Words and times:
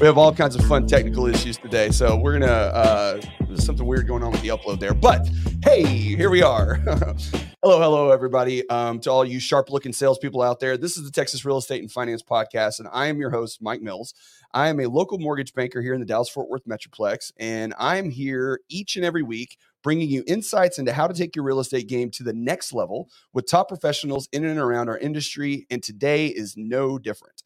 we 0.00 0.06
have 0.06 0.16
all 0.16 0.32
kinds 0.32 0.56
of 0.56 0.64
fun 0.64 0.86
technical 0.86 1.26
issues 1.26 1.58
today. 1.58 1.90
So 1.90 2.16
we're 2.16 2.38
gonna 2.38 2.46
uh, 2.46 3.20
there's 3.46 3.64
something 3.64 3.86
weird 3.86 4.08
going 4.08 4.22
on 4.22 4.32
with 4.32 4.40
the 4.40 4.48
upload 4.48 4.80
there. 4.80 4.94
But 4.94 5.28
hey, 5.62 5.84
here 5.84 6.30
we 6.30 6.42
are. 6.42 6.74
hello, 7.62 7.78
hello, 7.78 8.10
everybody. 8.10 8.66
Um, 8.70 9.00
to 9.00 9.10
all 9.10 9.26
you 9.26 9.38
sharp-looking 9.38 9.92
salespeople 9.92 10.40
out 10.40 10.58
there, 10.58 10.78
this 10.78 10.96
is 10.96 11.04
the 11.04 11.10
Texas 11.10 11.44
Real 11.44 11.58
Estate 11.58 11.82
and 11.82 11.92
Finance 11.92 12.22
Podcast, 12.22 12.78
and 12.78 12.88
I 12.90 13.08
am 13.08 13.18
your 13.18 13.28
host, 13.28 13.60
Mike 13.60 13.82
Mills. 13.82 14.14
I 14.54 14.68
am 14.68 14.80
a 14.80 14.86
local 14.86 15.18
mortgage 15.18 15.52
banker 15.52 15.82
here 15.82 15.92
in 15.92 16.00
the 16.00 16.06
Dallas 16.06 16.30
Fort 16.30 16.48
Worth 16.48 16.64
Metroplex, 16.64 17.32
and 17.38 17.74
I'm 17.78 18.08
here 18.08 18.60
each 18.70 18.96
and 18.96 19.04
every 19.04 19.22
week 19.22 19.58
bringing 19.82 20.08
you 20.08 20.24
insights 20.26 20.78
into 20.78 20.94
how 20.94 21.08
to 21.08 21.14
take 21.14 21.36
your 21.36 21.44
real 21.44 21.60
estate 21.60 21.88
game 21.88 22.10
to 22.10 22.22
the 22.22 22.32
next 22.32 22.72
level 22.72 23.10
with 23.34 23.46
top 23.46 23.68
professionals 23.68 24.28
in 24.32 24.44
and 24.44 24.58
around 24.58 24.88
our 24.88 24.98
industry. 24.98 25.66
And 25.70 25.82
today 25.82 26.26
is 26.26 26.54
no 26.56 26.98
different. 26.98 27.42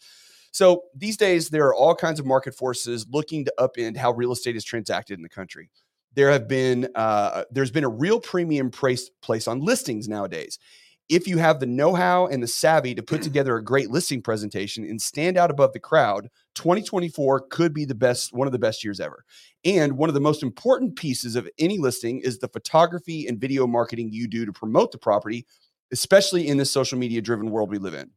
So 0.54 0.84
these 0.94 1.16
days, 1.16 1.48
there 1.48 1.66
are 1.66 1.74
all 1.74 1.96
kinds 1.96 2.20
of 2.20 2.26
market 2.26 2.54
forces 2.54 3.08
looking 3.10 3.44
to 3.44 3.52
upend 3.58 3.96
how 3.96 4.12
real 4.12 4.30
estate 4.30 4.54
is 4.54 4.62
transacted 4.62 5.18
in 5.18 5.22
the 5.24 5.28
country. 5.28 5.68
There 6.14 6.30
have 6.30 6.46
been 6.46 6.86
uh, 6.94 7.42
there's 7.50 7.72
been 7.72 7.82
a 7.82 7.88
real 7.88 8.20
premium 8.20 8.70
price 8.70 9.10
place 9.20 9.48
on 9.48 9.58
listings 9.58 10.08
nowadays. 10.08 10.60
If 11.08 11.26
you 11.26 11.38
have 11.38 11.58
the 11.58 11.66
know-how 11.66 12.28
and 12.28 12.40
the 12.40 12.46
savvy 12.46 12.94
to 12.94 13.02
put 13.02 13.20
together 13.24 13.56
a 13.56 13.64
great 13.64 13.90
listing 13.90 14.22
presentation 14.22 14.84
and 14.84 15.02
stand 15.02 15.36
out 15.36 15.50
above 15.50 15.72
the 15.72 15.80
crowd, 15.80 16.28
2024 16.54 17.48
could 17.50 17.74
be 17.74 17.84
the 17.84 17.96
best 17.96 18.32
one 18.32 18.46
of 18.46 18.52
the 18.52 18.58
best 18.60 18.84
years 18.84 19.00
ever. 19.00 19.24
And 19.64 19.98
one 19.98 20.08
of 20.08 20.14
the 20.14 20.20
most 20.20 20.44
important 20.44 20.94
pieces 20.94 21.34
of 21.34 21.48
any 21.58 21.78
listing 21.78 22.20
is 22.20 22.38
the 22.38 22.46
photography 22.46 23.26
and 23.26 23.40
video 23.40 23.66
marketing 23.66 24.10
you 24.12 24.28
do 24.28 24.46
to 24.46 24.52
promote 24.52 24.92
the 24.92 24.98
property, 24.98 25.46
especially 25.90 26.46
in 26.46 26.58
this 26.58 26.70
social 26.70 26.96
media 26.96 27.20
driven 27.20 27.50
world 27.50 27.70
we 27.70 27.78
live 27.78 27.94
in. 27.94 28.12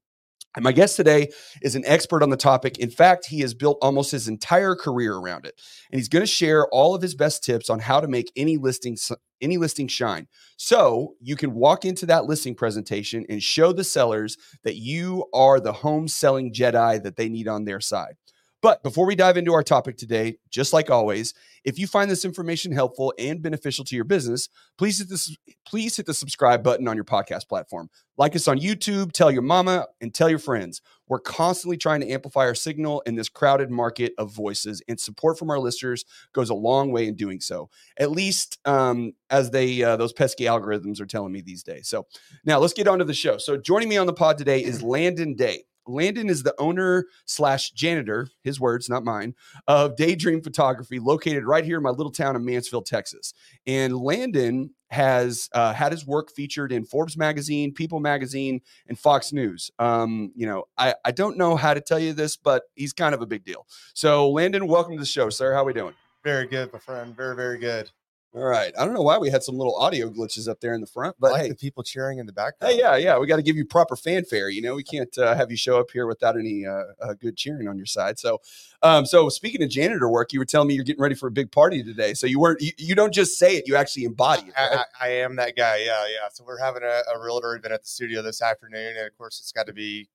And 0.57 0.63
my 0.63 0.71
guest 0.71 0.95
today 0.95 1.29
is 1.61 1.75
an 1.75 1.83
expert 1.85 2.23
on 2.23 2.31
the 2.31 2.35
topic. 2.35 2.79
In 2.79 2.89
fact, 2.89 3.27
he 3.27 3.41
has 3.41 3.53
built 3.53 3.77
almost 3.79 4.09
his 4.09 4.27
entire 4.27 4.73
career 4.73 5.15
around 5.15 5.45
it. 5.45 5.61
And 5.91 5.99
he's 5.99 6.09
going 6.09 6.23
to 6.23 6.27
share 6.27 6.67
all 6.69 6.95
of 6.95 7.01
his 7.03 7.13
best 7.13 7.43
tips 7.43 7.69
on 7.69 7.77
how 7.77 7.99
to 7.99 8.07
make 8.07 8.31
any 8.35 8.57
listing 8.57 8.97
any 9.39 9.57
listing 9.57 9.87
shine. 9.87 10.27
So, 10.57 11.13
you 11.21 11.35
can 11.35 11.53
walk 11.53 11.85
into 11.85 12.07
that 12.07 12.25
listing 12.25 12.55
presentation 12.55 13.23
and 13.29 13.43
show 13.43 13.71
the 13.71 13.83
sellers 13.83 14.35
that 14.63 14.77
you 14.77 15.25
are 15.31 15.59
the 15.59 15.73
home 15.73 16.07
selling 16.07 16.51
Jedi 16.51 17.03
that 17.03 17.17
they 17.17 17.29
need 17.29 17.47
on 17.47 17.65
their 17.65 17.79
side. 17.79 18.15
But 18.61 18.81
before 18.81 19.05
we 19.05 19.15
dive 19.15 19.37
into 19.37 19.53
our 19.53 19.61
topic 19.61 19.97
today, 19.97 20.37
just 20.49 20.73
like 20.73 20.89
always, 20.89 21.33
if 21.63 21.77
you 21.77 21.85
find 21.85 22.09
this 22.09 22.25
information 22.25 22.71
helpful 22.71 23.13
and 23.19 23.41
beneficial 23.41 23.85
to 23.85 23.95
your 23.95 24.03
business, 24.03 24.49
please 24.77 24.97
hit 24.97 25.09
this 25.09 25.35
please 25.65 25.95
hit 25.95 26.07
the 26.07 26.13
subscribe 26.13 26.63
button 26.63 26.87
on 26.87 26.95
your 26.95 27.03
podcast 27.03 27.47
platform. 27.47 27.89
Like 28.17 28.35
us 28.35 28.47
on 28.47 28.57
YouTube, 28.57 29.11
tell 29.11 29.29
your 29.29 29.43
mama 29.43 29.85
and 30.01 30.11
tell 30.11 30.27
your 30.27 30.39
friends. 30.39 30.81
We're 31.07 31.19
constantly 31.19 31.77
trying 31.77 32.01
to 32.01 32.09
amplify 32.09 32.41
our 32.41 32.55
signal 32.55 33.01
in 33.05 33.15
this 33.15 33.29
crowded 33.29 33.69
market 33.69 34.13
of 34.17 34.33
voices, 34.33 34.81
and 34.87 34.99
support 34.99 35.37
from 35.37 35.51
our 35.51 35.59
listeners 35.59 36.03
goes 36.33 36.49
a 36.49 36.55
long 36.55 36.91
way 36.91 37.07
in 37.07 37.15
doing 37.15 37.39
so. 37.39 37.69
At 37.99 38.09
least 38.09 38.57
um, 38.65 39.13
as 39.29 39.51
they 39.51 39.83
uh, 39.83 39.97
those 39.97 40.13
pesky 40.13 40.45
algorithms 40.45 40.99
are 40.99 41.05
telling 41.05 41.31
me 41.31 41.41
these 41.41 41.61
days. 41.61 41.87
So 41.89 42.07
now 42.43 42.57
let's 42.57 42.73
get 42.73 42.87
on 42.87 42.99
to 42.99 43.05
the 43.05 43.13
show. 43.13 43.37
So 43.37 43.55
joining 43.55 43.87
me 43.87 43.97
on 43.97 44.07
the 44.07 44.13
pod 44.13 44.39
today 44.39 44.63
is 44.63 44.81
Landon 44.81 45.35
Day. 45.35 45.65
Landon 45.87 46.29
is 46.29 46.43
the 46.43 46.55
owner 46.59 47.05
slash 47.25 47.71
janitor, 47.71 48.27
his 48.43 48.59
words, 48.59 48.89
not 48.89 49.03
mine, 49.03 49.35
of 49.67 49.95
Daydream 49.95 50.41
Photography, 50.41 50.99
located 50.99 51.45
right 51.45 51.63
here 51.63 51.77
in 51.77 51.83
my 51.83 51.89
little 51.89 52.11
town 52.11 52.35
of 52.35 52.41
Mansfield, 52.41 52.85
Texas. 52.85 53.33
And 53.65 53.97
Landon 53.97 54.71
has 54.89 55.49
uh, 55.53 55.73
had 55.73 55.91
his 55.91 56.05
work 56.05 56.31
featured 56.31 56.71
in 56.71 56.85
Forbes 56.85 57.17
magazine, 57.17 57.73
People 57.73 57.99
magazine, 57.99 58.61
and 58.87 58.97
Fox 58.97 59.33
News. 59.33 59.69
Um, 59.79 60.31
you 60.35 60.45
know, 60.45 60.65
I, 60.77 60.95
I 61.03 61.11
don't 61.11 61.37
know 61.37 61.55
how 61.55 61.73
to 61.73 61.81
tell 61.81 61.99
you 61.99 62.13
this, 62.13 62.37
but 62.37 62.63
he's 62.75 62.93
kind 62.93 63.13
of 63.13 63.21
a 63.21 63.25
big 63.25 63.43
deal. 63.43 63.65
So, 63.93 64.29
Landon, 64.29 64.67
welcome 64.67 64.93
to 64.93 64.99
the 64.99 65.05
show, 65.05 65.29
sir. 65.29 65.53
How 65.53 65.61
are 65.61 65.65
we 65.65 65.73
doing? 65.73 65.93
Very 66.23 66.47
good, 66.47 66.71
my 66.73 66.79
friend. 66.79 67.15
Very, 67.15 67.35
very 67.35 67.57
good. 67.57 67.91
All 68.33 68.43
right. 68.43 68.73
I 68.77 68.85
don't 68.85 68.93
know 68.93 69.01
why 69.01 69.17
we 69.17 69.29
had 69.29 69.41
some 69.41 69.57
little 69.57 69.75
audio 69.77 70.09
glitches 70.09 70.47
up 70.47 70.59
there 70.59 70.73
in 70.73 70.81
the 70.81 70.87
front, 70.87 71.15
but 71.19 71.31
like 71.31 71.41
hey, 71.43 71.49
the 71.49 71.55
people 71.55 71.81
cheering 71.81 72.19
in 72.19 72.25
the 72.25 72.33
background. 72.33 72.73
Hey, 72.73 72.79
yeah, 72.79 72.95
yeah. 72.95 73.17
We 73.17 73.25
got 73.25 73.37
to 73.37 73.41
give 73.41 73.55
you 73.55 73.65
proper 73.65 73.95
fanfare. 73.95 74.49
You 74.49 74.61
know, 74.61 74.75
we 74.75 74.83
can't 74.83 75.17
uh, 75.17 75.33
have 75.33 75.49
you 75.49 75.57
show 75.57 75.79
up 75.79 75.87
here 75.91 76.05
without 76.05 76.37
any 76.37 76.65
uh, 76.65 76.83
uh, 77.01 77.13
good 77.13 77.37
cheering 77.37 77.67
on 77.67 77.77
your 77.77 77.85
side. 77.85 78.19
So, 78.19 78.39
um, 78.83 79.05
so 79.05 79.29
speaking 79.29 79.63
of 79.63 79.69
janitor 79.69 80.09
work, 80.09 80.33
you 80.33 80.39
were 80.39 80.45
telling 80.45 80.67
me 80.67 80.75
you're 80.75 80.83
getting 80.83 81.01
ready 81.01 81.15
for 81.15 81.27
a 81.27 81.31
big 81.31 81.51
party 81.51 81.83
today. 81.83 82.13
So 82.13 82.27
you 82.27 82.39
weren't, 82.39 82.61
you, 82.61 82.73
you 82.77 82.95
don't 82.95 83.13
just 83.13 83.39
say 83.39 83.55
it, 83.55 83.67
you 83.67 83.75
actually 83.75 84.03
embody 84.03 84.49
it. 84.49 84.53
I, 84.55 84.75
I, 84.75 84.83
I 85.01 85.07
am 85.09 85.37
that 85.37 85.55
guy. 85.55 85.77
Yeah, 85.77 86.05
yeah. 86.07 86.27
So 86.31 86.43
we're 86.45 86.59
having 86.59 86.83
a, 86.83 87.01
a 87.15 87.19
realtor 87.19 87.55
event 87.55 87.73
at 87.73 87.83
the 87.83 87.87
studio 87.87 88.21
this 88.21 88.41
afternoon, 88.41 88.97
and 88.97 89.07
of 89.07 89.17
course, 89.17 89.39
it's 89.39 89.51
got 89.51 89.67
to 89.67 89.73
be 89.73 90.09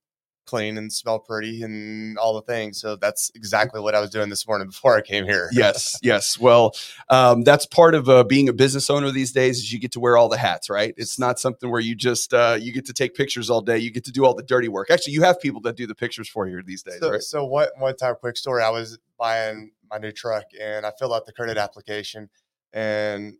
clean 0.45 0.77
and 0.77 0.91
smell 0.91 1.19
pretty 1.19 1.63
and 1.63 2.17
all 2.17 2.33
the 2.33 2.41
things. 2.41 2.79
So 2.79 2.95
that's 2.95 3.31
exactly 3.35 3.79
what 3.81 3.95
I 3.95 3.99
was 3.99 4.09
doing 4.09 4.29
this 4.29 4.47
morning 4.47 4.67
before 4.67 4.97
I 4.97 5.01
came 5.01 5.25
here. 5.25 5.49
yes, 5.53 5.97
yes. 6.01 6.37
Well, 6.39 6.75
um, 7.09 7.43
that's 7.43 7.65
part 7.65 7.95
of 7.95 8.09
uh, 8.09 8.23
being 8.23 8.49
a 8.49 8.53
business 8.53 8.89
owner 8.89 9.11
these 9.11 9.31
days 9.31 9.57
is 9.59 9.71
you 9.71 9.79
get 9.79 9.91
to 9.93 9.99
wear 9.99 10.17
all 10.17 10.29
the 10.29 10.37
hats, 10.37 10.69
right? 10.69 10.93
It's 10.97 11.17
not 11.17 11.39
something 11.39 11.69
where 11.71 11.81
you 11.81 11.95
just 11.95 12.33
uh, 12.33 12.57
you 12.59 12.73
get 12.73 12.85
to 12.85 12.93
take 12.93 13.15
pictures 13.15 13.49
all 13.49 13.61
day. 13.61 13.77
You 13.77 13.91
get 13.91 14.05
to 14.05 14.11
do 14.11 14.25
all 14.25 14.33
the 14.33 14.43
dirty 14.43 14.67
work. 14.67 14.89
Actually, 14.91 15.13
you 15.13 15.23
have 15.23 15.39
people 15.39 15.61
that 15.61 15.75
do 15.77 15.87
the 15.87 15.95
pictures 15.95 16.27
for 16.27 16.47
you 16.47 16.61
these 16.63 16.83
days, 16.83 16.99
So, 16.99 17.11
right? 17.11 17.21
so 17.21 17.45
what? 17.45 17.71
One 17.77 17.95
time, 17.95 18.15
quick 18.19 18.37
story. 18.37 18.63
I 18.63 18.69
was 18.69 18.99
buying 19.17 19.71
my 19.89 19.97
new 19.97 20.11
truck, 20.11 20.45
and 20.59 20.85
I 20.85 20.91
filled 20.97 21.13
out 21.13 21.25
the 21.25 21.33
credit 21.33 21.57
application 21.57 22.29
and 22.73 23.35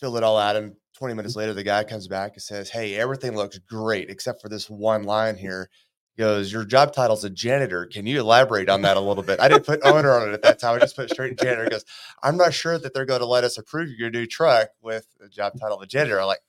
filled 0.00 0.16
it 0.16 0.22
all 0.22 0.38
out. 0.38 0.56
And 0.56 0.74
20 0.96 1.14
minutes 1.14 1.36
later, 1.36 1.54
the 1.54 1.62
guy 1.62 1.84
comes 1.84 2.08
back 2.08 2.32
and 2.34 2.42
says, 2.42 2.70
"Hey, 2.70 2.96
everything 2.96 3.36
looks 3.36 3.58
great 3.58 4.10
except 4.10 4.42
for 4.42 4.48
this 4.48 4.68
one 4.68 5.04
line 5.04 5.36
here." 5.36 5.70
Goes, 6.18 6.52
"Your 6.52 6.64
job 6.64 6.92
title's 6.92 7.22
a 7.22 7.30
janitor. 7.30 7.86
Can 7.86 8.04
you 8.04 8.18
elaborate 8.18 8.68
on 8.68 8.82
that 8.82 8.96
a 8.96 9.00
little 9.00 9.22
bit?" 9.22 9.38
I 9.38 9.46
didn't 9.46 9.64
put 9.66 9.80
owner 9.84 10.12
on 10.12 10.28
it 10.28 10.32
at 10.32 10.42
that 10.42 10.58
time. 10.58 10.74
I 10.74 10.78
just 10.80 10.96
put 10.96 11.08
straight 11.10 11.38
janitor. 11.38 11.62
He 11.64 11.70
goes, 11.70 11.84
"I'm 12.22 12.36
not 12.36 12.52
sure 12.52 12.76
that 12.76 12.92
they're 12.92 13.04
going 13.06 13.20
to 13.20 13.26
let 13.26 13.44
us 13.44 13.56
approve 13.56 13.90
your 13.96 14.10
new 14.10 14.26
truck 14.26 14.70
with 14.82 15.06
the 15.20 15.28
job 15.28 15.52
title 15.60 15.76
of 15.76 15.82
a 15.82 15.86
janitor." 15.86 16.20
I'm 16.20 16.26
like, 16.26 16.40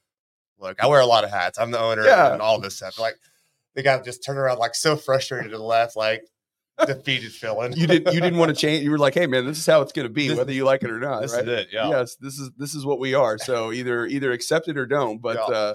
"Look, 0.58 0.84
I 0.84 0.88
wear 0.88 1.00
a 1.02 1.06
lot 1.06 1.24
of 1.24 1.30
hats. 1.30 1.60
I'm 1.60 1.70
the 1.72 1.80
owner 1.80 2.04
Yeah. 2.04 2.34
and 2.34 2.42
all 2.42 2.60
this 2.60 2.78
stuff." 2.78 2.98
Like, 2.98 3.16
the 3.76 3.84
guy 3.84 4.00
just 4.02 4.24
turned 4.26 4.40
around 4.40 4.58
like 4.58 4.74
so 4.74 4.96
frustrated 4.96 5.52
to 5.52 5.58
the 5.58 5.64
left, 5.64 5.96
like 5.96 6.24
defeated 6.88 7.32
feeling. 7.32 7.74
You 7.74 7.86
didn't 7.86 8.12
you 8.14 8.22
didn't 8.22 8.40
want 8.40 8.50
to 8.50 8.56
change. 8.60 8.84
You 8.84 8.90
were 8.90 8.98
like, 8.98 9.14
hey 9.14 9.28
man, 9.28 9.46
this 9.46 9.60
is 9.60 9.66
how 9.68 9.82
it's 9.82 9.92
going 9.92 10.08
to 10.08 10.14
be, 10.14 10.30
This- 10.30 10.38
whether 10.38 10.52
you 10.52 10.64
like 10.66 10.82
it 10.82 10.90
or 10.90 11.00
not. 11.00 11.22
This 11.22 11.34
right? 11.34 11.48
is 11.48 11.60
it. 11.60 11.68
Yeah. 11.72 11.90
Yes, 11.90 12.16
this 12.16 12.40
is 12.40 12.50
this 12.58 12.74
is 12.74 12.86
what 12.86 13.00
we 13.00 13.14
are. 13.14 13.38
So 13.38 13.72
either 13.72 14.08
either 14.08 14.32
accept 14.32 14.68
it 14.68 14.78
or 14.78 14.86
don't. 14.88 15.20
But 15.22 15.36
Yeah. 15.36 15.56
uh, 15.56 15.74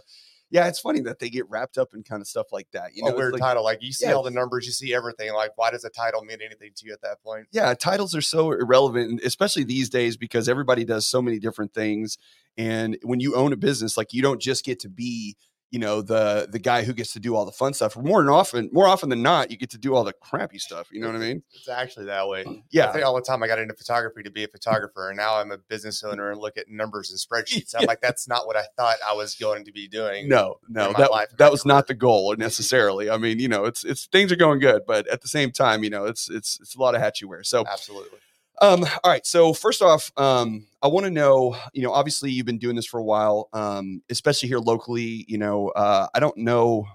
yeah, 0.50 0.68
it's 0.68 0.78
funny 0.78 1.00
that 1.00 1.18
they 1.18 1.30
get 1.30 1.48
wrapped 1.50 1.78
up 1.78 1.94
in 1.94 2.02
kind 2.02 2.20
of 2.20 2.28
stuff 2.28 2.46
like 2.52 2.68
that. 2.72 2.90
You 2.94 3.04
know, 3.04 3.10
a 3.10 3.16
weird 3.16 3.32
like- 3.32 3.40
title. 3.42 3.64
Like 3.64 3.82
you 3.82 3.92
see 3.92 4.06
Yeah. 4.06 4.12
all 4.12 4.22
the 4.22 4.30
numbers, 4.30 4.66
you 4.66 4.72
see 4.72 4.94
everything. 4.94 5.32
Like, 5.32 5.52
why 5.56 5.70
does 5.70 5.84
a 5.84 5.90
title 5.90 6.22
mean 6.22 6.38
anything 6.44 6.70
to 6.76 6.86
you 6.86 6.92
at 6.92 7.00
that 7.02 7.22
point? 7.22 7.46
yeah 7.52 7.74
titles 7.74 8.14
are 8.14 8.20
so 8.22 8.52
irrelevant 8.52 9.20
especially 9.24 9.64
these 9.64 9.88
days 9.88 10.16
because 10.16 10.48
everybody 10.48 10.84
does 10.84 11.06
so 11.06 11.20
many 11.22 11.38
different 11.38 11.72
things 11.74 12.18
and 12.56 12.96
when 13.02 13.20
you 13.20 13.34
own 13.34 13.52
a 13.52 13.56
business 13.56 13.96
like 13.96 14.12
you 14.12 14.22
don't 14.22 14.40
just 14.40 14.64
get 14.64 14.78
to 14.80 14.88
be 14.88 15.36
you 15.74 15.80
know 15.80 16.00
the 16.02 16.46
the 16.52 16.60
guy 16.60 16.84
who 16.84 16.92
gets 16.92 17.12
to 17.14 17.18
do 17.18 17.34
all 17.34 17.44
the 17.44 17.50
fun 17.62 17.74
stuff 17.74 17.96
more 17.96 18.30
often 18.30 18.70
more 18.72 18.86
often 18.86 19.08
than 19.08 19.22
not 19.22 19.50
you 19.50 19.56
get 19.56 19.70
to 19.70 19.78
do 19.78 19.92
all 19.92 20.04
the 20.04 20.12
crappy 20.12 20.56
stuff 20.58 20.86
you 20.92 21.00
know 21.00 21.08
what 21.08 21.16
i 21.16 21.18
mean 21.18 21.42
It's 21.52 21.68
actually 21.68 22.06
that 22.06 22.28
way. 22.28 22.44
I 22.48 22.62
yeah 22.70 22.92
think 22.92 23.04
all 23.04 23.16
the 23.16 23.22
time 23.22 23.42
I 23.42 23.48
got 23.48 23.58
into 23.58 23.74
photography 23.74 24.22
to 24.22 24.30
be 24.30 24.44
a 24.44 24.48
photographer, 24.48 25.08
and 25.08 25.16
now 25.16 25.32
I'm 25.40 25.50
a 25.50 25.58
business 25.58 26.04
owner 26.04 26.30
and 26.30 26.40
look 26.40 26.56
at 26.56 26.66
numbers 26.68 27.10
and 27.10 27.18
spreadsheets. 27.26 27.74
I'm 27.76 27.86
like, 27.86 28.00
that's 28.00 28.28
not 28.28 28.46
what 28.46 28.56
I 28.56 28.64
thought 28.76 28.96
I 29.04 29.14
was 29.14 29.34
going 29.34 29.64
to 29.64 29.72
be 29.72 29.88
doing. 29.88 30.28
no 30.28 30.60
no 30.68 30.92
that, 30.92 31.10
that 31.38 31.50
was 31.50 31.66
not 31.66 31.88
the 31.88 31.94
goal 31.94 32.34
necessarily 32.38 33.10
i 33.10 33.16
mean 33.16 33.40
you 33.40 33.48
know 33.48 33.64
it's 33.64 33.84
it's 33.84 34.06
things 34.06 34.30
are 34.30 34.36
going 34.36 34.60
good 34.60 34.82
but 34.86 35.08
at 35.08 35.22
the 35.22 35.28
same 35.28 35.50
time 35.50 35.82
you 35.82 35.90
know 35.90 36.04
it's 36.04 36.30
it's 36.30 36.58
it's 36.60 36.76
a 36.76 36.80
lot 36.80 36.94
of 36.94 37.00
hats 37.00 37.20
you 37.20 37.28
wear 37.28 37.42
so 37.42 37.64
Absolutely. 37.66 38.18
Um, 38.60 38.84
all 39.02 39.10
right. 39.10 39.26
So 39.26 39.52
first 39.52 39.82
off, 39.82 40.12
um, 40.16 40.66
I 40.82 40.88
want 40.88 41.04
to 41.04 41.10
know, 41.10 41.56
you 41.72 41.82
know, 41.82 41.92
obviously 41.92 42.30
you've 42.30 42.46
been 42.46 42.58
doing 42.58 42.76
this 42.76 42.86
for 42.86 43.00
a 43.00 43.04
while, 43.04 43.48
um, 43.52 44.02
especially 44.10 44.48
here 44.48 44.58
locally. 44.58 45.24
You 45.28 45.38
know, 45.38 45.68
uh, 45.70 46.06
I 46.14 46.20
don't 46.20 46.36
know 46.36 46.86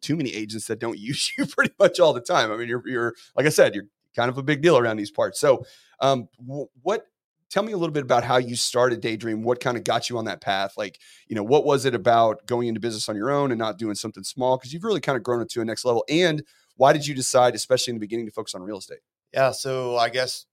too 0.00 0.16
many 0.16 0.32
agents 0.34 0.66
that 0.66 0.78
don't 0.78 0.98
use 0.98 1.32
you 1.36 1.46
pretty 1.46 1.74
much 1.78 2.00
all 2.00 2.12
the 2.12 2.20
time. 2.20 2.50
I 2.50 2.56
mean, 2.56 2.68
you're 2.68 2.82
you're 2.86 3.14
like 3.36 3.46
I 3.46 3.50
said, 3.50 3.74
you're 3.74 3.86
kind 4.14 4.30
of 4.30 4.38
a 4.38 4.42
big 4.42 4.62
deal 4.62 4.78
around 4.78 4.96
these 4.96 5.10
parts. 5.10 5.38
So, 5.40 5.64
um, 6.00 6.28
wh- 6.38 6.66
what? 6.82 7.06
Tell 7.48 7.62
me 7.62 7.70
a 7.70 7.76
little 7.76 7.92
bit 7.92 8.02
about 8.02 8.24
how 8.24 8.38
you 8.38 8.56
started 8.56 9.00
Daydream. 9.00 9.44
What 9.44 9.60
kind 9.60 9.76
of 9.76 9.84
got 9.84 10.10
you 10.10 10.18
on 10.18 10.24
that 10.24 10.40
path? 10.40 10.74
Like, 10.76 10.98
you 11.28 11.36
know, 11.36 11.44
what 11.44 11.64
was 11.64 11.84
it 11.84 11.94
about 11.94 12.44
going 12.44 12.66
into 12.66 12.80
business 12.80 13.08
on 13.08 13.14
your 13.14 13.30
own 13.30 13.52
and 13.52 13.58
not 13.58 13.78
doing 13.78 13.94
something 13.94 14.24
small? 14.24 14.58
Because 14.58 14.72
you've 14.72 14.82
really 14.82 15.00
kind 15.00 15.16
of 15.16 15.22
grown 15.22 15.40
it 15.40 15.48
to 15.50 15.60
a 15.60 15.64
next 15.64 15.84
level. 15.84 16.04
And 16.08 16.42
why 16.74 16.92
did 16.92 17.06
you 17.06 17.14
decide, 17.14 17.54
especially 17.54 17.92
in 17.92 17.96
the 17.96 18.00
beginning, 18.00 18.26
to 18.26 18.32
focus 18.32 18.56
on 18.56 18.62
real 18.62 18.78
estate? 18.78 18.98
Yeah. 19.32 19.52
So 19.52 19.96
I 19.96 20.08
guess 20.08 20.44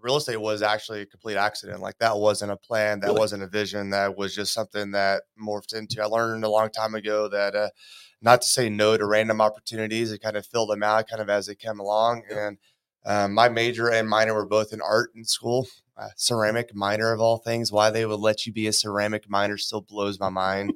real 0.00 0.16
estate 0.16 0.40
was 0.40 0.62
actually 0.62 1.02
a 1.02 1.06
complete 1.06 1.36
accident. 1.36 1.80
Like 1.80 1.98
that 1.98 2.16
wasn't 2.16 2.52
a 2.52 2.56
plan. 2.56 3.00
That 3.00 3.08
Really? 3.08 3.18
wasn't 3.18 3.42
a 3.42 3.48
vision. 3.48 3.90
That 3.90 4.16
was 4.16 4.34
just 4.34 4.52
something 4.52 4.92
that 4.92 5.22
morphed 5.40 5.74
into. 5.74 6.02
I 6.02 6.06
learned 6.06 6.44
a 6.44 6.50
long 6.50 6.70
time 6.70 6.94
ago 6.94 7.28
that 7.28 7.54
uh, 7.54 7.70
not 8.20 8.42
to 8.42 8.48
say 8.48 8.68
no 8.68 8.96
to 8.96 9.06
random 9.06 9.40
opportunities 9.40 10.10
and 10.10 10.20
kind 10.20 10.36
of 10.36 10.46
fill 10.46 10.66
them 10.66 10.82
out 10.82 11.08
kind 11.08 11.22
of 11.22 11.28
as 11.30 11.46
they 11.46 11.54
came 11.54 11.78
along. 11.78 12.22
And 12.30 12.58
um, 13.04 13.34
my 13.34 13.48
major 13.48 13.90
and 13.90 14.08
minor 14.08 14.34
were 14.34 14.46
both 14.46 14.72
in 14.72 14.80
art 14.80 15.10
in 15.14 15.24
school. 15.24 15.66
Uh, 15.96 16.08
ceramic 16.16 16.74
minor 16.74 17.12
of 17.12 17.20
all 17.20 17.38
things. 17.38 17.72
Why 17.72 17.90
they 17.90 18.06
would 18.06 18.20
let 18.20 18.46
you 18.46 18.52
be 18.52 18.68
a 18.68 18.72
ceramic 18.72 19.28
minor 19.28 19.56
still 19.56 19.80
blows 19.80 20.20
my 20.20 20.28
mind. 20.28 20.74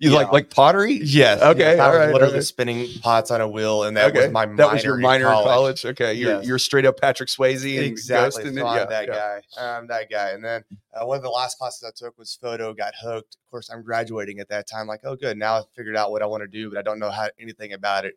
You 0.00 0.10
like 0.12 0.28
Yeah. 0.28 0.32
like 0.32 0.50
pottery? 0.50 0.94
Yes. 1.04 1.42
Okay, 1.42 1.58
yes, 1.60 1.78
I 1.78 1.84
all 1.84 1.90
was 1.90 1.98
right, 1.98 2.12
literally 2.12 2.34
right. 2.36 2.42
spinning 2.42 2.88
pots 3.02 3.30
on 3.30 3.42
a 3.42 3.46
wheel, 3.48 3.82
and 3.84 3.94
that 3.98 4.08
okay, 4.10 4.22
was 4.22 4.30
my 4.32 4.46
minor 4.46 4.56
that 4.56 4.72
was 4.72 4.82
your 4.82 4.96
minor 4.96 5.26
in 5.26 5.32
college. 5.32 5.84
Okay, 5.84 6.14
you're 6.14 6.36
Yes. 6.38 6.46
you're 6.46 6.58
straight 6.58 6.86
up 6.86 6.98
Patrick 6.98 7.28
Swayze 7.28 7.76
and 7.76 7.84
Exactly. 7.84 8.44
Ghost 8.44 8.56
So 8.56 8.66
I'm 8.66 8.76
yeah, 8.78 8.84
that 8.86 9.06
yeah. 9.08 9.14
guy. 9.14 9.42
I'm 9.76 9.86
that 9.88 10.10
guy. 10.10 10.30
And 10.30 10.42
then 10.42 10.64
uh, 10.94 11.04
one 11.04 11.18
of 11.18 11.22
the 11.22 11.28
last 11.28 11.58
classes 11.58 11.84
I 11.86 11.90
took 11.94 12.16
was 12.18 12.34
photo. 12.40 12.72
Got 12.72 12.94
hooked. 12.98 13.34
Of 13.36 13.50
course, 13.50 13.68
I'm 13.70 13.82
graduating 13.82 14.40
at 14.40 14.48
that 14.48 14.66
time. 14.66 14.86
Like, 14.86 15.00
oh, 15.04 15.16
good. 15.16 15.36
Now 15.36 15.56
I 15.58 15.62
figured 15.76 15.96
out 15.96 16.10
what 16.10 16.22
I 16.22 16.26
want 16.26 16.42
to 16.44 16.48
do, 16.48 16.70
but 16.70 16.78
I 16.78 16.82
don't 16.82 16.98
know 16.98 17.10
how 17.10 17.28
anything 17.38 17.74
about 17.74 18.06
it. 18.06 18.14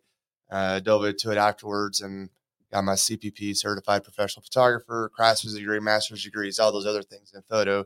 Uh, 0.50 0.80
dove 0.80 1.04
into 1.04 1.30
it 1.32 1.36
afterwards 1.36 2.00
and 2.00 2.30
got 2.72 2.82
my 2.84 2.94
CPP, 2.94 3.54
certified 3.56 4.04
professional 4.04 4.42
photographer, 4.42 5.10
craftsman's 5.14 5.58
degree, 5.58 5.80
master's 5.80 6.24
degrees, 6.24 6.58
all 6.58 6.72
those 6.72 6.86
other 6.86 7.02
things 7.02 7.32
in 7.34 7.42
photo, 7.42 7.84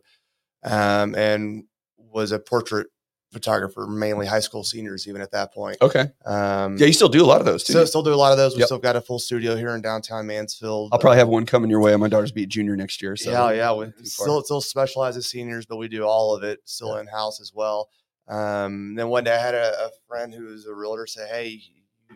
um, 0.63 1.15
and 1.17 1.65
was 1.99 2.31
a 2.33 2.39
portrait 2.39 2.87
photographer, 3.33 3.87
mainly 3.87 4.27
high 4.27 4.41
school 4.41 4.65
seniors, 4.65 5.07
even 5.07 5.21
at 5.21 5.31
that 5.33 5.53
point. 5.53 5.77
Okay, 5.83 6.07
Um, 6.25 6.77
yeah, 6.79 6.87
you 6.87 6.93
still 6.93 7.09
do 7.11 7.23
a 7.23 7.27
lot 7.27 7.41
of 7.41 7.47
those 7.47 7.63
too. 7.65 7.73
so 7.75 7.85
still 7.85 8.03
do 8.03 8.13
a 8.13 8.17
lot 8.17 8.33
of 8.33 8.39
those. 8.39 8.55
We 8.55 8.61
Yep. 8.61 8.67
still 8.67 8.79
got 8.79 8.97
a 8.97 9.01
full 9.03 9.19
studio 9.19 9.55
here 9.57 9.75
in 9.75 9.83
downtown 9.83 10.27
Mansfield. 10.27 10.91
I'll 10.93 10.99
probably 10.99 11.19
have 11.19 11.29
one 11.29 11.45
coming 11.47 11.69
your 11.71 11.81
way 11.81 11.95
my 11.97 12.09
daughter's 12.09 12.33
beat 12.33 12.49
junior 12.49 12.75
next 12.77 13.03
year. 13.03 13.17
So 13.17 13.31
yeah, 13.31 13.51
yeah. 13.51 13.73
We 13.73 13.85
not 13.87 13.97
too 13.99 14.05
far. 14.05 14.27
still 14.27 14.43
still 14.45 14.61
specialize 14.63 15.17
as 15.17 15.27
seniors, 15.27 15.67
but 15.67 15.77
we 15.77 15.89
do 15.89 16.05
all 16.05 16.35
of 16.35 16.43
it 16.43 16.61
still 16.65 16.97
in 16.97 17.07
house 17.07 17.41
as 17.41 17.53
well. 17.55 17.89
Um, 18.29 18.95
then 18.95 19.09
one 19.09 19.25
day 19.25 19.35
I 19.35 19.39
had 19.39 19.55
a, 19.55 19.73
a 19.87 19.91
friend 20.07 20.35
was 20.45 20.67
a 20.67 20.75
realtor 20.75 21.07
say, 21.07 21.27
"Hey, 21.29 21.61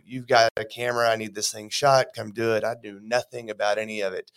you've 0.04 0.26
got 0.26 0.50
a 0.56 0.64
camera. 0.64 1.10
I 1.10 1.16
need 1.16 1.34
this 1.34 1.52
thing 1.52 1.68
shot. 1.70 2.06
Come 2.16 2.32
do 2.32 2.54
it." 2.54 2.64
I 2.64 2.76
knew 2.82 3.00
nothing 3.02 3.50
about 3.50 3.76
any 3.78 4.00
of 4.02 4.12
it. 4.12 4.30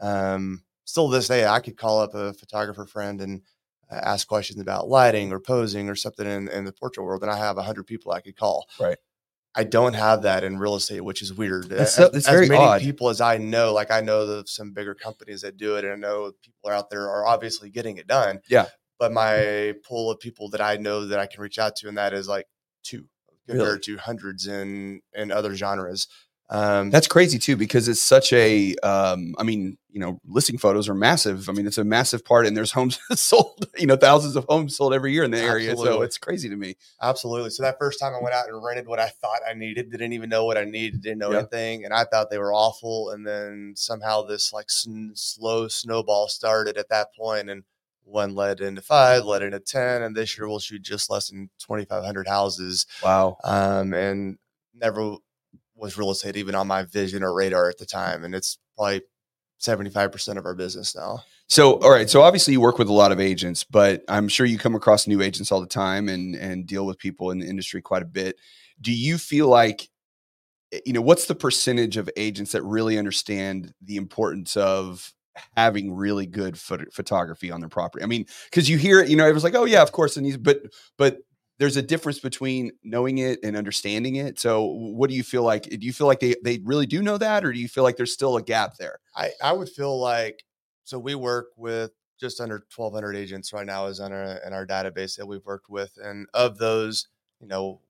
Um, 0.00 0.62
still 0.84 1.08
this 1.08 1.28
day, 1.28 1.46
I 1.46 1.60
could 1.60 1.76
call 1.76 2.00
up 2.00 2.14
a 2.14 2.32
photographer 2.34 2.86
friend 2.86 3.20
and 3.20 3.42
Uh, 3.92 4.00
ask 4.02 4.26
questions 4.28 4.60
about 4.60 4.88
lighting 4.88 5.32
or 5.32 5.40
posing 5.40 5.88
or 5.88 5.94
something 5.94 6.26
in, 6.26 6.48
in 6.48 6.64
the 6.64 6.72
portrait 6.72 7.04
world, 7.04 7.22
and 7.22 7.30
I 7.30 7.36
have 7.36 7.58
a 7.58 7.62
hundred 7.62 7.86
people 7.86 8.12
I 8.12 8.20
could 8.20 8.36
call. 8.36 8.66
Right. 8.80 8.96
I 9.54 9.64
don't 9.64 9.92
have 9.92 10.22
that 10.22 10.44
in 10.44 10.58
real 10.58 10.76
estate, 10.76 11.02
which 11.02 11.20
is 11.20 11.32
weird. 11.34 11.68
That's 11.68 11.98
as, 11.98 12.10
that's 12.10 12.26
as 12.28 12.32
very 12.34 12.48
many 12.48 12.64
odd. 12.64 12.80
people 12.80 13.10
as 13.10 13.20
I 13.20 13.36
know, 13.36 13.74
like 13.74 13.90
I 13.90 14.00
know 14.00 14.22
of 14.22 14.48
some 14.48 14.72
bigger 14.72 14.94
companies 14.94 15.42
that 15.42 15.58
do 15.58 15.76
it, 15.76 15.84
and 15.84 15.92
I 15.92 15.96
know 15.96 16.32
people 16.42 16.70
are 16.70 16.72
out 16.72 16.88
there 16.88 17.10
are 17.10 17.26
obviously 17.26 17.68
getting 17.68 17.98
it 17.98 18.06
done. 18.06 18.40
Yeah. 18.48 18.66
But 18.98 19.12
my 19.12 19.74
pool 19.86 20.10
of 20.10 20.20
people 20.20 20.48
that 20.50 20.60
I 20.60 20.76
know 20.76 21.06
that 21.06 21.18
I 21.18 21.26
can 21.26 21.42
reach 21.42 21.58
out 21.58 21.76
to, 21.76 21.88
and 21.88 21.98
that 21.98 22.14
is 22.14 22.28
like 22.28 22.46
two 22.82 23.04
compared 23.46 23.68
Really? 23.68 23.80
to 23.80 23.96
hundreds 23.98 24.46
in 24.46 25.00
in 25.12 25.30
other 25.30 25.54
genres. 25.54 26.06
Um, 26.52 26.90
That's 26.90 27.08
crazy 27.08 27.38
too, 27.38 27.56
because 27.56 27.88
it's 27.88 28.02
such 28.02 28.30
a. 28.34 28.74
Um, 28.82 29.34
I 29.38 29.42
mean, 29.42 29.78
you 29.88 30.00
know, 30.00 30.20
listing 30.26 30.58
photos 30.58 30.86
are 30.86 30.94
massive. 30.94 31.48
I 31.48 31.52
mean, 31.52 31.66
it's 31.66 31.78
a 31.78 31.84
massive 31.84 32.24
part, 32.26 32.46
and 32.46 32.54
there's 32.54 32.72
homes 32.72 32.98
sold. 33.14 33.66
You 33.78 33.86
know, 33.86 33.96
thousands 33.96 34.36
of 34.36 34.44
homes 34.48 34.76
sold 34.76 34.92
every 34.92 35.12
year 35.14 35.24
in 35.24 35.30
the 35.30 35.40
area. 35.40 35.74
So 35.74 36.02
it's 36.02 36.18
crazy 36.18 36.50
to 36.50 36.56
me. 36.56 36.74
Absolutely. 37.00 37.48
So 37.50 37.62
that 37.62 37.78
first 37.78 37.98
time 37.98 38.12
I 38.14 38.22
went 38.22 38.34
out 38.34 38.48
and 38.48 38.62
rented 38.62 38.86
what 38.86 39.00
I 39.00 39.08
thought 39.08 39.40
I 39.48 39.54
needed, 39.54 39.90
didn't 39.90 40.12
even 40.12 40.28
know 40.28 40.44
what 40.44 40.58
I 40.58 40.64
needed, 40.64 41.00
didn't 41.00 41.18
know 41.18 41.30
Yeah. 41.32 41.38
anything, 41.38 41.86
and 41.86 41.94
I 41.94 42.04
thought 42.04 42.28
they 42.28 42.38
were 42.38 42.52
awful. 42.52 43.10
And 43.10 43.26
then 43.26 43.72
somehow 43.74 44.20
this 44.22 44.52
like 44.52 44.68
sn- 44.70 45.12
slow 45.14 45.68
snowball 45.68 46.28
started 46.28 46.76
at 46.76 46.90
that 46.90 47.14
point, 47.16 47.48
and 47.48 47.64
one 48.04 48.34
led 48.34 48.60
into 48.60 48.82
five, 48.82 49.24
led 49.24 49.42
into 49.42 49.60
ten, 49.60 50.02
and 50.02 50.14
this 50.14 50.36
year 50.36 50.46
we'll 50.48 50.58
shoot 50.58 50.82
just 50.82 51.08
less 51.08 51.30
than 51.30 51.48
twenty 51.58 51.86
five 51.86 52.04
hundred 52.04 52.28
houses. 52.28 52.84
Wow. 53.02 53.38
Um, 53.42 53.94
and 53.94 54.36
never 54.74 55.16
was 55.82 55.98
real 55.98 56.12
estate 56.12 56.36
even 56.36 56.54
on 56.54 56.66
my 56.66 56.84
vision 56.84 57.22
or 57.22 57.34
radar 57.34 57.68
at 57.68 57.78
the 57.78 57.84
time, 57.84 58.24
and 58.24 58.34
it's 58.34 58.56
probably 58.76 59.02
seventy 59.58 59.90
five 59.90 60.12
percent 60.12 60.38
of 60.38 60.46
our 60.46 60.54
business 60.54 60.94
now. 60.94 61.22
So, 61.48 61.74
all 61.80 61.90
right. 61.90 62.08
So, 62.08 62.22
obviously, 62.22 62.54
you 62.54 62.60
work 62.60 62.78
with 62.78 62.88
a 62.88 62.92
lot 62.94 63.12
of 63.12 63.20
agents, 63.20 63.64
but 63.64 64.02
I'm 64.08 64.28
sure 64.28 64.46
you 64.46 64.58
come 64.58 64.74
across 64.74 65.06
new 65.06 65.20
agents 65.20 65.52
all 65.52 65.60
the 65.60 65.66
time 65.66 66.08
and 66.08 66.34
and 66.36 66.66
deal 66.66 66.86
with 66.86 66.98
people 66.98 67.30
in 67.30 67.40
the 67.40 67.46
industry 67.46 67.82
quite 67.82 68.02
a 68.02 68.06
bit. 68.06 68.36
Do 68.80 68.92
you 68.92 69.18
feel 69.18 69.48
like, 69.48 69.88
eh, 70.72 70.80
you 70.86 70.92
know, 70.92 71.02
what's 71.02 71.26
the 71.26 71.34
percentage 71.34 71.96
of 71.96 72.08
agents 72.16 72.52
that 72.52 72.62
really 72.62 72.96
understand 72.96 73.74
the 73.82 73.96
importance 73.96 74.56
of 74.56 75.12
having 75.56 75.92
really 75.92 76.26
good 76.26 76.54
phot- 76.54 76.92
photography 76.92 77.50
on 77.50 77.60
their 77.60 77.68
property? 77.68 78.04
I 78.04 78.06
mean, 78.06 78.26
because 78.50 78.70
you 78.70 78.78
hear 78.78 79.00
it, 79.00 79.08
you 79.08 79.16
know, 79.16 79.24
everyone's 79.24 79.44
like, 79.44 79.56
"Oh 79.56 79.64
yeah, 79.64 79.82
of 79.82 79.92
course," 79.92 80.16
and 80.16 80.24
he's, 80.24 80.36
but 80.36 80.62
but 80.96 81.18
there's 81.58 81.76
a 81.76 81.82
difference 81.82 82.18
between 82.18 82.72
knowing 82.82 83.18
it 83.18 83.38
and 83.42 83.56
understanding 83.56 84.16
it. 84.16 84.38
So, 84.40 84.64
what 84.64 85.10
do 85.10 85.16
you 85.16 85.22
feel 85.22 85.42
like? 85.42 85.64
Do 85.64 85.78
you 85.86 85.92
feel 85.92 86.06
like 86.06 86.20
they 86.20 86.34
they 86.42 86.60
really 86.64 86.86
do 86.86 87.02
know 87.02 87.18
that, 87.18 87.44
or 87.44 87.52
do 87.52 87.58
you 87.60 87.68
feel 87.68 87.84
like 87.84 87.96
there's 87.96 88.12
still 88.12 88.36
a 88.36 88.42
gap 88.42 88.76
there? 88.78 88.98
I, 89.14 89.30
I 89.42 89.52
would 89.52 89.68
feel 89.68 89.98
like 90.00 90.44
so 90.84 90.98
we 90.98 91.14
work 91.14 91.48
with 91.56 91.92
just 92.18 92.40
under 92.40 92.64
1200 92.74 93.16
agents 93.16 93.52
right 93.52 93.66
now 93.66 93.86
is 93.86 94.00
in 94.00 94.12
our 94.12 94.36
in 94.46 94.52
our 94.52 94.66
database 94.66 95.16
that 95.16 95.26
we've 95.26 95.44
worked 95.44 95.68
with 95.68 95.98
and 96.02 96.26
of 96.34 96.58
those 96.58 97.08
you 97.40 97.46
know 97.48 97.80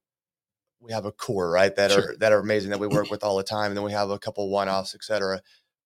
we 0.80 0.92
have 0.92 1.04
a 1.04 1.12
core 1.12 1.50
right 1.50 1.76
that 1.76 1.90
Sure. 1.90 2.10
are 2.10 2.16
that 2.18 2.32
are 2.32 2.40
amazing 2.40 2.70
that 2.70 2.80
we 2.80 2.88
work 2.88 3.10
with 3.10 3.22
all 3.22 3.36
the 3.36 3.42
time 3.44 3.66
and 3.70 3.76
then 3.76 3.84
we 3.84 3.92
have 3.92 4.10
a 4.10 4.18
couple 4.18 4.48
one-offs 4.50 4.94
et 4.94 5.04
cetera 5.04 5.40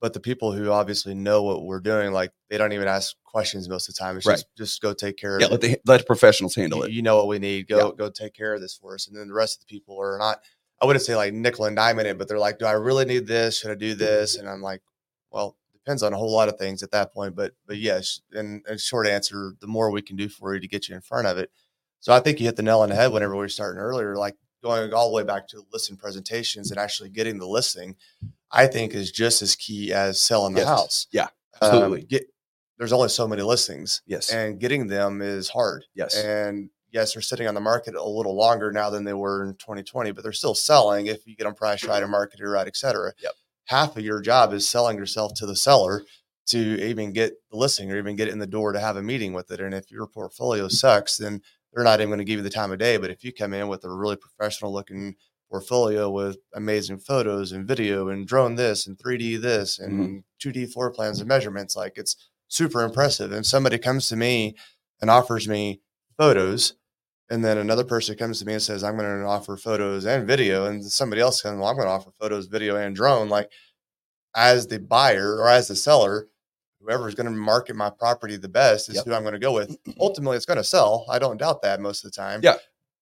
but 0.07 0.13
the 0.13 0.21
people 0.21 0.53
who 0.53 0.71
obviously 0.71 1.15
know 1.17 1.43
what 1.43 1.65
we're 1.65 1.81
doing 1.81 2.13
like 2.13 2.31
they 2.49 2.57
don't 2.57 2.73
even 2.73 2.87
ask 2.87 3.17
questions 3.25 3.69
most 3.69 3.89
of 3.89 3.95
the 3.97 3.99
time 3.99 4.17
it's 4.17 4.25
Right. 4.25 4.37
just 4.37 4.47
just 4.57 4.81
go 4.81 4.93
take 4.95 5.17
care 5.17 5.41
Yeah, 5.41 5.47
of 5.47 5.51
let 5.51 5.65
it 5.65 5.69
the 5.73 5.81
let 5.85 5.99
the 5.99 6.05
professionals 6.07 6.55
handle 6.55 6.79
you, 6.79 6.85
it. 6.85 6.93
you 6.93 7.03
know 7.03 7.17
what 7.17 7.27
we 7.27 7.41
need. 7.41 7.67
Go 7.67 7.91
go 7.91 8.09
take 8.09 8.35
care 8.35 8.55
of 8.55 8.61
this 8.61 8.77
for 8.77 8.95
us. 8.95 9.09
And 9.09 9.17
then 9.17 9.27
the 9.27 9.35
rest 9.35 9.57
of 9.57 9.67
the 9.67 9.75
people 9.75 10.01
are 10.01 10.17
not. 10.17 10.39
I 10.81 10.87
wouldn't 10.87 11.05
say 11.05 11.17
like 11.17 11.35
nickel 11.35 11.65
and 11.65 11.75
dime 11.75 11.99
it, 11.99 12.19
but 12.19 12.29
they're 12.29 12.39
like, 12.39 12.61
do 12.61 12.67
I 12.67 12.73
really 12.73 13.05
need 13.05 13.27
this? 13.27 13.59
Should 13.59 13.73
I 13.73 13.75
do 13.75 13.95
this? 13.97 14.37
And 14.37 14.49
I'm 14.49 14.63
like, 14.63 14.81
well, 15.33 15.57
depends 15.73 16.05
on 16.05 16.13
a 16.13 16.17
whole 16.17 16.31
lot 16.33 16.49
of 16.49 16.57
things 16.57 16.85
at 16.85 16.93
that 16.93 17.13
point. 17.13 17.35
But 17.35 17.55
but 17.67 17.79
yes, 17.79 18.21
and, 18.33 18.63
and 18.69 18.79
short 18.81 19.09
answer, 19.09 19.55
the 19.61 19.67
more 19.67 19.91
we 19.91 20.03
can 20.03 20.15
do 20.15 20.29
for 20.29 20.55
you 20.55 20.61
to 20.61 20.69
get 20.69 20.89
you 20.89 20.95
in 20.95 21.01
front 21.01 21.27
of 21.27 21.37
it. 21.37 21.51
So 21.99 22.13
I 22.13 22.21
think 22.21 22.39
you 22.39 22.47
hit 22.47 22.55
the 22.55 22.63
nail 22.63 22.81
on 22.81 22.91
the 22.91 22.95
head 22.95 23.11
whenever 23.13 23.33
we 23.35 23.41
were 23.41 23.49
starting 23.49 23.81
earlier, 23.81 24.15
like 24.17 24.37
going 24.67 24.93
all 24.93 25.09
the 25.09 25.15
way 25.15 25.23
back 25.23 25.47
to 25.49 25.63
listing 25.73 25.97
presentations 25.97 26.71
and 26.71 26.79
actually 26.81 27.09
getting 27.11 27.39
the 27.39 27.47
listing. 27.47 27.97
I 28.51 28.67
think 28.67 28.95
is 28.95 29.11
just 29.11 29.43
as 29.43 29.57
key 29.57 29.93
as 29.93 30.21
selling 30.21 30.55
the 30.55 30.61
Yes. 30.61 30.69
house. 30.69 31.07
Yeah, 31.11 31.23
Um, 31.25 31.31
absolutely. 31.63 32.03
get 32.05 32.25
there's 32.79 32.93
only 32.93 33.09
so 33.09 33.27
many 33.27 33.41
listings 33.43 34.03
Yes. 34.07 34.31
and 34.31 34.61
getting 34.61 34.87
them 34.87 35.23
is 35.23 35.49
hard. 35.49 35.85
yes. 35.95 36.15
And 36.15 36.69
yes, 36.93 37.15
they're 37.15 37.23
sitting 37.23 37.47
on 37.49 37.55
the 37.55 37.61
market 37.61 37.95
a 37.95 38.05
little 38.05 38.37
longer 38.37 38.71
now 38.71 38.91
than 38.91 39.05
they 39.05 39.15
were 39.15 39.43
in 39.45 39.55
2020, 39.55 40.11
but 40.13 40.23
they're 40.23 40.33
still 40.33 40.55
selling 40.55 41.07
if 41.07 41.27
you 41.27 41.35
get 41.35 41.45
them 41.45 41.55
priced 41.55 41.85
right 41.85 42.03
and 42.03 42.13
marketed 42.13 42.47
right, 42.47 42.67
et 42.67 42.77
cetera. 42.77 43.13
Yep. 43.23 43.33
Half 43.65 43.97
of 43.97 44.05
your 44.05 44.21
job 44.21 44.53
is 44.53 44.69
selling 44.69 44.99
yourself 44.99 45.33
to 45.37 45.47
the 45.47 45.57
seller 45.57 46.03
to 46.49 46.59
even 46.87 47.13
get 47.13 47.33
the 47.51 47.57
listing 47.57 47.91
or 47.91 47.97
even 47.97 48.15
get 48.15 48.29
it 48.29 48.33
in 48.33 48.39
the 48.39 48.47
door 48.47 48.73
to 48.73 48.79
have 48.79 48.97
a 48.97 49.03
meeting 49.03 49.33
with 49.33 49.51
it. 49.51 49.59
And 49.61 49.75
if 49.75 49.91
your 49.91 50.07
portfolio 50.07 50.69
sucks, 50.69 51.17
then 51.17 51.41
they're 51.77 51.85
not 51.85 52.01
even 52.01 52.09
going 52.09 52.19
to 52.19 52.25
give 52.25 52.39
you 52.39 52.43
the 52.43 52.49
time 52.49 52.73
of 52.73 52.79
day. 52.79 52.97
But 52.97 53.11
if 53.11 53.23
you 53.23 53.35
come 53.35 53.53
in 53.53 53.69
with 53.69 53.85
a 53.85 53.93
really 53.93 54.17
professional 54.17 54.73
looking 54.73 55.15
portfolio 55.51 56.11
with 56.11 56.39
amazing 56.55 56.99
photos 56.99 57.53
and 57.53 57.69
video 57.69 58.09
and 58.09 58.27
drone 58.27 58.55
this 58.55 58.87
and 58.87 58.97
3D 58.97 59.41
this 59.43 59.79
mm-hmm. 59.79 60.01
and 60.01 60.25
2D 60.43 60.73
floor 60.73 60.91
plans 60.91 61.21
and 61.21 61.29
measurements, 61.29 61.77
like 61.77 61.93
it's 61.97 62.17
super 62.49 62.83
impressive. 62.83 63.31
And 63.31 63.45
somebody 63.45 63.77
comes 63.77 64.09
to 64.09 64.17
me 64.17 64.57
and 65.03 65.11
offers 65.11 65.47
me 65.47 65.83
photos, 66.17 66.73
and 67.29 67.45
then 67.45 67.59
another 67.59 67.85
person 67.85 68.17
comes 68.17 68.39
to 68.39 68.47
me 68.47 68.55
and 68.55 68.63
says, 68.63 68.83
I'm 68.83 68.97
going 68.97 69.21
to 69.21 69.27
offer 69.27 69.59
photos 69.59 70.07
and 70.07 70.27
video, 70.27 70.65
and 70.65 70.83
somebody 70.83 71.21
else 71.21 71.43
comes, 71.43 71.59
well, 71.59 71.69
I'm 71.69 71.77
going 71.77 71.87
to 71.87 71.93
offer 71.93 72.11
photos, 72.19 72.47
video, 72.47 72.77
and 72.77 72.97
drone. 72.97 73.29
Like, 73.29 73.51
as 74.35 74.69
the 74.69 74.79
buyer 74.79 75.37
or 75.37 75.49
as 75.51 75.69
the 75.69 75.77
seller, 75.77 76.29
whoever 76.81 77.09
is 77.09 77.15
going 77.15 77.27
to 77.27 77.31
market 77.33 77.77
my 77.77 77.91
property 77.91 78.37
the 78.37 78.49
best 78.49 78.89
is 78.89 78.97
Yep. 78.97 79.05
who 79.07 79.15
I'm 79.15 79.23
going 79.23 79.35
to 79.35 79.39
go 79.41 79.53
with. 79.53 79.77
Ultimately, 80.01 80.37
it's 80.37 80.47
going 80.47 80.59
to 80.59 80.65
sell. 80.65 81.07
I 81.11 81.19
don't 81.19 81.37
doubt 81.39 81.63
that 81.63 81.81
most 81.81 82.05
of 82.05 82.13
the 82.13 82.17
time. 82.17 82.41
Yeah. 82.43 82.57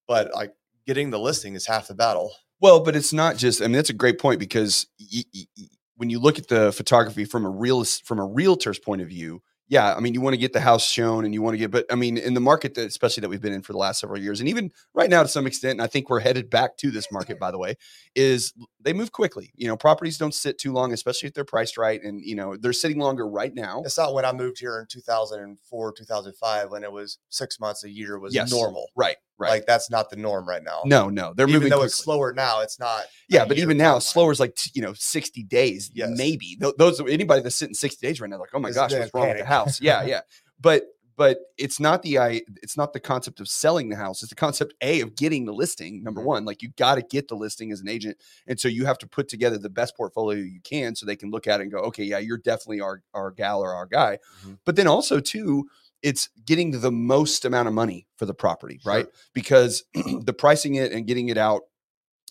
But 0.09 0.33
like 0.35 0.52
getting 0.87 1.11
the 1.11 1.19
listing 1.19 1.54
is 1.54 1.66
half 1.66 1.88
the 1.88 1.95
battle. 1.95 2.33
Well, 2.61 2.81
but 2.81 2.97
it's 2.97 3.12
not 3.12 3.37
just. 3.37 3.61
I 3.61 3.64
mean, 3.64 3.73
that's 3.73 3.90
a 3.90 3.95
great 3.95 4.19
point 4.19 4.38
because 4.40 4.87
y- 4.99 5.25
y- 5.35 5.64
when 5.97 6.11
you 6.11 6.19
look 6.19 6.38
at 6.38 6.49
the 6.49 6.73
photography 6.73 7.25
from 7.25 7.45
a 7.45 7.50
realist, 7.50 8.07
from 8.07 8.19
a 8.19 8.25
realtor's 8.26 8.78
point 8.78 9.02
of 9.02 9.09
view, 9.09 9.43
yeah, 9.75 9.93
I 9.93 9.99
mean, 9.99 10.14
you 10.14 10.21
want 10.21 10.35
to 10.35 10.38
get 10.38 10.52
the 10.52 10.61
house 10.61 10.88
shown 10.88 11.25
and 11.25 11.35
you 11.35 11.43
want 11.43 11.54
to 11.54 11.59
get, 11.59 11.73
but 11.73 11.85
I 11.90 11.97
mean, 11.97 12.16
in 12.16 12.35
the 12.35 12.40
market 12.40 12.75
that, 12.75 12.87
especially 12.87 13.23
that 13.23 13.28
we've 13.28 13.40
been 13.40 13.52
in 13.52 13.61
for 13.61 13.73
the 13.73 13.78
last 13.78 13.99
several 13.99 14.21
years, 14.21 14.38
and 14.38 14.49
even 14.49 14.71
right 14.95 15.11
now 15.11 15.21
to 15.25 15.28
some 15.28 15.49
extent, 15.49 15.73
and 15.73 15.83
I 15.83 15.88
think 15.88 16.09
we're 16.09 16.21
headed 16.21 16.49
back 16.49 16.76
to 16.76 16.93
this 16.93 17.11
market, 17.11 17.40
by 17.40 17.50
the 17.50 17.59
way, 17.59 17.75
is 18.14 18.52
they 18.81 18.93
move 18.93 19.11
quickly. 19.11 19.52
You 19.57 19.66
know, 19.66 19.76
properties 19.76 20.16
don't 20.16 20.33
sit 20.33 20.59
too 20.59 20.73
long, 20.73 20.93
especially 20.93 21.26
if 21.26 21.35
they're 21.35 21.45
priced 21.45 21.76
right, 21.76 22.00
and 22.00 22.21
you 22.21 22.37
know 22.37 22.57
they're 22.57 22.73
sitting 22.73 23.00
longer 23.00 23.28
right 23.28 23.52
now. 23.52 23.83
It's 23.85 23.99
not 23.99 24.14
when 24.14 24.25
I 24.25 24.33
moved 24.33 24.61
here 24.61 24.78
in 24.78 24.87
2004, 24.87 25.93
2005, 25.93 26.71
when 26.71 26.85
it 26.85 26.93
was 26.93 27.19
six 27.31 27.59
months 27.59 27.83
a 27.83 27.90
year 27.90 28.21
was 28.21 28.33
Yes. 28.33 28.52
normal. 28.52 28.87
Right, 28.95 29.16
right. 29.38 29.50
Like 29.50 29.67
that's 29.67 29.91
not 29.91 30.11
the 30.11 30.17
norm 30.17 30.49
right 30.49 30.62
now. 30.62 30.83
no, 30.85 31.09
no, 31.09 31.33
they're 31.35 31.47
even 31.49 31.55
moving 31.61 31.71
though 31.71 31.76
quickly. 31.76 31.87
it's 31.87 31.97
slower 31.97 32.33
now, 32.33 32.61
it's 32.61 32.79
not. 32.79 33.05
Yeah, 33.29 33.45
but 33.45 33.59
even 33.59 33.76
now, 33.76 33.97
timeline. 33.99 34.03
slower 34.03 34.33
is 34.33 34.41
like 34.41 34.57
you 34.75 34.83
know 34.83 34.93
sixty 34.95 35.43
days, 35.43 35.91
Yes. 35.95 36.11
maybe. 36.14 36.57
Th- 36.61 36.75
those 36.79 37.00
anybody 37.00 37.43
that's 37.43 37.57
sitting 37.57 37.75
sixty 37.75 38.07
days 38.07 38.21
right 38.21 38.31
now, 38.31 38.38
like, 38.38 38.50
oh 38.55 38.59
my 38.59 38.71
gosh, 38.71 38.93
what's 38.93 39.12
wrong 39.14 39.29
with 39.29 39.38
the 39.38 39.45
house? 39.45 39.81
Yeah, 39.81 40.05
yeah. 40.05 40.21
But 40.61 40.85
but 41.17 41.38
it's 41.59 41.79
not 41.79 42.03
the 42.03 42.19
I. 42.19 42.43
It's 42.62 42.76
not 42.76 42.93
the 42.93 42.99
concept 43.00 43.38
of 43.38 43.49
selling 43.49 43.88
the 43.88 43.95
house. 43.97 44.23
It's 44.23 44.31
the 44.31 44.35
concept 44.37 44.75
a 44.81 45.00
of 45.00 45.14
getting 45.14 45.45
the 45.45 45.53
listing. 45.53 46.03
Number 46.03 46.21
Mhm. 46.23 46.25
one, 46.26 46.45
like 46.45 46.61
you 46.62 46.71
got 46.76 46.95
to 46.97 47.03
get 47.03 47.29
the 47.29 47.37
listing 47.37 47.71
as 47.71 47.81
an 47.81 47.88
agent, 47.88 48.17
and 48.49 48.59
so 48.59 48.67
you 48.67 48.85
have 48.87 48.99
to 48.99 49.07
put 49.07 49.29
together 49.29 49.57
the 49.59 49.69
best 49.71 49.97
portfolio 49.97 50.38
you 50.41 50.61
can, 50.64 50.97
so 50.97 51.07
they 51.07 51.14
can 51.17 51.31
look 51.31 51.47
at 51.47 51.61
it 51.61 51.64
and 51.64 51.73
go, 51.73 51.79
okay, 51.81 52.03
yeah, 52.03 52.19
you're 52.19 52.38
definitely 52.38 52.81
our 52.81 53.03
our 53.12 53.31
gal 53.31 53.61
or 53.61 53.75
our 53.75 53.87
guy. 53.87 54.19
Mhm. 54.45 54.59
But 54.64 54.75
then 54.76 54.87
also 54.88 55.21
too 55.21 55.69
it's 56.04 56.28
getting 56.44 56.70
the 56.70 56.92
most 56.92 57.46
amount 57.46 57.66
of 57.66 57.73
money 57.73 58.06
for 58.18 58.26
the 58.26 58.34
property, 58.34 58.78
right? 58.84 59.06
Sure. 59.06 59.12
Because 59.32 59.84
the 59.94 60.34
pricing 60.34 60.75
it 60.75 60.92
and 60.92 61.06
getting 61.06 61.30
it 61.30 61.38
out 61.38 61.62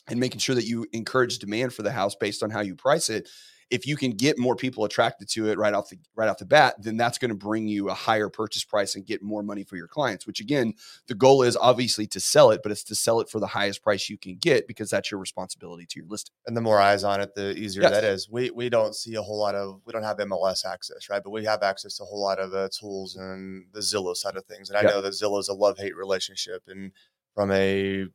and 0.07 0.19
making 0.19 0.39
sure 0.39 0.53
that 0.53 0.65
you 0.65 0.85
encourage 0.93 1.39
demand 1.39 1.73
for 1.73 1.81
the 1.81 1.91
house 1.91 2.15
based 2.15 2.43
on 2.43 2.51
how 2.51 2.59
you 2.61 2.75
price 2.75 3.09
it 3.09 3.27
if 3.69 3.85
you 3.87 3.95
can 3.95 4.11
get 4.11 4.37
more 4.37 4.55
people 4.55 4.85
attracted 4.85 5.27
to 5.29 5.49
it 5.49 5.57
right 5.57 5.73
off 5.73 5.89
the 5.89 5.97
right 6.15 6.29
off 6.29 6.37
the 6.37 6.45
bat 6.45 6.75
then 6.79 6.97
that's 6.97 7.17
going 7.17 7.29
to 7.29 7.35
bring 7.35 7.67
you 7.67 7.89
a 7.89 7.93
higher 7.93 8.29
purchase 8.29 8.63
price 8.63 8.95
and 8.95 9.05
get 9.05 9.21
more 9.21 9.43
money 9.43 9.63
for 9.63 9.75
your 9.77 9.87
clients 9.87 10.25
which 10.27 10.39
again 10.39 10.73
the 11.07 11.15
goal 11.15 11.43
is 11.43 11.55
obviously 11.57 12.05
to 12.07 12.19
sell 12.19 12.51
it 12.51 12.61
but 12.63 12.71
it's 12.71 12.83
to 12.83 12.95
sell 12.95 13.19
it 13.19 13.29
for 13.29 13.39
the 13.39 13.47
highest 13.47 13.81
price 13.83 14.09
you 14.09 14.17
can 14.17 14.35
get 14.37 14.67
because 14.67 14.89
that's 14.89 15.11
your 15.11 15.19
responsibility 15.19 15.85
to 15.85 15.99
your 15.99 16.07
listing 16.07 16.33
and 16.45 16.55
the 16.57 16.61
more 16.61 16.79
eyes 16.79 17.03
on 17.03 17.21
it, 17.21 17.33
the 17.35 17.55
easier 17.57 17.83
Yes. 17.83 17.91
that 17.91 18.03
is. 18.03 18.29
We 18.29 18.51
we 18.51 18.69
don't 18.69 18.93
see 18.95 19.15
a 19.15 19.21
whole 19.21 19.39
lot 19.39 19.55
of 19.55 19.79
we 19.85 19.93
don't 19.93 20.03
have 20.03 20.17
MLS 20.17 20.65
access, 20.65 21.09
right? 21.09 21.21
But 21.23 21.29
we 21.31 21.45
have 21.45 21.63
access 21.63 21.97
to 21.97 22.03
a 22.03 22.05
whole 22.05 22.21
lot 22.21 22.37
of 22.39 22.53
uh, 22.53 22.67
tools 22.77 23.15
and 23.15 23.65
the 23.71 23.79
Zillow 23.79 24.15
side 24.15 24.35
of 24.35 24.45
things. 24.45 24.69
And 24.69 24.77
I 24.77 24.81
Yeah. 24.81 24.89
know 24.89 25.01
that 25.01 25.13
Zillow 25.13 25.39
is 25.39 25.47
a 25.47 25.53
love 25.53 25.77
hate 25.77 25.95
relationship, 25.95 26.63
and 26.67 26.91
from 27.33 27.51
a 27.51 28.07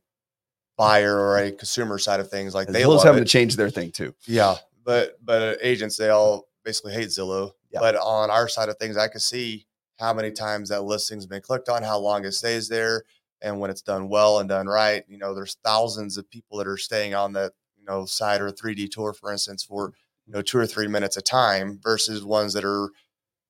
buyer 0.77 1.17
or 1.17 1.37
a 1.39 1.51
consumer 1.51 1.97
side 1.97 2.19
of 2.19 2.29
things, 2.29 2.53
like 2.55 2.67
and 2.67 2.75
they 2.75 2.81
Zillow's 2.83 2.97
love 2.97 3.05
having 3.05 3.21
it. 3.23 3.25
to 3.25 3.31
change 3.31 3.55
their 3.55 3.69
thing 3.69 3.91
too 3.91 4.13
Yeah, 4.25 4.55
but 4.89 5.23
but 5.23 5.59
agents 5.61 5.97
they 5.97 6.09
all 6.09 6.33
oh, 6.33 6.47
basically 6.65 6.93
hate 6.93 7.09
Zillow. 7.09 7.51
Yeah. 7.71 7.79
But 7.79 7.95
on 7.97 8.31
our 8.31 8.47
side 8.47 8.69
of 8.69 8.77
things, 8.77 8.97
I 8.97 9.07
can 9.07 9.19
see 9.19 9.67
how 9.99 10.15
many 10.15 10.31
times 10.31 10.69
that 10.69 10.81
listing's 10.81 11.27
been 11.27 11.43
clicked 11.43 11.69
on, 11.69 11.83
how 11.83 11.99
long 11.99 12.25
it 12.25 12.31
stays 12.31 12.67
there, 12.69 13.03
and 13.43 13.59
when 13.59 13.69
it's 13.69 13.83
done 13.83 14.09
well 14.09 14.39
and 14.39 14.49
done 14.49 14.65
right. 14.65 15.03
You 15.07 15.19
know, 15.19 15.35
there's 15.35 15.57
thousands 15.63 16.17
of 16.17 16.27
people 16.27 16.57
that 16.57 16.65
are 16.67 16.75
staying 16.75 17.13
on 17.13 17.33
that 17.33 17.51
you 17.77 17.85
know 17.85 18.05
side 18.05 18.41
or 18.41 18.49
3D 18.49 18.89
tour, 18.89 19.13
for 19.13 19.31
instance, 19.31 19.63
for 19.63 19.93
you 20.25 20.33
know 20.33 20.41
two 20.41 20.57
or 20.57 20.65
three 20.65 20.87
minutes 20.87 21.17
a 21.17 21.21
time, 21.21 21.79
versus 21.83 22.23
ones 22.25 22.53
that 22.53 22.65
are 22.65 22.89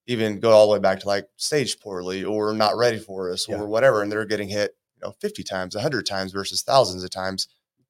even 0.08 0.42
go 0.42 0.52
all 0.52 0.68
the 0.68 0.74
way 0.74 0.80
back 0.80 1.00
to 1.00 1.08
like 1.08 1.26
staged 1.38 1.80
poorly 1.80 2.26
or 2.26 2.54
not 2.54 2.76
ready 2.76 3.00
for 3.00 3.32
us 3.32 3.48
Yeah. 3.48 3.62
or 3.62 3.66
whatever, 3.66 4.02
and 4.02 4.12
they're 4.12 4.26
getting 4.26 4.50
hit 4.50 4.76
you 4.98 5.08
know 5.08 5.16
50 5.22 5.42
times, 5.44 5.74
100 5.74 6.06
times 6.06 6.34
versus 6.34 6.64
thousands 6.64 7.02
of 7.06 7.12
times. 7.12 7.48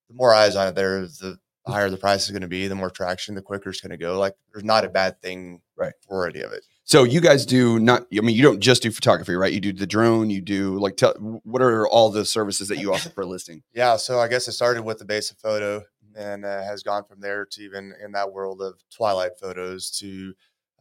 The 0.07 0.13
more 0.13 0.35
eyes 0.35 0.55
on 0.55 0.67
it, 0.67 0.75
there, 0.75 1.01
the 1.01 1.39
higher 1.67 1.89
the 1.89 1.97
price 1.97 2.23
is 2.25 2.31
going 2.31 2.41
to 2.41 2.47
be, 2.47 2.67
the 2.67 2.75
more 2.75 2.89
traction, 2.89 3.35
the 3.35 3.41
quicker 3.41 3.69
it's 3.69 3.81
going 3.81 3.91
to 3.91 3.97
go. 3.97 4.17
Like 4.17 4.33
there's 4.53 4.63
not 4.63 4.85
a 4.85 4.89
bad 4.89 5.21
thing 5.21 5.61
Right. 5.77 5.93
for 6.07 6.27
any 6.27 6.41
of 6.41 6.51
it. 6.51 6.65
so 6.83 7.03
you 7.05 7.21
guys 7.21 7.45
do 7.45 7.79
not 7.79 8.05
i 8.17 8.19
mean 8.19 8.35
you 8.35 8.41
don't 8.43 8.59
just 8.59 8.81
do 8.83 8.91
photography 8.91 9.33
right 9.33 9.53
you 9.53 9.61
do 9.61 9.71
the 9.71 9.87
drone 9.87 10.29
you 10.29 10.41
do 10.41 10.77
like 10.77 10.97
tell 10.97 11.13
what 11.45 11.61
are 11.61 11.87
all 11.87 12.09
the 12.09 12.25
services 12.25 12.67
that 12.67 12.79
you 12.79 12.93
offer 12.93 13.09
for 13.11 13.25
listing 13.25 13.63
Yeah. 13.73 13.95
So 13.95 14.19
I 14.19 14.27
guess 14.27 14.45
it 14.49 14.51
started 14.53 14.83
with 14.83 14.97
the 14.99 15.05
basic 15.05 15.37
photo 15.39 15.83
and 16.17 16.43
uh, 16.43 16.63
has 16.63 16.83
gone 16.83 17.05
from 17.05 17.21
there 17.21 17.45
to 17.45 17.61
even 17.61 17.93
in 18.03 18.11
that 18.11 18.33
world 18.33 18.61
of 18.61 18.73
twilight 18.93 19.39
photos 19.39 19.89
to 19.99 20.33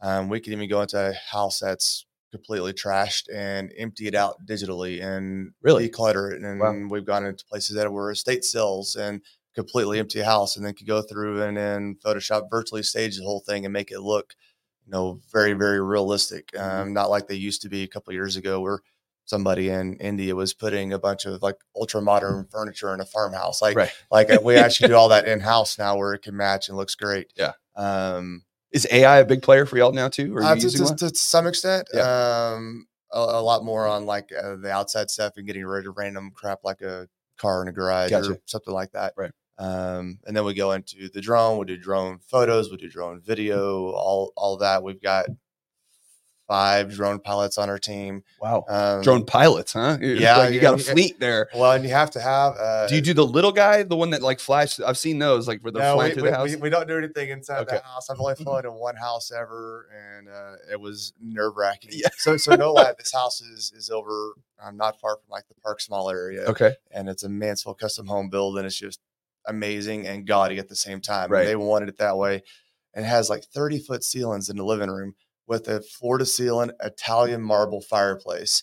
um, 0.03 0.29
we 0.29 0.41
can 0.41 0.53
even 0.53 0.69
go 0.69 0.81
into 0.83 0.99
a 0.99 1.13
house 1.31 1.61
that's 1.61 2.07
completely 2.33 2.73
trashed 2.73 3.27
and 3.33 3.73
empty 3.79 4.09
it 4.09 4.15
out 4.17 4.45
digitally 4.47 5.01
and 5.03 5.53
Really? 5.63 5.89
declutter 5.89 6.33
it. 6.33 6.43
And 6.43 6.59
Wow. 6.61 6.89
we've 6.91 7.05
gone 7.07 7.25
into 7.25 7.45
places 7.45 7.77
that 7.77 7.93
were 7.93 8.11
estate 8.11 8.45
sales 8.45 8.97
and 8.97 9.21
completely 9.55 9.99
empty 9.99 10.21
house 10.21 10.57
and 10.57 10.65
then 10.65 10.75
could 10.75 10.87
go 10.87 11.03
through 11.03 11.43
and 11.43 11.57
then 11.57 11.97
Photoshop 12.05 12.49
virtually 12.51 12.83
stage 12.83 13.17
the 13.17 13.25
whole 13.25 13.41
thing 13.41 13.65
and 13.65 13.73
make 13.73 13.91
it 13.91 14.01
look, 14.01 14.35
you 14.87 14.93
know, 14.93 15.21
very, 15.33 15.53
very 15.53 15.81
realistic. 15.81 16.51
Mm-hmm. 16.53 16.81
Um, 16.83 16.93
not 16.93 17.11
like 17.11 17.27
they 17.27 17.35
used 17.35 17.63
to 17.63 17.69
be 17.69 17.83
a 17.83 17.89
couple 17.89 18.11
of 18.11 18.15
years 18.15 18.37
ago 18.37 18.61
where 18.61 18.81
somebody 19.25 19.69
in 19.69 19.95
India 19.97 20.35
was 20.35 20.55
putting 20.55 20.93
a 20.93 20.99
bunch 20.99 21.27
of 21.27 21.43
like 21.43 21.57
ultra 21.77 22.01
modern 22.01 22.47
furniture 22.51 22.95
in 22.95 23.01
a 23.01 23.05
farmhouse. 23.05 23.61
Like, 23.61 23.77
Right. 23.77 23.91
like 24.11 24.31
uh, 24.31 24.39
we 24.43 24.57
actually 24.65 24.89
do 24.89 24.95
all 24.95 25.09
that 25.11 25.27
in 25.29 25.41
house 25.41 25.79
now 25.79 25.97
where 25.97 26.15
it 26.15 26.23
can 26.23 26.37
match 26.37 26.69
and 26.69 26.77
looks 26.77 26.95
great. 26.95 27.33
Yeah. 27.37 27.53
Um, 27.77 28.45
is 28.71 28.87
ai 28.91 29.19
a 29.21 29.25
big 29.25 29.41
player 29.43 29.65
for 29.65 29.79
y'all 29.79 29.93
now 29.93 30.09
too 30.09 30.37
or 30.37 30.43
uh, 30.43 30.55
to, 30.55 30.71
to- 30.71 31.15
some 31.15 31.47
extent, 31.47 31.89
um, 31.95 32.87
a, 33.13 33.19
a 33.19 33.43
lot 33.43 33.65
more 33.65 33.87
on 33.87 34.05
like 34.05 34.31
uh, 34.33 34.57
the 34.57 34.71
outside 34.71 35.11
stuff 35.11 35.35
and 35.37 35.47
getting 35.47 35.65
rid 35.65 35.87
of 35.87 35.97
random 35.97 36.31
crap 36.35 36.61
like 36.65 36.83
a 36.83 37.09
car 37.39 37.63
in 37.63 37.69
a 37.69 37.73
garage 37.73 38.11
Gotcha. 38.11 38.33
or 38.33 38.41
something 38.47 38.75
like 38.75 38.93
that. 38.93 39.15
Right. 39.17 39.33
Um, 39.59 40.19
and 40.27 40.37
then 40.37 40.45
we 40.45 40.55
go 40.55 40.73
into 40.73 41.09
the 41.09 41.21
drone. 41.21 41.59
We 41.59 41.65
do 41.67 41.77
drone 41.77 42.19
photos. 42.29 42.71
We 42.71 42.77
do 42.77 42.89
drone 42.89 43.21
video. 43.21 43.91
All 43.91 44.33
all 44.37 44.59
that. 44.59 44.83
We've 44.83 45.01
got 45.03 45.27
five 46.47 46.91
drone 46.95 47.19
pilots 47.21 47.59
on 47.59 47.69
our 47.69 47.79
team. 47.79 48.23
wow 48.41 48.65
Um, 48.69 49.03
drone 49.03 49.27
pilots 49.27 49.75
huh 49.75 49.99
It's 50.01 50.19
yeah, 50.19 50.39
like 50.39 50.55
you 50.55 50.61
got 50.61 50.81
a 50.81 50.83
fleet 50.83 51.21
there 51.21 51.49
Well, 51.55 51.73
and 51.73 51.85
you 51.85 51.91
have 51.91 52.11
to 52.13 52.21
have. 52.21 52.57
Uh, 52.57 52.87
do 52.89 52.95
you 52.95 53.03
do 53.03 53.13
the 53.13 53.27
little 53.27 53.53
guy 53.53 53.83
the 53.83 53.97
one 53.97 54.11
that 54.11 54.23
like 54.23 54.41
flies 54.41 54.81
i've 54.81 54.97
seen 54.97 55.19
those 55.19 55.47
like 55.47 55.61
where 55.63 55.73
they're 55.73 55.83
no, 55.83 55.97
flying 55.97 56.11
we, 56.11 56.15
through 56.15 56.23
we, 56.23 56.31
the 56.31 56.37
house 56.37 56.51
we, 56.51 56.57
we 56.57 56.71
don't 56.71 56.89
do 56.89 56.97
anything 56.97 57.29
inside 57.29 57.59
Okay. 57.63 57.77
the 57.77 57.83
house. 57.83 58.09
I've 58.09 58.19
only 58.19 58.35
flown 58.35 58.65
in 58.65 58.73
one 58.73 58.97
house 58.97 59.31
ever, 59.31 59.89
and 59.95 60.29
uh, 60.31 60.53
it 60.73 60.81
was 60.81 61.13
nerve 61.21 61.55
wracking. 61.57 61.91
Yeah. 61.99 62.09
So, 62.17 62.39
so 62.39 62.55
no 62.57 62.73
lie, 62.73 62.95
this 62.97 63.13
house 63.13 63.43
is 63.43 63.71
is 63.77 63.91
over 63.91 64.33
um, 64.63 64.77
not 64.77 65.01
far 65.01 65.17
from 65.17 65.31
like 65.31 65.47
the 65.49 65.55
Park 65.55 65.81
Small 65.81 66.11
area, 66.11 66.43
okay 66.43 66.75
and 66.91 67.09
it's 67.09 67.23
a 67.23 67.29
Mansfield 67.29 67.79
custom 67.79 68.07
home 68.07 68.29
build, 68.31 68.57
and 68.57 68.67
it's 68.67 68.79
just 68.79 69.01
amazing 69.47 70.07
and 70.07 70.27
gaudy 70.27 70.59
at 70.59 70.69
the 70.69 70.77
same 70.77 71.01
time. 71.01 71.31
Right. 71.31 71.41
And 71.41 71.49
they 71.49 71.57
wanted 71.57 71.89
it 71.89 71.99
that 71.99 72.17
way, 72.17 72.43
and 72.95 73.05
it 73.05 73.09
has 73.09 73.31
like 73.31 73.45
thirty 73.45 73.79
foot 73.79 74.05
ceilings 74.05 74.49
in 74.49 74.57
the 74.57 74.65
living 74.65 74.91
room 74.91 75.15
with 75.47 75.69
a 75.69 75.81
floor 75.81 76.19
to 76.19 76.27
ceiling 76.27 76.71
Italian 76.83 77.43
marble 77.43 77.81
fireplace. 77.81 78.63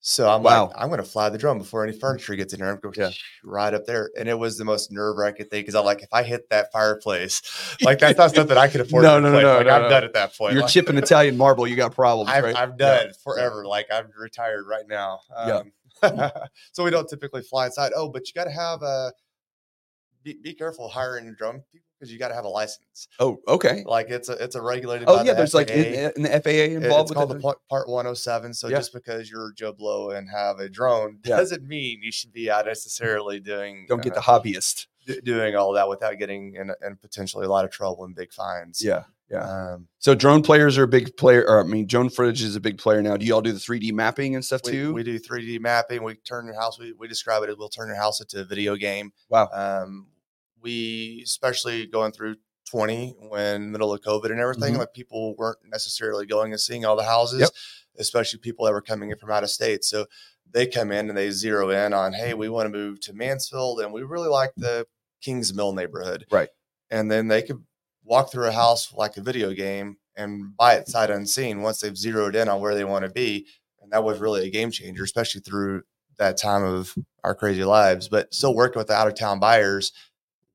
So 0.00 0.28
I'm 0.30 0.42
Wow. 0.42 0.66
like, 0.66 0.74
I'm 0.78 0.88
going 0.88 1.02
to 1.02 1.08
fly 1.08 1.28
the 1.30 1.38
drone 1.38 1.58
before 1.58 1.82
any 1.82 1.92
furniture 1.92 2.36
gets 2.36 2.52
in 2.54 2.60
there. 2.60 2.70
I'm 2.70 2.78
going 2.78 2.94
Yeah. 2.96 3.10
right 3.42 3.74
up 3.74 3.86
there. 3.86 4.10
And 4.16 4.28
it 4.28 4.38
was 4.38 4.56
the 4.56 4.64
most 4.64 4.92
nerve 4.92 5.16
wracking 5.16 5.46
thing 5.46 5.62
because 5.62 5.74
I'm 5.74 5.84
like, 5.84 6.02
if 6.02 6.08
I 6.12 6.22
hit 6.22 6.48
that 6.50 6.70
fireplace, 6.72 7.42
like 7.82 7.98
that's 7.98 8.16
not 8.16 8.34
something 8.34 8.56
I 8.56 8.68
can 8.68 8.82
afford. 8.82 9.02
No, 9.02 9.18
to 9.18 9.20
no, 9.20 9.32
no, 9.32 9.40
no, 9.42 9.56
Like 9.56 9.66
no, 9.66 9.72
I'm 9.72 9.82
no. 9.82 9.88
done 9.88 10.04
at 10.04 10.12
that 10.14 10.36
point. 10.36 10.54
you're 10.54 10.62
Like, 10.62 10.70
chipping 10.70 10.96
italian 10.98 11.36
marble 11.36 11.66
you 11.66 11.74
got 11.76 11.92
problems 11.94 12.30
I've, 12.30 12.44
right 12.44 12.56
I've 12.56 12.78
Yeah. 12.78 13.02
done 13.04 13.12
forever. 13.24 13.66
Like 13.66 13.86
I'm 13.90 14.06
retired 14.16 14.66
right 14.68 14.86
now. 14.86 15.20
Yeah. 15.44 15.62
Um, 16.02 16.30
so 16.72 16.84
we 16.84 16.90
don't 16.90 17.08
typically 17.08 17.42
fly 17.42 17.66
inside. 17.66 17.92
Oh, 17.96 18.08
but 18.08 18.28
you 18.28 18.34
got 18.34 18.44
to 18.44 18.50
have 18.52 18.82
a, 18.82 19.12
be, 20.22 20.34
be 20.42 20.54
careful 20.54 20.88
hiring 20.88 21.26
a 21.28 21.32
drone 21.32 21.62
people 21.72 21.85
because 21.98 22.12
you 22.12 22.18
got 22.18 22.28
to 22.28 22.34
have 22.34 22.44
a 22.44 22.48
license. 22.48 23.08
oh 23.20 23.38
okay 23.48 23.82
Like 23.86 24.08
it's 24.10 24.28
a, 24.28 24.32
it's 24.42 24.54
a 24.54 24.62
regulated. 24.62 25.08
oh 25.08 25.16
yeah 25.18 25.32
the 25.32 25.34
there's 25.34 25.54
like 25.54 25.68
FAA. 25.68 25.74
in, 25.74 26.12
in 26.16 26.22
the 26.22 26.40
faa 26.40 26.50
involved 26.50 27.10
it's 27.10 27.16
called 27.16 27.30
the 27.30 27.40
Part- 27.40 27.58
Part 27.68 27.88
107. 27.88 28.54
So 28.54 28.68
Yeah. 28.68 28.78
just 28.78 28.92
because 28.92 29.30
you're 29.30 29.52
Joe 29.52 29.72
Blow 29.72 30.10
and 30.10 30.28
have 30.30 30.58
a 30.60 30.68
drone 30.68 31.18
Yeah. 31.24 31.36
doesn't 31.36 31.66
mean 31.66 32.00
you 32.02 32.12
should 32.12 32.32
be 32.32 32.50
out 32.50 32.66
necessarily 32.66 33.40
doing 33.40 33.86
don't 33.88 34.02
get 34.02 34.12
uh, 34.12 34.16
the 34.16 34.20
hobbyist 34.22 34.86
d- 35.06 35.20
doing 35.24 35.56
all 35.56 35.72
that 35.72 35.88
without 35.88 36.18
getting 36.18 36.54
in, 36.54 36.70
in 36.86 36.96
potentially 36.96 37.46
a 37.46 37.48
lot 37.48 37.64
of 37.64 37.70
trouble 37.70 38.04
and 38.04 38.14
big 38.14 38.32
fines. 38.32 38.82
yeah 38.84 39.04
yeah 39.30 39.42
Um, 39.72 39.88
so 39.98 40.14
drone 40.14 40.42
players 40.42 40.78
are 40.78 40.84
a 40.84 40.88
big 40.88 41.16
player 41.16 41.44
or 41.48 41.60
i 41.60 41.64
mean 41.64 41.86
drone 41.88 42.10
footage 42.10 42.42
is 42.42 42.54
a 42.54 42.60
big 42.60 42.78
player 42.78 43.02
now 43.02 43.16
do 43.16 43.26
you 43.26 43.34
all 43.34 43.42
do 43.42 43.50
the 43.52 43.58
3d 43.58 43.92
mapping 43.92 44.36
and 44.36 44.44
stuff 44.44 44.60
we, 44.64 44.70
too 44.72 44.94
we 44.94 45.02
do 45.02 45.18
3D 45.18 45.58
mapping. 45.60 46.04
We 46.04 46.14
turn 46.14 46.46
your 46.46 46.54
house. 46.54 46.78
We, 46.78 46.92
we 46.92 47.08
describe 47.08 47.42
it 47.42 47.50
as 47.50 47.56
we'll 47.56 47.68
turn 47.68 47.88
your 47.88 47.96
house 47.96 48.20
into 48.20 48.40
a 48.40 48.44
video 48.44 48.76
game. 48.76 49.12
wow 49.28 49.48
Um, 49.52 50.06
we 50.60 51.22
especially 51.24 51.86
going 51.86 52.12
through 52.12 52.36
20 52.70 53.14
when 53.28 53.70
middle 53.70 53.92
of 53.92 54.00
COVID 54.00 54.30
and 54.30 54.40
everything, 54.40 54.74
Mhm. 54.74 54.78
like 54.78 54.92
people 54.92 55.34
weren't 55.36 55.58
necessarily 55.64 56.26
going 56.26 56.52
and 56.52 56.60
seeing 56.60 56.84
all 56.84 56.96
the 56.96 57.04
houses, 57.04 57.40
Yep. 57.40 57.50
especially 57.98 58.38
people 58.40 58.64
that 58.66 58.72
were 58.72 58.82
coming 58.82 59.10
in 59.10 59.18
from 59.18 59.30
out 59.30 59.44
of 59.44 59.50
state. 59.50 59.84
So 59.84 60.06
they 60.50 60.66
come 60.66 60.90
in 60.90 61.08
and 61.08 61.16
they 61.16 61.30
zero 61.30 61.70
in 61.70 61.92
on, 61.92 62.12
hey, 62.12 62.34
we 62.34 62.48
want 62.48 62.66
to 62.66 62.76
move 62.76 63.00
to 63.02 63.12
Mansfield 63.12 63.80
and 63.80 63.92
we 63.92 64.02
really 64.02 64.28
like 64.28 64.52
the 64.56 64.86
Kings 65.20 65.54
Mill 65.54 65.72
neighborhood. 65.72 66.26
Right. 66.30 66.48
And 66.90 67.10
then 67.10 67.28
they 67.28 67.42
could 67.42 67.64
walk 68.04 68.30
through 68.30 68.46
a 68.46 68.52
house 68.52 68.92
like 68.92 69.16
a 69.16 69.22
video 69.22 69.52
game 69.52 69.96
and 70.16 70.56
buy 70.56 70.74
it 70.74 70.88
sight 70.88 71.10
unseen 71.10 71.62
once 71.62 71.80
they've 71.80 71.96
zeroed 71.96 72.34
in 72.36 72.48
on 72.48 72.60
where 72.60 72.74
they 72.74 72.84
want 72.84 73.04
to 73.04 73.10
be. 73.10 73.46
And 73.80 73.92
that 73.92 74.02
was 74.04 74.18
really 74.18 74.46
a 74.46 74.50
game 74.50 74.70
changer, 74.70 75.04
especially 75.04 75.40
through 75.40 75.82
that 76.18 76.36
time 76.38 76.64
of 76.64 76.94
our 77.22 77.34
crazy 77.34 77.64
lives. 77.64 78.08
But 78.08 78.32
still 78.32 78.54
working 78.54 78.78
with 78.80 78.86
the 78.88 78.94
out 78.94 79.08
of 79.08 79.14
town 79.14 79.38
buyers, 79.38 79.92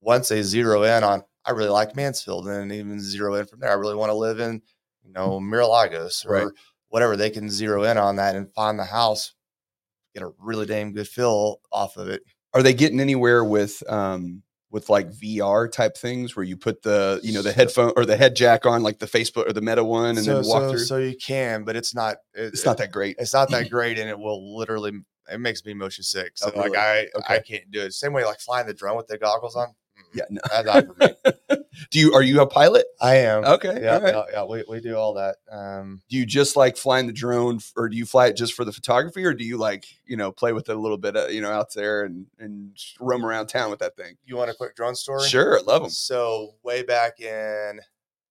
once 0.02 0.30
they 0.30 0.42
zero 0.42 0.84
in 0.84 1.04
on, 1.04 1.24
I 1.46 1.52
really 1.52 1.70
like 1.70 1.96
Mansfield, 1.96 2.48
and 2.48 2.72
even 2.72 3.00
zero 3.00 3.36
in 3.36 3.46
from 3.46 3.60
there. 3.60 3.72
I 3.72 3.76
really 3.76 3.96
want 3.96 4.10
to 4.10 4.16
live 4.16 4.40
in, 4.40 4.62
you 5.04 5.12
know, 5.14 5.40
Mira 5.40 5.68
Lagos 5.68 6.26
or 6.26 6.32
Right. 6.34 6.48
whatever. 6.90 7.16
They 7.16 7.30
can 7.30 7.50
zero 7.50 7.84
in 7.84 7.98
on 7.98 8.18
that 8.18 8.36
and 8.36 8.52
find 8.54 8.78
the 8.78 8.84
house, 8.86 9.34
get 10.14 10.24
a 10.24 10.32
really 10.40 10.66
damn 10.66 10.92
good 10.94 11.08
feel 11.08 11.62
off 11.72 11.98
of 11.98 12.08
it. 12.10 12.22
are 12.54 12.62
they 12.64 12.74
getting 12.74 13.00
anywhere 13.00 13.44
with 13.46 13.82
um 13.90 14.44
with 14.72 14.90
like 14.90 15.10
VR 15.12 15.70
type 15.72 15.98
things 15.98 16.36
where 16.36 16.44
you 16.46 16.56
put 16.58 16.82
the 16.82 17.20
you 17.24 17.34
know 17.34 17.42
the 17.42 17.52
headphone 17.52 17.92
or 17.96 18.06
the 18.06 18.16
head 18.18 18.36
jack 18.36 18.66
on 18.66 18.84
like 18.84 19.00
the 19.00 19.06
Facebook 19.06 19.48
or 19.50 19.54
the 19.54 19.62
Meta 19.62 19.84
one 19.84 20.18
and 20.18 20.20
so, 20.20 20.36
then 20.36 20.46
walk 20.46 20.64
so, 20.64 20.70
through? 20.72 20.86
so 20.86 20.98
you 20.98 21.16
can, 21.18 21.64
but 21.64 21.76
it's 21.76 21.94
not. 21.96 22.18
It, 22.34 22.54
it's 22.54 22.66
not 22.66 22.78
that 22.78 22.92
great. 22.92 23.16
It's 23.20 23.34
not 23.34 23.50
that 23.52 23.70
great, 23.72 23.98
and 24.00 24.10
it 24.10 24.18
will 24.20 24.56
literally. 24.58 24.92
It 25.32 25.40
makes 25.40 25.64
me 25.66 25.74
motion 25.74 26.04
sick. 26.04 26.32
So 26.36 26.52
Oh, 26.54 26.60
like 26.60 26.72
really? 26.74 26.78
I, 26.78 27.08
Okay. 27.20 27.36
I 27.36 27.40
can't 27.40 27.70
do 27.72 27.82
it. 27.82 27.94
Same 27.94 28.12
way 28.12 28.26
like 28.26 28.40
flying 28.40 28.68
the 28.68 28.74
drone 28.74 28.98
with 28.98 29.08
the 29.08 29.18
goggles 29.18 29.56
on. 29.56 29.74
Yeah, 30.14 30.26
no. 30.30 30.42
that's 30.50 30.66
not 30.66 30.86
for 30.88 30.96
me. 31.00 31.08
Do 31.90 32.00
you 32.00 32.14
are 32.14 32.22
you 32.22 32.42
a 32.42 32.48
pilot? 32.48 32.86
I 33.00 33.16
am. 33.18 33.44
Okay, 33.46 33.82
Yeah, 33.82 33.98
right. 34.00 34.14
yeah, 34.14 34.24
yeah. 34.34 34.44
We, 34.44 34.64
we 34.68 34.82
do 34.82 34.96
all 34.98 35.14
that. 35.16 35.38
Um, 35.50 36.02
Do 36.10 36.18
you 36.18 36.26
just 36.26 36.56
like 36.56 36.76
flying 36.78 37.08
the 37.08 37.14
drone, 37.14 37.60
or 37.78 37.88
do 37.90 37.96
you 37.98 38.06
fly 38.06 38.28
it 38.28 38.36
just 38.36 38.54
for 38.54 38.66
the 38.66 38.72
photography, 38.74 39.24
or 39.24 39.34
do 39.34 39.44
you 39.46 39.58
like 39.58 39.86
you 40.06 40.18
know 40.18 40.32
play 40.32 40.52
with 40.54 40.70
it 40.70 40.76
a 40.76 40.80
little 40.80 40.98
bit, 40.98 41.16
uh, 41.18 41.28
you 41.28 41.42
know, 41.42 41.52
out 41.52 41.74
there 41.74 42.04
and 42.04 42.26
and 42.40 42.78
roam 43.00 43.26
around 43.26 43.48
town 43.48 43.70
with 43.72 43.80
that 43.80 43.96
thing? 43.96 44.16
you 44.26 44.36
want 44.38 44.52
a 44.52 44.54
quick 44.54 44.76
drone 44.76 44.96
story? 44.96 45.28
Sure, 45.28 45.58
I 45.60 45.62
love 45.64 45.82
them. 45.84 45.92
So 45.92 46.56
way 46.64 46.84
back 46.84 47.20
in, 47.22 47.80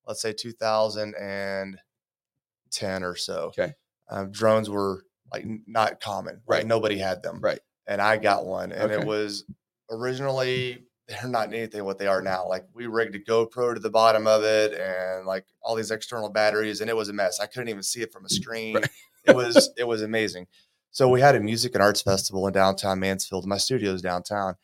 let's 0.07 0.21
say 0.21 0.33
2010 0.33 3.03
or 3.03 3.15
so. 3.15 3.45
Okay. 3.57 3.73
Um, 4.09 4.31
drones 4.31 4.69
were 4.69 5.03
like 5.33 5.45
not 5.67 5.99
common. 5.99 6.41
Right. 6.47 6.59
Like 6.59 6.67
nobody 6.67 6.97
had 6.97 7.23
them. 7.23 7.39
Right. 7.41 7.59
And 7.87 8.01
I 8.01 8.17
got 8.17 8.45
one, 8.45 8.71
and 8.71 8.91
Okay. 8.91 9.01
it 9.01 9.07
was 9.07 9.45
originally 9.89 10.83
they're 11.21 11.29
not 11.29 11.53
anything 11.53 11.83
what 11.85 11.97
they 11.97 12.07
are 12.07 12.21
now. 12.21 12.47
Like 12.47 12.65
we 12.73 12.87
rigged 12.87 13.15
a 13.15 13.19
GoPro 13.19 13.73
to 13.73 13.79
the 13.79 13.89
bottom 13.89 14.27
of 14.27 14.43
it, 14.43 14.73
and 14.73 15.25
like 15.25 15.45
all 15.61 15.75
these 15.75 15.91
external 15.91 16.29
batteries, 16.29 16.81
and 16.81 16.89
it 16.89 16.95
was 16.95 17.09
a 17.09 17.13
mess. 17.13 17.39
I 17.39 17.45
couldn't 17.45 17.69
even 17.69 17.83
see 17.83 18.01
it 18.01 18.11
from 18.11 18.25
a 18.25 18.29
screen. 18.39 18.75
Right. 18.75 18.89
it 19.25 19.35
was 19.35 19.69
it 19.77 19.85
was 19.87 20.01
amazing. 20.01 20.47
So 20.91 21.07
we 21.07 21.21
had 21.21 21.35
a 21.35 21.39
music 21.39 21.73
and 21.73 21.81
arts 21.81 22.01
festival 22.01 22.47
in 22.47 22.53
downtown 22.53 22.99
Mansfield. 22.99 23.45
My 23.47 23.57
studio's 23.57 24.01
downtown, 24.01 24.55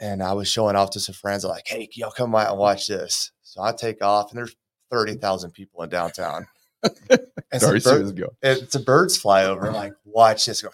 and 0.00 0.22
I 0.22 0.32
was 0.32 0.48
showing 0.48 0.74
off 0.76 0.90
to 0.90 1.00
some 1.00 1.14
friends. 1.14 1.44
Like, 1.44 1.66
"Hey, 1.68 1.86
can 1.86 2.00
y'all 2.00 2.10
come 2.10 2.34
out 2.34 2.50
and 2.50 2.58
watch 2.58 2.86
this?" 2.88 3.30
So 3.42 3.62
I 3.62 3.72
take 3.72 4.02
off, 4.02 4.30
and 4.30 4.38
there's 4.38 4.56
thirty 4.90 5.14
thousand 5.14 5.52
people 5.52 5.82
in 5.82 5.88
downtown. 5.90 6.46
And 7.50 7.62
Sorry, 7.62 7.80
bird- 7.80 8.20
it's 8.42 8.74
a 8.74 8.80
birds 8.80 9.16
fly 9.16 9.44
over. 9.46 9.68
I'm 9.68 9.72
like, 9.72 9.94
watch 10.04 10.44
this 10.44 10.60
go 10.60 10.68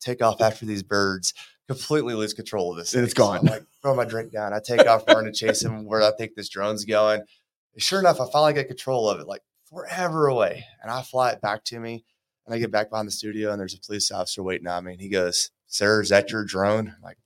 take 0.00 0.22
off 0.22 0.40
after 0.40 0.64
these 0.64 0.82
birds. 0.82 1.34
Completely 1.68 2.14
lose 2.14 2.32
control 2.34 2.72
of 2.72 2.78
this. 2.78 2.94
And 2.94 3.04
it's 3.04 3.12
thing. 3.14 3.24
So 3.24 3.30
I'm 3.32 3.42
gone. 3.44 3.46
like, 3.46 3.62
throw 3.82 3.94
my 3.94 4.04
drink 4.04 4.32
down. 4.32 4.52
I 4.52 4.60
take 4.60 4.86
off, 4.86 5.04
running 5.06 5.32
to 5.32 5.38
chase 5.38 5.62
him 5.62 5.84
where 5.84 6.02
I 6.02 6.10
think 6.16 6.34
this 6.34 6.48
drone's 6.48 6.84
going. 6.84 7.20
And 7.74 7.82
sure 7.82 8.00
enough, 8.00 8.20
I 8.20 8.26
finally 8.32 8.54
get 8.54 8.68
control 8.68 9.08
of 9.08 9.20
it, 9.20 9.26
like 9.26 9.42
forever 9.68 10.26
away. 10.28 10.64
And 10.82 10.90
I 10.90 11.02
fly 11.02 11.30
it 11.32 11.40
back 11.42 11.64
to 11.64 11.78
me. 11.78 12.04
And 12.46 12.54
I 12.54 12.58
get 12.58 12.70
back 12.70 12.88
behind 12.88 13.06
the 13.06 13.12
studio, 13.12 13.50
and 13.52 13.60
there's 13.60 13.74
a 13.74 13.78
police 13.80 14.10
officer 14.10 14.42
waiting 14.42 14.66
on 14.66 14.82
me. 14.84 14.92
And 14.92 15.00
he 15.02 15.10
goes, 15.10 15.50
Sir, 15.66 16.00
is 16.00 16.08
that 16.08 16.30
your 16.30 16.44
drone? 16.46 16.94
I'm 16.96 17.02
like, 17.02 17.18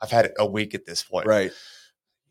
I've 0.00 0.12
had 0.12 0.26
it 0.26 0.34
a 0.38 0.46
week 0.46 0.72
at 0.76 0.86
this 0.86 1.02
point. 1.02 1.26
Right. 1.26 1.50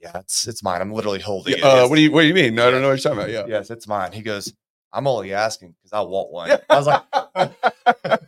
Yeah, 0.02 0.20
it's 0.20 0.48
it's 0.48 0.64
mine. 0.64 0.80
I'm 0.80 0.94
literally 0.94 1.20
holding 1.20 1.56
it. 1.58 1.62
Uh, 1.64 1.76
Yes. 1.82 1.90
what 1.90 1.96
do 1.98 2.02
you 2.04 2.12
What 2.12 2.22
do 2.22 2.28
you 2.30 2.34
mean? 2.34 2.58
I 2.58 2.72
don't 2.72 2.82
know 2.82 2.88
what 2.88 3.04
you're 3.04 3.16
talking 3.16 3.18
about. 3.18 3.30
Yeah. 3.32 3.46
Yes, 3.48 3.70
it's 3.70 3.86
mine. 3.86 4.14
He 4.14 4.22
goes, 4.22 4.54
I'm 4.94 5.08
only 5.08 5.34
asking 5.34 5.72
because 5.78 5.92
I 5.92 6.00
want 6.02 6.32
one. 6.32 6.52
I 6.70 6.78
was 6.78 6.88
like, 6.88 7.04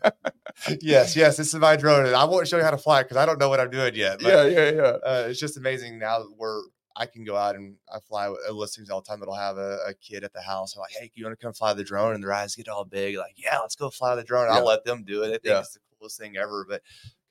yes, 0.82 1.16
yes, 1.16 1.38
this 1.38 1.54
is 1.54 1.60
my 1.60 1.76
drone, 1.76 2.06
and 2.06 2.16
I 2.16 2.24
won't 2.26 2.48
show 2.48 2.58
you 2.58 2.64
how 2.64 2.72
to 2.72 2.78
fly 2.78 3.04
because 3.04 3.18
I 3.18 3.26
don't 3.26 3.40
know 3.40 3.50
what 3.50 3.60
I'm 3.60 3.70
doing 3.70 3.96
yet. 3.96 4.20
But, 4.22 4.28
yeah, 4.28 4.44
yeah, 4.46 4.72
yeah. 4.72 4.82
uh, 4.82 5.26
it's 5.30 5.40
just 5.40 5.58
amazing 5.58 6.00
now 6.00 6.20
that 6.20 6.32
we're. 6.38 6.62
I 6.96 7.06
can 7.06 7.24
go 7.24 7.38
out 7.38 7.56
and 7.56 7.76
I 7.94 8.00
fly 8.00 8.28
with- 8.28 8.42
uh, 8.50 8.52
listings 8.52 8.90
all 8.90 9.00
the 9.00 9.08
time 9.08 9.20
that'll 9.20 9.34
have 9.36 9.58
a, 9.58 9.78
a 9.88 9.94
kid 9.94 10.26
at 10.26 10.34
the 10.34 10.42
house. 10.42 10.76
I'm 10.76 10.82
like, 10.82 10.92
hey, 11.00 11.10
you 11.14 11.24
want 11.24 11.40
to 11.40 11.42
come 11.46 11.54
fly 11.54 11.74
the 11.74 11.84
drone? 11.84 12.14
And 12.14 12.22
their 12.22 12.34
eyes 12.34 12.56
get 12.56 12.68
all 12.68 12.84
big, 12.84 13.16
like, 13.16 13.36
yeah, 13.38 13.58
let's 13.60 13.76
go 13.78 13.90
fly 13.90 14.16
the 14.16 14.24
drone. 14.24 14.48
Yeah. 14.50 14.56
I'll 14.58 14.66
let 14.66 14.84
them 14.84 15.06
do 15.06 15.24
it. 15.24 15.28
I 15.28 15.30
think 15.32 15.42
Yeah. 15.46 15.60
it's 15.60 15.74
the 15.76 15.80
coolest 15.98 16.20
thing 16.20 16.36
ever. 16.36 16.66
But 16.68 16.82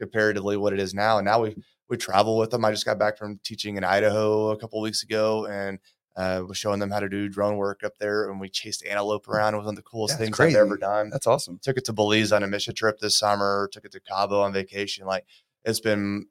comparatively, 0.01 0.57
what 0.57 0.73
it 0.73 0.81
is 0.81 0.95
now, 0.95 1.19
and 1.19 1.27
now 1.27 1.43
we 1.43 1.57
we 1.89 1.97
travel 1.99 2.39
with 2.39 2.51
them. 2.51 2.65
I 2.65 2.71
just 2.71 2.87
got 2.87 2.99
back 2.99 3.19
from 3.19 3.41
teaching 3.45 3.77
in 3.77 3.85
Idaho 3.85 4.51
a 4.51 4.57
couple 4.59 4.81
weeks 4.81 5.03
ago, 5.03 5.45
and 5.47 5.79
uh, 6.19 6.43
was 6.47 6.59
showing 6.59 6.81
them 6.81 6.91
how 6.91 6.99
to 7.01 7.09
do 7.09 7.29
drone 7.29 7.57
work 7.57 7.83
up 7.85 7.97
there. 7.99 8.29
And 8.29 8.41
we 8.41 8.49
chased 8.51 8.85
antelope 8.85 9.29
around. 9.29 9.55
It 9.55 9.59
was 9.59 9.67
one 9.67 9.73
of 9.75 9.77
the 9.77 9.83
coolest 9.83 10.15
That's 10.19 10.25
things 10.25 10.37
crazy. 10.37 10.57
I've 10.57 10.67
ever 10.67 10.77
done 10.77 11.11
That's 11.11 11.27
awesome. 11.29 11.59
took 11.63 11.77
it 11.79 11.85
to 11.87 11.93
Belize 11.93 12.33
on 12.33 12.43
a 12.43 12.47
mission 12.49 12.75
trip 12.75 12.99
this 12.99 13.17
summer, 13.17 13.71
took 13.73 13.85
it 13.85 13.93
to 13.93 14.01
Cabo 14.01 14.41
on 14.41 14.53
vacation. 14.53 15.07
Like 15.07 15.25
it's 15.65 15.81
been 15.81 16.27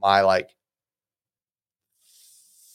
my 0.00 0.20
like 0.20 0.50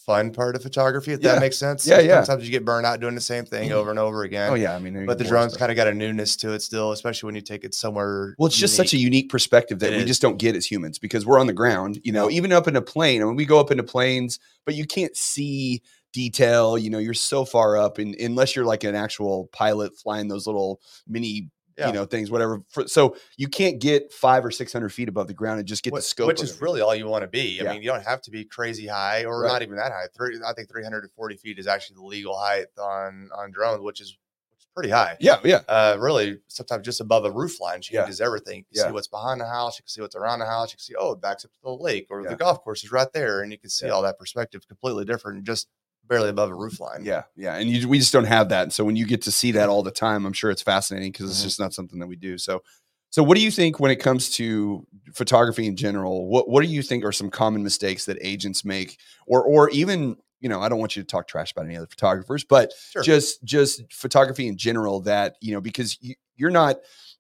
fun 0.06 0.32
part 0.32 0.56
of 0.56 0.64
photography, 0.64 1.12
if 1.12 1.20
Yeah. 1.22 1.34
that 1.34 1.42
makes 1.42 1.58
sense. 1.58 1.86
Yeah, 1.86 2.00
yeah. 2.00 2.24
Sometimes 2.24 2.46
you 2.48 2.52
get 2.52 2.64
burned 2.64 2.86
out 2.86 3.02
doing 3.02 3.14
the 3.14 3.20
same 3.20 3.44
thing 3.44 3.74
over 3.74 3.90
and 3.90 4.00
over 4.00 4.24
again. 4.24 4.50
Oh 4.50 4.56
yeah, 4.56 4.74
I 4.74 4.80
mean, 4.80 5.06
But 5.06 5.18
the 5.18 5.26
drone's 5.26 5.58
kind 5.58 5.70
of 5.70 5.76
got 5.76 5.88
a 5.88 5.94
newness 5.94 6.38
to 6.38 6.54
it 6.54 6.62
still, 6.62 6.94
especially 6.94 7.28
when 7.28 7.36
you 7.36 7.42
take 7.42 7.66
it 7.66 7.74
somewhere. 7.74 8.34
Well, 8.40 8.48
it's 8.48 8.56
just 8.56 8.78
such 8.78 8.94
a 8.94 8.98
unique 8.98 9.30
perspective 9.30 9.80
that 9.80 9.92
It 9.92 9.98
we 9.98 10.04
is. 10.04 10.08
just 10.08 10.22
don't 10.22 10.38
get 10.38 10.56
as 10.56 10.66
humans 10.66 10.98
because 10.98 11.26
we're 11.26 11.40
on 11.40 11.48
the 11.48 11.54
ground, 11.54 12.00
you 12.04 12.14
know, 12.14 12.30
even 12.30 12.54
up 12.54 12.70
in 12.70 12.78
a 12.78 12.82
plane. 12.82 13.22
I 13.22 13.26
mean, 13.26 13.36
we 13.36 13.46
go 13.46 13.60
up 13.60 13.70
into 13.70 13.84
planes, 13.84 14.40
but 14.66 14.76
you 14.76 14.86
can't 14.86 15.16
see 15.16 15.82
detail. 16.14 16.78
You 16.78 16.90
know, 16.90 17.00
you're 17.00 17.14
so 17.14 17.46
far 17.46 17.78
up, 17.78 17.98
and 17.98 18.16
unless 18.16 18.56
you're 18.56 18.66
like 18.66 18.84
an 18.84 18.96
actual 18.96 19.48
pilot 19.52 19.98
flying 19.98 20.28
those 20.28 20.48
little 20.48 20.82
mini, 21.08 21.50
Yeah. 21.78 21.88
you 21.88 21.94
know, 21.94 22.06
things, 22.06 22.32
whatever. 22.32 22.62
For, 22.70 22.88
so 22.88 23.16
you 23.38 23.48
can't 23.48 23.80
get 23.80 24.12
five 24.12 24.44
or 24.44 24.50
six 24.52 24.74
hundred 24.74 24.90
feet 24.90 25.10
above 25.10 25.28
the 25.28 25.34
ground 25.36 25.60
and 25.60 25.68
just 25.68 25.84
get 25.84 25.94
Wh- 25.94 25.98
the 25.98 26.02
scope, 26.02 26.28
which 26.28 26.42
is 26.42 26.60
really 26.62 26.82
all 26.82 26.96
you 26.96 27.06
want 27.08 27.22
to 27.22 27.28
be. 27.28 27.60
I 27.62 27.66
Yeah. 27.66 27.74
mean, 27.74 27.82
you 27.84 27.90
don't 27.90 28.04
have 28.04 28.22
to 28.24 28.32
be 28.32 28.46
crazy 28.46 28.88
high 28.88 29.26
or 29.26 29.42
Right. 29.42 29.48
not 29.52 29.62
even 29.62 29.76
that 29.76 29.92
high. 29.92 30.08
Three, 30.16 30.40
I 30.44 30.54
think 30.54 30.70
340 30.70 31.36
feet 31.38 31.60
is 31.60 31.68
actually 31.68 31.98
the 31.98 32.04
legal 32.06 32.36
height 32.38 32.66
on 32.80 33.30
on 33.36 33.52
drones, 33.52 33.82
which 33.82 34.02
is 34.02 34.18
which 34.50 34.62
is 34.62 34.68
pretty 34.74 34.90
high. 34.90 35.18
yeah, 35.20 35.40
yeah, 35.44 35.62
uh, 35.68 35.98
really 36.00 36.40
sometimes 36.48 36.84
just 36.84 37.00
above 37.00 37.26
a 37.26 37.32
roof 37.32 37.60
line 37.62 37.82
Yeah. 37.92 38.02
changes 38.02 38.22
everything. 38.22 38.66
You 38.72 38.82
Yeah. 38.82 38.88
see 38.88 38.92
what's 38.94 39.08
behind 39.08 39.40
the 39.40 39.46
house, 39.46 39.78
you 39.78 39.84
can 39.84 39.90
see 39.90 40.02
what's 40.02 40.16
around 40.16 40.40
the 40.40 40.46
house, 40.48 40.72
you 40.72 40.78
can 40.78 40.82
see, 40.84 40.96
oh, 40.98 41.12
it 41.12 41.22
backs 41.22 41.46
up 41.46 41.52
to 41.54 41.60
the 41.62 41.70
lake 41.70 42.08
or 42.10 42.24
Yeah. 42.24 42.30
the 42.30 42.36
golf 42.38 42.64
course 42.64 42.84
is 42.84 42.92
right 42.92 43.12
there. 43.14 43.42
And 43.42 43.52
you 43.52 43.60
can 43.60 43.70
see 43.70 43.86
Yeah. 43.86 43.92
all 43.92 44.02
that 44.02 44.18
perspective 44.18 44.68
completely 44.68 45.06
different, 45.06 45.44
just 45.44 45.68
barely 46.08 46.30
above 46.30 46.50
a 46.50 46.56
roof 46.56 46.80
line. 46.80 47.04
yeah, 47.04 47.24
yeah. 47.36 47.56
And 47.56 47.70
you, 47.70 47.88
we 47.88 48.00
just 48.00 48.14
don't 48.14 48.26
have 48.26 48.50
that. 48.50 48.64
And 48.64 48.74
so 48.74 48.84
when 48.86 48.96
you 48.96 49.06
get 49.06 49.22
to 49.24 49.32
see 49.32 49.52
that 49.54 49.70
all 49.70 49.84
the 49.84 49.92
time, 49.92 50.26
I'm 50.26 50.34
sure 50.34 50.50
it's 50.52 50.62
fascinating 50.62 51.12
because 51.12 51.30
it's 51.30 51.40
Mhm. 51.42 51.44
just 51.44 51.60
not 51.60 51.74
something 51.74 52.00
that 52.00 52.08
we 52.08 52.16
do. 52.16 52.38
So, 52.38 52.64
so 53.10 53.24
what 53.24 53.36
do 53.38 53.44
you 53.44 53.52
think 53.52 53.80
when 53.80 53.92
it 53.92 53.98
comes 53.98 54.30
to 54.32 54.86
photography 55.14 55.66
in 55.68 55.76
general? 55.76 56.28
What 56.28 56.50
what 56.50 56.62
do 56.64 56.70
you 56.70 56.82
think 56.82 57.04
are 57.06 57.12
some 57.12 57.30
common 57.30 57.64
mistakes 57.64 58.06
that 58.06 58.18
agents 58.22 58.64
make, 58.66 58.98
or 59.28 59.44
or 59.44 59.70
even 59.72 60.18
you 60.40 60.50
know, 60.50 60.62
I 60.62 60.70
don't 60.70 60.78
want 60.78 60.96
you 60.96 61.02
to 61.02 61.08
talk 61.08 61.28
trash 61.28 61.52
about 61.52 61.66
any 61.66 61.76
other 61.76 61.88
photographers, 61.88 62.44
but 62.44 62.72
Sure. 62.92 63.02
just 63.02 63.44
just 63.44 63.82
photography 63.92 64.48
in 64.48 64.56
general 64.56 65.02
that 65.02 65.36
you 65.42 65.52
know 65.54 65.62
because 65.62 65.98
you, 66.00 66.14
you're 66.36 66.52
not 66.52 66.78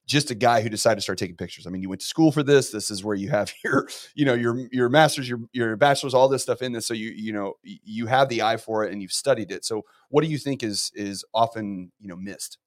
just 0.07 0.31
a 0.31 0.35
guy 0.35 0.61
who 0.61 0.69
decided 0.69 0.95
to 0.95 1.01
start 1.01 1.17
taking 1.19 1.35
pictures. 1.35 1.67
I 1.67 1.69
mean, 1.69 1.81
you 1.81 1.89
went 1.89 2.01
to 2.01 2.07
school 2.07 2.31
for 2.31 2.41
this. 2.41 2.71
This 2.71 2.89
is 2.89 3.03
where 3.03 3.15
you 3.15 3.29
have 3.29 3.53
your, 3.63 3.87
you 4.15 4.25
know, 4.25 4.33
your 4.33 4.67
your 4.71 4.89
masters, 4.89 5.29
your 5.29 5.39
your 5.53 5.75
bachelor's, 5.75 6.13
all 6.13 6.27
this 6.29 6.41
stuff 6.43 6.61
in 6.61 6.71
this. 6.71 6.87
So 6.87 6.93
you 6.95 7.09
you 7.11 7.33
know 7.33 7.53
you 7.63 8.07
have 8.07 8.29
the 8.29 8.41
eye 8.41 8.57
for 8.57 8.83
it 8.85 8.91
and 8.93 9.01
you've 9.01 9.11
studied 9.13 9.51
it. 9.51 9.65
So 9.65 9.83
what 10.09 10.23
do 10.23 10.29
you 10.29 10.37
think 10.37 10.63
is 10.63 10.91
is 10.95 11.23
often 11.33 11.91
you 11.99 12.07
know 12.07 12.15
missed? 12.15 12.57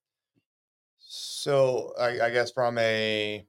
So 0.98 1.92
I, 1.98 2.20
I 2.26 2.30
guess 2.30 2.52
from 2.52 2.78
a, 2.78 3.44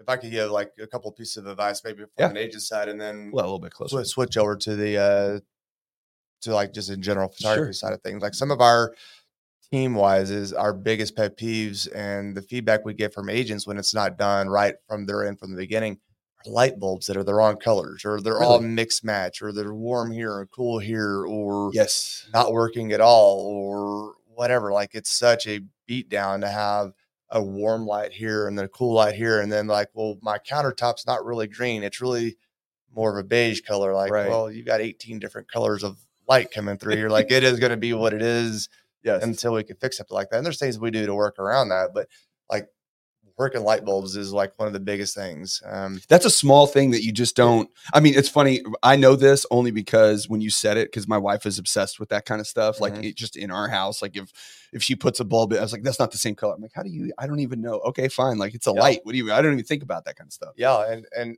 if 0.00 0.08
I 0.08 0.16
could 0.16 0.30
give 0.30 0.50
like 0.50 0.72
a 0.80 0.86
couple 0.86 1.12
pieces 1.12 1.36
of 1.36 1.46
advice, 1.46 1.82
maybe 1.84 1.98
from 1.98 2.08
Yeah. 2.18 2.30
an 2.30 2.36
agent 2.36 2.62
side, 2.62 2.88
and 2.88 3.00
then 3.00 3.30
Well, 3.32 3.44
a 3.44 3.46
little 3.46 3.58
bit 3.60 3.72
closer. 3.72 3.96
switch, 3.96 4.08
switch 4.08 4.36
over 4.36 4.56
to 4.56 4.74
the 4.76 4.96
uh 4.98 5.40
to 6.42 6.54
like 6.54 6.72
just 6.72 6.90
in 6.90 7.02
general 7.02 7.28
photography 7.28 7.66
Sure. 7.66 7.72
side 7.72 7.92
of 7.92 8.00
things. 8.02 8.22
Like 8.22 8.34
some 8.34 8.50
of 8.50 8.60
our 8.60 8.94
team 9.70 9.94
wise 9.94 10.30
is 10.30 10.52
our 10.52 10.72
biggest 10.72 11.14
pet 11.16 11.36
peeves 11.38 11.86
and 11.94 12.34
the 12.36 12.42
feedback 12.42 12.84
we 12.84 12.94
get 12.94 13.12
from 13.12 13.28
agents 13.28 13.66
when 13.66 13.76
it's 13.78 13.94
not 13.94 14.16
done 14.16 14.48
right 14.48 14.76
from 14.88 15.04
their 15.06 15.26
end 15.26 15.38
from 15.38 15.50
the 15.50 15.56
beginning 15.58 15.98
are 16.46 16.50
light 16.50 16.78
bulbs 16.78 17.06
that 17.06 17.16
are 17.16 17.24
the 17.24 17.34
wrong 17.34 17.56
colors 17.56 18.04
or 18.04 18.20
they're 18.20 18.40
all 18.40 18.58
Really? 18.60 18.70
mixed 18.70 19.04
match 19.04 19.42
or 19.42 19.52
they're 19.52 19.74
warm 19.74 20.10
here 20.10 20.40
and 20.40 20.50
cool 20.50 20.78
here 20.78 21.24
or 21.26 21.70
Yes. 21.74 22.26
not 22.32 22.52
working 22.52 22.92
at 22.92 23.00
all 23.00 23.40
or 23.40 24.14
whatever. 24.34 24.72
Like 24.72 24.94
it's 24.94 25.10
such 25.10 25.46
a 25.46 25.60
beat 25.86 26.08
down 26.08 26.40
to 26.42 26.48
have 26.48 26.92
a 27.30 27.42
warm 27.42 27.84
light 27.86 28.12
here 28.12 28.46
and 28.46 28.56
then 28.56 28.64
a 28.64 28.68
cool 28.68 28.94
light 28.94 29.16
here. 29.16 29.40
And 29.40 29.50
then 29.52 29.66
like, 29.66 29.88
well, 29.92 30.16
my 30.22 30.38
countertop's 30.38 31.06
not 31.06 31.24
really 31.24 31.46
green. 31.48 31.82
It's 31.82 32.00
really 32.00 32.36
more 32.94 33.10
of 33.18 33.22
a 33.22 33.28
beige 33.28 33.60
color. 33.62 33.92
Like, 33.92 34.12
Right. 34.12 34.28
well, 34.28 34.50
you've 34.50 34.64
got 34.64 34.80
18 34.80 35.18
different 35.18 35.50
colors 35.50 35.82
of 35.82 35.98
light 36.28 36.50
coming 36.52 36.78
through 36.78 36.96
here. 36.96 37.10
Like 37.10 37.30
it 37.32 37.42
is 37.44 37.58
going 37.58 37.70
to 37.72 37.76
be 37.76 37.92
what 37.92 38.14
it 38.14 38.22
is 38.22 38.68
Yes. 39.08 39.22
until 39.22 39.54
we 39.54 39.64
can 39.64 39.76
fix 39.76 39.96
something 39.98 40.14
like 40.14 40.30
that. 40.30 40.36
And 40.38 40.46
there's 40.46 40.58
things 40.58 40.78
we 40.78 40.90
do 40.90 41.06
to 41.06 41.14
work 41.14 41.38
around 41.38 41.68
that, 41.70 41.90
but 41.94 42.08
like 42.50 42.68
working 43.36 43.62
light 43.62 43.84
bulbs 43.84 44.16
is 44.16 44.32
like 44.32 44.52
one 44.58 44.66
of 44.66 44.72
the 44.72 44.80
biggest 44.80 45.14
things. 45.14 45.62
Um, 45.64 46.00
That's 46.08 46.24
a 46.24 46.30
small 46.30 46.66
thing 46.66 46.90
that 46.90 47.04
you 47.04 47.12
just 47.12 47.36
don't. 47.36 47.70
I 47.94 48.00
mean, 48.00 48.14
it's 48.16 48.28
funny. 48.28 48.62
I 48.82 48.96
know 48.96 49.14
this 49.14 49.46
only 49.52 49.70
because 49.70 50.28
when 50.28 50.40
you 50.40 50.50
said 50.50 50.76
it, 50.76 50.88
because 50.88 51.06
my 51.06 51.18
wife 51.18 51.46
is 51.46 51.56
obsessed 51.58 52.00
with 52.00 52.08
that 52.08 52.24
kind 52.24 52.40
of 52.40 52.48
stuff. 52.48 52.80
Like 52.80 52.94
Mhm. 52.94 53.04
it 53.04 53.16
just 53.16 53.36
in 53.36 53.50
our 53.52 53.68
house, 53.68 54.02
like 54.02 54.16
if 54.16 54.32
if 54.72 54.82
she 54.82 54.96
puts 54.96 55.20
a 55.20 55.24
bulb, 55.24 55.52
in, 55.52 55.58
I 55.58 55.62
was 55.62 55.72
like, 55.72 55.82
that's 55.84 56.00
not 56.00 56.10
the 56.10 56.18
same 56.18 56.34
color. 56.34 56.54
I'm 56.54 56.62
like, 56.62 56.72
how 56.74 56.82
do 56.82 56.90
you? 56.90 57.12
I 57.16 57.26
don't 57.28 57.38
even 57.40 57.60
know. 57.60 57.74
Okay, 57.90 58.08
fine. 58.08 58.38
Like 58.38 58.54
it's 58.54 58.66
a 58.66 58.72
Yeah. 58.74 58.80
light. 58.80 59.00
What 59.04 59.12
do 59.12 59.18
you? 59.18 59.32
I 59.32 59.40
don't 59.40 59.52
even 59.52 59.64
think 59.64 59.82
about 59.84 60.04
that 60.06 60.16
kind 60.16 60.26
of 60.28 60.32
stuff. 60.32 60.54
yeah. 60.56 60.90
And, 60.90 61.06
and 61.16 61.36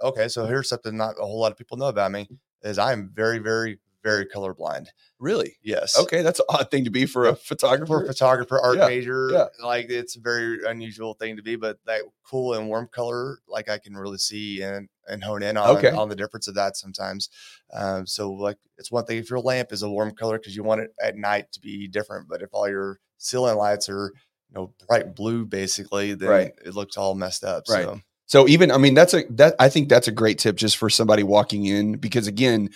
okay. 0.00 0.28
So 0.28 0.46
here's 0.46 0.68
something 0.68 0.96
not 0.96 1.16
a 1.18 1.26
whole 1.26 1.40
lot 1.40 1.50
of 1.50 1.58
people 1.58 1.76
know 1.76 1.86
about 1.88 2.12
me 2.12 2.28
is 2.62 2.78
I'm 2.78 3.10
very, 3.12 3.38
very, 3.40 3.80
very 4.02 4.26
colorblind. 4.26 4.86
Really? 5.18 5.56
Yes. 5.62 5.98
Okay, 5.98 6.22
that's 6.22 6.40
an 6.40 6.46
odd 6.48 6.70
thing 6.70 6.84
to 6.84 6.90
be 6.90 7.06
for 7.06 7.26
a 7.26 7.34
for 7.34 7.34
a 7.34 7.36
photographer. 7.36 8.04
photographer, 8.06 8.60
art 8.60 8.76
Yeah, 8.78 8.86
major, 8.86 9.28
yeah. 9.30 9.46
like 9.64 9.90
it's 9.90 10.16
a 10.16 10.20
very 10.20 10.58
unusual 10.66 11.14
thing 11.14 11.36
to 11.36 11.42
be, 11.42 11.56
but 11.56 11.78
that 11.86 12.02
cool 12.28 12.54
and 12.54 12.68
warm 12.68 12.88
color, 12.92 13.38
like 13.46 13.68
I 13.68 13.78
can 13.78 13.94
really 13.94 14.18
see 14.18 14.62
and 14.62 14.88
and 15.08 15.22
hone 15.22 15.42
in 15.42 15.56
on 15.56 15.76
Okay. 15.76 15.90
on 15.90 16.08
the 16.08 16.16
difference 16.16 16.48
of 16.48 16.54
that 16.56 16.76
sometimes. 16.76 17.28
Um, 17.72 18.06
so 18.06 18.32
like 18.32 18.58
it's 18.78 18.90
one 18.90 19.04
thing 19.04 19.18
if 19.18 19.30
your 19.30 19.40
lamp 19.40 19.72
is 19.72 19.82
a 19.82 19.88
warm 19.90 20.12
color 20.12 20.38
because 20.38 20.56
you 20.56 20.62
want 20.64 20.80
it 20.80 20.90
at 21.00 21.16
night 21.16 21.46
to 21.52 21.60
be 21.60 21.86
different, 21.88 22.28
but 22.28 22.42
if 22.42 22.50
all 22.52 22.68
your 22.68 22.98
ceiling 23.18 23.56
lights 23.56 23.88
are 23.88 24.12
you 24.48 24.54
know 24.54 24.74
bright 24.88 25.14
blue 25.14 25.44
basically, 25.46 26.14
then 26.14 26.28
Right. 26.28 26.52
it 26.64 26.74
looks 26.74 26.96
all 26.96 27.14
messed 27.14 27.44
up. 27.44 27.64
Right. 27.68 27.84
So 27.84 28.00
So 28.26 28.48
even 28.48 28.70
I 28.72 28.78
mean 28.78 28.94
that's 28.94 29.14
a 29.14 29.22
that 29.30 29.54
I 29.60 29.68
think 29.68 29.88
that's 29.88 30.08
a 30.08 30.12
great 30.12 30.38
tip 30.38 30.56
just 30.56 30.76
for 30.76 30.90
somebody 30.90 31.22
walking 31.22 31.66
in 31.66 31.96
because 31.98 32.26
again 32.26 32.70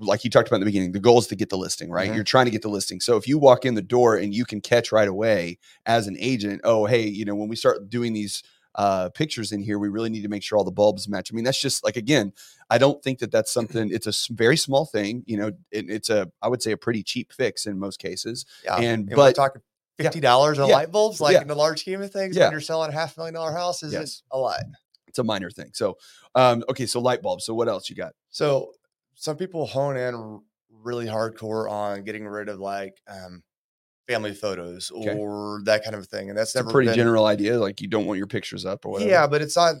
like 0.00 0.22
you 0.24 0.30
talked 0.30 0.48
about 0.48 0.56
in 0.56 0.60
the 0.60 0.66
beginning 0.66 0.92
the 0.92 1.00
goal 1.00 1.18
is 1.18 1.26
to 1.26 1.34
get 1.36 1.48
the 1.50 1.56
listing 1.58 1.90
right 1.90 2.10
Mhm. 2.10 2.14
you're 2.14 2.24
trying 2.24 2.44
to 2.44 2.50
get 2.50 2.62
the 2.62 2.68
listing 2.68 3.00
so 3.00 3.16
if 3.16 3.26
you 3.26 3.36
walk 3.38 3.64
in 3.64 3.74
the 3.74 3.82
door 3.82 4.16
and 4.16 4.32
you 4.34 4.44
can 4.44 4.60
catch 4.60 4.92
right 4.92 5.08
away 5.08 5.58
as 5.86 6.06
an 6.06 6.16
agent 6.20 6.60
oh 6.64 6.86
hey 6.86 7.06
you 7.06 7.24
know 7.24 7.34
when 7.34 7.48
we 7.48 7.56
start 7.56 7.88
doing 7.90 8.12
these 8.12 8.42
uh, 8.74 9.08
pictures 9.08 9.50
in 9.50 9.60
here 9.60 9.76
we 9.78 9.88
really 9.88 10.08
need 10.10 10.22
to 10.22 10.28
make 10.28 10.42
sure 10.42 10.56
all 10.56 10.62
the 10.62 10.70
bulbs 10.70 11.08
match 11.08 11.32
i 11.32 11.34
mean 11.34 11.44
that's 11.44 11.60
just 11.60 11.82
like 11.82 11.96
again 11.96 12.32
i 12.70 12.78
don't 12.78 13.02
think 13.02 13.18
that 13.18 13.32
that's 13.32 13.50
something 13.52 13.90
it's 13.92 14.06
a 14.06 14.32
very 14.34 14.56
small 14.56 14.84
thing 14.84 15.24
you 15.26 15.36
know 15.36 15.48
it, 15.72 15.90
it's 15.90 16.10
a 16.10 16.30
i 16.42 16.48
would 16.48 16.62
say 16.62 16.70
a 16.70 16.76
pretty 16.76 17.02
cheap 17.02 17.32
fix 17.32 17.66
in 17.66 17.76
most 17.76 17.98
cases 17.98 18.46
yeah, 18.64 18.76
And- 18.76 19.08
we're 19.08 19.16
but- 19.16 19.34
talking 19.34 19.62
fifty 19.98 20.20
dollars 20.20 20.60
on 20.60 20.68
Yeah. 20.68 20.76
light 20.76 20.92
bulbs, 20.92 21.20
like 21.20 21.32
Yeah. 21.32 21.42
in 21.42 21.48
the 21.48 21.56
large 21.56 21.80
scheme 21.80 22.00
of 22.02 22.12
things, 22.12 22.36
Yeah. 22.36 22.44
when 22.44 22.52
you're 22.52 22.60
selling 22.60 22.90
a 22.90 22.92
half 22.92 23.16
million 23.16 23.34
dollar 23.34 23.50
house, 23.50 23.82
is 23.82 23.92
Yes. 23.92 24.18
it 24.18 24.22
a 24.30 24.38
lot? 24.38 24.60
It's 25.08 25.18
a 25.18 25.24
minor 25.24 25.50
thing. 25.50 25.70
So, 25.74 25.98
um, 26.36 26.62
okay, 26.68 26.86
so 26.86 27.00
light 27.00 27.20
bulbs. 27.20 27.44
So 27.44 27.52
what 27.52 27.66
else 27.66 27.90
you 27.90 27.96
got? 27.96 28.12
So 28.30 28.74
some 29.18 29.36
people 29.36 29.66
hone 29.66 29.96
in 29.96 30.40
really 30.70 31.06
hardcore 31.06 31.70
on 31.70 32.04
getting 32.04 32.26
rid 32.26 32.48
of 32.48 32.60
like 32.60 33.00
um, 33.08 33.42
family 34.06 34.34
photos 34.34 34.90
Okay. 34.90 35.12
or 35.14 35.60
that 35.64 35.84
kind 35.84 35.96
of 35.96 36.06
thing, 36.06 36.28
and 36.30 36.38
that's 36.38 36.54
It's 36.56 36.60
a 36.68 36.72
pretty 36.72 36.88
been, 36.88 36.96
general 36.96 37.26
idea. 37.26 37.58
Like 37.58 37.80
you 37.80 37.88
don't 37.88 38.06
want 38.06 38.18
your 38.18 38.26
pictures 38.26 38.64
up 38.64 38.84
or 38.86 38.92
whatever. 38.92 39.10
Yeah, 39.10 39.26
but 39.26 39.42
it's 39.42 39.56
not. 39.56 39.76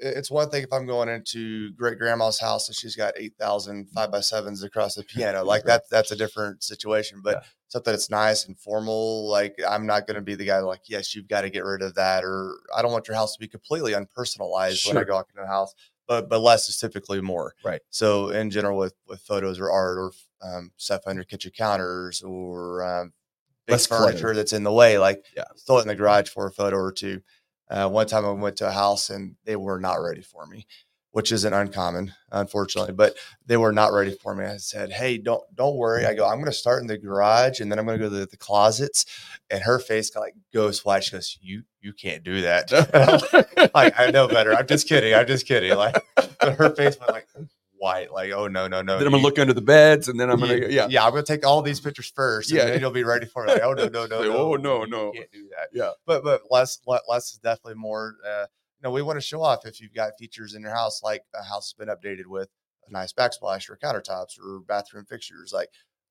It's 0.00 0.30
one 0.30 0.48
thing 0.48 0.62
if 0.62 0.72
I'm 0.72 0.86
going 0.86 1.08
into 1.08 1.72
great 1.72 1.98
grandma's 1.98 2.38
house 2.38 2.68
and 2.68 2.76
she's 2.76 2.94
got 2.94 3.14
8,000 3.16 3.88
five 3.90 4.12
by 4.12 4.20
sevens 4.20 4.62
across 4.62 4.94
the 4.94 5.02
piano, 5.02 5.44
like 5.44 5.64
that. 5.64 5.90
That's 5.90 6.12
a 6.12 6.16
different 6.16 6.62
situation. 6.62 7.20
But 7.20 7.38
Yeah. 7.42 7.48
something 7.66 7.92
that's 7.92 8.08
nice 8.08 8.46
and 8.46 8.56
formal, 8.58 9.28
like 9.28 9.56
I'm 9.68 9.86
not 9.86 10.06
going 10.06 10.14
to 10.14 10.20
be 10.22 10.36
the 10.36 10.44
guy 10.44 10.60
like, 10.60 10.82
yes, 10.88 11.16
you've 11.16 11.26
got 11.26 11.40
to 11.42 11.50
get 11.50 11.64
rid 11.64 11.82
of 11.82 11.94
that, 11.96 12.22
or 12.24 12.60
I 12.76 12.80
don't 12.82 12.92
want 12.92 13.08
your 13.08 13.16
house 13.16 13.34
to 13.34 13.40
be 13.40 13.48
completely 13.48 13.92
unpersonalized 13.92 14.86
when 14.86 14.96
I 14.96 15.00
Sure. 15.00 15.04
go 15.04 15.18
into 15.18 15.32
the 15.34 15.46
house. 15.48 15.74
But 16.08 16.28
but 16.28 16.40
less 16.40 16.68
is 16.68 16.78
typically 16.78 17.20
more. 17.20 17.54
Right. 17.62 17.80
So 17.90 18.30
in 18.30 18.50
general, 18.50 18.78
with 18.78 18.94
with 19.06 19.20
photos 19.20 19.60
or 19.60 19.70
art 19.70 19.98
or 19.98 20.12
um, 20.42 20.72
stuff 20.76 21.02
under 21.06 21.22
kitchen 21.22 21.52
counters 21.54 22.22
or 22.22 22.82
um, 22.82 23.12
big 23.66 23.78
clutter. 23.78 24.12
furniture 24.12 24.34
that's 24.34 24.52
in 24.54 24.64
the 24.64 24.72
way, 24.72 24.98
like 24.98 25.24
Yeah. 25.36 25.44
throw 25.66 25.78
it 25.78 25.82
in 25.82 25.88
the 25.88 25.94
garage 25.94 26.28
for 26.30 26.46
a 26.46 26.52
photo 26.52 26.76
or 26.76 26.90
two. 26.92 27.22
Uh, 27.70 27.88
one 27.88 28.06
time 28.06 28.24
I 28.24 28.30
went 28.30 28.56
to 28.56 28.68
a 28.68 28.72
house 28.72 29.10
and 29.10 29.36
they 29.44 29.54
were 29.56 29.78
not 29.78 29.96
ready 29.96 30.22
for 30.22 30.46
me, 30.46 30.66
which 31.18 31.32
isn't 31.32 31.52
uncommon, 31.52 32.14
unfortunately, 32.30 32.92
but 32.92 33.16
they 33.44 33.56
were 33.56 33.72
not 33.72 33.92
ready 33.92 34.14
for 34.22 34.36
me. 34.36 34.44
I 34.44 34.58
said, 34.58 34.92
Hey, 34.92 35.18
don't, 35.18 35.42
don't 35.52 35.74
worry. 35.74 36.06
I 36.06 36.14
go, 36.14 36.24
I'm 36.24 36.36
going 36.36 36.44
to 36.44 36.52
start 36.52 36.80
in 36.80 36.86
the 36.86 36.96
garage 36.96 37.58
and 37.58 37.72
then 37.72 37.76
I'm 37.80 37.86
going 37.86 37.98
to 37.98 38.04
go 38.04 38.08
to 38.08 38.20
the, 38.20 38.26
the 38.26 38.36
closets. 38.36 39.04
And 39.50 39.60
her 39.64 39.80
face 39.80 40.10
got 40.10 40.20
like 40.20 40.34
ghost 40.54 40.84
white. 40.86 41.02
She 41.02 41.10
goes, 41.10 41.36
you, 41.40 41.64
you 41.80 41.92
can't 41.92 42.22
do 42.22 42.42
that. 42.42 42.70
like, 43.74 43.98
I 43.98 44.12
know 44.12 44.28
better. 44.28 44.54
I'm 44.54 44.68
just 44.68 44.88
kidding. 44.88 45.12
I'm 45.12 45.26
just 45.26 45.44
kidding. 45.44 45.74
Like 45.76 46.00
but 46.14 46.54
her 46.54 46.70
face 46.76 46.96
went 47.00 47.10
like 47.10 47.26
white, 47.78 48.12
like, 48.12 48.30
Oh 48.30 48.46
no, 48.46 48.68
no, 48.68 48.80
no. 48.80 48.98
then 48.98 49.08
I'm 49.08 49.10
gonna 49.12 49.16
you- 49.16 49.22
look 49.24 49.40
under 49.40 49.52
the 49.54 49.60
beds, 49.60 50.06
and 50.06 50.20
then 50.20 50.30
I'm 50.30 50.38
gonna 50.38 50.68
yeah. 50.68 50.86
yeah, 50.88 51.04
I'm 51.04 51.10
gonna 51.10 51.24
take 51.24 51.44
all 51.44 51.62
these 51.62 51.80
pictures 51.80 52.12
first, 52.14 52.52
and 52.52 52.58
Yeah. 52.58 52.66
then 52.66 52.80
you'll 52.80 52.92
be 52.92 53.02
ready 53.02 53.26
for 53.26 53.44
it. 53.44 53.48
Like, 53.48 53.62
oh 53.64 53.72
no, 53.72 53.86
no, 53.88 54.06
no, 54.06 54.22
no, 54.22 54.36
oh, 54.36 54.54
no, 54.54 54.84
you 54.84 54.90
no. 54.90 55.10
can't 55.10 55.32
do 55.32 55.48
that. 55.56 55.68
Yeah. 55.72 55.90
but 56.06 56.22
but 56.22 56.42
less 56.48 56.78
less 56.86 57.32
is 57.32 57.38
definitely 57.42 57.74
more. 57.74 58.14
Uh, 58.24 58.46
you 58.80 58.88
know, 58.88 58.90
we 58.92 59.02
want 59.02 59.16
to 59.16 59.20
show 59.26 59.42
off 59.42 59.66
if 59.66 59.80
you've 59.80 59.94
got 59.94 60.12
features 60.18 60.54
in 60.54 60.62
your 60.62 60.74
house, 60.74 61.02
like 61.02 61.22
a 61.34 61.42
house 61.42 61.72
has 61.72 61.86
been 61.86 61.88
updated 61.94 62.26
with 62.26 62.48
a 62.88 62.92
nice 62.92 63.12
backsplash 63.12 63.68
or 63.68 63.76
countertops 63.76 64.38
or 64.42 64.60
bathroom 64.60 65.04
fixtures. 65.04 65.52
Like 65.52 65.68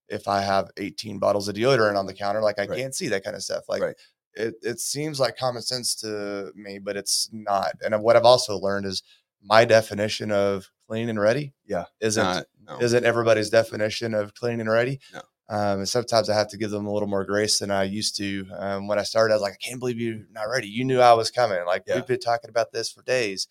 if 0.10 0.27
I 0.27 0.41
have 0.41 0.69
18 0.77 1.17
bottles 1.19 1.47
of 1.47 1.56
deodorant 1.56 1.97
on 1.97 2.06
the 2.06 2.13
counter, 2.13 2.41
like 2.41 2.60
I 2.60 2.65
Right. 2.65 2.77
can't 2.77 2.95
see 2.95 3.08
that 3.10 3.23
kind 3.23 3.36
of 3.36 3.43
stuff. 3.43 3.63
Like 3.69 3.82
Right. 3.82 3.95
it, 4.34 4.56
it 4.62 4.80
seems 4.80 5.19
like 5.19 5.38
common 5.38 5.62
sense 5.62 5.95
to 6.01 6.51
me, 6.56 6.80
but 6.80 6.97
it's 6.97 7.30
not. 7.32 7.71
And 7.84 8.01
what 8.03 8.15
I've 8.15 8.25
also 8.25 8.58
learned 8.58 8.86
is 8.86 9.01
my 9.41 9.63
definition 9.65 10.32
of 10.32 10.69
clean 10.88 11.10
and 11.10 11.19
ready, 11.19 11.53
Yeah. 11.65 11.86
isn't 12.01 12.23
Not- 12.23 12.45
no. 12.65 12.80
isn't 12.82 13.06
everybody's 13.06 13.49
definition 13.49 14.13
of 14.13 14.34
clean 14.34 14.60
and 14.60 14.69
ready. 14.69 14.99
No. 15.13 15.21
Um, 15.50 15.80
and 15.80 15.90
sometimes 15.90 16.30
I 16.30 16.36
have 16.36 16.50
to 16.50 16.58
give 16.58 16.72
them 16.72 16.86
a 16.88 16.92
little 16.94 17.08
more 17.08 17.24
grace 17.24 17.60
than 17.60 17.72
I 17.72 17.84
used 17.84 18.18
to. 18.18 18.46
Um, 18.58 18.88
when 18.88 19.00
I 19.00 19.04
started, 19.04 19.34
I 19.34 19.38
was 19.38 19.42
like, 19.42 19.54
I 19.54 19.66
can't 19.66 19.80
believe 19.80 20.00
you're 20.00 20.20
not 20.32 20.44
ready. 20.50 20.68
You 20.68 20.84
knew 20.84 21.00
I 21.00 21.14
was 21.14 21.32
coming. 21.32 21.66
Like 21.66 21.84
Yeah. 21.88 21.96
we've 21.96 22.06
been 22.08 22.20
talking 22.20 22.50
about 22.50 22.74
this 22.74 22.92
for 22.92 23.02
days. 23.04 23.48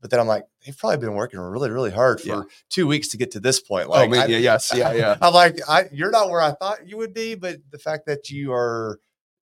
But 0.00 0.10
then 0.10 0.20
I'm 0.20 0.28
like, 0.28 0.44
they've 0.64 0.76
probably 0.76 0.98
been 0.98 1.14
working 1.14 1.40
really, 1.40 1.70
really 1.70 1.90
hard 1.90 2.20
for 2.20 2.28
Yeah. 2.28 2.42
two 2.68 2.86
weeks 2.86 3.08
to 3.08 3.16
get 3.16 3.30
to 3.32 3.40
this 3.40 3.60
point. 3.60 3.86
oh 3.88 3.92
Like, 3.92 4.10
man, 4.10 4.20
I- 4.20 4.26
yeah, 4.26 4.38
yes, 4.38 4.72
yeah, 4.74 4.92
yeah. 4.92 5.16
I'm 5.22 5.32
like, 5.34 5.58
I, 5.68 5.86
you're 5.90 6.10
not 6.12 6.30
where 6.30 6.40
I 6.40 6.52
thought 6.52 6.86
you 6.86 6.98
would 6.98 7.14
be, 7.14 7.34
but 7.34 7.56
the 7.70 7.78
fact 7.78 8.06
that 8.06 8.30
you 8.30 8.52
are, 8.52 9.00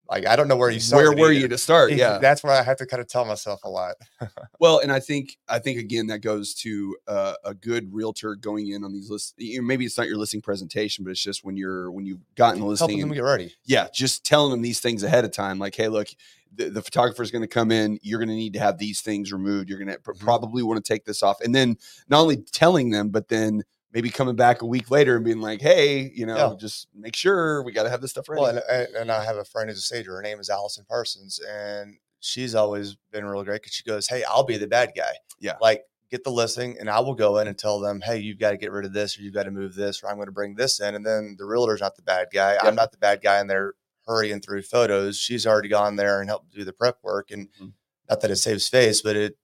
like, 0.08 0.26
I 0.26 0.36
don't 0.36 0.48
know 0.48 0.56
where 0.56 0.70
you 0.70 0.80
Where 0.92 1.10
were 1.12 1.30
either. 1.30 1.32
you 1.32 1.48
to 1.48 1.58
start? 1.58 1.92
Yeah. 1.92 2.18
that's 2.18 2.42
where 2.44 2.52
I 2.52 2.62
have 2.62 2.76
to 2.78 2.86
kind 2.86 3.00
of 3.00 3.08
tell 3.08 3.24
myself 3.24 3.60
a 3.64 3.68
lot. 3.70 3.94
Well, 4.60 4.78
and 4.78 4.90
I 4.92 5.00
think 5.00 5.36
I 5.48 5.58
think 5.58 5.78
again 5.78 6.06
that 6.06 6.20
goes 6.20 6.54
to 6.56 6.96
uh, 7.06 7.34
a 7.44 7.52
good 7.54 7.92
realtor 7.92 8.34
going 8.36 8.68
in 8.68 8.82
on 8.84 8.92
these 8.92 9.10
lists. 9.10 9.34
Maybe 9.38 9.84
it's 9.84 9.98
not 9.98 10.06
your 10.08 10.16
listing 10.16 10.40
presentation, 10.40 11.04
but 11.04 11.10
it's 11.10 11.22
just 11.22 11.44
when 11.44 11.56
you're 11.56 11.90
when 11.90 12.06
you've 12.06 12.20
gotten 12.34 12.60
the 12.60 12.66
listing. 12.66 12.88
Helping 12.88 13.00
them 13.00 13.10
and- 13.10 13.16
get 13.16 13.24
ready. 13.24 13.52
yeah, 13.66 13.88
just 13.92 14.24
telling 14.24 14.50
them 14.52 14.62
these 14.62 14.80
things 14.80 15.02
ahead 15.02 15.24
of 15.24 15.32
time. 15.32 15.58
Like, 15.58 15.74
hey, 15.74 15.88
look, 15.88 16.08
the, 16.54 16.70
the 16.70 16.80
photographer 16.82 17.22
is 17.22 17.30
going 17.30 17.42
to 17.42 17.48
come 17.48 17.70
in. 17.72 17.98
You're 18.02 18.18
going 18.20 18.28
to 18.30 18.34
need 18.34 18.54
to 18.54 18.60
have 18.60 18.78
these 18.78 19.00
things 19.02 19.32
removed. 19.32 19.68
You're 19.68 19.78
going 19.78 19.88
to 19.90 19.98
Mhm. 19.98 20.18
probably 20.20 20.62
want 20.62 20.82
to 20.82 20.88
take 20.92 21.04
this 21.04 21.22
off, 21.22 21.40
and 21.42 21.54
then 21.54 21.76
not 22.08 22.20
only 22.20 22.36
telling 22.38 22.90
them, 22.90 23.10
but 23.10 23.28
then 23.28 23.64
maybe 23.94 24.10
coming 24.10 24.34
back 24.34 24.60
a 24.60 24.66
week 24.66 24.90
later 24.90 25.14
and 25.16 25.24
being 25.24 25.40
like, 25.40 25.60
hey, 25.62 26.10
you 26.14 26.26
know, 26.26 26.36
Yeah. 26.36 26.54
just 26.58 26.88
make 26.94 27.14
sure 27.16 27.62
we 27.62 27.70
got 27.72 27.84
to 27.84 27.90
have 27.90 28.00
this 28.02 28.10
stuff 28.10 28.28
ready. 28.28 28.42
Well, 28.42 28.60
and, 28.68 28.88
and, 28.96 29.10
I 29.12 29.24
have 29.24 29.36
a 29.36 29.44
friend 29.44 29.70
who's 29.70 29.78
a 29.78 29.82
stager. 29.82 30.14
Her 30.16 30.20
name 30.22 30.40
is 30.40 30.50
Allison 30.50 30.84
Parsons, 30.86 31.38
and 31.48 31.96
she's 32.18 32.54
always 32.56 32.96
been 33.12 33.24
real 33.24 33.44
great 33.44 33.62
because 33.62 33.72
she 33.74 33.84
goes, 33.84 34.08
"Hey, 34.08 34.24
I'll 34.24 34.42
be 34.44 34.58
the 34.58 34.66
bad 34.66 34.92
guy. 34.96 35.12
Yeah. 35.40 35.54
like 35.60 35.84
get 36.10 36.22
the 36.24 36.30
listing, 36.30 36.76
and 36.78 36.88
I 36.90 37.00
will 37.00 37.14
go 37.14 37.38
in 37.38 37.48
and 37.48 37.56
tell 37.58 37.80
them, 37.80 38.00
hey, 38.00 38.18
you've 38.18 38.38
got 38.38 38.50
to 38.50 38.56
get 38.56 38.70
rid 38.72 38.84
of 38.84 38.92
this, 38.92 39.18
or 39.18 39.22
you've 39.22 39.34
got 39.34 39.44
to 39.44 39.50
move 39.50 39.74
this, 39.74 40.02
or 40.02 40.08
I'm 40.08 40.16
going 40.16 40.26
to 40.26 40.32
bring 40.32 40.54
this 40.56 40.80
in." 40.80 40.94
And 40.96 41.06
then 41.06 41.36
the 41.38 41.44
realtor's 41.44 41.80
not 41.80 41.94
the 41.96 42.02
bad 42.02 42.28
guy. 42.32 42.54
Yeah. 42.54 42.60
I'm 42.64 42.74
not 42.74 42.90
the 42.92 42.98
bad 42.98 43.22
guy, 43.22 43.38
and 43.38 43.48
they're 43.48 43.74
hurrying 44.06 44.40
through 44.40 44.62
photos. 44.62 45.16
She's 45.18 45.46
already 45.46 45.68
gone 45.68 45.96
there 45.96 46.20
and 46.20 46.28
helped 46.28 46.50
do 46.52 46.64
the 46.64 46.72
prep 46.72 46.98
work, 47.02 47.30
and 47.30 47.48
Mhm. 47.60 47.72
not 48.10 48.20
that 48.22 48.30
it 48.30 48.36
saves 48.36 48.68
face, 48.68 49.02
but 49.02 49.14
it. 49.16 49.36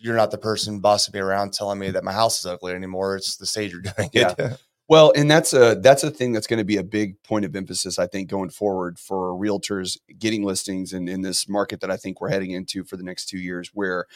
You're 0.00 0.16
not 0.16 0.30
the 0.30 0.38
person 0.38 0.80
bossing 0.80 1.12
me 1.12 1.20
around 1.20 1.52
telling 1.52 1.78
me 1.78 1.90
that 1.90 2.04
my 2.04 2.12
house 2.12 2.40
is 2.40 2.46
ugly 2.46 2.72
anymore. 2.72 3.16
It's 3.16 3.36
the 3.36 3.46
stage 3.46 3.72
you're 3.72 3.82
doing 3.82 4.10
it. 4.12 4.60
Well, 4.90 5.12
and 5.14 5.30
that's 5.30 5.52
a 5.52 5.76
that's 5.80 6.02
a 6.02 6.10
thing 6.10 6.32
that's 6.32 6.48
going 6.48 6.58
to 6.58 6.64
be 6.64 6.78
a 6.78 6.82
big 6.82 7.22
point 7.22 7.44
of 7.44 7.54
emphasis, 7.54 7.96
I 7.96 8.08
think, 8.08 8.28
going 8.28 8.50
forward 8.50 8.98
for 8.98 9.38
realtors 9.38 9.96
getting 10.18 10.42
listings 10.42 10.92
and 10.92 11.08
in 11.08 11.20
this 11.20 11.48
market 11.48 11.80
that 11.82 11.92
I 11.92 11.96
think 11.96 12.20
we're 12.20 12.30
heading 12.30 12.50
into 12.50 12.82
for 12.82 12.96
the 12.96 13.04
next 13.04 13.26
two 13.26 13.38
years, 13.38 13.70
where 13.72 14.06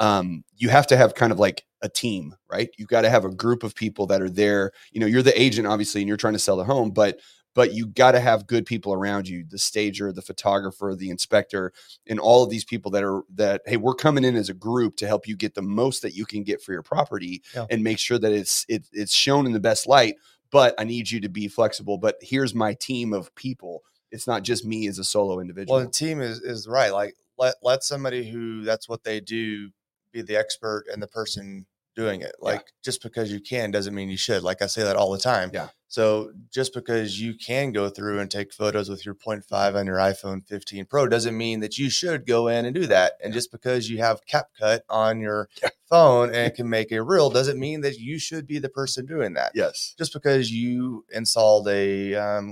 um, 0.00 0.42
you 0.56 0.70
have 0.70 0.88
to 0.88 0.96
have 0.96 1.14
kind 1.14 1.30
of 1.30 1.38
like 1.38 1.64
a 1.82 1.88
team, 1.88 2.34
right? 2.50 2.68
You've 2.76 2.88
got 2.88 3.02
to 3.02 3.10
have 3.10 3.24
a 3.24 3.30
group 3.30 3.62
of 3.62 3.76
people 3.76 4.08
that 4.08 4.20
are 4.20 4.28
there. 4.28 4.72
You 4.90 4.98
know, 4.98 5.06
you're 5.06 5.22
the 5.22 5.40
agent, 5.40 5.68
obviously, 5.68 6.00
and 6.00 6.08
you're 6.08 6.16
trying 6.16 6.32
to 6.32 6.40
sell 6.40 6.56
the 6.56 6.64
home, 6.64 6.90
but 6.90 7.20
but 7.54 7.72
you 7.72 7.86
got 7.86 8.12
to 8.12 8.20
have 8.20 8.46
good 8.46 8.66
people 8.66 8.92
around 8.92 9.28
you 9.28 9.44
the 9.48 9.58
stager 9.58 10.12
the 10.12 10.22
photographer 10.22 10.94
the 10.94 11.10
inspector 11.10 11.72
and 12.06 12.18
all 12.20 12.42
of 12.42 12.50
these 12.50 12.64
people 12.64 12.90
that 12.90 13.02
are 13.04 13.22
that 13.34 13.62
hey 13.66 13.76
we're 13.76 13.94
coming 13.94 14.24
in 14.24 14.36
as 14.36 14.48
a 14.48 14.54
group 14.54 14.96
to 14.96 15.06
help 15.06 15.26
you 15.26 15.36
get 15.36 15.54
the 15.54 15.62
most 15.62 16.02
that 16.02 16.14
you 16.14 16.26
can 16.26 16.42
get 16.42 16.60
for 16.62 16.72
your 16.72 16.82
property 16.82 17.42
Yeah. 17.54 17.66
and 17.70 17.82
make 17.82 17.98
sure 17.98 18.18
that 18.18 18.32
it's 18.32 18.66
it, 18.68 18.86
it's 18.92 19.14
shown 19.14 19.46
in 19.46 19.52
the 19.52 19.60
best 19.60 19.86
light 19.86 20.16
but 20.50 20.74
i 20.78 20.84
need 20.84 21.10
you 21.10 21.20
to 21.20 21.28
be 21.28 21.48
flexible 21.48 21.96
but 21.98 22.16
here's 22.20 22.54
my 22.54 22.74
team 22.74 23.12
of 23.12 23.34
people 23.34 23.82
it's 24.10 24.26
not 24.26 24.42
just 24.44 24.64
me 24.64 24.86
as 24.86 24.98
a 24.98 25.04
solo 25.04 25.40
individual 25.40 25.76
Well, 25.76 25.86
the 25.86 25.90
team 25.90 26.20
is 26.20 26.40
is 26.40 26.68
right. 26.68 26.92
Like 26.92 27.16
let 27.36 27.56
let 27.62 27.82
somebody 27.82 28.30
who 28.30 28.62
that's 28.62 28.88
what 28.88 29.02
they 29.02 29.18
do 29.20 29.70
be 30.12 30.22
the 30.22 30.36
expert 30.36 30.84
and 30.92 31.02
the 31.02 31.08
person 31.08 31.66
doing 31.94 32.20
it. 32.20 32.34
Yeah. 32.42 32.50
Like 32.50 32.72
just 32.84 33.02
because 33.02 33.30
you 33.32 33.40
can 33.40 33.70
doesn't 33.70 33.94
mean 33.94 34.08
you 34.08 34.16
should. 34.16 34.42
Like 34.42 34.62
I 34.62 34.66
say 34.66 34.82
that 34.82 34.96
all 34.96 35.10
the 35.12 35.18
time. 35.18 35.50
Yeah. 35.52 35.68
So 35.88 36.32
just 36.52 36.74
because 36.74 37.20
you 37.20 37.34
can 37.34 37.70
go 37.70 37.88
through 37.88 38.18
and 38.18 38.28
take 38.30 38.52
photos 38.52 38.88
with 38.88 39.06
your 39.06 39.14
0.5 39.14 39.74
on 39.76 39.86
your 39.86 39.96
iPhone 39.98 40.44
15 40.44 40.86
Pro 40.86 41.06
doesn't 41.06 41.36
mean 41.36 41.60
that 41.60 41.78
you 41.78 41.88
should 41.88 42.26
go 42.26 42.48
in 42.48 42.64
and 42.64 42.74
do 42.74 42.86
that. 42.86 43.12
And 43.22 43.32
just 43.32 43.52
because 43.52 43.88
you 43.88 43.98
have 43.98 44.20
CapCut 44.26 44.80
on 44.88 45.20
your 45.20 45.48
Yeah. 45.62 45.68
phone 45.88 46.34
and 46.34 46.52
can 46.52 46.68
make 46.68 46.90
a 46.90 47.00
reel 47.02 47.30
doesn't 47.30 47.60
mean 47.60 47.82
that 47.82 47.98
you 47.98 48.18
should 48.18 48.46
be 48.46 48.58
the 48.58 48.68
person 48.68 49.06
doing 49.06 49.34
that 49.34 49.52
yes 49.54 49.94
just 49.96 50.12
because 50.12 50.50
you 50.50 51.04
installed 51.12 51.68
a 51.68 52.14
um, 52.14 52.50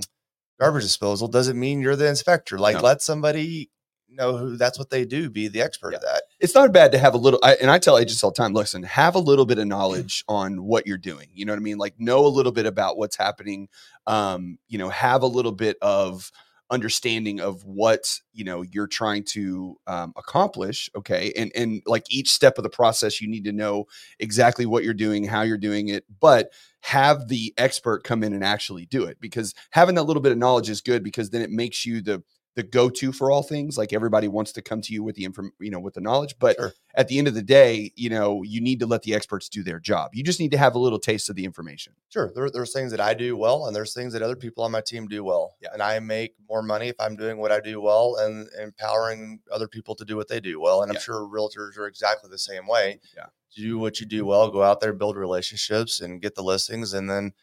garbage 0.59 0.83
disposal 0.83 1.27
doesn't 1.27 1.59
mean 1.59 1.81
you're 1.81 1.95
the 1.97 2.07
inspector. 2.07 2.57
Like, 2.57 2.75
No. 2.77 2.81
let 2.83 3.01
somebody 3.01 3.69
know 4.15 4.37
who 4.37 4.57
that's 4.57 4.77
what 4.79 4.89
they 4.89 5.05
do, 5.05 5.29
be 5.29 5.47
the 5.47 5.61
expert 5.61 5.91
Yeah. 5.91 5.97
of 5.97 6.03
that. 6.03 6.23
it's 6.39 6.55
not 6.55 6.71
bad 6.71 6.91
to 6.93 6.97
have 6.97 7.13
a 7.13 7.17
little 7.17 7.39
I, 7.43 7.55
and 7.61 7.69
i 7.71 7.79
tell 7.79 7.97
agents 7.97 8.23
all 8.23 8.31
the 8.31 8.35
time 8.37 8.53
listen 8.53 8.83
have 8.83 9.15
a 9.15 9.19
little 9.19 9.45
bit 9.45 9.57
of 9.59 9.67
knowledge 9.67 10.23
on 10.29 10.63
what 10.63 10.85
you're 10.87 10.97
doing 10.97 11.27
you 11.33 11.45
know 11.45 11.53
what 11.53 11.57
i 11.57 11.61
mean 11.61 11.77
like 11.77 11.99
know 11.99 12.25
a 12.25 12.27
little 12.27 12.51
bit 12.51 12.65
about 12.65 12.97
what's 12.97 13.15
happening 13.17 13.67
um 14.07 14.57
you 14.67 14.77
know 14.77 14.89
have 14.89 15.21
a 15.21 15.27
little 15.27 15.51
bit 15.51 15.77
of 15.81 16.31
understanding 16.69 17.39
of 17.39 17.63
what 17.65 18.19
you 18.33 18.43
know 18.43 18.63
you're 18.63 18.87
trying 18.87 19.23
to 19.23 19.75
um, 19.85 20.11
accomplish 20.17 20.89
okay 20.95 21.31
and 21.37 21.51
and 21.55 21.81
like 21.85 22.03
each 22.09 22.31
step 22.31 22.57
of 22.57 22.63
the 22.63 22.69
process 22.69 23.21
you 23.21 23.27
need 23.27 23.43
to 23.43 23.51
know 23.51 23.85
exactly 24.19 24.65
what 24.65 24.83
you're 24.83 24.93
doing 24.93 25.23
how 25.23 25.41
you're 25.43 25.57
doing 25.57 25.89
it 25.89 26.03
but 26.19 26.51
have 26.81 27.27
the 27.27 27.53
expert 27.57 28.03
come 28.03 28.23
in 28.23 28.33
and 28.33 28.43
actually 28.43 28.85
do 28.87 29.03
it 29.03 29.17
because 29.21 29.53
having 29.69 29.93
that 29.95 30.03
little 30.03 30.21
bit 30.21 30.31
of 30.31 30.37
knowledge 30.37 30.69
is 30.69 30.81
good 30.81 31.03
because 31.03 31.29
then 31.29 31.41
it 31.41 31.51
makes 31.51 31.85
you 31.85 32.01
the 32.01 32.23
the 32.55 32.63
go-to 32.63 33.11
for 33.11 33.31
all 33.31 33.41
things 33.41 33.77
like 33.79 33.93
everybody 33.93 34.27
wants 34.27 34.51
to 34.51 34.61
come 34.61 34.79
to 34.81 34.93
you 34.93 35.01
with 35.03 35.15
the 35.15 35.23
inform 35.25 35.51
you 35.59 35.71
know 35.71 35.79
with 35.79 35.95
the 35.95 36.01
knowledge 36.01 36.35
but 36.39 36.55
Sure. 36.55 36.71
at 36.93 37.07
the 37.07 37.17
end 37.17 37.27
of 37.27 37.33
the 37.33 37.41
day 37.41 37.91
you 37.95 38.09
know 38.09 38.43
you 38.43 38.61
need 38.61 38.79
to 38.79 38.85
let 38.85 39.01
the 39.01 39.15
experts 39.15 39.49
do 39.49 39.63
their 39.63 39.79
job 39.79 40.11
you 40.13 40.23
just 40.23 40.39
need 40.39 40.51
to 40.51 40.57
have 40.57 40.75
a 40.75 40.79
little 40.79 40.99
taste 40.99 41.29
of 41.29 41.35
the 41.35 41.45
information 41.45 41.93
Sure, 42.09 42.31
there, 42.35 42.49
there's 42.51 42.71
things 42.71 42.91
that 42.91 42.99
I 43.01 43.15
do 43.15 43.35
well, 43.35 43.65
and 43.65 43.75
there's 43.75 43.91
things 43.95 44.13
that 44.13 44.21
other 44.21 44.35
people 44.35 44.63
on 44.63 44.71
my 44.71 44.81
team 44.81 45.07
do 45.07 45.23
well. 45.23 45.55
Yeah. 45.59 45.69
And 45.73 45.81
I 45.81 45.97
make 45.99 46.35
more 46.47 46.61
money 46.61 46.89
if 46.89 46.95
I'm 46.99 47.15
doing 47.15 47.39
what 47.39 47.51
I 47.51 47.59
do 47.59 47.81
well 47.81 48.17
and 48.17 48.47
empowering 48.61 49.39
other 49.51 49.67
people 49.67 49.95
to 49.95 50.05
do 50.05 50.15
what 50.15 50.27
they 50.27 50.39
do 50.39 50.59
well. 50.61 50.83
And 50.83 50.91
I'm 50.91 50.95
Yeah. 50.97 51.01
sure 51.01 51.21
realtors 51.27 51.75
are 51.79 51.87
exactly 51.87 52.29
the 52.29 52.37
same 52.37 52.67
way. 52.67 52.99
Yeah. 53.17 53.25
Do 53.55 53.79
what 53.79 53.99
you 53.99 54.05
do 54.05 54.25
well, 54.27 54.51
go 54.51 54.61
out 54.61 54.79
there, 54.79 54.93
build 54.93 55.17
relationships, 55.17 56.01
and 56.01 56.21
get 56.21 56.35
the 56.35 56.43
listings, 56.43 56.93
and 56.93 57.09
then 57.09 57.33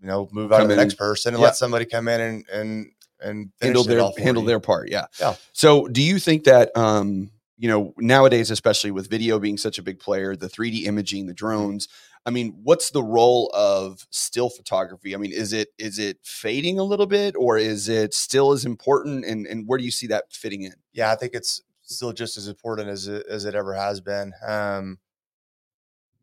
you 0.00 0.08
know 0.08 0.28
move 0.32 0.52
on 0.52 0.58
Come 0.62 0.68
to 0.70 0.74
the 0.74 0.80
in 0.80 0.86
next 0.88 0.94
person 0.98 1.34
and 1.34 1.40
yeah. 1.40 1.46
let 1.46 1.56
somebody 1.56 1.84
come 1.84 2.08
in 2.08 2.20
and 2.20 2.44
and 2.52 2.90
and 3.20 3.50
handle 3.60 3.84
their 3.84 4.10
handle 4.18 4.42
you. 4.42 4.48
their 4.48 4.60
part. 4.60 4.90
Yeah. 4.90 5.06
Yeah. 5.20 5.34
So, 5.52 5.86
do 5.88 6.02
you 6.02 6.18
think 6.18 6.44
that 6.44 6.76
um, 6.76 7.30
you 7.56 7.68
know 7.68 7.94
nowadays, 7.98 8.50
especially 8.50 8.90
with 8.90 9.08
video 9.08 9.38
being 9.38 9.56
such 9.56 9.78
a 9.78 9.82
big 9.82 9.98
player, 9.98 10.36
the 10.36 10.48
3D 10.48 10.84
imaging, 10.84 11.26
the 11.26 11.34
drones. 11.34 11.88
I 12.26 12.30
mean, 12.30 12.58
what's 12.62 12.90
the 12.90 13.02
role 13.02 13.50
of 13.54 14.06
still 14.10 14.48
photography? 14.48 15.14
I 15.14 15.18
mean, 15.18 15.32
is 15.32 15.52
it 15.52 15.68
is 15.78 15.98
it 15.98 16.18
fading 16.22 16.78
a 16.78 16.84
little 16.84 17.06
bit, 17.06 17.34
or 17.38 17.58
is 17.58 17.88
it 17.88 18.14
still 18.14 18.52
as 18.52 18.64
important? 18.64 19.24
And 19.24 19.46
and 19.46 19.68
where 19.68 19.78
do 19.78 19.84
you 19.84 19.90
see 19.90 20.06
that 20.08 20.32
fitting 20.32 20.62
in? 20.62 20.74
yeah, 20.92 21.12
I 21.12 21.16
think 21.16 21.34
it's 21.34 21.62
still 21.82 22.12
just 22.12 22.36
as 22.36 22.48
important 22.48 22.88
as 22.88 23.08
it, 23.08 23.26
as 23.28 23.44
it 23.44 23.54
ever 23.54 23.74
has 23.74 24.00
been. 24.00 24.32
Um, 24.46 24.98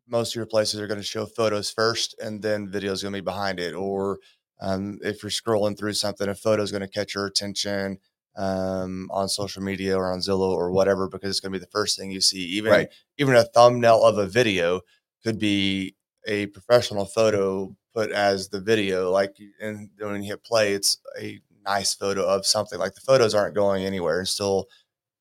most 0.08 0.32
of 0.32 0.36
your 0.36 0.46
places 0.46 0.80
are 0.80 0.86
going 0.86 1.00
to 1.00 1.06
show 1.06 1.24
photos 1.24 1.70
first, 1.70 2.16
and 2.20 2.42
then 2.42 2.68
video 2.68 2.92
is 2.92 3.02
going 3.02 3.12
to 3.12 3.18
be 3.18 3.24
behind 3.24 3.60
it. 3.60 3.74
Or 3.74 4.18
um, 4.62 4.98
if 5.02 5.22
you're 5.22 5.30
scrolling 5.30 5.76
through 5.76 5.92
something, 5.94 6.28
a 6.28 6.34
photo 6.34 6.62
is 6.62 6.70
going 6.70 6.80
to 6.82 6.88
catch 6.88 7.14
your 7.14 7.26
attention 7.26 7.98
um, 8.36 9.10
on 9.12 9.28
social 9.28 9.62
media 9.62 9.96
or 9.96 10.10
on 10.12 10.20
Zillow 10.20 10.52
or 10.52 10.70
whatever, 10.70 11.08
because 11.08 11.30
it's 11.30 11.40
going 11.40 11.52
to 11.52 11.58
be 11.58 11.64
the 11.64 11.70
first 11.70 11.98
thing 11.98 12.10
you 12.10 12.20
see. 12.20 12.38
Even 12.58 12.72
Right. 12.72 12.88
even 13.18 13.34
a 13.36 13.44
thumbnail 13.44 14.02
of 14.04 14.16
a 14.18 14.26
video 14.26 14.80
could 15.22 15.38
be 15.38 15.96
a 16.26 16.46
professional 16.46 17.04
photo 17.04 17.76
put 17.94 18.10
as 18.12 18.48
the 18.48 18.60
video. 18.60 19.10
Like, 19.10 19.36
and 19.60 19.90
when 19.98 20.22
you 20.22 20.30
hit 20.30 20.44
play, 20.44 20.72
it's 20.72 20.98
a 21.20 21.40
nice 21.66 21.94
photo 21.94 22.24
of 22.24 22.46
something. 22.46 22.78
Like 22.78 22.94
the 22.94 23.00
photos 23.00 23.34
aren't 23.34 23.54
going 23.54 23.84
anywhere 23.84 24.18
and 24.20 24.28
still, 24.28 24.68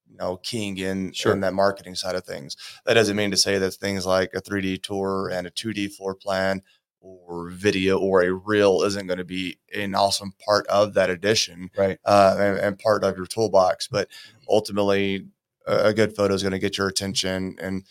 you 0.09 0.15
know, 0.17 0.37
keying 0.37 0.77
in 0.77 1.11
Sure. 1.13 1.33
in 1.33 1.41
that 1.41 1.53
marketing 1.53 1.95
side 1.95 2.15
of 2.15 2.23
things. 2.25 2.55
That 2.85 2.93
doesn't 2.93 3.15
mean 3.17 3.31
to 3.31 3.37
say 3.37 3.57
that 3.57 3.71
things 3.71 4.05
like 4.05 4.31
a 4.33 4.41
3D 4.41 4.77
tour 4.83 5.29
and 5.29 5.47
a 5.47 5.51
2D 5.51 5.87
floor 5.89 6.15
plan 6.15 6.61
or 7.01 7.49
video 7.49 7.97
or 7.99 8.21
a 8.23 8.31
reel 8.31 8.83
isn't 8.83 9.07
going 9.07 9.17
to 9.17 9.25
be 9.25 9.57
an 9.75 9.95
awesome 9.95 10.33
part 10.45 10.65
of 10.67 10.93
that 10.93 11.09
edition 11.09 11.69
Right. 11.77 11.97
uh, 12.05 12.35
and, 12.39 12.57
and 12.59 12.79
part 12.79 13.03
of 13.03 13.17
your 13.17 13.25
toolbox. 13.25 13.87
But 13.87 14.07
ultimately, 14.47 15.25
a, 15.67 15.87
a 15.87 15.93
good 15.93 16.15
photo 16.15 16.33
is 16.33 16.43
going 16.43 16.51
to 16.53 16.59
get 16.59 16.77
your 16.77 16.87
attention. 16.87 17.55
And 17.59 17.83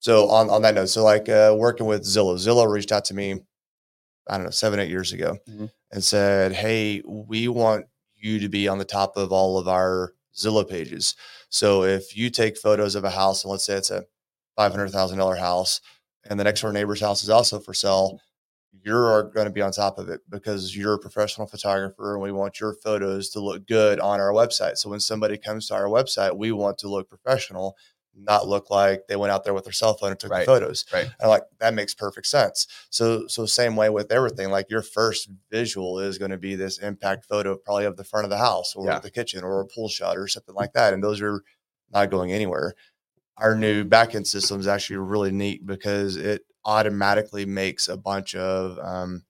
so, 0.00 0.28
on, 0.28 0.48
on 0.50 0.62
that 0.62 0.74
note, 0.74 0.86
so 0.88 1.04
like 1.04 1.28
uh, 1.28 1.54
working 1.56 1.86
with 1.86 2.02
Zillow, 2.04 2.34
Zillow 2.36 2.70
reached 2.70 2.92
out 2.92 3.04
to 3.06 3.14
me, 3.14 3.40
I 4.28 4.36
don't 4.36 4.44
know, 4.44 4.50
seven, 4.50 4.80
eight 4.80 4.88
years 4.90 5.12
ago 5.12 5.36
Mhm. 5.48 5.70
and 5.92 6.02
said, 6.02 6.52
Hey, 6.52 7.02
we 7.06 7.48
want 7.48 7.86
you 8.14 8.38
to 8.40 8.48
be 8.48 8.66
on 8.68 8.78
the 8.78 8.84
top 8.86 9.16
of 9.18 9.32
all 9.32 9.58
of 9.58 9.68
our 9.68 10.14
Zillow 10.34 10.68
pages. 10.68 11.14
So 11.50 11.84
if 11.84 12.16
you 12.16 12.30
take 12.30 12.56
photos 12.56 12.94
of 12.94 13.04
a 13.04 13.10
house, 13.10 13.44
and 13.44 13.50
let's 13.50 13.64
say 13.64 13.74
it's 13.76 13.90
a 13.90 14.04
$500,000 14.58 15.38
house, 15.38 15.80
and 16.28 16.40
the 16.40 16.44
next 16.44 16.62
door 16.62 16.72
neighbor's 16.72 17.00
house 17.00 17.22
is 17.22 17.28
also 17.30 17.60
for 17.60 17.74
sale, 17.74 18.18
you're 18.82 19.24
going 19.30 19.46
to 19.46 19.52
be 19.52 19.62
on 19.62 19.72
top 19.72 19.98
of 19.98 20.08
it 20.08 20.20
because 20.28 20.76
you're 20.76 20.94
a 20.94 20.98
professional 20.98 21.46
photographer 21.46 22.14
and 22.14 22.22
we 22.22 22.32
want 22.32 22.60
your 22.60 22.74
photos 22.74 23.30
to 23.30 23.40
look 23.40 23.66
good 23.66 24.00
on 24.00 24.20
our 24.20 24.32
website. 24.32 24.76
So 24.78 24.90
when 24.90 25.00
somebody 25.00 25.38
comes 25.38 25.68
to 25.68 25.74
our 25.74 25.86
website, 25.86 26.36
we 26.36 26.52
want 26.52 26.78
to 26.78 26.88
look 26.88 27.08
professional, 27.08 27.76
not 28.16 28.46
look 28.48 28.70
like 28.70 29.02
they 29.08 29.16
went 29.16 29.32
out 29.32 29.44
there 29.44 29.54
with 29.54 29.64
their 29.64 29.72
cell 29.72 29.94
phone 29.94 30.10
and 30.10 30.20
took 30.20 30.30
Right. 30.30 30.40
the 30.40 30.46
photos. 30.46 30.84
Right. 30.92 31.08
And 31.20 31.28
like 31.30 31.44
that 31.60 31.74
makes 31.74 31.94
perfect 31.94 32.26
sense. 32.26 32.66
So 32.90 33.26
so 33.26 33.46
same 33.46 33.74
way 33.76 33.90
with 33.90 34.12
everything. 34.12 34.50
Like 34.50 34.70
your 34.70 34.82
first 34.82 35.28
visual 35.50 35.98
is 35.98 36.18
going 36.18 36.30
to 36.30 36.38
be 36.38 36.54
this 36.54 36.78
impact 36.78 37.24
photo, 37.26 37.56
probably 37.56 37.84
of 37.86 37.96
the 37.96 38.04
front 38.04 38.24
of 38.24 38.30
the 38.30 38.38
house 38.38 38.74
or 38.76 38.86
Yeah. 38.86 38.98
the 38.98 39.10
kitchen 39.10 39.42
or 39.44 39.60
a 39.60 39.66
pool 39.66 39.88
shot 39.88 40.16
or 40.16 40.28
something 40.28 40.54
like 40.54 40.72
that. 40.74 40.92
And 40.94 41.02
those 41.02 41.20
are 41.22 41.42
not 41.92 42.10
going 42.10 42.32
anywhere. 42.32 42.74
Our 43.36 43.56
new 43.56 43.84
backend 43.84 44.26
system 44.26 44.60
is 44.60 44.66
actually 44.68 44.98
really 44.98 45.32
neat 45.32 45.66
because 45.66 46.16
it 46.16 46.42
automatically 46.66 47.44
makes 47.46 47.88
a 47.88 47.96
bunch 47.96 48.34
of 48.34 48.78
um, 48.78 49.24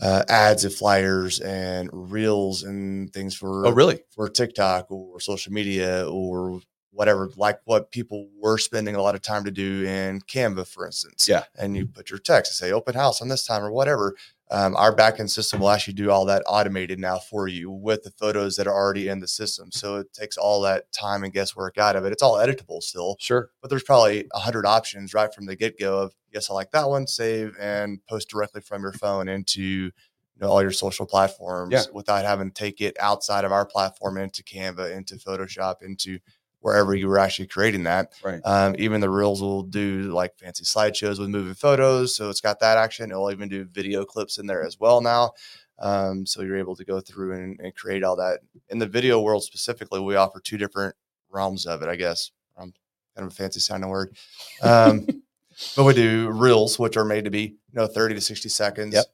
uh, 0.00 0.24
ads 0.28 0.64
and 0.64 0.74
flyers 0.74 1.40
and 1.40 1.88
reels 1.92 2.62
and 2.64 3.12
things 3.12 3.34
for 3.34 3.66
Oh, 3.66 3.70
really? 3.70 4.00
for 4.10 4.28
TikTok 4.28 4.90
or 4.90 5.20
social 5.20 5.52
media 5.52 6.08
or 6.08 6.60
whatever, 6.90 7.30
like 7.36 7.60
what 7.64 7.90
people 7.92 8.28
were 8.38 8.58
spending 8.58 8.96
a 8.96 9.02
lot 9.02 9.14
of 9.14 9.22
time 9.22 9.44
to 9.44 9.50
do 9.50 9.84
in 9.86 10.20
Canva, 10.22 10.66
for 10.66 10.84
instance. 10.84 11.26
Yeah. 11.28 11.44
And 11.56 11.76
you 11.76 11.86
put 11.86 12.10
your 12.10 12.18
text 12.18 12.50
and 12.52 12.56
say 12.68 12.72
open 12.72 12.94
house 12.94 13.22
on 13.22 13.28
this 13.28 13.46
time 13.46 13.62
or 13.62 13.70
whatever. 13.72 14.14
Um, 14.52 14.76
our 14.76 14.94
backend 14.94 15.30
system 15.30 15.60
will 15.60 15.70
actually 15.70 15.94
do 15.94 16.10
all 16.10 16.26
that 16.26 16.42
automated 16.46 16.98
now 16.98 17.16
for 17.18 17.48
you 17.48 17.70
with 17.70 18.02
the 18.02 18.10
photos 18.10 18.54
that 18.56 18.66
are 18.66 18.74
already 18.74 19.08
in 19.08 19.18
the 19.18 19.26
system. 19.26 19.72
So 19.72 19.96
it 19.96 20.12
takes 20.12 20.36
all 20.36 20.60
that 20.60 20.92
time 20.92 21.24
and 21.24 21.32
guesswork 21.32 21.78
out 21.78 21.96
of 21.96 22.04
it. 22.04 22.12
It's 22.12 22.22
all 22.22 22.34
editable 22.36 22.82
still, 22.82 23.16
Sure. 23.18 23.48
but 23.62 23.70
there's 23.70 23.82
probably 23.82 24.26
a 24.34 24.38
hundred 24.40 24.66
options 24.66 25.14
right 25.14 25.32
from 25.34 25.46
the 25.46 25.56
get 25.56 25.78
go 25.80 25.98
of 25.98 26.14
yes, 26.30 26.50
I 26.50 26.54
like 26.54 26.70
that 26.72 26.90
one, 26.90 27.06
save 27.06 27.56
and 27.58 28.04
post 28.06 28.28
directly 28.28 28.60
from 28.60 28.82
your 28.82 28.92
phone 28.92 29.26
into 29.26 29.62
you 29.62 29.92
know, 30.38 30.48
all 30.48 30.60
your 30.60 30.70
social 30.70 31.06
platforms 31.06 31.72
Yeah. 31.72 31.84
without 31.92 32.24
having 32.26 32.50
to 32.50 32.54
take 32.54 32.82
it 32.82 32.94
outside 33.00 33.44
of 33.46 33.52
our 33.52 33.64
platform 33.64 34.18
into 34.18 34.42
Canva, 34.42 34.90
into 34.94 35.16
Photoshop, 35.16 35.82
into 35.82 36.18
wherever 36.62 36.94
you 36.94 37.08
were 37.08 37.18
actually 37.18 37.48
creating 37.48 37.82
that. 37.82 38.12
Right. 38.24 38.40
Um, 38.44 38.74
even 38.78 39.00
the 39.00 39.10
reels 39.10 39.42
will 39.42 39.64
do 39.64 40.12
like 40.12 40.38
fancy 40.38 40.64
slideshows 40.64 41.18
with 41.18 41.28
moving 41.28 41.54
photos. 41.54 42.16
So 42.16 42.30
it's 42.30 42.40
got 42.40 42.60
that 42.60 42.78
action. 42.78 43.10
It'll 43.10 43.30
even 43.30 43.48
do 43.48 43.64
video 43.64 44.04
clips 44.04 44.38
in 44.38 44.46
there 44.46 44.64
as 44.64 44.80
well 44.80 45.00
now. 45.00 45.32
Um, 45.78 46.24
so 46.24 46.42
you're 46.42 46.58
able 46.58 46.76
to 46.76 46.84
go 46.84 47.00
through 47.00 47.34
and, 47.34 47.60
and 47.60 47.74
create 47.74 48.04
all 48.04 48.16
that. 48.16 48.40
In 48.70 48.78
the 48.78 48.86
video 48.86 49.20
world 49.20 49.42
specifically, 49.42 50.00
we 50.00 50.14
offer 50.14 50.40
two 50.40 50.56
different 50.56 50.94
realms 51.30 51.66
of 51.66 51.82
it, 51.82 51.88
I 51.88 51.96
guess. 51.96 52.30
Um, 52.56 52.72
kind 53.16 53.26
of 53.26 53.32
a 53.32 53.34
fancy 53.34 53.60
sounding 53.60 53.90
word. 53.90 54.16
Um, 54.62 55.06
but 55.76 55.84
we 55.84 55.94
do 55.94 56.30
reels, 56.30 56.78
which 56.78 56.96
are 56.96 57.04
made 57.04 57.24
to 57.24 57.30
be, 57.30 57.42
you 57.42 57.74
know, 57.74 57.88
30 57.88 58.14
to 58.14 58.20
60 58.20 58.48
seconds. 58.48 58.94
Yep. 58.94 59.06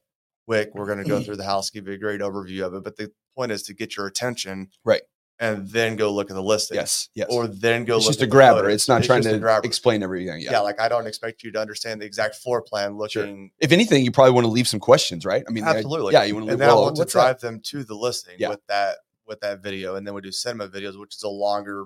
Quick. 0.47 0.71
We're 0.75 0.87
going 0.87 1.03
to 1.03 1.09
go 1.09 1.21
through 1.25 1.37
the 1.37 1.45
house, 1.45 1.71
give 1.71 1.89
you 1.89 1.95
a 1.95 1.99
great 1.99 2.21
overview 2.21 2.67
of 2.67 2.75
it. 2.75 2.85
But 2.85 2.97
the 2.97 3.11
point 3.35 3.53
is 3.53 3.63
to 3.65 3.75
get 3.75 3.97
your 3.97 4.07
attention. 4.07 4.69
Right. 4.85 5.03
And 5.41 5.69
then 5.69 5.95
go 5.95 6.13
look 6.13 6.31
at 6.31 6.35
the 6.35 6.43
listing. 6.43 6.75
Yes. 6.77 7.11
Yes. 7.15 7.29
Or 7.31 7.47
then 7.47 7.85
go 7.85 7.97
it's 7.99 8.07
look 8.07 8.11
just 8.15 8.23
at 8.23 8.27
a 8.27 8.31
grabber. 8.31 8.61
photos. 8.63 8.75
It's 8.75 8.89
not 8.89 9.05
trying 9.05 9.23
to 9.23 9.61
explain 9.63 10.03
everything. 10.03 10.41
Yeah. 10.41 10.51
Yeah. 10.53 10.61
like 10.61 10.81
I 10.81 10.89
don't 10.89 11.07
expect 11.07 11.45
you 11.45 11.53
to 11.53 11.61
understand 11.61 12.01
the 12.03 12.07
exact 12.07 12.35
floor 12.37 12.61
plan 12.61 12.99
Sure. 13.09 13.23
looking. 13.23 13.53
If 13.61 13.71
anything, 13.71 14.05
you 14.05 14.11
probably 14.11 14.33
want 14.33 14.47
to 14.47 14.51
leave 14.51 14.67
some 14.67 14.81
questions, 14.81 15.25
right? 15.25 15.45
I 15.49 15.53
mean, 15.53 15.63
I- 15.63 15.77
Absolutely. 15.77 16.13
yeah. 16.15 16.25
You 16.25 16.35
want 16.35 16.47
to 16.47 16.53
And 16.53 16.59
leave. 16.59 16.67
then 16.67 16.71
I 16.71 16.75
want 16.75 16.97
to 16.97 17.01
what's 17.01 17.13
that? 17.13 17.19
drive 17.21 17.41
them 17.41 17.61
to 17.67 17.85
the 17.85 17.95
listing 17.95 18.35
Yeah. 18.39 18.49
with 18.49 18.67
that 18.69 18.97
with 19.27 19.41
that 19.41 19.63
video. 19.63 19.95
And 19.95 20.05
then 20.07 20.15
we 20.15 20.23
do 20.23 20.33
cinema 20.33 20.69
videos, 20.69 20.99
which 20.99 21.15
is 21.15 21.23
a 21.23 21.29
longer, 21.29 21.85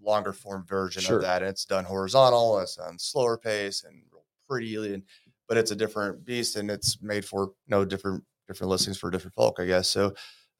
longer 0.00 0.32
form 0.32 0.64
version 0.64 1.02
Sure. 1.02 1.16
of 1.16 1.22
that. 1.22 1.42
And 1.42 1.50
it's 1.50 1.64
done 1.64 1.84
horizontal, 1.84 2.58
it's 2.60 2.76
done 2.76 2.98
slower 2.98 3.36
pace 3.36 3.84
and 3.84 4.02
pretty 4.48 4.76
and 4.94 5.02
but 5.48 5.56
it's 5.58 5.72
a 5.72 5.76
different 5.76 6.24
beast 6.24 6.56
and 6.56 6.70
it's 6.70 7.02
made 7.02 7.24
for 7.24 7.52
no 7.66 7.84
different 7.84 8.22
different 8.48 8.70
listings 8.70 8.96
for 8.96 9.10
different 9.10 9.34
folk, 9.34 9.58
I 9.58 9.66
guess. 9.66 9.88
So 9.88 10.14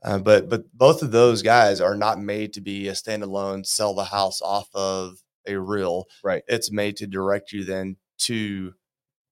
uh, 0.04 0.18
but 0.18 0.48
but 0.48 0.64
both 0.74 1.02
of 1.02 1.11
those 1.11 1.42
guys 1.42 1.80
are 1.80 1.96
not 1.96 2.20
made 2.20 2.52
to 2.54 2.61
be 2.61 2.88
a 2.88 2.92
standalone 2.92 3.64
sell 3.66 3.94
the 3.94 4.04
house 4.04 4.40
off 4.42 4.68
of 4.74 5.14
a 5.46 5.56
reel. 5.59 6.06
Right. 6.24 6.42
It's 6.48 6.70
made 6.70 6.96
to 6.98 7.06
direct 7.06 7.52
you 7.52 7.64
then 7.64 7.96
to 8.18 8.74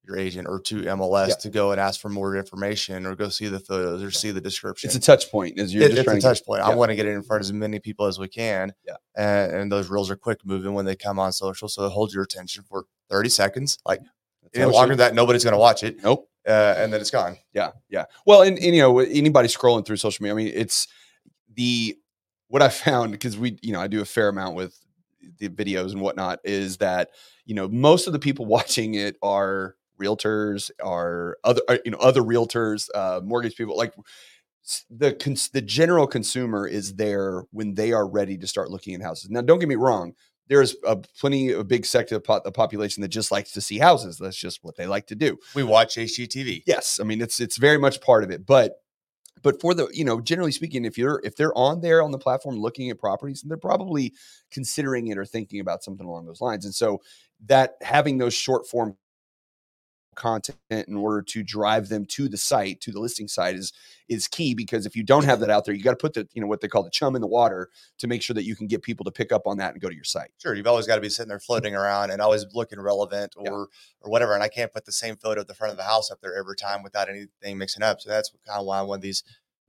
your 0.06 0.18
agent 0.18 0.46
or 0.46 0.60
to 0.60 0.82
MLS 0.82 1.28
Yeah. 1.28 1.34
to 1.36 1.48
go 1.50 1.70
and 1.72 1.80
ask 1.80 1.98
for 1.98 2.10
more 2.10 2.36
information 2.36 3.06
or 3.06 3.14
go 3.16 3.30
see 3.30 3.48
the 3.48 3.58
photos 3.58 4.02
or 4.02 4.10
see 4.10 4.30
the 4.32 4.40
description. 4.40 4.88
It's 4.88 4.96
a 4.96 5.00
touch 5.00 5.30
point. 5.30 5.58
As 5.58 5.72
you're 5.72 5.82
It- 5.84 5.92
it's 5.92 6.00
a 6.00 6.04
to 6.04 6.10
get- 6.12 6.20
touch 6.22 6.44
point. 6.44 6.60
I 6.62 6.74
want 6.74 6.90
to 6.90 6.94
get 6.94 7.06
it 7.06 7.12
in 7.12 7.22
front 7.22 7.40
of 7.40 7.46
as 7.46 7.52
many 7.54 7.78
people 7.80 8.04
as 8.06 8.18
we 8.18 8.28
can. 8.28 8.74
Yeah. 8.86 8.96
And, 9.16 9.52
and 9.56 9.72
those 9.72 9.88
reels 9.88 10.10
are 10.10 10.16
quick 10.16 10.40
moving 10.44 10.74
when 10.74 10.84
they 10.84 10.94
come 10.94 11.18
on 11.18 11.32
social. 11.32 11.68
So 11.68 11.86
it 11.86 11.90
holds 11.90 12.12
your 12.14 12.22
attention 12.22 12.64
for 12.68 12.84
30 13.08 13.30
seconds. 13.30 13.78
Like 13.86 14.00
any 14.54 14.66
longer 14.70 14.90
than 14.94 14.98
that, 14.98 15.14
nobody's 15.14 15.42
going 15.42 15.52
to 15.54 15.58
watch 15.58 15.82
it. 15.82 16.02
Nope. 16.02 16.28
Uh, 16.46 16.74
and 16.76 16.92
then 16.92 17.00
it's 17.00 17.10
gone. 17.10 17.36
Yeah, 17.54 17.70
yeah. 17.88 18.04
Well, 18.26 18.42
and, 18.42 18.58
and 18.58 18.74
you 18.74 18.82
know, 18.82 18.98
anybody 18.98 19.48
scrolling 19.48 19.86
through 19.86 19.96
social 19.96 20.22
media, 20.22 20.34
I 20.34 20.36
mean, 20.36 20.52
it's 20.54 20.88
the 21.54 21.96
what 22.48 22.62
I 22.62 22.68
found 22.68 23.12
because 23.12 23.38
we, 23.38 23.58
you 23.62 23.72
know, 23.72 23.80
I 23.80 23.86
do 23.86 24.00
a 24.02 24.04
fair 24.04 24.28
amount 24.28 24.54
with 24.56 24.78
the 25.38 25.48
videos 25.48 25.92
and 25.92 26.00
whatnot. 26.00 26.40
Is 26.44 26.78
that 26.78 27.10
you 27.46 27.54
know 27.54 27.68
most 27.68 28.06
of 28.06 28.12
the 28.12 28.18
people 28.18 28.44
watching 28.46 28.94
it 28.94 29.16
are 29.22 29.76
realtors, 30.00 30.70
are 30.82 31.38
other, 31.44 31.62
are, 31.68 31.78
you 31.84 31.90
know, 31.92 31.98
other 31.98 32.22
realtors, 32.22 32.88
uh, 32.94 33.20
mortgage 33.24 33.56
people, 33.56 33.76
like 33.76 33.94
the 34.90 35.12
cons- 35.12 35.50
the 35.50 35.60
general 35.60 36.06
consumer 36.06 36.66
is 36.66 36.94
there 36.96 37.44
when 37.50 37.74
they 37.74 37.92
are 37.92 38.08
ready 38.08 38.38
to 38.38 38.46
start 38.46 38.70
looking 38.70 38.94
at 38.94 39.02
houses. 39.02 39.30
Now, 39.30 39.42
don't 39.42 39.58
get 39.58 39.68
me 39.68 39.74
wrong. 39.74 40.14
There's 40.48 40.76
a 40.86 40.96
plenty 40.96 41.52
a 41.52 41.64
big 41.64 41.86
sector 41.86 42.16
of 42.16 42.24
po- 42.24 42.40
the 42.44 42.52
population 42.52 43.00
that 43.02 43.08
just 43.08 43.30
likes 43.30 43.52
to 43.52 43.60
see 43.60 43.78
houses. 43.78 44.18
That's 44.18 44.36
just 44.36 44.60
what 44.62 44.76
they 44.76 44.86
like 44.86 45.06
to 45.08 45.14
do 45.14 45.38
We 45.54 45.62
watch 45.62 45.96
HGTV. 45.96 46.62
yes 46.66 47.00
i 47.00 47.04
mean 47.04 47.20
it's 47.20 47.40
it's 47.40 47.56
very 47.56 47.78
much 47.78 48.00
part 48.00 48.24
of 48.24 48.30
it 48.30 48.44
but 48.46 48.72
but 49.42 49.60
for 49.60 49.74
the 49.74 49.88
you 49.92 50.04
know 50.04 50.20
generally 50.20 50.52
speaking 50.52 50.84
if 50.84 50.96
you're 50.98 51.20
if 51.24 51.36
they're 51.36 51.56
on 51.56 51.80
there 51.80 52.02
on 52.02 52.10
the 52.12 52.18
platform 52.18 52.56
looking 52.56 52.90
at 52.90 52.98
properties 52.98 53.42
and 53.42 53.50
they're 53.50 53.58
probably 53.58 54.12
considering 54.50 55.08
it 55.08 55.18
or 55.18 55.24
thinking 55.24 55.60
about 55.60 55.82
something 55.84 56.06
along 56.06 56.26
those 56.26 56.40
lines 56.40 56.64
and 56.64 56.74
so 56.74 57.00
that 57.46 57.74
having 57.82 58.18
those 58.18 58.32
short 58.34 58.66
form 58.66 58.96
content 60.14 60.58
in 60.70 60.96
order 60.96 61.22
to 61.22 61.42
drive 61.42 61.88
them 61.88 62.04
to 62.06 62.28
the 62.28 62.36
site 62.36 62.80
to 62.80 62.90
the 62.92 63.00
listing 63.00 63.28
site 63.28 63.54
is 63.54 63.72
is 64.08 64.28
key 64.28 64.54
because 64.54 64.84
if 64.86 64.94
you 64.94 65.02
don't 65.02 65.24
have 65.24 65.40
that 65.40 65.50
out 65.50 65.64
there 65.64 65.74
you 65.74 65.82
got 65.82 65.90
to 65.92 65.96
put 65.96 66.12
the 66.14 66.28
you 66.34 66.40
know 66.40 66.46
what 66.46 66.60
they 66.60 66.68
call 66.68 66.82
the 66.82 66.90
chum 66.90 67.14
in 67.14 67.20
the 67.20 67.26
water 67.26 67.68
to 67.98 68.06
make 68.06 68.22
sure 68.22 68.34
that 68.34 68.44
you 68.44 68.54
can 68.56 68.66
get 68.66 68.82
people 68.82 69.04
to 69.04 69.10
pick 69.10 69.32
up 69.32 69.46
on 69.46 69.56
that 69.56 69.72
and 69.72 69.80
go 69.80 69.88
to 69.88 69.94
your 69.94 70.04
site 70.04 70.30
Sure, 70.38 70.54
you've 70.54 70.66
always 70.66 70.86
got 70.86 70.96
to 70.96 71.00
be 71.00 71.08
sitting 71.08 71.28
there 71.28 71.38
floating 71.40 71.72
mm-hmm. 71.72 71.82
around 71.82 72.10
and 72.10 72.20
always 72.20 72.44
looking 72.54 72.80
relevant 72.80 73.34
or 73.36 73.44
Yeah. 73.44 73.50
or 73.50 74.10
whatever. 74.10 74.34
And 74.34 74.42
I 74.42 74.48
can't 74.48 74.72
put 74.72 74.84
the 74.84 74.92
same 74.92 75.16
photo 75.16 75.40
at 75.40 75.48
the 75.48 75.54
front 75.54 75.70
of 75.72 75.76
the 75.76 75.84
house 75.84 76.10
up 76.10 76.20
there 76.20 76.36
every 76.36 76.56
time 76.56 76.82
without 76.82 77.08
anything 77.08 77.58
mixing 77.58 77.82
up. 77.82 78.00
So 78.00 78.10
that's 78.10 78.30
kind 78.46 78.60
of 78.60 78.66
why 78.66 78.78
I 78.78 78.82
want 78.82 79.02
these 79.02 79.22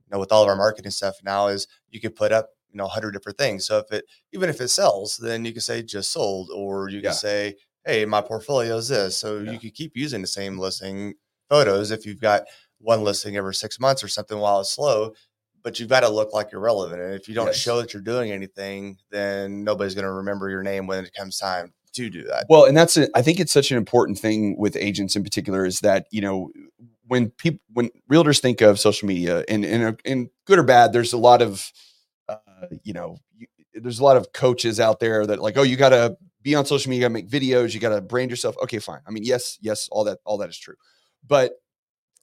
you 0.06 0.14
know 0.14 0.20
with 0.20 0.32
all 0.32 0.42
of 0.42 0.48
our 0.48 0.56
marketing 0.56 0.90
stuff 0.90 1.16
now 1.24 1.48
is 1.48 1.66
you 1.90 2.00
could 2.00 2.14
put 2.14 2.32
up 2.32 2.50
you 2.70 2.78
know 2.78 2.84
a 2.84 2.88
100 2.88 3.12
different 3.12 3.38
things 3.38 3.66
so 3.66 3.78
if 3.78 3.90
it 3.92 4.04
even 4.32 4.48
if 4.48 4.60
it 4.60 4.68
sells 4.68 5.16
then 5.16 5.44
you 5.44 5.52
can 5.52 5.60
say 5.60 5.82
just 5.82 6.12
sold 6.12 6.50
or 6.54 6.88
you 6.88 6.98
can 7.00 7.06
Yeah. 7.06 7.12
say 7.12 7.56
hey 7.86 8.04
my 8.04 8.20
portfolio 8.20 8.76
is 8.76 8.88
this 8.88 9.16
so 9.16 9.38
Yeah. 9.38 9.52
you 9.52 9.58
could 9.58 9.74
keep 9.74 9.96
using 9.96 10.20
the 10.20 10.26
same 10.26 10.58
listing 10.58 11.14
photos 11.48 11.90
if 11.90 12.04
you've 12.04 12.20
got 12.20 12.42
one 12.78 13.02
listing 13.04 13.36
every 13.36 13.54
six 13.54 13.80
months 13.80 14.02
or 14.04 14.08
something 14.08 14.38
while 14.38 14.60
it's 14.60 14.70
slow 14.74 15.12
but 15.62 15.80
you've 15.80 15.88
got 15.88 16.00
to 16.00 16.08
look 16.08 16.32
like 16.32 16.52
you're 16.52 16.60
relevant 16.60 17.00
and 17.00 17.14
if 17.14 17.28
you 17.28 17.34
don't 17.34 17.46
Yes. 17.46 17.56
show 17.56 17.80
that 17.80 17.92
you're 17.92 18.02
doing 18.02 18.30
anything 18.32 18.98
then 19.10 19.64
nobody's 19.64 19.94
going 19.94 20.04
to 20.04 20.12
remember 20.12 20.50
your 20.50 20.62
name 20.62 20.86
when 20.86 21.04
it 21.04 21.14
comes 21.14 21.38
time 21.38 21.72
to 21.94 22.10
do 22.10 22.22
that 22.24 22.44
Well, 22.50 22.64
and 22.66 22.76
that's 22.76 22.98
it. 22.98 23.08
I 23.14 23.22
think 23.22 23.40
it's 23.40 23.52
such 23.52 23.70
an 23.70 23.78
important 23.78 24.18
thing 24.18 24.56
with 24.58 24.76
agents 24.76 25.16
in 25.16 25.24
particular 25.24 25.64
is 25.64 25.80
that 25.80 26.06
you 26.10 26.20
know 26.20 26.50
when 27.06 27.30
people 27.30 27.60
when 27.72 27.88
realtors 28.12 28.38
think 28.40 28.60
of 28.60 28.78
social 28.78 29.08
media 29.08 29.44
and 29.48 29.64
and 29.64 29.98
and 30.04 30.28
good 30.44 30.58
or 30.58 30.62
bad, 30.62 30.92
there's 30.92 31.14
a 31.14 31.18
lot 31.18 31.40
of 31.40 31.72
uh, 32.28 32.36
you 32.84 32.92
know 32.92 33.16
you, 33.38 33.46
there's 33.74 33.98
a 33.98 34.04
lot 34.04 34.18
of 34.18 34.30
coaches 34.34 34.78
out 34.78 35.00
there 35.00 35.24
that 35.26 35.40
like 35.40 35.56
oh 35.56 35.62
you 35.62 35.76
got 35.76 35.88
to 35.90 36.16
be 36.46 36.54
on 36.54 36.64
social 36.64 36.90
media, 36.90 37.10
make 37.10 37.28
videos, 37.28 37.74
you 37.74 37.80
got 37.80 37.88
to 37.88 38.00
brand 38.00 38.30
yourself. 38.30 38.56
Okay, 38.62 38.78
fine. 38.78 39.00
I 39.06 39.10
mean, 39.10 39.24
yes, 39.24 39.58
yes, 39.60 39.88
all 39.90 40.04
that 40.04 40.18
all 40.24 40.38
that 40.38 40.48
is 40.48 40.56
true, 40.56 40.76
but 41.26 41.54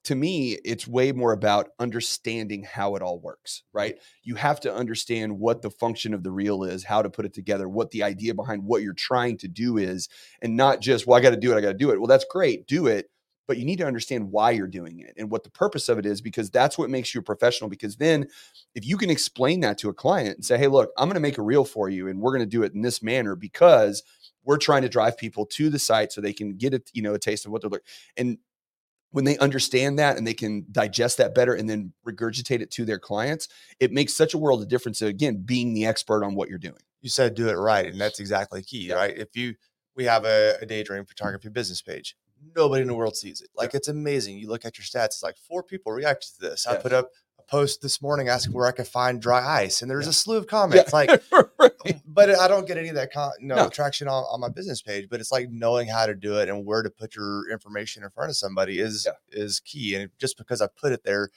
to 0.06 0.16
me, 0.16 0.58
it's 0.66 0.86
way 0.88 1.12
more 1.14 1.32
about 1.32 1.70
understanding 1.80 2.64
how 2.64 2.96
it 2.96 3.02
all 3.02 3.20
works, 3.20 3.64
right? 3.72 3.96
You 4.24 4.36
have 4.36 4.60
to 4.62 4.74
understand 4.74 5.40
what 5.40 5.62
the 5.62 5.70
function 5.70 6.14
of 6.14 6.24
the 6.24 6.32
reel 6.32 6.64
is, 6.64 6.84
how 6.84 7.02
to 7.02 7.10
put 7.10 7.26
it 7.26 7.34
together, 7.34 7.70
what 7.70 7.92
the 7.92 8.04
idea 8.04 8.34
behind 8.34 8.66
what 8.66 8.82
you're 8.82 8.94
trying 8.94 9.38
to 9.38 9.48
do 9.48 9.78
is, 9.78 10.10
and 10.42 10.58
not 10.58 10.82
just, 10.82 11.08
well, 11.08 11.18
I 11.18 11.22
got 11.22 11.30
to 11.30 11.38
do 11.38 11.54
it, 11.54 11.58
I 11.58 11.62
got 11.62 11.70
to 11.70 11.74
do 11.74 11.92
it. 11.92 12.00
Well, 12.00 12.08
that's 12.08 12.26
great, 12.30 12.68
do 12.68 12.88
it. 12.88 13.10
But 13.48 13.58
you 13.58 13.66
need 13.66 13.78
to 13.80 13.86
understand 13.86 14.32
why 14.32 14.52
you're 14.52 14.68
doing 14.68 15.00
it 15.00 15.14
and 15.18 15.30
what 15.30 15.44
the 15.44 15.50
purpose 15.50 15.90
of 15.90 15.98
it 15.98 16.06
is, 16.06 16.22
because 16.22 16.50
that's 16.50 16.78
what 16.78 16.90
makes 16.90 17.14
you 17.14 17.20
a 17.20 17.24
professional. 17.24 17.70
Because 17.70 17.98
then, 17.98 18.28
if 18.74 18.86
you 18.86 18.98
can 18.98 19.10
explain 19.10 19.60
that 19.62 19.78
to 19.80 19.90
a 19.90 19.94
client 19.94 20.36
and 20.38 20.46
say, 20.46 20.58
hey, 20.58 20.68
look, 20.68 20.92
I'm 20.98 21.08
going 21.08 21.16
to 21.16 21.20
make 21.20 21.38
a 21.38 21.42
reel 21.44 21.66
for 21.66 21.90
you 21.90 22.08
and 22.08 22.22
we're 22.22 22.32
going 22.32 22.40
to 22.42 22.46
do 22.46 22.64
it 22.64 22.74
in 22.74 22.82
this 22.82 23.04
manner 23.04 23.36
because 23.36 24.02
we're 24.46 24.58
trying 24.58 24.82
to 24.84 24.90
drive 24.90 25.18
people 25.18 25.46
to 25.46 25.70
the 25.70 25.80
site 25.80 26.12
so 26.12 26.22
they 26.22 26.34
can 26.34 26.56
get 26.56 26.74
a, 26.74 26.82
you 26.94 27.02
know, 27.02 27.14
a 27.14 27.20
taste 27.20 27.46
of 27.46 27.52
what 27.52 27.62
they're 27.62 27.70
looking. 27.70 27.86
And 28.18 28.38
when 29.12 29.26
they 29.26 29.38
understand 29.38 30.00
that 30.00 30.18
and 30.18 30.26
they 30.26 30.34
can 30.34 30.66
digest 30.72 31.18
that 31.18 31.36
better 31.36 31.54
and 31.54 31.70
then 31.70 31.94
regurgitate 32.08 32.62
it 32.62 32.72
to 32.72 32.86
their 32.86 32.98
clients, 32.98 33.48
it 33.80 33.92
makes 33.92 34.14
such 34.16 34.34
a 34.34 34.38
world 34.38 34.62
of 34.62 34.68
difference. 34.70 35.02
Again, 35.02 35.44
being 35.46 35.74
the 35.74 35.86
expert 35.86 36.24
on 36.24 36.34
what 36.34 36.50
you're 36.50 36.58
doing. 36.58 36.82
you 37.02 37.10
said 37.10 37.36
do 37.36 37.50
it 37.50 37.54
right 37.54 37.88
and 37.88 38.00
that's 38.02 38.20
exactly 38.20 38.64
key 38.64 38.88
Yeah. 38.88 38.96
right 38.96 39.16
if 39.18 39.36
you 39.36 39.56
we 39.96 40.06
have 40.06 40.26
a, 40.26 40.56
a 40.62 40.66
daydream 40.66 41.06
photography 41.06 41.50
business 41.50 41.82
page 41.82 42.16
nobody 42.56 42.82
in 42.82 42.88
the 42.88 42.94
world 42.94 43.16
sees 43.16 43.42
it 43.42 43.50
like 43.56 43.74
it's 43.74 43.88
amazing 43.88 44.38
you 44.38 44.48
look 44.50 44.66
at 44.66 44.78
your 44.78 44.86
stats 44.86 45.08
it's 45.08 45.24
like 45.24 45.38
four 45.38 45.64
people 45.64 45.92
reacted 45.92 46.32
to 46.34 46.42
this 46.42 46.66
i 46.68 46.76
put 46.76 46.94
up 46.94 47.10
a 47.40 47.44
post 47.44 47.82
this 47.82 48.02
morning 48.02 48.28
asking 48.30 48.54
where 48.54 48.68
i 48.68 48.72
could 48.72 48.88
find 48.88 49.22
dry 49.22 49.46
ice 49.64 49.82
and 49.82 49.90
there's 49.92 50.06
Yeah. 50.06 50.12
a 50.12 50.14
slew 50.24 50.38
of 50.38 50.48
comments 50.48 50.94
like 50.94 51.10
Right. 51.60 51.72
but 52.06 52.30
i 52.30 52.48
don't 52.48 52.68
get 52.68 52.78
any 52.78 52.90
of 52.90 52.96
that 52.96 53.12
con- 53.14 53.32
no, 53.42 53.56
No. 53.56 53.70
traction 53.70 54.08
on, 54.08 54.24
on 54.32 54.40
my 54.40 54.50
business 54.50 54.82
page 54.82 55.08
but 55.10 55.20
it's 55.20 55.32
like 55.32 55.50
knowing 55.50 55.88
how 55.88 56.06
to 56.06 56.16
do 56.16 56.38
it 56.40 56.50
and 56.50 56.66
where 56.66 56.82
to 56.84 56.90
put 56.90 57.16
your 57.16 57.50
information 57.52 58.04
in 58.04 58.10
front 58.10 58.30
of 58.30 58.36
somebody 58.38 58.80
is 58.80 59.06
Yeah. 59.06 59.14
is 59.44 59.60
key 59.60 59.96
and 59.96 60.10
just 60.20 60.38
because 60.38 60.62
i 60.62 60.68
put 60.68 60.92
it 60.92 61.04
there 61.04 61.30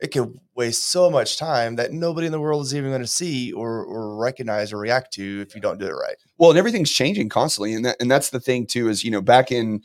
it 0.00 0.10
could 0.10 0.36
waste 0.56 0.88
so 0.90 1.08
much 1.08 1.38
time 1.38 1.76
that 1.76 1.92
nobody 1.92 2.26
in 2.26 2.32
the 2.32 2.40
world 2.40 2.62
is 2.64 2.74
even 2.74 2.90
going 2.90 3.02
to 3.02 3.06
see 3.06 3.52
or, 3.52 3.84
or 3.84 4.16
recognize 4.16 4.72
or 4.72 4.78
react 4.78 5.12
to 5.12 5.40
if 5.46 5.54
you 5.54 5.60
don't 5.60 5.78
do 5.78 5.86
it 5.86 5.92
right. 5.92 6.16
well, 6.38 6.50
and 6.50 6.58
everything's 6.58 6.90
changing 6.90 7.28
constantly, 7.28 7.72
and 7.72 7.84
that 7.84 7.98
and 8.00 8.10
that's 8.10 8.30
the 8.30 8.40
thing 8.40 8.66
too. 8.66 8.88
Is 8.88 9.04
you 9.04 9.12
know 9.12 9.20
back 9.22 9.52
in 9.52 9.80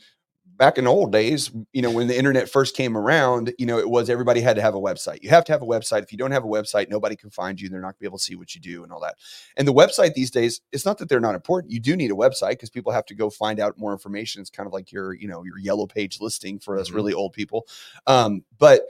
back 0.58 0.76
in 0.76 0.86
old 0.86 1.12
days, 1.12 1.50
you 1.72 1.80
know 1.80 1.90
when 1.90 2.08
the 2.08 2.18
internet 2.18 2.50
first 2.50 2.76
came 2.76 2.96
around, 2.96 3.54
you 3.58 3.64
know 3.66 3.78
it 3.78 3.88
was 3.88 4.10
everybody 4.10 4.40
had 4.42 4.56
to 4.56 4.62
have 4.62 4.74
a 4.74 4.80
website. 4.80 5.22
You 5.22 5.30
have 5.30 5.44
to 5.46 5.52
have 5.52 5.62
a 5.62 5.66
website. 5.66 6.02
If 6.02 6.12
you 6.12 6.18
don't 6.18 6.32
have 6.32 6.44
a 6.44 6.48
website, 6.48 6.90
nobody 6.90 7.16
can 7.16 7.30
find 7.30 7.60
you. 7.60 7.68
They're 7.68 7.80
not 7.80 7.88
gonna 7.94 8.00
be 8.00 8.06
able 8.06 8.18
to 8.18 8.24
see 8.24 8.34
what 8.36 8.54
you 8.54 8.60
do 8.60 8.82
and 8.84 8.92
all 8.92 9.00
that. 9.00 9.14
And 9.56 9.66
the 9.66 9.72
website 9.72 10.14
these 10.14 10.30
days, 10.30 10.60
it's 10.72 10.84
not 10.84 10.98
that 10.98 11.08
they're 11.08 11.20
not 11.20 11.34
important. 11.36 11.72
You 11.72 11.80
do 11.80 11.96
need 11.96 12.10
a 12.10 12.14
website 12.14 12.50
because 12.50 12.70
people 12.70 12.92
have 12.92 13.06
to 13.06 13.14
go 13.14 13.30
find 13.30 13.60
out 13.60 13.78
more 13.78 13.92
information. 13.92 14.40
It's 14.42 14.50
kind 14.50 14.66
of 14.66 14.72
like 14.72 14.92
your 14.92 15.14
you 15.14 15.28
know 15.28 15.44
your 15.44 15.58
yellow 15.58 15.86
page 15.86 16.20
listing 16.20 16.58
for 16.58 16.78
us 16.78 16.90
Mhm. 16.90 16.94
really 16.94 17.14
old 17.14 17.32
people. 17.32 17.66
Um, 18.06 18.44
but 18.58 18.82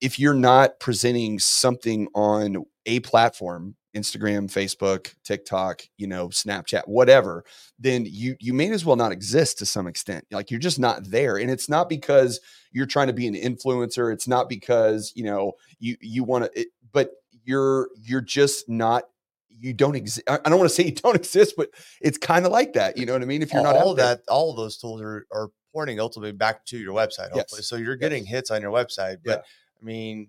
if 0.00 0.18
you're 0.18 0.34
not 0.34 0.78
presenting 0.80 1.38
something 1.38 2.06
on 2.14 2.64
a 2.84 3.00
platform 3.00 3.74
instagram 3.96 4.50
facebook 4.50 5.14
tiktok 5.24 5.82
you 5.96 6.06
know 6.06 6.28
snapchat 6.28 6.82
whatever 6.86 7.44
then 7.78 8.04
you 8.06 8.36
you 8.40 8.52
may 8.52 8.70
as 8.70 8.84
well 8.84 8.96
not 8.96 9.12
exist 9.12 9.58
to 9.58 9.66
some 9.66 9.86
extent 9.86 10.24
like 10.30 10.50
you're 10.50 10.60
just 10.60 10.78
not 10.78 11.04
there 11.04 11.36
and 11.38 11.50
it's 11.50 11.68
not 11.68 11.88
because 11.88 12.40
you're 12.72 12.86
trying 12.86 13.06
to 13.06 13.12
be 13.12 13.26
an 13.26 13.34
influencer 13.34 14.12
it's 14.12 14.28
not 14.28 14.48
because 14.48 15.12
you 15.16 15.24
know 15.24 15.52
you 15.78 15.96
you 16.00 16.22
want 16.22 16.52
to 16.52 16.66
but 16.92 17.10
you're 17.44 17.88
you're 17.96 18.20
just 18.20 18.68
not 18.68 19.04
you 19.48 19.72
don't 19.72 19.96
exist 19.96 20.28
i 20.28 20.36
don't 20.48 20.58
want 20.58 20.68
to 20.68 20.74
say 20.74 20.84
you 20.84 20.92
don't 20.92 21.16
exist 21.24 21.54
but 21.56 21.70
it's 22.00 22.18
kind 22.18 22.44
of 22.44 22.52
like 22.52 22.74
that 22.74 22.96
you 22.96 23.06
know 23.06 23.14
what 23.14 23.22
i 23.22 23.24
mean 23.24 23.42
if 23.42 23.52
you're 23.52 23.62
not 23.62 23.76
all 23.76 23.90
out 23.90 23.96
there. 23.96 24.06
that, 24.16 24.20
all 24.28 24.50
of 24.50 24.56
those 24.56 24.76
tools 24.76 25.00
are, 25.00 25.26
are 25.32 25.48
pointing 25.76 26.00
ultimately 26.00 26.32
back 26.32 26.64
to 26.64 26.78
your 26.78 26.94
website. 26.94 27.30
Hopefully, 27.30 27.58
Yes. 27.58 27.68
so 27.68 27.76
you're 27.76 27.96
getting 27.96 28.24
hits 28.24 28.50
on 28.50 28.62
your 28.62 28.72
website. 28.72 29.18
But 29.22 29.30
Yeah. 29.30 29.82
I 29.82 29.84
mean, 29.84 30.28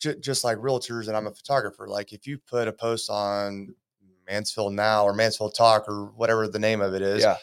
ju- 0.00 0.18
just 0.18 0.42
like 0.44 0.58
realtors, 0.58 1.06
and 1.08 1.16
I'm 1.16 1.26
a 1.26 1.32
photographer. 1.34 1.86
Like 1.88 2.12
if 2.12 2.26
you 2.26 2.38
put 2.38 2.66
a 2.68 2.72
post 2.72 3.08
on 3.10 3.74
Mansfield 4.26 4.72
Now 4.74 5.04
or 5.04 5.12
Mansfield 5.14 5.54
Talk 5.54 5.88
or 5.88 6.06
whatever 6.16 6.46
the 6.48 6.58
name 6.58 6.80
of 6.80 6.94
it 6.94 7.02
is, 7.02 7.22
yeah 7.22 7.36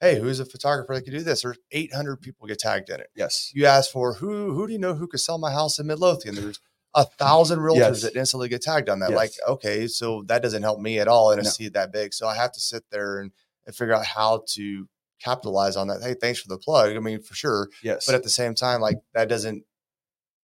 hey, 0.00 0.18
who's 0.20 0.38
a 0.38 0.44
photographer 0.44 0.94
that 0.94 1.00
could 1.02 1.12
do 1.14 1.20
this? 1.22 1.40
There's 1.42 1.56
800 1.72 2.16
people 2.20 2.46
get 2.46 2.58
tagged 2.58 2.90
in 2.90 3.00
it. 3.00 3.08
yes 3.14 3.50
You 3.54 3.64
ask 3.64 3.90
for 3.90 4.12
who 4.14 4.52
who 4.52 4.66
do 4.66 4.72
you 4.74 4.78
know 4.78 4.92
who 4.94 5.06
could 5.06 5.20
sell 5.20 5.38
my 5.38 5.50
house 5.50 5.78
in 5.78 5.86
Midlothian? 5.86 6.34
There's 6.34 6.60
a 6.94 7.04
thousand 7.06 7.60
realtors 7.60 7.76
Yes. 7.76 8.02
that 8.02 8.16
instantly 8.16 8.48
get 8.50 8.60
tagged 8.60 8.88
on 8.90 8.98
that. 9.00 9.12
Like, 9.12 9.32
okay, 9.48 9.86
so 9.88 10.22
that 10.26 10.42
doesn't 10.42 10.62
help 10.62 10.78
me 10.80 10.98
at 10.98 11.08
all 11.08 11.30
in 11.32 11.38
a 11.38 11.42
No. 11.42 11.48
seed 11.48 11.72
that 11.72 11.90
big. 11.90 12.12
So 12.12 12.26
I 12.28 12.34
have 12.36 12.52
to 12.52 12.60
sit 12.60 12.84
there 12.90 13.18
and, 13.20 13.32
and 13.66 13.74
figure 13.74 13.94
out 13.94 14.04
how 14.04 14.42
to 14.50 14.86
capitalize 15.20 15.74
on 15.76 15.88
that. 15.88 16.02
Hey, 16.02 16.14
thanks 16.20 16.38
for 16.40 16.48
the 16.48 16.58
plug. 16.58 16.94
I 16.94 16.98
mean, 17.00 17.22
for 17.22 17.34
sure. 17.34 17.68
yes 17.82 18.04
But 18.04 18.14
at 18.14 18.22
the 18.24 18.28
same 18.30 18.54
time, 18.54 18.80
like 18.82 18.98
that 19.14 19.28
doesn't 19.28 19.64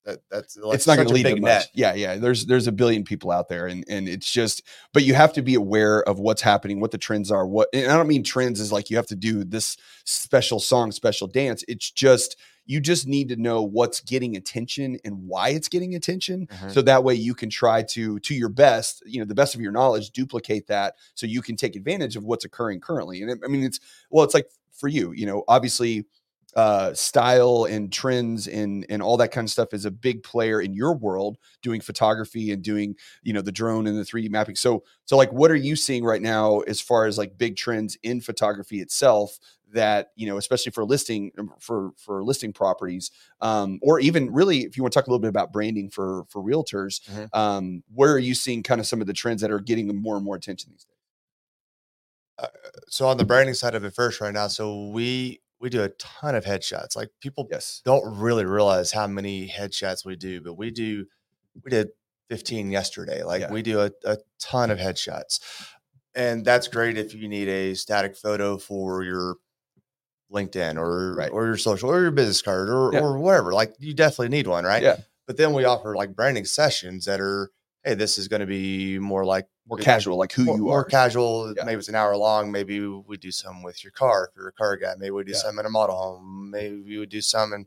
that 0.05 0.21
that's 0.31 0.57
like 0.57 0.75
it's 0.75 0.87
not 0.87 0.97
going 0.97 1.09
to 1.09 1.15
lead 1.15 1.25
to 1.25 1.37
much. 1.37 1.43
net. 1.43 1.71
Yeah, 1.75 1.95
yeah. 1.95 2.17
There's 2.17 2.47
there's 2.47 2.67
a 2.67 2.73
billion 2.73 3.05
people 3.05 3.31
out 3.31 3.49
there, 3.49 3.67
and 3.67 3.85
and 3.89 4.09
it's 4.09 4.31
just. 4.31 4.63
But 4.93 5.05
you 5.05 5.15
have 5.15 5.33
to 5.35 5.43
be 5.43 5.55
aware 5.55 6.03
of 6.09 6.19
what's 6.19 6.43
happening, 6.43 6.81
what 6.81 6.91
the 6.91 6.99
trends 6.99 7.31
are. 7.31 7.47
What 7.47 7.69
and 7.75 7.91
I 7.91 7.97
don't 7.97 8.09
mean 8.09 8.23
trends 8.25 8.61
is 8.61 8.73
like 8.73 8.91
you 8.91 8.97
have 8.97 9.07
to 9.09 9.17
do 9.17 9.45
this 9.45 9.77
special 10.05 10.59
song, 10.61 10.93
special 10.93 11.27
dance. 11.29 11.65
It's 11.69 11.91
just 11.91 12.37
you 12.67 12.79
just 12.81 13.07
need 13.07 13.29
to 13.31 13.37
know 13.37 13.63
what's 13.63 14.01
getting 14.01 14.37
attention 14.37 14.97
and 15.05 15.27
why 15.27 15.49
it's 15.49 15.67
getting 15.69 15.95
attention, 15.95 16.47
Mhm. 16.47 16.71
so 16.73 16.83
that 16.83 17.03
way 17.03 17.15
you 17.15 17.35
can 17.35 17.51
try 17.51 17.83
to 17.83 18.19
to 18.21 18.35
your 18.35 18.49
best, 18.49 19.03
you 19.07 19.19
know, 19.19 19.25
the 19.27 19.35
best 19.35 19.55
of 19.55 19.61
your 19.61 19.73
knowledge, 19.73 20.11
duplicate 20.11 20.67
that, 20.69 20.95
so 21.15 21.27
you 21.27 21.43
can 21.43 21.57
take 21.57 21.75
advantage 21.75 22.17
of 22.17 22.25
what's 22.25 22.45
occurring 22.45 22.81
currently. 22.81 23.23
And 23.23 23.31
it- 23.31 23.39
I 23.45 23.49
mean, 23.49 23.65
it's 23.65 23.81
well, 24.11 24.25
it's 24.25 24.35
like 24.35 24.47
for 24.73 24.89
you, 24.89 25.13
you 25.13 25.27
know, 25.27 25.43
obviously 25.49 26.05
uh 26.57 26.93
style 26.95 27.65
and 27.71 27.93
trends 27.93 28.49
and 28.49 28.85
and 28.89 29.03
all 29.03 29.17
that 29.17 29.31
kind 29.31 29.47
of 29.47 29.51
stuff 29.51 29.73
is 29.73 29.85
a 29.85 29.91
big 29.91 30.23
player 30.23 30.61
in 30.61 30.75
your 30.75 30.95
world 30.97 31.39
doing 31.63 31.81
photography 31.81 32.51
and 32.53 32.63
doing 32.63 32.97
you 33.23 33.33
know 33.33 33.41
the 33.43 33.53
drone 33.53 33.87
and 33.87 33.97
the 33.97 34.05
3d 34.05 34.29
mapping 34.31 34.57
so 34.57 34.83
so 35.05 35.17
like 35.17 35.33
what 35.33 35.51
are 35.51 35.57
you 35.57 35.77
seeing 35.77 36.05
right 36.05 36.23
now 36.23 36.61
as 36.61 36.81
far 36.81 37.07
as 37.07 37.17
like 37.19 37.39
big 37.39 37.57
trends 37.57 37.97
in 38.03 38.21
photography 38.21 38.81
itself 38.81 39.39
that 39.73 40.11
you 40.17 40.27
know 40.27 40.37
especially 40.37 40.73
for 40.73 40.85
listing 40.85 41.31
um, 41.39 41.53
for 41.61 41.93
for 41.97 42.25
listing 42.25 42.53
properties 42.53 43.13
um 43.41 43.79
or 43.83 44.01
even 44.01 44.33
really 44.33 44.61
if 44.61 44.77
you 44.77 44.83
want 44.83 44.93
to 44.93 44.99
talk 44.99 45.07
a 45.07 45.11
little 45.11 45.21
bit 45.21 45.29
about 45.29 45.53
branding 45.53 45.89
for 45.89 46.25
for 46.29 46.43
realtors 46.43 47.01
Mhm. 47.09 47.29
um 47.37 47.83
where 47.95 48.13
are 48.13 48.19
you 48.19 48.35
seeing 48.35 48.63
kind 48.63 48.81
of 48.81 48.87
some 48.87 49.01
of 49.01 49.07
the 49.07 49.13
trends 49.13 49.41
that 49.43 49.51
are 49.51 49.61
getting 49.61 49.87
more 50.03 50.17
and 50.17 50.25
more 50.25 50.37
attention 50.37 50.71
these 50.73 50.85
days 50.85 50.97
So 52.89 53.07
on 53.07 53.17
the 53.17 53.25
branding 53.25 53.55
side 53.55 53.75
of 53.75 53.85
it 53.85 53.95
first 53.95 54.21
right 54.21 54.33
now, 54.35 54.49
so 54.49 54.89
we 54.89 55.41
we 55.61 55.69
do 55.71 55.83
a 55.83 55.89
ton 55.91 56.35
of 56.35 56.45
headshots. 56.45 56.97
Like 56.97 57.11
people 57.21 57.47
yes 57.51 57.83
don't 57.85 58.19
really 58.19 58.45
realize 58.45 58.93
how 58.93 59.07
many 59.07 59.49
headshots 59.49 60.05
we 60.05 60.17
do, 60.17 60.41
but 60.41 60.55
we 60.55 60.71
do 60.71 61.07
we 61.63 61.71
did 61.71 61.89
15 62.31 62.71
yesterday. 62.71 63.23
Like 63.23 63.43
Yeah. 63.43 63.53
we 63.53 63.63
do 63.63 63.81
a, 63.81 63.91
a 64.05 64.19
ton 64.39 64.71
of 64.71 64.79
headshots. 64.79 65.41
And 66.15 66.45
that's 66.45 66.69
great 66.69 66.97
if 66.99 67.15
you 67.15 67.29
need 67.29 67.49
a 67.49 67.75
static 67.75 68.17
photo 68.17 68.57
for 68.59 69.03
your 69.03 69.37
LinkedIn 70.33 70.77
or 70.77 71.15
Right. 71.15 71.31
or 71.31 71.47
your 71.47 71.57
social 71.57 71.91
or 71.91 72.01
your 72.01 72.11
business 72.11 72.41
card 72.43 72.69
or, 72.69 72.93
Yeah. 72.93 73.01
or 73.01 73.19
whatever. 73.19 73.53
Like 73.53 73.75
you 73.79 73.95
definitely 73.95 74.29
need 74.29 74.47
one, 74.47 74.65
right? 74.65 74.83
Yeah. 74.83 74.97
But 75.27 75.37
then 75.37 75.53
we 75.53 75.65
offer 75.65 75.95
like 75.95 76.15
branding 76.15 76.45
sessions 76.45 77.05
that 77.05 77.21
are, 77.21 77.51
hey, 77.85 77.95
this 77.95 78.17
is 78.19 78.29
going 78.29 78.41
to 78.41 78.47
be 78.47 78.99
more 78.99 79.25
like 79.25 79.47
more 79.71 79.79
casual 79.79 80.17
like 80.19 80.33
who 80.33 80.45
more, 80.45 80.57
you 80.57 80.65
more 80.65 80.81
are 80.81 80.85
casual. 80.85 81.55
Yeah. 81.57 81.65
Maybe 81.65 81.79
it's 81.79 81.89
an 81.89 81.95
hour 81.95 82.17
long. 82.17 82.51
Maybe 82.53 82.81
we 82.87 83.17
do 83.17 83.31
some 83.31 83.63
with 83.63 83.83
your 83.85 83.93
car 83.93 84.29
if 84.31 84.37
you're 84.37 84.49
a 84.49 84.53
car 84.53 84.77
guy. 84.77 84.95
Maybe 84.99 85.11
we 85.13 85.25
do 85.25 85.33
Yeah. 85.33 85.39
some 85.39 85.59
in 85.59 85.65
a 85.67 85.71
model 85.71 85.97
home. 85.97 86.51
Maybe 86.51 86.81
we 86.81 86.99
would 86.99 87.09
do 87.09 87.21
some 87.23 87.53
and 87.53 87.67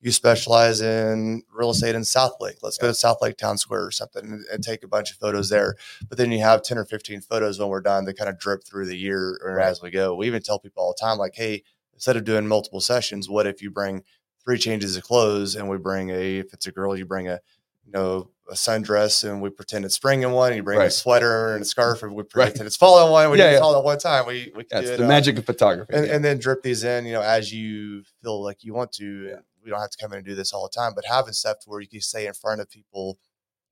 you 0.00 0.10
specialize 0.12 0.80
in 0.82 1.42
real 1.50 1.70
estate 1.70 1.94
in 1.94 2.02
Southlake. 2.02 2.58
Let's 2.62 2.76
go 2.76 2.88
to 2.88 2.92
Southlake 2.92 3.38
Town 3.38 3.56
Square 3.56 3.86
or 3.86 3.90
something 3.90 4.22
and, 4.24 4.44
and 4.52 4.62
take 4.62 4.84
a 4.84 4.88
bunch 4.88 5.10
of 5.10 5.16
photos 5.16 5.48
there. 5.48 5.76
But 6.08 6.18
then 6.18 6.30
you 6.32 6.40
have 6.40 6.62
10 6.62 6.76
or 6.76 6.84
15 6.84 7.22
photos 7.22 7.58
when 7.58 7.68
we're 7.68 7.80
done 7.80 8.04
that 8.04 8.18
kind 8.18 8.28
of 8.28 8.38
drip 8.38 8.64
through 8.64 8.86
the 8.86 8.96
year 8.98 9.38
or 9.42 9.54
Right. 9.56 9.66
as 9.66 9.80
we 9.80 9.90
go. 9.90 10.14
We 10.14 10.26
even 10.26 10.42
tell 10.42 10.58
people 10.58 10.82
all 10.82 10.94
the 10.98 11.02
time, 11.02 11.16
like, 11.16 11.34
hey, 11.36 11.62
instead 11.94 12.16
of 12.16 12.24
doing 12.24 12.46
multiple 12.46 12.80
sessions, 12.82 13.30
what 13.30 13.46
if 13.46 13.62
you 13.62 13.70
bring 13.70 14.02
three 14.44 14.58
changes 14.58 14.94
of 14.96 15.04
clothes 15.04 15.56
and 15.56 15.70
we 15.70 15.78
bring 15.78 16.10
a, 16.10 16.38
if 16.38 16.52
it's 16.52 16.66
a 16.66 16.72
girl, 16.72 16.94
you 16.98 17.06
bring 17.06 17.28
a, 17.28 17.40
you 17.86 17.92
know, 17.92 18.30
a 18.50 18.54
sundress 18.54 19.28
and 19.28 19.40
we 19.40 19.48
pretend 19.50 19.84
it's 19.84 19.94
spring 19.94 20.22
in 20.22 20.32
one, 20.32 20.48
and 20.48 20.56
you 20.56 20.62
bring 20.62 20.78
Right. 20.78 20.88
a 20.88 20.90
sweater 20.90 21.54
and 21.54 21.62
a 21.62 21.64
scarf 21.64 22.02
and 22.02 22.12
we 22.14 22.22
Right. 22.22 22.28
pretend 22.30 22.66
it's 22.66 22.76
fall 22.76 23.04
in 23.06 23.10
one. 23.10 23.30
We 23.30 23.38
Yeah, 23.38 23.48
do 23.50 23.54
yeah. 23.54 23.60
all 23.60 23.76
at 23.76 23.82
one 23.84 23.98
time. 23.98 24.26
We, 24.26 24.52
we 24.54 24.64
can 24.64 24.68
That's 24.70 24.86
do 24.88 24.92
it, 24.94 24.96
the 24.98 25.04
uh, 25.04 25.08
magic 25.08 25.38
of 25.38 25.46
photography. 25.46 25.94
and, 25.94 26.06
yeah. 26.06 26.14
and 26.14 26.24
then 26.24 26.38
drip 26.38 26.62
these 26.62 26.84
in, 26.84 27.06
you 27.06 27.12
know, 27.14 27.22
as 27.22 27.52
you 27.52 28.02
feel 28.22 28.42
like 28.42 28.62
you 28.64 28.74
want 28.74 28.92
to. 28.92 29.38
We 29.64 29.70
don't 29.70 29.80
have 29.80 29.88
to 29.90 29.96
come 29.98 30.12
in 30.12 30.18
and 30.18 30.26
do 30.26 30.34
this 30.34 30.52
all 30.52 30.64
the 30.70 30.78
time, 30.78 30.92
but 30.94 31.06
having 31.06 31.32
stuff 31.32 31.60
to 31.60 31.70
where 31.70 31.80
you 31.80 31.88
can 31.88 32.02
stay 32.02 32.26
in 32.26 32.34
front 32.34 32.60
of 32.60 32.68
people, 32.68 33.18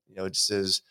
you 0.07 0.15
know, 0.15 0.27
just 0.27 0.49
as 0.49 0.81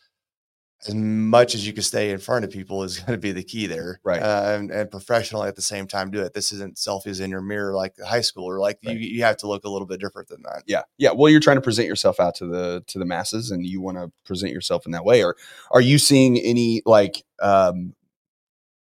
as 0.87 0.95
much 0.95 1.55
as 1.55 1.65
you 1.67 1.73
can 1.73 1.83
stay 1.83 2.11
in 2.11 2.19
front 2.19 2.45
of 2.45 2.51
people 2.51 2.83
is 2.83 2.99
going 3.01 3.13
to 3.13 3.19
be 3.19 3.31
the 3.33 3.43
key 3.45 3.67
there, 3.67 4.01
Right. 4.03 4.21
Uh, 4.21 4.57
and, 4.59 4.71
and 4.71 4.91
professionally 4.91 5.47
at 5.49 5.55
the 5.57 5.63
same 5.63 5.87
time 5.87 6.11
do 6.11 6.21
it. 6.23 6.35
This 6.35 6.51
isn't 6.53 6.77
selfies 6.77 7.21
in 7.21 7.31
your 7.31 7.41
mirror 7.41 7.75
like 7.75 7.95
high 8.01 8.21
school 8.21 8.45
or 8.45 8.59
like 8.59 8.79
Right. 8.85 8.97
you, 8.97 9.09
you 9.09 9.23
have 9.23 9.37
to 9.39 9.47
look 9.49 9.65
a 9.65 9.69
little 9.69 9.87
bit 9.87 10.01
different 10.01 10.29
than 10.29 10.43
that. 10.43 10.63
yeah 10.67 10.83
yeah 10.99 11.11
well 11.13 11.31
you're 11.31 11.41
trying 11.41 11.57
to 11.59 11.61
present 11.63 11.87
yourself 11.89 12.19
out 12.19 12.35
to 12.37 12.47
the 12.47 12.83
to 12.89 12.99
the 12.99 13.05
masses 13.05 13.51
and 13.51 13.65
you 13.65 13.81
want 13.81 13.97
to 13.97 14.11
present 14.25 14.53
yourself 14.53 14.85
in 14.87 14.93
that 14.93 15.05
way 15.05 15.23
or 15.23 15.37
are 15.71 15.81
you 15.81 15.99
seeing 15.99 16.37
any 16.39 16.83
like 16.85 17.23
um 17.41 17.95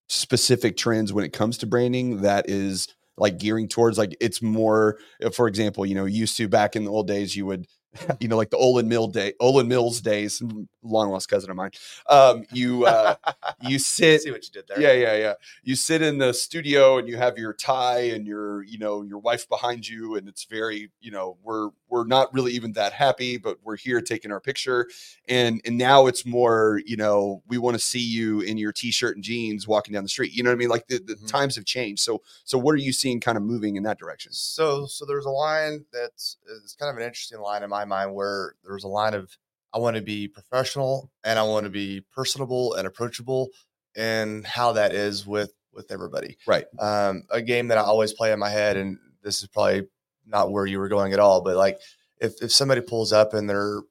specific 0.09 0.76
trends 0.76 1.12
when 1.12 1.24
it 1.24 1.32
comes 1.32 1.59
to 1.59 1.66
branding 1.66 2.22
that 2.22 2.49
is 2.49 2.88
like 3.18 3.38
gearing 3.38 3.68
towards 3.68 3.99
like 3.99 4.16
it's 4.20 4.40
more 4.40 4.99
for 5.32 5.49
example 5.49 5.84
you 5.84 5.94
know 5.94 6.05
used 6.07 6.36
to 6.36 6.49
back 6.49 6.76
in 6.76 6.84
the 6.84 6.90
old 6.90 7.07
days 7.07 7.36
you 7.36 7.44
would 7.44 7.66
you 8.20 8.28
know 8.28 8.36
like 8.36 8.51
the 8.51 8.57
Olan 8.57 8.86
Mill 8.86 9.09
day 9.09 9.32
Olan 9.40 9.66
Mills 9.66 10.01
days 10.01 10.42
long 10.89 11.11
lost 11.11 11.28
cousin 11.28 11.51
of 11.51 11.57
mine 11.57 11.70
um 12.09 12.45
you 12.53 12.84
uh 12.86 13.14
you 13.61 13.78
sit 13.78 14.22
See 14.22 14.30
what 14.30 14.45
you 14.45 14.51
did 14.53 14.64
there. 14.68 14.80
yeah, 14.80 14.93
yeah, 14.93 15.16
yeah. 15.16 15.34
You 15.62 15.74
sit 15.76 16.03
in 16.03 16.18
the 16.18 16.32
studio 16.32 16.99
and 16.99 17.09
you 17.09 17.16
have 17.16 17.39
your 17.39 17.53
tie 17.53 18.01
and 18.01 18.26
your, 18.26 18.62
you 18.62 18.78
know, 18.78 19.03
your 19.03 19.18
wife 19.18 19.49
behind 19.49 19.86
you, 19.89 20.14
and 20.16 20.28
it's 20.28 20.45
very, 20.45 20.91
you 21.01 21.11
know, 21.11 21.36
we're 21.43 21.70
we're 21.89 22.05
not 22.07 22.32
really 22.32 22.53
even 22.53 22.72
that 22.72 22.93
happy, 22.93 23.36
but 23.36 23.59
we're 23.64 23.76
here 23.76 24.01
taking 24.01 24.30
our 24.30 24.41
picture. 24.41 24.89
And 25.28 25.61
and 25.64 25.76
now 25.76 26.07
it's 26.07 26.24
more, 26.24 26.80
you 26.86 26.97
know, 26.97 27.43
we 27.49 27.59
want 27.59 27.74
to 27.74 27.82
see 27.82 28.01
you 28.01 28.41
in 28.41 28.59
your 28.59 28.72
t-shirt 28.72 29.16
and 29.16 29.24
jeans 29.24 29.66
walking 29.66 29.93
down 29.95 30.03
the 30.05 30.09
street. 30.09 30.32
You 30.32 30.43
know 30.43 30.51
what 30.51 30.55
I 30.57 30.59
mean? 30.59 30.68
Like 30.68 30.86
the, 30.86 30.99
the 30.99 31.14
Mhm. 31.14 31.26
times 31.28 31.57
have 31.57 31.64
changed. 31.64 32.03
So 32.03 32.22
so 32.45 32.59
what 32.59 32.72
are 32.72 32.76
you 32.78 32.93
seeing 32.93 33.20
kind 33.20 33.36
of 33.36 33.43
moving 33.43 33.76
in 33.76 33.82
that 33.84 33.99
direction? 33.99 34.32
So, 34.32 34.86
so 34.86 35.05
there's 35.05 35.26
a 35.26 35.30
line 35.30 35.84
that's 35.93 36.36
it's 36.62 36.74
kind 36.74 36.91
of 36.91 36.97
an 36.97 37.03
interesting 37.03 37.41
line 37.41 37.62
in 37.62 37.70
my 37.70 37.84
mind 37.84 38.14
where 38.14 38.55
there's 38.64 38.84
a 38.84 38.89
line 38.89 39.14
of 39.14 39.36
I 39.75 39.79
want 39.79 39.97
to 39.97 40.03
be 40.03 40.29
professional 40.29 41.11
and 41.25 41.39
I 41.39 41.43
want 41.43 41.64
to 41.64 41.71
be 41.71 42.03
personable 42.14 42.75
and 42.75 42.87
approachable, 42.87 43.49
and 43.97 44.47
how 44.47 44.73
that 44.73 44.93
is 44.95 45.27
with 45.27 45.53
with 45.73 45.91
everybody. 45.91 46.37
Right. 46.47 46.66
Um, 46.79 47.25
a 47.31 47.43
game 47.43 47.69
that 47.69 47.79
I 47.79 47.83
always 47.83 48.12
play 48.12 48.33
in 48.33 48.39
my 48.39 48.51
head, 48.51 48.77
and 48.77 48.99
this 49.23 49.43
is 49.43 49.49
probably 49.49 49.89
not 50.27 50.51
where 50.51 50.66
you 50.66 50.79
were 50.79 50.89
going 50.89 51.12
at 51.12 51.19
all, 51.19 51.43
but 51.43 51.57
like 51.57 51.79
if 52.21 52.43
if 52.43 52.53
somebody 52.53 52.81
pulls 52.81 53.12
up 53.12 53.35
in 53.35 53.47
their 53.47 53.83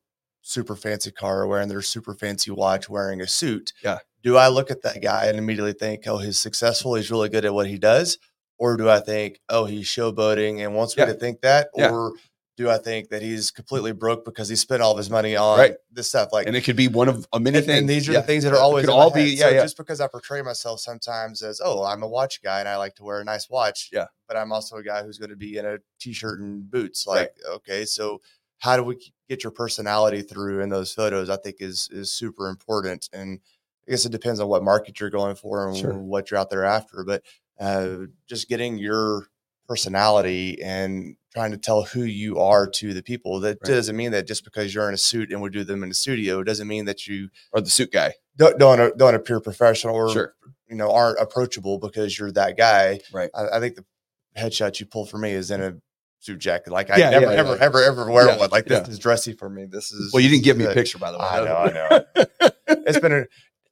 super 0.42 0.76
fancy 0.76 1.12
car 1.12 1.46
wearing 1.46 1.68
their 1.68 1.82
super 1.82 2.14
fancy 2.14 2.52
watch 2.52 2.88
wearing 2.88 3.20
a 3.20 3.28
suit 3.28 3.74
Yeah. 3.84 3.98
do 4.24 4.38
i 4.38 4.48
look 4.48 4.72
at 4.72 4.82
that 4.84 5.02
guy 5.02 5.26
and 5.26 5.38
immediately 5.38 5.74
think 5.74 6.08
oh 6.08 6.20
he's 6.20 6.38
successful 6.38 6.96
he's 6.96 7.12
really 7.12 7.28
good 7.28 7.44
at 7.44 7.54
what 7.54 7.68
he 7.68 7.78
does 7.78 8.18
or 8.60 8.76
do 8.76 8.90
I 8.90 9.00
think, 9.00 9.40
oh, 9.50 9.66
he's 9.66 9.88
showboating 9.88 10.64
and 10.66 10.74
wants 10.74 10.98
me 10.98 11.06
to 11.06 11.14
think 11.14 11.42
that? 11.42 11.70
Yeah. 11.76 11.92
Or 11.92 12.14
do 12.58 12.70
I 12.72 12.80
think 12.80 13.10
that 13.10 13.22
he's 13.22 13.52
completely 13.52 13.92
broke 13.94 14.26
because 14.26 14.50
he 14.50 14.56
spent 14.56 14.82
all 14.82 14.92
of 14.92 14.98
his 14.98 15.10
money 15.12 15.36
on 15.36 15.60
Right. 15.60 15.76
this 15.92 16.10
stuff? 16.10 16.30
Like, 16.34 16.48
And 16.48 16.56
it 16.56 16.62
could 16.64 16.76
be 16.76 16.88
one 16.88 17.08
of 17.08 17.28
a 17.32 17.40
many 17.40 17.60
and, 17.60 17.66
things. 17.68 17.80
and 17.82 17.88
these 17.90 18.10
are 18.10 18.14
Yeah. 18.14 18.22
the 18.22 18.28
things 18.28 18.44
that 18.44 18.52
are 18.52 18.56
It 18.56 18.60
always 18.60 18.86
could 18.86 18.92
all 18.92 19.12
be- 19.12 19.36
yeah, 19.36 19.46
So 19.46 19.50
yeah. 19.52 19.62
Just 19.62 19.78
because 19.78 20.02
I 20.02 20.08
portray 20.08 20.42
myself 20.42 20.80
sometimes 20.80 21.44
as, 21.44 21.62
oh, 21.64 21.84
I'm 21.84 22.02
a 22.02 22.08
watch 22.08 22.42
guy 22.42 22.60
and 22.60 22.68
I 22.68 22.78
like 22.78 22.96
to 22.96 23.04
wear 23.04 23.20
a 23.22 23.24
nice 23.24 23.48
watch. 23.48 23.90
Yeah. 23.94 24.08
But 24.28 24.38
I'm 24.38 24.52
also 24.52 24.78
a 24.78 24.84
guy 24.84 25.04
who's 25.04 25.20
going 25.20 25.30
to 25.30 25.36
be 25.36 25.58
in 25.58 25.66
a 25.68 25.78
t-shirt 26.00 26.40
and 26.40 26.70
boots. 26.70 27.06
Right. 27.08 27.16
Like, 27.20 27.36
okay, 27.48 27.86
so 27.86 28.22
how 28.58 28.76
do 28.76 28.82
we 28.84 28.98
get 29.30 29.44
your 29.44 29.52
personality 29.52 30.24
through 30.24 30.62
in 30.62 30.70
those 30.70 30.92
photos? 30.92 31.30
I 31.30 31.38
think 31.38 31.58
is 31.60 31.88
is 31.92 32.12
super 32.12 32.50
important. 32.50 33.08
And 33.14 33.40
I 33.88 33.92
guess 33.92 34.04
it 34.04 34.12
depends 34.12 34.40
on 34.40 34.48
what 34.48 34.64
market 34.64 35.00
you're 35.00 35.12
going 35.12 35.36
for 35.36 35.68
and 35.68 35.78
Sure. 35.78 35.94
what 35.94 36.32
you're 36.32 36.40
out 36.40 36.50
there 36.50 36.66
after. 36.66 37.04
But 37.06 37.22
uh, 37.60 38.08
just 38.28 38.50
getting 38.50 38.80
your 38.80 39.28
personality 39.68 40.62
and 40.62 41.16
trying 41.34 41.52
to 41.52 41.58
tell 41.58 41.84
who 41.84 42.02
you 42.04 42.40
are 42.40 42.68
to 42.68 42.94
the 42.94 43.04
people. 43.04 43.40
That 43.42 43.58
Right. 43.64 43.76
doesn't 43.76 43.96
mean 43.96 44.12
that 44.12 44.28
just 44.28 44.44
because 44.44 44.74
you're 44.74 44.88
in 44.88 44.94
a 44.94 44.98
suit 44.98 45.32
and 45.32 45.42
we 45.42 45.50
do 45.50 45.64
them 45.64 45.84
in 45.84 45.90
the 45.90 45.96
studio, 45.96 46.44
doesn't 46.44 46.68
mean 46.68 46.86
that 46.86 47.08
you 47.08 47.30
are 47.54 47.62
the 47.62 47.70
suit 47.70 47.92
guy. 47.92 48.14
don't 48.38 48.58
don't, 48.60 48.98
don't 48.98 49.16
appear 49.16 49.40
professional 49.40 49.96
or 49.96 50.10
Sure. 50.12 50.34
you 50.70 50.76
know 50.76 50.92
aren't 50.92 51.20
approachable 51.20 51.78
because 51.80 52.18
you're 52.18 52.32
that 52.32 52.58
guy. 52.58 53.00
Right. 53.14 53.30
I, 53.36 53.58
I 53.58 53.60
think 53.60 53.76
the 53.76 53.86
headshot 54.40 54.80
you 54.80 54.86
pull 54.86 55.06
for 55.06 55.18
me 55.18 55.32
is 55.32 55.52
in 55.52 55.62
a 55.62 55.74
suit 56.20 56.40
jacket. 56.40 56.72
Like 56.72 56.90
I 56.90 56.98
Yeah, 56.98 57.10
never, 57.12 57.26
yeah, 57.26 57.40
ever, 57.40 57.56
yeah. 57.56 57.64
ever, 57.64 57.84
ever 57.84 58.12
wear 58.12 58.28
one. 58.38 58.50
Like 58.50 58.66
this 58.66 58.88
is 58.88 59.00
dressy 59.00 59.34
for 59.34 59.50
me. 59.50 59.66
This 59.66 59.92
is 59.92 60.14
Well, 60.14 60.22
you 60.22 60.30
didn't 60.30 60.44
give 60.44 60.58
me 60.58 60.66
a 60.66 60.74
picture, 60.74 60.98
by 60.98 61.12
the 61.12 61.18
way. 61.20 61.26
I 61.26 61.44
know, 61.44 61.56
I 61.56 61.72
know. 61.72 62.06
it's 62.68 63.00
been 63.00 63.12
a 63.14 63.26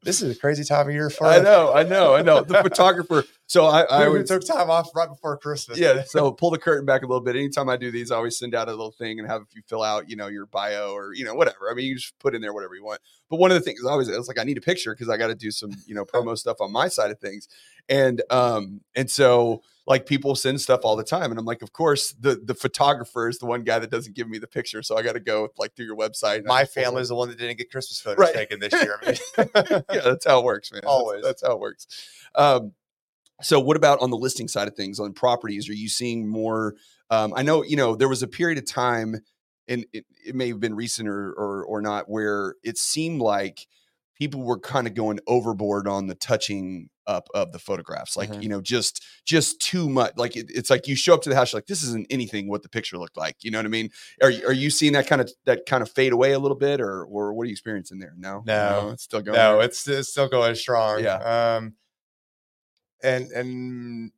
this 0.06 0.22
is 0.22 0.38
a 0.38 0.39
crazy 0.39 0.64
time 0.64 0.88
of 0.88 0.93
year 0.93 1.10
for 1.10 1.26
I 1.26 1.39
know, 1.39 1.74
I 1.74 1.82
know, 1.84 2.16
I 2.16 2.22
know. 2.22 2.41
The 2.41 2.53
photographer. 2.64 3.26
So 3.47 3.66
I, 3.66 3.82
I 3.82 4.08
would 4.08 4.28
took 4.28 4.45
time 4.45 4.70
off 4.70 4.89
right 4.95 5.10
before 5.10 5.36
Christmas. 5.38 5.80
yeah. 5.80 6.03
So 6.08 6.32
pull 6.32 6.51
the 6.51 6.60
curtain 6.60 6.86
back 6.86 7.01
a 7.01 7.08
little 7.08 7.22
bit. 7.22 7.36
Anytime 7.36 7.68
I 7.70 7.76
do 7.76 7.91
these, 7.91 8.12
I 8.12 8.16
always 8.16 8.38
send 8.38 8.53
out 8.53 8.68
a 8.68 8.72
little 8.72 8.91
thing 8.91 9.20
and 9.20 9.28
have 9.28 9.41
you 9.53 9.64
fill 9.68 9.82
out, 9.82 10.08
you 10.08 10.16
know, 10.16 10.28
your 10.28 10.45
bio 10.45 10.93
or 10.93 11.14
you 11.14 11.26
know 11.26 11.34
whatever. 11.34 11.70
I 11.72 11.74
mean, 11.74 11.88
you 11.88 11.95
just 11.95 12.18
put 12.20 12.36
in 12.36 12.41
there 12.41 12.53
whatever 12.53 12.76
you 12.76 12.84
want. 12.86 13.01
But 13.30 13.38
one 13.38 13.51
of 13.51 13.56
the 13.56 13.62
things 13.62 13.84
I 13.84 13.89
always 13.89 14.08
it's 14.08 14.28
like 14.28 14.39
I 14.39 14.43
need 14.43 14.58
a 14.58 14.62
picture 14.62 14.93
because 14.93 15.10
I 15.10 15.18
got 15.18 15.28
to 15.28 15.36
do 15.36 15.49
some 15.51 15.72
you 15.88 15.95
know 15.95 16.06
promo 16.14 16.38
stuff 16.38 16.58
on 16.62 16.72
my 16.72 16.88
side 16.88 17.10
of 17.10 17.20
things, 17.20 17.47
and 17.89 18.22
um 18.30 18.82
and 18.95 19.10
so 19.10 19.64
like 19.88 20.05
people 20.07 20.36
send 20.36 20.59
stuff 20.61 20.81
all 20.83 20.95
the 20.95 21.03
time, 21.03 21.29
and 21.31 21.39
I'm 21.39 21.45
like, 21.45 21.61
of 21.61 21.71
course 21.73 22.13
the 22.19 22.41
the 22.43 22.55
photographer 22.55 23.29
is 23.29 23.38
the 23.38 23.45
one 23.45 23.63
guy 23.63 23.79
that 23.79 23.91
doesn't 23.91 24.15
give 24.15 24.27
me 24.27 24.38
the 24.39 24.47
picture, 24.47 24.81
so 24.81 24.97
I 24.97 25.03
got 25.03 25.13
to 25.13 25.19
go 25.19 25.49
like 25.57 25.75
through 25.75 25.86
your 25.86 25.95
website. 25.97 26.43
My 26.45 26.65
family 26.65 27.01
is 27.01 27.09
the 27.09 27.15
one 27.15 27.29
that 27.29 27.38
didn't 27.38 27.57
get 27.57 27.69
Christmas 27.71 27.99
photos 27.99 28.19
Right. 28.19 28.33
taken 28.33 28.59
this 28.59 28.73
year. 28.73 28.99
I 29.03 29.05
mean, 29.05 29.47
yeah, 29.91 30.01
that's 30.03 30.25
how 30.25 30.39
it 30.39 30.43
works, 30.45 30.71
man. 30.71 30.81
That's- 30.81 30.91
Always. 30.91 31.23
That's, 31.23 31.41
how 31.45 31.51
it 31.53 31.59
works. 31.59 31.88
Um, 32.36 32.71
so, 33.41 33.59
what 33.59 33.75
about 33.77 33.99
on 34.01 34.09
the 34.11 34.17
listing 34.17 34.47
side 34.47 34.67
of 34.67 34.75
things 34.75 34.99
on 34.99 35.13
properties? 35.13 35.69
Are 35.69 35.73
you 35.73 35.89
seeing 35.89 36.27
more? 36.27 36.75
Um, 37.09 37.33
I 37.36 37.43
know, 37.43 37.63
you 37.63 37.75
know, 37.75 37.95
there 37.95 38.09
was 38.09 38.23
a 38.23 38.27
period 38.27 38.57
of 38.57 38.65
time, 38.65 39.17
and 39.67 39.86
it, 39.93 40.05
it 40.25 40.33
may 40.36 40.47
have 40.47 40.59
been 40.59 40.73
recent 40.73 41.07
or, 41.09 41.31
or 41.33 41.63
or 41.65 41.81
not, 41.81 42.09
where 42.09 42.55
it 42.63 42.77
seemed 42.77 43.21
like 43.21 43.67
people 44.17 44.41
were 44.41 44.57
kind 44.57 44.88
of 44.88 44.93
going 44.93 45.19
overboard 45.27 45.88
on 45.88 46.07
the 46.07 46.15
touching 46.15 46.89
up 47.08 47.28
of 47.34 47.51
the 47.51 47.60
photographs, 47.60 48.16
like 48.18 48.30
Mhm. 48.32 48.43
you 48.43 48.49
know, 48.49 48.62
just 48.62 49.03
just 49.26 49.60
too 49.62 49.89
much. 49.89 50.14
Like 50.18 50.36
it, 50.36 50.47
it's 50.49 50.70
like 50.70 50.88
you 50.88 50.95
show 50.95 51.14
up 51.14 51.22
to 51.24 51.30
the 51.30 51.36
house, 51.36 51.53
like 51.53 51.68
this 51.68 51.84
isn't 51.84 52.08
anything 52.10 52.47
what 52.49 52.64
the 52.64 52.70
picture 52.70 52.97
looked 52.97 53.18
like. 53.18 53.38
You 53.43 53.51
know 53.51 53.60
what 53.60 53.66
I 53.66 53.70
mean? 53.70 53.89
Are 54.22 54.30
you- 54.30 54.45
are 54.47 54.53
you 54.53 54.70
seeing 54.70 54.93
that 54.93 55.08
kind 55.08 55.22
of 55.22 55.32
that 55.45 55.66
kind 55.66 55.82
of 55.84 55.91
fade 55.91 56.14
away 56.14 56.32
a 56.34 56.39
little 56.39 56.58
bit, 56.58 56.82
or 56.82 57.03
or 57.06 57.34
what 57.34 57.43
are 57.43 57.45
you 57.47 57.51
experiencing 57.53 57.99
there? 57.99 58.14
No, 58.18 58.43
No. 58.45 58.89
it's 58.93 59.03
still 59.03 59.22
going. 59.22 59.38
no, 59.38 59.60
it's 59.60 59.88
it's 59.88 60.10
still 60.10 60.28
going 60.30 60.56
strong. 60.56 61.03
Yeah. 61.03 61.56
Um, 61.58 61.76
and 63.03 63.32
and 63.32 64.12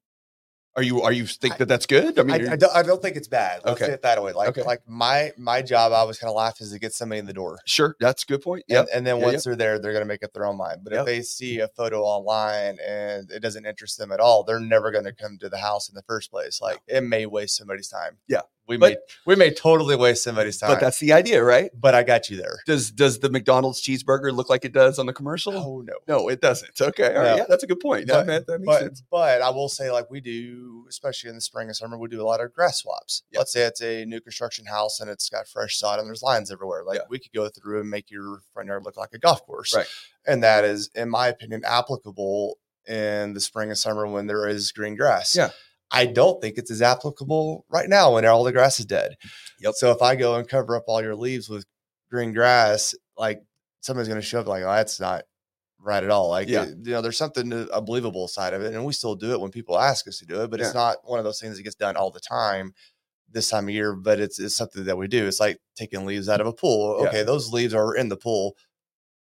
Are 0.77 0.83
you 0.83 1.01
are 1.01 1.11
you 1.11 1.25
think 1.25 1.57
that 1.57 1.67
that's 1.67 1.87
good? 1.87 2.19
I 2.19 2.23
mean, 2.23 2.47
I, 2.47 2.53
I, 2.53 2.55
don't, 2.55 2.75
I 2.75 2.83
don't 2.83 3.01
think 3.01 3.15
it's 3.15 3.27
bad. 3.27 3.61
Let's 3.65 3.81
Okay. 3.81 3.89
say 3.89 3.93
it 3.93 4.03
that 4.03 4.21
way. 4.21 4.31
Like 4.33 4.49
Okay. 4.49 4.61
like 4.61 4.81
my 4.87 5.31
my 5.35 5.63
job, 5.63 5.91
I 5.91 6.03
was 6.03 6.19
kind 6.19 6.29
of 6.29 6.35
laugh 6.35 6.61
is 6.61 6.71
to 6.71 6.77
get 6.77 6.93
somebody 6.93 7.17
in 7.17 7.25
the 7.25 7.33
door. 7.33 7.57
sure, 7.65 7.95
that's 7.99 8.21
a 8.21 8.25
good 8.27 8.43
point. 8.43 8.63
Yeah, 8.67 8.81
And, 8.81 8.89
and 8.93 9.07
then 9.07 9.19
once 9.19 9.43
they're 9.43 9.55
there, 9.55 9.79
they're 9.79 9.91
going 9.91 10.03
to 10.03 10.07
make 10.07 10.23
up 10.23 10.33
their 10.33 10.45
own 10.45 10.55
mind. 10.55 10.81
But 10.83 10.93
Yep. 10.93 10.99
if 11.01 11.05
they 11.07 11.21
see 11.23 11.59
a 11.61 11.67
photo 11.67 12.03
online 12.03 12.77
and 12.87 13.31
it 13.31 13.39
doesn't 13.41 13.65
interest 13.65 13.97
them 13.97 14.11
at 14.11 14.19
all, 14.19 14.43
they're 14.43 14.59
never 14.59 14.91
going 14.91 15.05
to 15.05 15.13
come 15.13 15.39
to 15.39 15.49
the 15.49 15.57
house 15.57 15.89
in 15.89 15.95
the 15.95 16.03
first 16.03 16.29
place. 16.29 16.61
Like 16.61 16.79
it 16.87 17.01
may 17.01 17.25
waste 17.25 17.57
somebody's 17.57 17.87
time. 17.89 18.17
Yeah. 18.27 18.41
We 18.67 18.77
But- 18.77 18.89
may 18.91 18.97
we 19.25 19.35
may 19.35 19.51
totally 19.53 19.95
waste 19.95 20.23
somebody's 20.23 20.57
time. 20.57 20.69
but 20.71 20.79
that's 20.79 20.99
the 20.99 21.13
idea, 21.13 21.43
right? 21.43 21.71
but 21.73 21.95
I 21.95 22.03
got 22.03 22.29
you 22.29 22.37
there. 22.37 22.59
Does 22.65 22.91
does 22.91 23.19
the 23.19 23.29
McDonald's 23.29 23.81
cheeseburger 23.81 24.31
look 24.35 24.49
like 24.49 24.65
it 24.65 24.73
does 24.73 24.99
on 24.99 25.05
the 25.05 25.13
commercial? 25.13 25.53
Oh 25.57 25.81
no. 25.81 25.93
No, 26.07 26.27
it 26.27 26.41
doesn't. 26.41 26.79
Okay, 26.81 27.13
all 27.15 27.21
right, 27.21 27.31
No. 27.31 27.35
yeah, 27.37 27.45
that's 27.47 27.63
a 27.63 27.67
good 27.67 27.79
point. 27.79 28.07
But- 28.07 28.25
that, 28.27 28.47
that 28.47 28.59
makes 28.59 28.65
But 28.67 28.79
sense. 28.81 29.03
but 29.09 29.41
I 29.41 29.49
will 29.51 29.69
say, 29.69 29.89
like 29.91 30.09
we 30.11 30.19
do, 30.21 30.85
especially 30.89 31.29
in 31.29 31.35
the 31.35 31.41
spring 31.41 31.67
and 31.67 31.75
summer, 31.75 31.97
we 31.97 32.07
do 32.09 32.21
a 32.21 32.27
lot 32.27 32.41
of 32.41 32.53
grass 32.53 32.81
swaps. 32.81 33.23
Yeah. 33.31 33.39
Let's 33.39 33.53
say 33.53 33.61
it's 33.63 33.81
a 33.81 34.05
new 34.05 34.19
construction 34.21 34.65
house 34.65 34.99
and 34.99 35.09
it's 35.09 35.29
got 35.29 35.47
fresh 35.47 35.77
sod 35.77 35.99
and 35.99 36.07
there's 36.07 36.21
lines 36.23 36.51
everywhere. 36.51 36.83
Like 36.83 36.97
Yeah. 36.97 37.05
we 37.09 37.19
could 37.19 37.33
go 37.33 37.47
through 37.49 37.79
and 37.81 37.89
make 37.89 38.11
your 38.11 38.41
front 38.53 38.67
yard 38.67 38.83
look 38.85 38.97
like 38.97 39.13
a 39.13 39.19
golf 39.19 39.45
course. 39.45 39.73
Right. 39.75 39.87
And 40.25 40.43
that 40.43 40.65
is, 40.65 40.89
in 40.93 41.09
my 41.09 41.27
opinion, 41.29 41.63
applicable 41.65 42.57
in 42.87 43.33
the 43.33 43.39
spring 43.41 43.69
and 43.69 43.77
summer 43.77 44.07
when 44.07 44.27
there 44.27 44.47
is 44.47 44.71
green 44.71 44.95
grass. 44.95 45.35
Yeah. 45.35 45.49
I 45.91 46.05
don't 46.05 46.41
think 46.41 46.57
it's 46.57 46.71
as 46.71 46.81
applicable 46.81 47.65
right 47.69 47.87
now 47.89 48.13
when 48.15 48.25
all 48.25 48.43
the 48.43 48.51
grass 48.51 48.79
is 48.79 48.85
dead. 48.85 49.15
Yep. 49.61 49.73
So 49.75 49.91
if 49.91 50.01
I 50.01 50.15
go 50.15 50.35
and 50.35 50.47
cover 50.47 50.75
up 50.75 50.83
all 50.87 51.01
your 51.01 51.15
leaves 51.15 51.49
with 51.49 51.65
green 52.11 52.33
grass, 52.33 52.93
like 53.17 53.41
somebody's 53.81 54.07
going 54.09 54.19
to 54.19 54.25
show 54.25 54.41
up 54.41 54.47
like, 54.47 54.63
oh, 54.63 54.71
that's 54.71 54.99
not 54.99 55.23
right 55.79 56.03
at 56.03 56.09
all. 56.09 56.29
Like, 56.29 56.49
Yeah. 56.49 56.63
it- 56.63 56.77
you 56.83 56.91
know, 56.91 57.01
there's 57.01 57.17
something 57.17 57.51
uh, 57.53 57.65
to 57.67 57.75
a 57.75 57.81
believable 57.81 58.27
side 58.27 58.53
of 58.53 58.61
it. 58.61 58.73
And 58.73 58.83
we 58.85 58.91
still 58.93 59.15
do 59.15 59.31
it 59.31 59.39
when 59.39 59.51
people 59.51 59.79
ask 59.79 60.07
us 60.07 60.17
to 60.19 60.25
do 60.25 60.41
it, 60.41 60.49
but 60.51 60.59
Yeah. 60.59 60.65
it's 60.65 60.75
not 60.75 60.97
one 61.03 61.19
of 61.19 61.25
those 61.25 61.39
things 61.39 61.55
that 61.57 61.63
gets 61.63 61.75
done 61.75 61.95
all 61.95 62.11
the 62.11 62.19
time 62.19 62.73
this 63.29 63.49
time 63.49 63.65
of 63.65 63.69
year, 63.71 63.93
but 63.93 64.19
it's, 64.19 64.39
it's 64.39 64.55
something 64.55 64.85
that 64.85 64.97
we 64.97 65.07
do. 65.07 65.27
It's 65.27 65.39
like 65.39 65.59
taking 65.75 66.05
leaves 66.05 66.29
out 66.29 66.41
of 66.41 66.47
a 66.47 66.53
pool. 66.53 66.97
Yeah. 67.01 67.09
Okay. 67.09 67.23
Those 67.23 67.51
leaves 67.51 67.73
are 67.73 67.93
in 67.95 68.09
the 68.09 68.15
pool. 68.17 68.55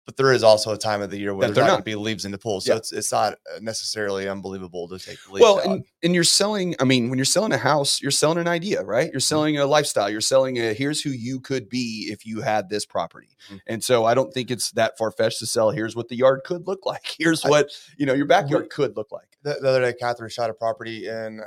But 0.06 0.16
there 0.16 0.32
is 0.32 0.42
also 0.44 0.72
a 0.72 0.78
time 0.78 1.02
of 1.02 1.10
the 1.10 1.18
year 1.18 1.34
where 1.34 1.48
there's 1.48 1.56
not, 1.56 1.62
not. 1.64 1.68
going 1.70 1.80
to 1.80 1.84
be 1.84 1.94
leaves 1.96 2.24
in 2.24 2.30
the 2.30 2.38
pool, 2.38 2.60
so 2.60 2.72
Yeah. 2.72 2.78
it's 2.78 2.92
it's 2.92 3.10
not 3.12 3.34
uh, 3.54 3.58
necessarily 3.60 4.28
unbelievable 4.28 4.86
to 4.88 4.98
take 4.98 5.18
the 5.26 5.32
leaves 5.32 5.42
well 5.42 5.58
and, 5.58 5.84
and 6.02 6.14
you're 6.14 6.22
selling 6.24 6.74
i 6.80 6.84
mean 6.84 7.10
when 7.10 7.18
you're 7.18 7.24
selling 7.24 7.52
a 7.52 7.58
house 7.58 8.00
you're 8.00 8.10
selling 8.12 8.38
an 8.38 8.48
idea 8.48 8.82
right 8.84 9.06
Mm-hmm. 9.08 9.14
you're 9.14 9.20
selling 9.20 9.58
a 9.58 9.66
lifestyle 9.66 10.08
you're 10.08 10.20
selling 10.20 10.58
a 10.58 10.72
here's 10.74 11.00
who 11.02 11.10
you 11.10 11.40
could 11.40 11.68
be 11.68 12.08
if 12.10 12.24
you 12.24 12.40
had 12.40 12.68
this 12.68 12.86
property 12.86 13.36
Mhm. 13.50 13.60
and 13.66 13.84
so 13.84 14.04
i 14.04 14.14
don't 14.14 14.32
think 14.32 14.50
it's 14.50 14.70
that 14.72 14.96
far-fetched 14.96 15.40
to 15.40 15.46
sell 15.46 15.70
here's 15.70 15.94
what 15.96 16.08
the 16.08 16.16
yard 16.16 16.42
could 16.44 16.66
look 16.66 16.86
like 16.86 17.14
here's 17.18 17.44
I- 17.44 17.50
what 17.50 17.70
you 17.98 18.06
know 18.06 18.14
your 18.14 18.26
backyard 18.26 18.70
could 18.70 18.96
look 18.96 19.10
like 19.12 19.28
the, 19.42 19.58
the 19.60 19.68
other 19.68 19.80
day, 19.80 19.92
Catherine 19.98 20.30
shot 20.30 20.50
a 20.50 20.54
property 20.54 21.06
in 21.08 21.40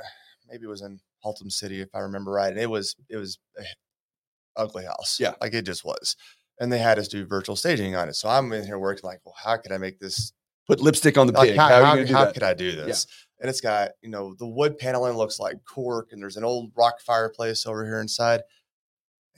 maybe 0.48 0.64
it 0.64 0.68
was 0.68 0.80
in 0.82 1.00
Haltom 1.24 1.52
City, 1.52 1.80
if 1.82 1.94
I 1.94 1.98
remember 1.98 2.30
right, 2.30 2.50
and 2.50 2.58
it 2.58 2.70
was 2.70 2.96
it 3.10 3.16
was 3.18 3.38
ugly 4.56 4.84
house. 4.84 5.18
Yeah. 5.20 5.34
like 5.40 5.52
it 5.54 5.62
just 5.66 5.84
was. 5.84 6.16
And 6.60 6.70
they 6.70 6.78
had 6.78 6.98
us 6.98 7.08
do 7.08 7.24
virtual 7.26 7.56
staging 7.56 7.96
on 7.96 8.08
it. 8.08 8.14
So 8.14 8.28
I'm 8.28 8.52
in 8.52 8.64
here 8.64 8.78
working 8.78 9.02
like, 9.02 9.20
well, 9.24 9.34
how 9.36 9.56
could 9.56 9.72
I 9.72 9.78
make 9.78 9.98
this? 9.98 10.32
put 10.70 10.80
lipstick 10.80 11.18
on 11.18 11.26
the 11.26 11.32
Like, 11.32 11.50
pig 11.50 11.56
how, 11.56 11.68
how, 11.68 11.84
how, 11.84 11.94
you 11.94 12.04
gonna 12.04 12.08
do 12.08 12.14
how 12.14 12.32
could 12.32 12.42
I 12.42 12.54
do 12.54 12.72
this? 12.72 13.06
And 13.40 13.48
it's 13.48 13.60
got 13.60 13.90
you 14.02 14.10
know 14.10 14.34
the 14.38 14.46
wood 14.46 14.78
paneling 14.78 15.16
looks 15.16 15.38
like 15.40 15.56
cork, 15.64 16.10
and 16.12 16.22
there's 16.22 16.36
an 16.36 16.44
old 16.44 16.70
rock 16.76 17.00
fireplace 17.00 17.66
over 17.66 17.84
here 17.84 18.00
inside. 18.00 18.42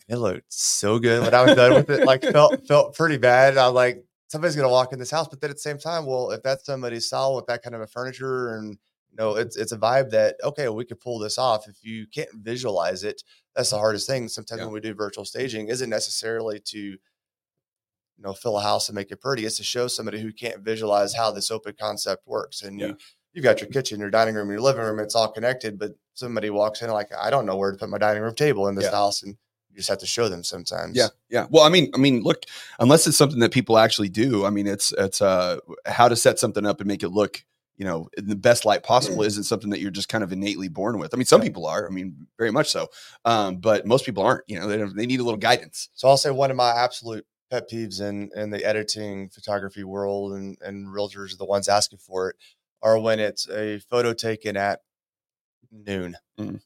And 0.09 0.19
it 0.19 0.21
looked 0.21 0.53
so 0.53 0.99
good 0.99 1.23
when 1.23 1.33
I 1.35 1.43
was 1.43 1.55
done 1.55 1.75
with 1.75 1.91
it. 1.91 2.05
Like 2.05 2.23
felt 2.33 2.67
felt 2.67 2.95
pretty 2.95 3.17
bad. 3.17 3.57
I 3.57 3.67
was 3.67 3.75
like, 3.75 4.05
somebody's 4.29 4.57
gonna 4.57 4.69
walk 4.69 4.93
in 4.93 4.99
this 4.99 5.11
house, 5.11 5.29
but 5.29 5.41
then 5.41 5.51
at 5.51 5.57
the 5.57 5.61
same 5.61 5.79
time, 5.79 6.05
well, 6.05 6.33
if 6.33 6.43
that's 6.43 6.67
somebody's 6.67 7.07
style 7.07 7.37
with 7.37 7.47
that 7.47 7.63
kind 7.63 7.75
of 7.75 7.81
a 7.81 7.87
furniture 7.87 8.57
and 8.57 8.77
you 9.11 9.17
know, 9.17 9.37
it's 9.37 9.57
it's 9.57 9.73
a 9.73 9.79
vibe 9.79 10.11
that 10.11 10.37
okay, 10.43 10.69
we 10.69 10.85
could 10.85 11.01
pull 11.01 11.19
this 11.19 11.39
off. 11.39 11.69
If 11.69 11.85
you 11.85 12.07
can't 12.13 12.31
visualize 12.35 13.05
it, 13.05 13.23
that's 13.55 13.71
the 13.71 13.79
hardest 13.79 14.09
thing. 14.09 14.29
Sometimes 14.29 14.61
Yeah. 14.61 14.65
when 14.65 14.75
we 14.75 14.81
do 14.81 14.95
virtual 14.95 15.25
staging, 15.25 15.69
isn't 15.69 15.89
necessarily 15.89 16.59
to 16.61 16.97
you 18.23 18.29
know 18.29 18.35
fill 18.35 18.57
a 18.59 18.63
house 18.63 18.89
and 18.89 18.95
make 18.95 19.11
it 19.11 19.21
pretty. 19.21 19.45
It's 19.45 19.57
to 19.57 19.65
show 19.65 19.89
somebody 19.89 20.21
who 20.21 20.33
can't 20.33 20.61
visualize 20.61 21.15
how 21.15 21.33
this 21.33 21.51
open 21.51 21.75
concept 21.79 22.27
works. 22.27 22.63
And 22.63 22.79
Yeah. 22.79 22.87
you 22.89 22.97
you've 23.33 23.43
got 23.45 23.61
your 23.61 23.71
kitchen, 23.71 23.99
your 23.99 24.11
dining 24.11 24.35
room, 24.35 24.51
your 24.51 24.61
living 24.61 24.83
room. 24.83 24.99
It's 25.01 25.15
all 25.15 25.33
connected, 25.33 25.79
but 25.79 25.93
somebody 26.15 26.51
walks 26.51 26.83
in 26.83 26.91
like 26.91 27.11
I 27.19 27.31
don't 27.31 27.47
know 27.47 27.57
where 27.57 27.73
to 27.73 27.79
put 27.79 27.89
my 27.89 27.99
dining 27.99 28.23
room 28.23 28.35
table 28.35 28.69
in 28.69 28.75
this 28.77 28.85
Yeah. 28.85 28.91
house, 28.93 29.23
and 29.23 29.37
you 29.71 29.77
just 29.77 29.89
have 29.89 29.99
to 29.99 30.07
show 30.07 30.29
them 30.29 30.45
sometimes. 30.45 30.97
Yeah, 30.97 31.09
yeah. 31.31 31.47
Well, 31.51 31.65
I 31.65 31.69
mean, 31.69 31.91
I 31.95 31.99
mean, 31.99 32.23
look, 32.23 32.45
unless 32.79 33.07
it's 33.07 33.17
something 33.17 33.41
that 33.41 33.51
people 33.51 33.79
actually 33.79 34.11
do, 34.11 34.45
I 34.45 34.51
mean, 34.51 34.67
it's 34.67 34.93
it's 34.97 35.21
uh 35.21 35.59
how 35.87 36.09
to 36.09 36.15
set 36.17 36.39
something 36.39 36.65
up 36.67 36.81
and 36.81 36.87
make 36.87 37.03
it 37.03 37.09
look, 37.09 37.43
you 37.77 37.85
know, 37.87 38.09
in 38.17 38.29
the 38.29 38.37
best 38.37 38.65
light 38.65 38.83
possible 38.85 39.23
isn't 39.23 39.45
something 39.45 39.71
that 39.71 39.81
you're 39.81 39.91
just 39.91 40.11
kind 40.11 40.23
of 40.23 40.31
innately 40.31 40.69
born 40.69 40.99
with. 40.99 41.13
I 41.13 41.17
mean, 41.17 41.25
some 41.27 41.41
Yeah. 41.41 41.49
people 41.49 41.67
are, 41.67 41.89
I 41.89 41.91
mean, 41.91 42.29
very 42.39 42.53
much 42.53 42.71
so. 42.71 42.89
Um, 43.25 43.57
but 43.57 43.87
most 43.87 44.05
people 44.05 44.23
aren't, 44.23 44.45
you 44.47 44.61
know, 44.61 44.69
they 44.69 44.77
don't, 44.77 44.95
they 44.95 45.07
need 45.07 45.19
a 45.21 45.25
little 45.25 45.41
guidance. 45.41 45.89
So 45.95 46.07
I'll 46.07 46.19
say 46.19 46.31
one 46.31 46.51
of 46.53 46.57
my 46.57 46.71
absolute 46.71 47.27
pet 47.53 47.69
peeves 47.71 48.01
in 48.01 48.31
in 48.35 48.49
the 48.49 48.65
editing 48.65 49.29
photography 49.29 49.85
world 49.85 50.33
and 50.33 50.57
and 50.63 50.87
realtors 50.89 51.35
are 51.35 51.37
the 51.37 51.45
ones 51.45 51.69
asking 51.69 51.99
for 51.99 52.31
it 52.31 52.37
are 52.83 52.99
when 52.99 53.21
it's 53.21 53.47
a 53.51 53.79
photo 53.91 54.15
taken 54.15 54.57
at 54.57 54.81
noon, 55.71 56.17
Mhm. 56.41 56.63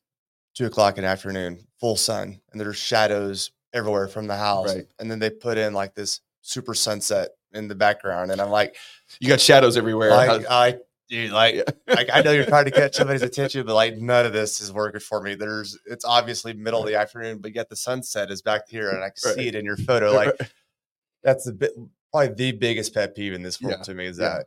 two 0.54 0.66
o'clock 0.66 0.96
in 0.96 1.02
the 1.02 1.08
afternoon, 1.10 1.66
full 1.80 1.96
sun, 1.96 2.40
and 2.52 2.60
there's 2.60 2.76
shadows 2.76 3.50
everywhere 3.72 4.06
from 4.06 4.28
the 4.28 4.36
house, 4.36 4.74
Right. 4.74 4.86
and 5.00 5.10
then 5.10 5.18
they 5.18 5.28
put 5.28 5.58
in 5.58 5.74
like 5.74 5.94
this 5.96 6.20
super 6.40 6.72
sunset 6.72 7.30
in 7.52 7.66
the 7.66 7.74
background, 7.74 8.30
and 8.30 8.40
I'm 8.40 8.50
like, 8.50 8.76
You 9.20 9.28
got 9.28 9.40
shadows 9.40 9.76
everywhere. 9.76 10.10
like, 10.10 10.46
I 10.48 10.78
dude, 11.08 11.32
like, 11.32 11.56
like 11.88 12.08
I 12.12 12.22
know 12.22 12.30
you're 12.30 12.46
trying 12.46 12.64
to 12.66 12.70
catch 12.70 12.94
somebody's 12.94 13.22
attention, 13.22 13.66
but 13.66 13.74
like 13.74 13.96
none 13.98 14.24
of 14.24 14.32
this 14.32 14.60
is 14.60 14.72
working 14.72 15.00
for 15.00 15.20
me. 15.20 15.34
There's 15.34 15.76
it's 15.84 16.04
obviously 16.04 16.52
middle 16.54 16.80
of 16.80 16.86
the 16.86 16.94
afternoon, 16.94 17.38
but 17.38 17.54
yet 17.54 17.68
the 17.68 17.76
sunset 17.76 18.30
is 18.30 18.40
back 18.40 18.68
here, 18.68 18.90
and 18.90 19.02
I 19.04 19.08
can 19.10 19.16
Right. 19.24 19.34
see 19.34 19.48
it 19.48 19.54
in 19.56 19.64
your 19.64 19.76
photo. 19.76 20.12
Like 20.12 20.34
that's 21.26 21.44
the 21.44 21.52
bit 21.52 21.72
probably 22.12 22.34
the 22.34 22.52
biggest 22.52 22.94
pet 22.94 23.14
peeve 23.14 23.34
in 23.34 23.42
this 23.42 23.60
world 23.60 23.80
Yeah, 23.80 23.84
to 23.84 23.94
me 23.94 24.06
is 24.06 24.18
yeah. 24.18 24.38
that 24.38 24.46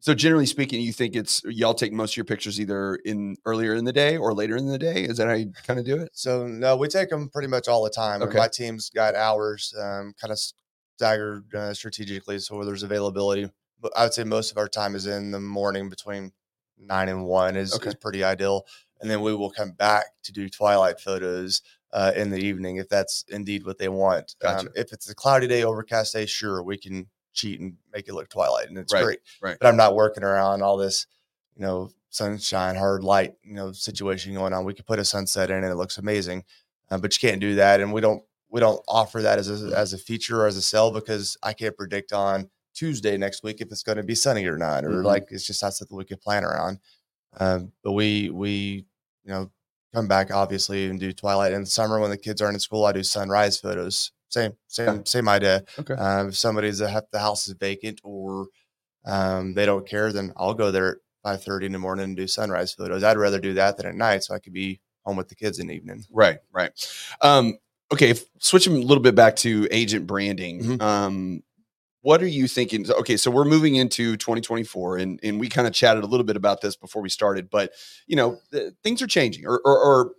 so 0.00 0.14
generally 0.14 0.46
speaking, 0.46 0.80
you 0.80 0.92
think 0.92 1.14
it's 1.14 1.42
y'all 1.44 1.74
take 1.74 1.92
most 1.92 2.14
of 2.14 2.16
your 2.16 2.24
pictures 2.24 2.60
either 2.60 2.96
in 3.04 3.36
earlier 3.44 3.74
in 3.74 3.84
the 3.84 3.92
day 3.92 4.16
or 4.16 4.34
later 4.34 4.56
in 4.56 4.66
the 4.66 4.78
day? 4.78 5.04
Is 5.04 5.18
that 5.18 5.28
how 5.28 5.34
you 5.34 5.52
kind 5.64 5.78
of 5.78 5.86
do 5.86 5.96
it? 5.96 6.10
so 6.12 6.46
no 6.46 6.76
we 6.76 6.88
take 6.88 7.08
them 7.10 7.28
pretty 7.28 7.48
much 7.48 7.68
all 7.68 7.84
the 7.84 7.90
time 7.90 8.24
and 8.24 8.30
Okay. 8.30 8.38
my 8.38 8.48
team's 8.48 8.90
got 8.90 9.14
hours 9.14 9.74
um, 9.80 10.12
kind 10.20 10.32
of 10.32 10.38
staggered 10.96 11.54
uh, 11.54 11.72
strategically 11.74 12.38
so 12.38 12.56
where 12.56 12.64
there's 12.66 12.82
availability 12.82 13.48
but 13.80 13.92
i 13.96 14.02
would 14.04 14.14
say 14.14 14.24
most 14.24 14.50
of 14.50 14.58
our 14.58 14.68
time 14.68 14.94
is 14.94 15.06
in 15.06 15.30
the 15.30 15.40
morning 15.40 15.88
between 15.88 16.32
nine 16.78 17.08
and 17.08 17.24
one 17.24 17.56
is, 17.56 17.74
Okay. 17.76 17.90
is 17.90 17.94
pretty 17.94 18.24
ideal 18.24 18.64
and 19.00 19.10
then 19.10 19.20
we 19.20 19.34
will 19.34 19.50
come 19.50 19.72
back 19.72 20.04
to 20.24 20.32
do 20.32 20.48
twilight 20.48 21.00
photos 21.00 21.62
uh, 21.92 22.12
in 22.16 22.30
the 22.30 22.38
evening 22.38 22.76
if 22.76 22.88
that's 22.88 23.24
indeed 23.28 23.64
what 23.66 23.78
they 23.78 23.88
want 23.88 24.34
Gotcha. 24.40 24.66
um, 24.66 24.72
if 24.76 24.92
it's 24.92 25.08
a 25.10 25.14
cloudy 25.14 25.46
day 25.46 25.62
overcast 25.64 26.12
day 26.14 26.26
sure 26.26 26.62
we 26.62 26.76
can 26.78 27.06
cheat 27.32 27.60
and 27.60 27.76
make 27.92 28.08
it 28.08 28.14
look 28.14 28.28
twilight 28.28 28.68
and 28.68 28.78
it's 28.78 28.92
Right, 28.92 29.02
great 29.04 29.18
right. 29.40 29.56
but 29.60 29.68
i'm 29.68 29.76
not 29.76 29.94
working 29.94 30.22
around 30.24 30.62
all 30.62 30.76
this 30.76 31.06
you 31.56 31.62
know 31.62 31.90
sunshine 32.10 32.76
hard 32.76 33.02
light 33.04 33.34
you 33.42 33.54
know 33.54 33.72
situation 33.72 34.34
going 34.34 34.52
on 34.52 34.64
we 34.64 34.74
could 34.74 34.86
put 34.86 34.98
a 34.98 35.04
sunset 35.04 35.50
in 35.50 35.56
and 35.56 35.66
it 35.72 35.76
looks 35.76 35.98
amazing 35.98 36.44
uh, 36.90 36.98
but 36.98 37.14
you 37.20 37.26
can't 37.28 37.40
do 37.40 37.54
that 37.56 37.80
and 37.80 37.92
we 37.92 38.00
don't 38.00 38.22
we 38.50 38.60
don't 38.60 38.82
offer 38.86 39.22
that 39.22 39.38
as 39.38 39.48
a, 39.50 39.74
as 39.74 39.94
a 39.94 39.98
feature 39.98 40.42
or 40.42 40.46
as 40.46 40.56
a 40.58 40.62
sell 40.62 40.90
because 40.90 41.36
i 41.42 41.52
can't 41.54 41.76
predict 41.76 42.12
on 42.12 42.50
tuesday 42.74 43.16
next 43.16 43.42
week 43.42 43.60
if 43.62 43.70
it's 43.70 43.82
going 43.82 43.96
to 43.96 44.02
be 44.02 44.14
sunny 44.14 44.44
or 44.46 44.58
not 44.58 44.84
or 44.84 45.02
Mhm. 45.02 45.04
like 45.04 45.28
it's 45.30 45.46
just 45.46 45.62
not 45.62 45.72
something 45.74 45.96
we 45.96 46.04
can 46.04 46.18
plan 46.18 46.44
around 46.44 46.78
um, 47.38 47.72
but 47.82 47.92
we 47.92 48.28
we 48.28 48.84
you 49.24 49.32
know 49.32 49.50
come 49.94 50.08
back 50.08 50.30
obviously 50.30 50.86
and 50.88 50.98
do 51.00 51.12
twilight 51.12 51.52
in 51.52 51.60
the 51.60 51.66
summer 51.66 52.00
when 52.00 52.10
the 52.10 52.16
kids 52.16 52.40
aren't 52.40 52.54
in 52.54 52.60
school 52.60 52.84
i 52.86 52.92
do 52.92 53.02
sunrise 53.02 53.58
photos 53.58 54.12
same 54.28 54.52
same 54.68 55.04
same 55.04 55.28
idea 55.28 55.62
Okay. 55.78 55.94
um, 55.94 56.28
if 56.28 56.36
somebody's 56.36 56.80
a, 56.80 57.02
the 57.12 57.18
house 57.18 57.46
is 57.46 57.54
vacant 57.54 58.00
or 58.02 58.46
um, 59.04 59.54
they 59.54 59.66
don't 59.66 59.84
care, 59.86 60.12
then 60.12 60.32
I'll 60.36 60.54
go 60.54 60.70
there 60.70 60.88
at 60.90 60.96
five 61.24 61.42
thirty 61.42 61.66
in 61.66 61.72
the 61.72 61.78
morning 61.80 62.04
and 62.04 62.16
do 62.16 62.28
sunrise 62.28 62.72
photos. 62.72 63.02
I'd 63.02 63.16
rather 63.18 63.40
do 63.40 63.52
that 63.54 63.76
than 63.76 63.86
at 63.86 63.96
night, 63.96 64.22
so 64.22 64.32
I 64.32 64.38
could 64.38 64.52
be 64.52 64.80
home 65.04 65.16
with 65.16 65.28
the 65.28 65.34
kids 65.34 65.58
in 65.58 65.66
the 65.66 65.74
evening. 65.74 66.04
Right, 66.08 66.38
right. 66.52 66.70
Um, 67.20 67.58
okay, 67.92 68.10
if, 68.10 68.24
switching 68.38 68.76
a 68.76 68.78
little 68.78 69.02
bit 69.02 69.16
back 69.16 69.34
to 69.38 69.66
agent 69.72 70.06
branding. 70.06 70.62
Mhm. 70.78 71.42
What 72.02 72.22
are 72.22 72.28
you 72.28 72.48
thinking? 72.48 72.90
Okay, 72.90 73.16
so 73.16 73.30
we're 73.30 73.44
moving 73.44 73.76
into 73.76 74.16
2024, 74.16 74.98
and 74.98 75.20
and 75.22 75.40
we 75.40 75.48
kind 75.48 75.66
of 75.66 75.72
chatted 75.72 76.04
a 76.04 76.06
little 76.06 76.24
bit 76.24 76.36
about 76.36 76.60
this 76.60 76.76
before 76.76 77.00
we 77.00 77.08
started, 77.08 77.48
but 77.48 77.72
you 78.06 78.16
know, 78.16 78.38
th- 78.52 78.74
things 78.82 79.00
are 79.02 79.06
changing, 79.06 79.46
or, 79.46 79.60
or, 79.64 79.78
or 79.78 80.12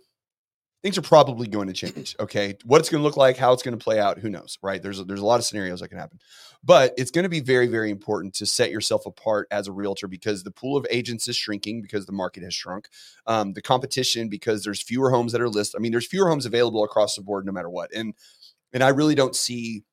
things 0.82 0.96
are 0.96 1.02
probably 1.02 1.46
going 1.46 1.66
to 1.68 1.74
change. 1.74 2.16
Okay, 2.18 2.56
what 2.64 2.80
it's 2.80 2.88
going 2.88 3.02
to 3.02 3.04
look 3.04 3.16
like, 3.16 3.36
how 3.36 3.52
it's 3.52 3.62
going 3.62 3.76
to 3.76 3.82
play 3.82 4.00
out, 4.00 4.18
who 4.18 4.30
knows? 4.30 4.58
Right? 4.62 4.82
There's 4.82 4.98
a, 4.98 5.04
there's 5.04 5.20
a 5.20 5.26
lot 5.26 5.38
of 5.38 5.44
scenarios 5.44 5.80
that 5.80 5.88
can 5.88 5.98
happen, 5.98 6.20
but 6.62 6.94
it's 6.96 7.10
going 7.10 7.24
to 7.24 7.28
be 7.28 7.40
very 7.40 7.66
very 7.66 7.90
important 7.90 8.34
to 8.36 8.46
set 8.46 8.70
yourself 8.70 9.04
apart 9.04 9.46
as 9.50 9.68
a 9.68 9.72
realtor 9.72 10.08
because 10.08 10.42
the 10.42 10.50
pool 10.50 10.78
of 10.78 10.86
agents 10.90 11.28
is 11.28 11.36
shrinking 11.36 11.82
because 11.82 12.06
the 12.06 12.12
market 12.12 12.42
has 12.42 12.54
shrunk 12.54 12.88
um, 13.26 13.52
the 13.52 13.62
competition 13.62 14.28
because 14.28 14.64
there's 14.64 14.82
fewer 14.82 15.10
homes 15.10 15.32
that 15.32 15.40
are 15.42 15.50
listed. 15.50 15.78
I 15.78 15.82
mean, 15.82 15.92
there's 15.92 16.06
fewer 16.06 16.28
homes 16.28 16.46
available 16.46 16.82
across 16.82 17.14
the 17.14 17.22
board, 17.22 17.44
no 17.44 17.52
matter 17.52 17.68
what. 17.68 17.90
And 17.94 18.14
and 18.74 18.82
I 18.82 18.88
really 18.88 19.14
don't 19.14 19.36
see, 19.36 19.84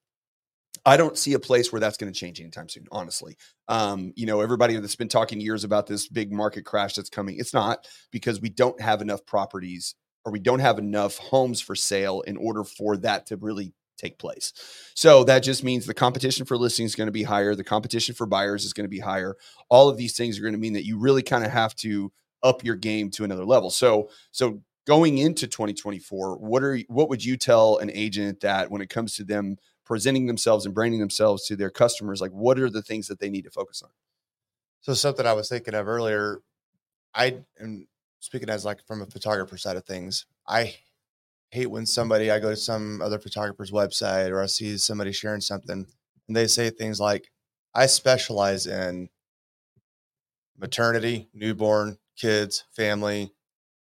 I 0.86 0.98
don't 0.98 1.18
see 1.18 1.34
a 1.34 1.40
place 1.40 1.72
where 1.72 1.80
that's 1.80 1.98
going 1.98 2.12
to 2.12 2.20
change 2.20 2.40
anytime 2.40 2.70
soon. 2.70 2.88
Honestly, 2.92 3.38
um, 3.68 4.14
you 4.16 4.26
know, 4.26 4.42
everybody 4.42 4.76
that's 4.78 4.96
been 4.96 5.08
talking 5.08 5.40
years 5.40 5.64
about 5.64 5.88
this 5.88 6.08
big 6.08 6.32
market 6.32 6.64
crash 6.64 6.96
that's 6.96 7.10
coming, 7.10 7.38
it's 7.38 7.54
not 7.54 7.88
because 8.12 8.42
we 8.42 8.50
don't 8.50 8.80
have 8.82 9.02
enough 9.02 9.26
properties 9.26 9.96
or 10.26 10.32
we 10.32 10.40
don't 10.40 10.60
have 10.60 10.80
enough 10.80 11.18
homes 11.18 11.62
for 11.62 11.76
sale 11.76 12.22
in 12.22 12.38
order 12.38 12.64
for 12.64 12.98
that 12.98 13.28
to 13.28 13.38
really 13.38 13.74
take 13.98 14.18
place. 14.18 14.54
So 14.96 15.24
that 15.26 15.40
just 15.40 15.64
means 15.64 15.86
the 15.86 15.94
competition 15.94 16.46
for 16.46 16.58
listings 16.58 16.92
is 16.92 16.96
going 16.96 17.08
to 17.08 17.12
be 17.12 17.24
higher, 17.24 17.56
the 17.56 17.64
competition 17.64 18.16
for 18.16 18.26
buyers 18.26 18.66
is 18.66 18.74
going 18.74 18.86
to 18.86 18.90
be 18.90 19.00
higher. 19.00 19.36
All 19.70 19.90
of 19.90 19.98
these 19.98 20.18
things 20.18 20.40
are 20.40 20.42
going 20.42 20.54
to 20.54 20.60
mean 20.60 20.74
that 20.74 20.86
you 20.86 20.98
really 20.98 21.22
kind 21.22 21.46
of 21.46 21.52
have 21.52 21.76
to 21.78 22.12
up 22.44 22.64
your 22.64 22.76
game 22.76 23.12
to 23.12 23.24
another 23.24 23.46
level. 23.46 23.70
So 23.70 24.10
so 24.32 24.62
going 24.88 25.20
into 25.20 25.48
2024, 25.48 26.38
what 26.38 26.64
are 26.64 26.80
what 26.88 27.10
would 27.10 27.24
you 27.24 27.38
tell 27.38 27.78
an 27.78 27.92
agent 27.94 28.42
that 28.42 28.72
when 28.72 28.82
it 28.82 28.90
comes 28.90 29.16
to 29.16 29.24
them 29.24 29.58
presenting 29.92 30.26
themselves 30.26 30.66
and 30.66 30.74
branding 30.74 31.02
themselves 31.02 31.46
to 31.46 31.54
their 31.54 31.70
customers, 31.70 32.22
like 32.22 32.32
what 32.32 32.58
are 32.58 32.70
the 32.70 32.82
things 32.82 33.10
that 33.10 33.20
they 33.20 33.30
need 33.30 33.44
to 33.44 33.52
focus 33.52 33.84
on? 33.84 33.90
So 34.80 34.94
something 34.94 35.26
I 35.26 35.34
was 35.34 35.50
thinking 35.50 35.74
of 35.74 35.86
earlier, 35.86 36.40
I 37.14 37.40
am 37.60 37.90
speaking 38.22 38.50
as 38.50 38.64
like 38.64 38.88
from 38.88 39.02
a 39.02 39.06
photographer 39.06 39.58
side 39.58 39.76
of 39.76 39.84
things. 39.84 40.28
I 40.48 40.76
hate 41.50 41.66
when 41.66 41.86
somebody 41.86 42.32
I 42.32 42.40
go 42.40 42.52
to 42.52 42.56
some 42.56 43.02
other 43.02 43.20
photographer's 43.20 43.72
website 43.72 44.30
or 44.30 44.42
I 44.42 44.46
see 44.46 44.78
somebody 44.78 45.12
sharing 45.12 45.42
something 45.42 45.86
and 46.26 46.38
they 46.38 46.48
say 46.48 46.70
things 46.70 47.02
like, 47.02 47.30
"I 47.76 47.88
specialize 47.88 48.68
in 48.68 49.10
maternity, 50.58 51.28
newborn, 51.34 51.98
kids, 52.16 52.64
family, 52.72 53.34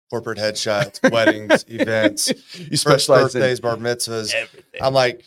corporate 0.09 0.39
headshots, 0.43 1.11
weddings, 1.11 1.65
events, 1.67 2.33
you 2.57 2.77
specialize 2.77 3.35
in 3.35 3.41
birthdays, 3.41 3.59
bar 3.59 3.75
mitzvahs." 3.75 4.33
everything. 4.33 4.81
I'm 4.81 4.95
like, 4.95 5.23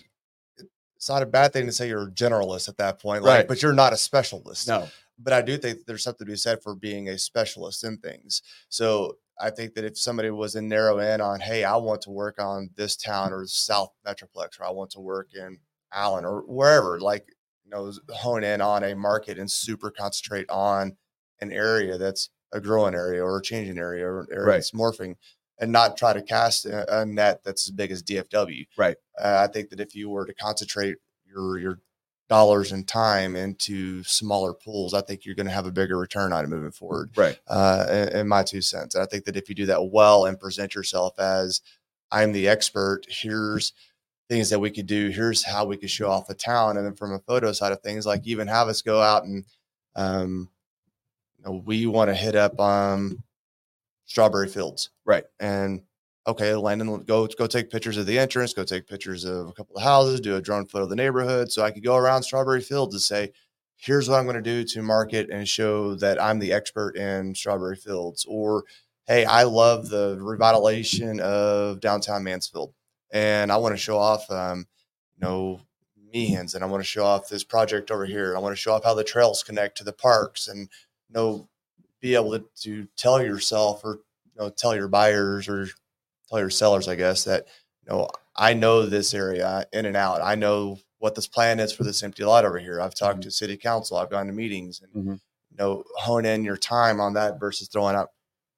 it's 1.02 1.08
not 1.08 1.20
a 1.20 1.26
bad 1.26 1.52
thing 1.52 1.66
to 1.66 1.72
say 1.72 1.88
you're 1.88 2.06
a 2.06 2.10
generalist 2.12 2.68
at 2.68 2.76
that 2.76 3.00
point, 3.00 3.24
like, 3.24 3.38
Right. 3.38 3.48
but 3.48 3.60
you're 3.60 3.72
not 3.72 3.92
a 3.92 3.96
specialist 3.96 4.68
no, 4.68 4.88
but 5.18 5.32
I 5.32 5.42
do 5.42 5.58
think 5.58 5.80
there's 5.84 6.04
something 6.04 6.24
to 6.24 6.30
be 6.30 6.36
said 6.36 6.62
for 6.62 6.76
being 6.76 7.08
a 7.08 7.18
specialist 7.18 7.82
in 7.82 7.98
things. 7.98 8.40
So 8.68 9.16
I 9.40 9.50
think 9.50 9.74
that 9.74 9.84
if 9.84 9.98
somebody 9.98 10.30
was 10.30 10.52
to 10.52 10.62
narrow 10.62 11.00
in 11.00 11.20
on, 11.20 11.40
hey, 11.40 11.64
I 11.64 11.74
want 11.74 12.02
to 12.02 12.10
work 12.10 12.40
on 12.40 12.70
this 12.76 12.94
town 12.94 13.32
or 13.32 13.44
South 13.48 13.90
Metroplex, 14.06 14.60
or 14.60 14.64
I 14.64 14.70
want 14.70 14.90
to 14.92 15.00
work 15.00 15.34
in 15.34 15.58
Allen 15.92 16.24
or 16.24 16.42
wherever, 16.42 17.00
like, 17.00 17.26
you 17.64 17.70
know 17.72 17.92
hone 18.10 18.44
in 18.44 18.60
on 18.60 18.84
a 18.84 18.94
market 18.94 19.38
and 19.40 19.50
super 19.50 19.90
concentrate 19.90 20.48
on 20.50 20.96
an 21.40 21.50
area 21.50 21.98
that's 21.98 22.30
a 22.52 22.60
growing 22.60 22.94
area 22.94 23.24
or 23.24 23.38
a 23.38 23.42
changing 23.42 23.76
area 23.78 24.06
or 24.06 24.20
an 24.20 24.26
area 24.30 24.46
Right. 24.46 24.54
that's 24.58 24.70
morphing 24.70 25.16
and 25.58 25.72
not 25.72 25.96
try 25.96 26.12
to 26.12 26.22
cast 26.22 26.66
a, 26.66 27.00
a 27.00 27.06
net 27.06 27.42
that's 27.44 27.68
as 27.68 27.70
big 27.70 27.90
as 27.90 28.02
DFW. 28.02 28.66
Right. 28.76 28.96
Uh, 29.18 29.46
I 29.48 29.52
think 29.52 29.70
that 29.70 29.80
if 29.80 29.94
you 29.94 30.10
were 30.10 30.26
to 30.26 30.34
concentrate 30.34 30.96
your 31.26 31.58
your 31.58 31.78
dollars 32.28 32.72
and 32.72 32.88
time 32.88 33.36
into 33.36 34.02
smaller 34.04 34.54
pools, 34.54 34.94
I 34.94 35.02
think 35.02 35.24
you're 35.24 35.34
going 35.34 35.46
to 35.46 35.52
have 35.52 35.66
a 35.66 35.72
bigger 35.72 35.98
return 35.98 36.32
on 36.32 36.44
it 36.44 36.48
moving 36.48 36.70
forward. 36.70 37.10
Right. 37.14 37.38
Uh, 37.46 38.08
in, 38.14 38.26
my 38.26 38.42
two 38.42 38.62
cents, 38.62 38.94
and 38.94 39.02
I 39.02 39.06
think 39.06 39.24
that 39.26 39.36
if 39.36 39.50
you 39.50 39.54
do 39.54 39.66
that 39.66 39.90
well 39.90 40.24
and 40.24 40.40
present 40.40 40.74
yourself 40.74 41.18
as 41.18 41.60
I'm 42.10 42.32
the 42.32 42.48
expert, 42.48 43.02
here's 43.06 43.74
things 44.30 44.48
that 44.48 44.60
we 44.60 44.70
could 44.70 44.86
do. 44.86 45.10
Here's 45.10 45.44
how 45.44 45.66
we 45.66 45.76
could 45.76 45.90
show 45.90 46.08
off 46.08 46.26
the 46.26 46.34
town, 46.34 46.78
and 46.78 46.86
then 46.86 46.94
from 46.94 47.12
a 47.12 47.18
photo 47.18 47.52
side 47.52 47.72
of 47.72 47.82
things, 47.82 48.06
like 48.06 48.26
even 48.26 48.48
have 48.48 48.68
us 48.68 48.80
go 48.80 49.02
out 49.02 49.24
and 49.24 49.44
um, 49.94 50.48
you 51.38 51.44
know, 51.44 51.62
we 51.66 51.84
want 51.86 52.08
to 52.08 52.14
hit 52.14 52.34
up 52.34 52.58
um 52.58 53.22
strawberry 54.06 54.48
fields, 54.48 54.90
Right. 55.04 55.24
And 55.40 55.82
okay, 56.26 56.54
Landon, 56.54 57.02
go 57.04 57.26
go 57.26 57.46
take 57.46 57.70
pictures 57.70 57.96
of 57.96 58.06
the 58.06 58.18
entrance, 58.18 58.52
go 58.52 58.64
take 58.64 58.86
pictures 58.86 59.24
of 59.24 59.48
a 59.48 59.52
couple 59.52 59.76
of 59.76 59.82
houses, 59.82 60.20
do 60.20 60.36
a 60.36 60.42
drone 60.42 60.66
photo 60.66 60.84
of 60.84 60.90
the 60.90 60.96
neighborhood, 60.96 61.50
so 61.50 61.62
I 61.62 61.70
could 61.70 61.84
go 61.84 61.96
around 61.96 62.22
strawberry 62.22 62.60
fields 62.60 62.94
and 62.94 63.02
say, 63.02 63.32
here's 63.76 64.08
what 64.08 64.18
I'm 64.18 64.24
going 64.24 64.36
to 64.36 64.42
do 64.42 64.64
to 64.64 64.82
market 64.82 65.28
and 65.30 65.48
show 65.48 65.94
that 65.96 66.22
I'm 66.22 66.38
the 66.38 66.52
expert 66.52 66.96
in 66.96 67.34
strawberry 67.34 67.76
fields, 67.76 68.24
or 68.28 68.64
hey, 69.06 69.24
I 69.24 69.42
love 69.42 69.88
the 69.88 70.16
revitalization 70.18 71.18
of 71.20 71.80
downtown 71.80 72.22
Mansfield, 72.22 72.72
and 73.10 73.50
I 73.50 73.56
want 73.56 73.74
to 73.74 73.80
show 73.80 73.98
off, 73.98 74.30
um, 74.30 74.66
you 75.16 75.26
know, 75.26 75.60
Meehan's, 76.14 76.54
and 76.54 76.62
I 76.62 76.68
want 76.68 76.82
to 76.82 76.88
show 76.88 77.04
off 77.04 77.28
this 77.28 77.42
project 77.42 77.90
over 77.90 78.04
here. 78.04 78.36
I 78.36 78.38
want 78.38 78.52
to 78.52 78.60
show 78.60 78.74
off 78.74 78.84
how 78.84 78.94
the 78.94 79.02
trails 79.02 79.42
connect 79.42 79.78
to 79.78 79.84
the 79.84 79.92
parks, 79.92 80.46
and 80.46 80.60
you 80.60 81.14
know, 81.14 81.48
be 82.00 82.14
able 82.14 82.38
to, 82.38 82.44
to 82.62 82.86
tell 82.96 83.20
yourself 83.22 83.82
or 83.84 84.00
you 84.34 84.40
know, 84.42 84.50
tell 84.50 84.74
your 84.74 84.88
buyers 84.88 85.48
or 85.48 85.68
tell 86.28 86.38
your 86.38 86.50
sellers, 86.50 86.88
I 86.88 86.94
guess, 86.96 87.24
that 87.24 87.46
you 87.86 87.92
know, 87.92 88.08
I 88.36 88.54
know 88.54 88.86
this 88.86 89.12
area 89.14 89.66
in 89.72 89.86
and 89.86 89.96
out. 89.96 90.20
I 90.22 90.34
know 90.34 90.78
what 90.98 91.14
this 91.14 91.26
plan 91.26 91.58
is 91.60 91.72
for 91.72 91.84
this 91.84 92.02
empty 92.02 92.24
lot 92.24 92.44
over 92.44 92.58
here. 92.58 92.80
I've 92.80 92.94
talked 92.94 93.18
Mhm. 93.20 93.22
to 93.22 93.30
city 93.30 93.56
council. 93.56 93.96
I've 93.96 94.10
gone 94.10 94.26
to 94.28 94.32
meetings, 94.32 94.80
and 94.80 94.92
Mhm. 94.94 95.20
you 95.50 95.56
know, 95.58 95.84
hone 95.96 96.24
in 96.24 96.44
your 96.44 96.56
time 96.56 97.00
on 97.00 97.14
that 97.14 97.38
versus 97.40 97.68
throwing 97.68 97.96
out 97.96 98.10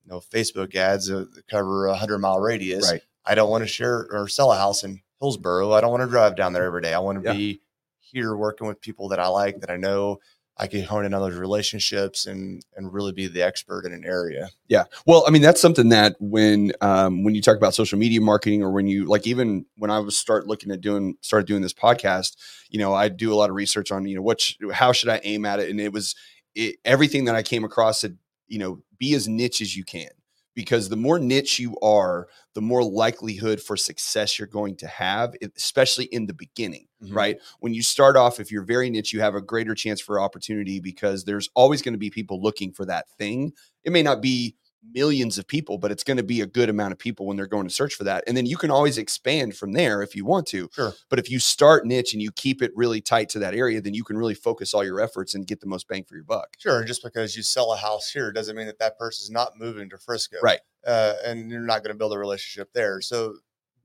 you 0.05 0.11
know 0.11 0.21
Facebook 0.21 0.75
ads 0.75 1.07
that 1.07 1.45
cover 1.49 1.87
a 1.87 1.95
hundred 1.97 2.19
mile 2.19 2.39
radius. 2.41 2.91
Right. 2.91 3.03
I 3.25 3.35
don't 3.35 3.51
want 3.51 3.63
to 3.65 3.69
share 3.69 4.07
or 4.11 4.29
sell 4.29 4.53
a 4.53 4.57
house 4.57 4.85
in 4.85 5.01
Hillsboro. 5.21 5.73
I 5.73 5.81
don't 5.81 5.91
want 5.91 6.03
to 6.03 6.09
drive 6.09 6.37
down 6.37 6.53
there 6.53 6.65
every 6.65 6.83
day. 6.83 6.93
I 6.93 6.99
want 6.99 7.23
to 7.23 7.25
Yeah. 7.25 7.33
be 7.35 7.63
here 8.01 8.37
working 8.37 8.67
with 8.67 8.81
people 8.83 9.09
that 9.09 9.19
I 9.19 9.29
like, 9.29 9.61
that 9.61 9.71
I 9.71 9.77
know. 9.79 10.21
I 10.57 10.69
can 10.69 10.85
hone 10.85 11.05
in 11.05 11.15
on 11.15 11.21
those 11.21 11.39
relationships 11.39 12.27
and 12.27 12.65
and 12.77 12.93
really 12.93 13.13
be 13.13 13.27
the 13.27 13.43
expert 13.43 13.85
in 13.85 13.93
an 13.93 14.05
area. 14.05 14.51
Yeah. 14.69 14.85
Well, 15.05 15.25
I 15.27 15.31
mean, 15.31 15.43
that's 15.43 15.61
something 15.61 15.89
that 15.89 16.17
when 16.21 16.73
um, 16.81 17.25
when 17.25 17.35
you 17.35 17.43
talk 17.43 17.57
about 17.57 17.75
social 17.75 17.99
media 17.99 18.21
marketing, 18.21 18.63
or 18.63 18.71
when 18.71 18.87
you 18.87 19.07
like, 19.07 19.27
even 19.27 19.67
when 19.77 19.91
I 19.91 19.99
was 19.99 20.17
start 20.17 20.47
looking 20.47 20.71
at 20.71 20.81
doing 20.81 21.17
started 21.23 21.47
doing 21.47 21.63
this 21.63 21.75
podcast, 21.75 22.37
you 22.69 22.79
know, 22.79 22.95
I 22.95 23.09
do 23.09 23.33
a 23.33 23.37
lot 23.37 23.51
of 23.51 23.57
research 23.57 23.91
on 23.91 24.07
you 24.07 24.15
know 24.15 24.23
what 24.23 24.41
sh- 24.41 24.57
how 24.73 24.93
should 24.93 25.09
I 25.09 25.21
aim 25.25 25.45
at 25.45 25.59
it, 25.59 25.71
and 25.71 25.81
it 25.81 25.93
was 25.93 26.15
it, 26.55 26.77
everything 26.85 27.25
that 27.25 27.35
I 27.35 27.43
came 27.43 27.65
across 27.65 28.01
said 28.01 28.19
you 28.47 28.59
know 28.59 28.83
be 28.99 29.15
as 29.15 29.27
niche 29.27 29.61
as 29.61 29.77
you 29.77 29.85
can 29.85 30.11
because 30.55 30.89
the 30.89 30.97
more 30.97 31.19
niche 31.19 31.59
you 31.59 31.77
are, 31.81 32.29
the 32.55 32.61
more 32.61 32.83
likelihood 32.85 33.61
for 33.61 33.77
success 33.77 34.39
you're 34.39 34.49
going 34.49 34.77
to 34.77 34.87
have, 34.87 35.35
especially 35.57 36.07
in 36.07 36.27
the 36.27 36.35
beginning 36.35 36.87
Mhm. 37.03 37.15
right? 37.15 37.39
When 37.61 37.75
you 37.75 37.83
start 37.83 38.17
off, 38.17 38.41
if 38.41 38.51
you're 38.51 38.63
very 38.65 38.89
niche, 38.89 39.13
you 39.13 39.21
have 39.21 39.35
a 39.35 39.43
greater 39.43 39.75
chance 39.75 40.01
for 40.01 40.19
opportunity 40.21 40.81
because 40.81 41.25
there's 41.25 41.51
always 41.55 41.83
going 41.83 41.93
to 41.93 41.99
be 41.99 42.09
people 42.09 42.41
looking 42.41 42.73
for 42.73 42.87
that 42.87 43.11
thing. 43.19 43.53
It 43.83 43.93
may 43.93 44.03
not 44.03 44.23
be 44.23 44.57
millions 44.93 45.39
of 45.39 45.47
people, 45.47 45.79
but 45.79 45.91
it's 45.91 46.05
going 46.05 46.17
to 46.17 46.23
be 46.23 46.41
a 46.41 46.47
good 46.47 46.69
amount 46.69 46.93
of 46.93 46.99
people 46.99 47.27
when 47.27 47.37
they're 47.37 47.47
going 47.47 47.67
to 47.67 47.75
search 47.75 47.95
for 47.95 48.05
that. 48.05 48.25
And 48.27 48.37
then 48.37 48.47
you 48.47 48.57
can 48.57 48.71
always 48.71 48.99
expand 48.99 49.57
from 49.57 49.73
there 49.73 50.03
if 50.03 50.15
you 50.15 50.25
want 50.25 50.47
to. 50.49 50.69
Sure. 50.73 50.93
But 51.09 51.19
if 51.19 51.31
you 51.31 51.39
start 51.39 51.87
niche 51.87 52.13
and 52.13 52.23
you 52.23 52.31
keep 52.33 52.63
it 52.63 52.73
really 52.75 53.01
tight 53.01 53.29
to 53.31 53.39
that 53.41 53.55
area, 53.55 53.81
then 53.81 53.95
you 53.95 54.05
can 54.05 54.17
really 54.17 54.35
focus 54.35 54.75
all 54.75 54.85
your 54.85 55.01
efforts 55.01 55.35
and 55.35 55.47
get 55.47 55.61
the 55.61 55.67
most 55.67 55.89
bang 55.89 56.05
for 56.05 56.15
your 56.15 56.25
buck. 56.25 56.57
Sure. 56.59 56.79
and 56.79 56.87
Just 56.87 57.03
because 57.03 57.37
you 57.37 57.43
sell 57.43 57.73
a 57.73 57.77
house 57.77 58.11
here 58.11 58.33
doesn't 58.33 58.57
mean 58.57 58.67
that 58.67 58.79
that 58.79 58.99
person's 58.99 59.31
not 59.31 59.59
moving 59.59 59.89
to 59.91 59.99
Frisco. 59.99 60.37
Right. 60.43 60.61
Uh, 60.87 61.15
and 61.25 61.51
you're 61.51 61.61
not 61.61 61.83
going 61.83 61.95
to 61.95 61.99
build 61.99 62.13
a 62.13 62.19
relationship 62.19 62.73
there. 62.73 63.01
So 63.01 63.37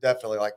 definitely 0.02 0.39
like 0.39 0.56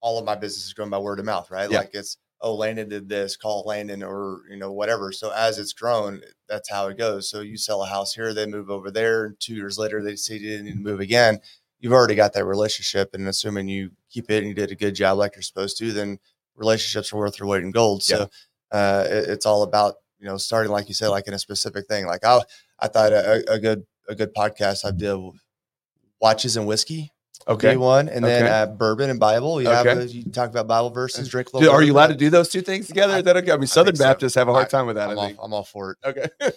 all 0.00 0.18
of 0.18 0.24
my 0.24 0.34
business 0.34 0.66
is 0.66 0.74
going 0.74 0.90
by 0.90 0.98
word 0.98 1.18
of 1.18 1.24
mouth, 1.24 1.50
right? 1.50 1.70
Yeah. 1.70 1.78
Like 1.78 1.90
it's, 1.94 2.18
oh, 2.42 2.54
Landon 2.54 2.88
did 2.88 3.08
this, 3.08 3.36
call 3.36 3.62
Landon 3.66 4.02
or, 4.02 4.40
you 4.50 4.56
know, 4.56 4.72
whatever. 4.72 5.12
So 5.12 5.30
as 5.30 5.58
it's 5.58 5.72
grown, 5.72 6.20
that's 6.48 6.68
how 6.68 6.88
it 6.88 6.98
goes. 6.98 7.30
So 7.30 7.40
you 7.40 7.56
sell 7.56 7.82
a 7.82 7.86
house 7.86 8.14
here, 8.14 8.34
they 8.34 8.46
move 8.46 8.68
over 8.68 8.90
there. 8.90 9.26
And 9.26 9.40
two 9.40 9.54
years 9.54 9.78
later, 9.78 10.02
they 10.02 10.16
see 10.16 10.38
you 10.38 10.62
need 10.62 10.72
to 10.72 10.78
move 10.78 11.00
again. 11.00 11.38
You've 11.80 11.92
already 11.92 12.14
got 12.16 12.32
that 12.34 12.44
relationship. 12.44 13.14
And 13.14 13.28
assuming 13.28 13.68
you 13.68 13.92
keep 14.10 14.30
it 14.30 14.38
and 14.38 14.48
you 14.48 14.54
did 14.54 14.70
a 14.72 14.74
good 14.76 14.94
job 14.94 15.18
like 15.18 15.36
you're 15.36 15.42
supposed 15.42 15.78
to, 15.78 15.92
then 15.92 16.18
relationships 16.56 17.12
are 17.12 17.16
worth 17.16 17.36
their 17.38 17.46
weight 17.46 17.62
in 17.62 17.70
gold. 17.70 18.02
So 18.02 18.28
uh, 18.72 19.04
it- 19.08 19.28
it's 19.30 19.46
all 19.46 19.62
about, 19.62 19.94
you 20.18 20.26
know, 20.26 20.36
starting, 20.36 20.72
like 20.72 20.88
you 20.88 20.94
said, 20.94 21.08
like 21.08 21.28
in 21.28 21.34
a 21.34 21.38
specific 21.38 21.86
thing. 21.86 22.06
Like 22.06 22.24
I, 22.24 22.40
I 22.80 22.88
thought 22.88 23.12
a, 23.12 23.44
a 23.50 23.58
good, 23.60 23.86
a 24.08 24.14
good 24.16 24.34
podcast 24.34 24.84
I 24.84 24.90
did 24.90 25.16
watches 26.20 26.56
and 26.56 26.66
whiskey. 26.66 27.11
Okay. 27.48 27.76
One, 27.76 28.08
and 28.08 28.24
then 28.24 28.44
Okay. 28.44 28.52
uh, 28.52 28.66
bourbon 28.66 29.10
and 29.10 29.18
Bible. 29.18 29.60
You 29.60 29.68
have 29.68 29.86
Okay. 29.86 30.00
a, 30.00 30.04
you 30.04 30.24
talk 30.30 30.50
about 30.50 30.66
Bible 30.68 30.90
verses, 30.90 31.28
drink 31.28 31.52
a 31.52 31.56
little. 31.58 31.74
are 31.74 31.82
you 31.82 31.92
allowed 31.92 32.08
to 32.08 32.14
do 32.14 32.30
those 32.30 32.48
two 32.48 32.62
things 32.62 32.86
together? 32.86 33.14
I- 33.14 33.18
Is 33.18 33.24
that 33.24 33.36
okay? 33.38 33.52
I 33.52 33.56
mean, 33.56 33.66
Southern 33.66 33.96
so. 33.96 34.04
Baptists 34.04 34.34
have 34.36 34.48
a 34.48 34.52
hard 34.52 34.66
I- 34.66 34.68
time 34.68 34.86
with 34.86 34.96
that. 34.96 35.10
I'm 35.10 35.18
I 35.18 35.34
all. 35.34 35.44
I'm 35.46 35.52
all 35.54 35.64
for 35.64 35.92
it. 35.92 35.98
Okay. 36.04 36.26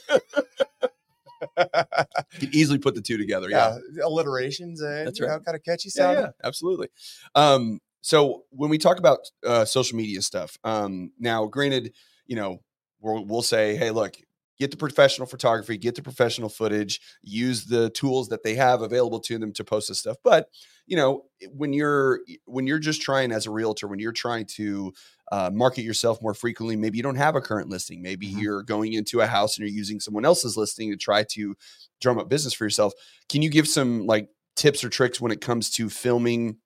you 1.57 2.39
can 2.39 2.49
easily 2.53 2.77
put 2.79 2.95
the 2.95 3.01
two 3.01 3.17
together. 3.17 3.49
yeah, 3.49 3.77
alliterations 4.03 4.81
and 4.81 5.07
That's 5.07 5.19
you 5.19 5.25
know, 5.27 5.33
right. 5.33 5.45
kind 5.45 5.55
of 5.55 5.63
catchy 5.63 5.89
yeah, 5.95 6.01
sound. 6.03 6.17
yeah, 6.19 6.27
absolutely. 6.43 6.88
Um, 7.36 7.79
so 8.01 8.43
when 8.51 8.69
we 8.69 8.77
talk 8.77 8.99
about 8.99 9.19
uh, 9.45 9.65
social 9.65 9.97
media 9.97 10.21
stuff, 10.21 10.57
um, 10.63 11.11
now, 11.19 11.45
granted, 11.45 11.93
you 12.27 12.36
know, 12.36 12.61
we'll, 12.99 13.25
we'll 13.25 13.41
say, 13.41 13.75
hey, 13.75 13.91
look, 13.91 14.15
get 14.60 14.72
the 14.72 14.78
professional 14.78 15.28
photography, 15.28 15.78
get 15.78 15.95
the 15.95 16.01
professional 16.01 16.49
footage, 16.49 17.01
use 17.22 17.66
the 17.66 17.89
tools 17.91 18.30
that 18.30 18.43
they 18.43 18.56
have 18.56 18.82
available 18.82 19.20
to 19.22 19.38
them 19.38 19.51
to 19.53 19.64
post 19.64 19.88
this 19.88 19.99
stuff. 19.99 20.18
But 20.24 20.49
you 20.88 20.95
know, 20.95 21.26
when 21.51 21.74
you're 21.74 22.22
when 22.45 22.68
you're 22.68 22.80
just 22.80 23.01
trying 23.01 23.32
as 23.32 23.45
a 23.47 23.51
realtor, 23.51 23.88
when 23.88 23.99
you're 23.99 24.12
trying 24.12 24.45
to 24.45 24.93
uh, 25.32 25.49
market 25.51 25.82
yourself 25.82 26.22
more 26.22 26.36
frequently, 26.36 26.76
maybe 26.76 26.97
you 26.97 27.03
don't 27.03 27.16
have 27.16 27.36
a 27.36 27.41
current 27.41 27.70
listing. 27.70 28.01
Maybe 28.01 28.28
Mhm. 28.28 28.41
you're 28.41 28.64
going 28.64 28.93
into 28.93 29.22
a 29.22 29.26
house 29.28 29.58
and 29.58 29.68
you're 29.68 29.76
using 29.76 29.99
someone 29.99 30.26
else's 30.26 30.56
listing 30.56 30.91
to 30.91 30.97
try 30.97 31.24
to 31.32 31.56
drum 31.99 32.20
up 32.20 32.30
business 32.30 32.53
for 32.53 32.66
yourself. 32.66 32.93
Can 33.30 33.41
you 33.41 33.49
give 33.49 33.68
some 33.68 34.06
like 34.06 34.30
tips 34.56 34.84
or 34.84 34.89
tricks 34.89 35.20
when 35.20 35.32
it 35.32 35.41
comes 35.41 35.70
to 35.72 35.89
filming 35.89 36.58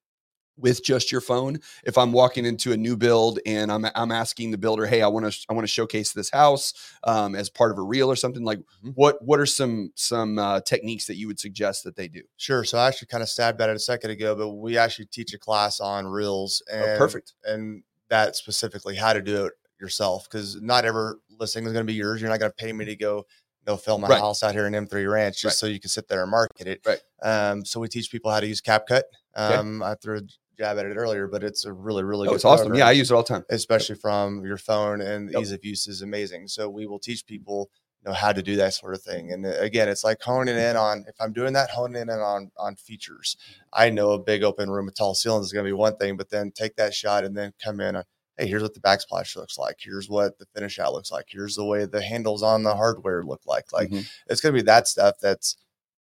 with 0.60 0.84
just 0.84 1.12
your 1.12 1.22
phone 1.22 1.58
if 1.84 1.98
i'm 1.98 2.12
walking 2.12 2.46
into 2.46 2.72
a 2.74 2.78
new 2.78 2.96
build 2.98 3.40
and 3.46 3.72
i'm, 3.72 3.86
I'm 3.96 4.12
asking 4.12 4.52
the 4.52 4.58
builder 4.58 4.86
hey 4.86 5.02
i 5.02 5.08
want 5.08 5.32
to 5.32 5.46
i 5.50 5.54
want 5.54 5.64
to 5.64 5.72
showcase 5.72 6.14
this 6.14 6.30
house 6.30 6.74
um, 7.06 7.36
as 7.36 7.50
part 7.50 7.72
of 7.72 7.78
a 7.78 7.82
reel 7.82 8.10
or 8.12 8.16
something 8.16 8.44
like 8.44 8.60
Mhm. 8.84 8.94
what 8.96 9.24
what 9.24 9.40
are 9.40 9.46
some 9.46 9.92
some 9.96 10.38
uh, 10.40 10.62
techniques 10.62 11.06
that 11.08 11.16
you 11.16 11.28
would 11.28 11.40
suggest 11.40 11.84
that 11.84 11.96
they 11.96 12.08
do 12.08 12.22
Sure. 12.38 12.64
So 12.64 12.78
I 12.78 12.88
actually 12.88 13.08
kind 13.08 13.24
of 13.24 13.30
stabbed 13.30 13.62
at 13.62 13.70
it 13.70 13.76
a 13.76 13.80
second 13.80 14.12
ago, 14.12 14.36
but 14.36 14.50
we 14.50 14.78
actually 14.78 15.06
teach 15.08 15.34
a 15.34 15.38
class 15.40 15.80
on 15.80 16.08
reels 16.08 16.62
and 16.72 16.84
oh, 16.84 16.98
perfect 16.98 17.34
and 17.46 17.84
that 18.10 18.36
specifically 18.36 18.96
how 18.96 19.14
to 19.14 19.22
do 19.22 19.46
it 19.46 19.54
yourself 19.80 20.28
because 20.30 20.62
not 20.62 20.84
every 20.86 21.14
listing 21.40 21.66
is 21.66 21.72
going 21.74 21.86
to 21.86 21.92
be 21.92 21.94
yours. 21.98 22.20
You're 22.22 22.30
not 22.30 22.40
going 22.40 22.52
to 22.52 22.56
pay 22.56 22.74
me 22.74 22.86
to 22.86 22.96
go 22.96 23.18
you 23.18 23.66
know 23.72 23.78
film 23.78 24.04
a 24.04 24.08
Right. 24.08 24.20
house 24.20 24.42
out 24.44 24.54
here 24.54 24.66
in 24.68 24.74
M3 24.74 25.06
Ranch 25.12 25.42
just 25.42 25.46
Right. 25.46 25.54
so 25.54 25.66
you 25.72 25.80
can 25.80 25.90
sit 25.90 26.08
there 26.08 26.22
and 26.24 26.32
market 26.32 26.68
it. 26.68 26.82
Right. 26.86 27.00
Um, 27.22 27.66
so 27.66 27.80
we 27.80 27.88
teach 27.88 28.10
people 28.12 28.32
how 28.32 28.40
to 28.40 28.48
use 28.48 28.62
CapCut. 28.62 29.04
Okay. 29.38 29.56
Um, 29.56 29.84
I 29.84 29.96
threw 29.96 30.18
a 30.18 30.22
jab 30.58 30.78
at 30.78 30.86
it 30.86 30.96
earlier, 30.98 31.28
but 31.28 31.44
it's 31.44 31.66
a 31.66 31.72
really 31.74 32.04
really 32.04 32.28
oh 32.28 32.32
good 32.32 32.36
it's 32.36 32.46
awesome 32.46 32.68
program 32.68 32.80
yeah 32.80 32.88
i 32.88 32.92
use 32.92 33.10
it 33.12 33.14
all 33.14 33.24
the 33.24 33.28
time 33.30 33.46
especially 33.50 33.96
from 33.96 34.44
your 34.46 34.58
phone 34.58 35.00
and 35.02 35.32
Yep. 35.32 35.42
ease 35.42 35.52
of 35.52 35.64
use 35.64 35.88
is 35.88 36.02
amazing. 36.02 36.48
So 36.50 36.70
we 36.70 36.86
will 36.86 37.00
teach 37.00 37.26
people 37.26 37.70
you 38.04 38.10
know 38.10 38.14
how 38.16 38.32
to 38.32 38.42
do 38.42 38.56
that 38.56 38.74
sort 38.74 38.94
of 38.94 39.02
thing. 39.02 39.32
And 39.34 39.46
uh, 39.46 39.50
again, 39.60 39.90
it's 39.90 40.04
like 40.06 40.22
honing 40.22 40.56
in 40.58 40.76
on 40.78 41.06
if 41.08 41.16
I'm 41.20 41.34
doing 41.34 41.54
that, 41.54 41.70
honing 41.70 42.02
in 42.02 42.10
on 42.10 42.52
on 42.58 42.76
features. 42.76 43.36
I 43.74 43.90
know 43.90 44.12
a 44.12 44.20
big 44.20 44.42
open 44.44 44.70
room 44.70 44.86
with 44.86 44.96
tall 44.96 45.16
ceilings 45.16 45.48
is 45.48 45.54
going 45.54 45.66
to 45.66 45.70
be 45.70 45.74
one 45.74 45.98
thing, 45.98 46.16
but 46.18 46.30
then 46.30 46.52
take 46.52 46.76
that 46.78 46.94
shot 46.94 47.24
and 47.26 47.36
then 47.38 47.54
come 47.64 47.80
in 47.82 47.96
on, 47.98 48.04
hey, 48.38 48.48
here's 48.48 48.62
what 48.64 48.74
the 48.74 48.80
backsplash 48.80 49.36
looks 49.36 49.58
like. 49.58 49.78
Here's 49.82 50.10
what 50.10 50.38
the 50.40 50.46
finish 50.56 50.80
out 50.80 50.94
looks 50.94 51.12
like. 51.12 51.26
Here's 51.30 51.56
the 51.56 51.66
way 51.66 51.86
the 51.86 52.02
handles 52.02 52.42
on 52.42 52.64
the 52.64 52.76
hardware 52.76 53.24
look 53.24 53.42
like. 53.46 53.72
Like 53.74 53.90
Mhm. 53.90 54.10
it's 54.28 54.40
going 54.42 54.54
to 54.56 54.62
be 54.62 54.66
that 54.66 54.88
stuff 54.88 55.16
that's 55.22 55.58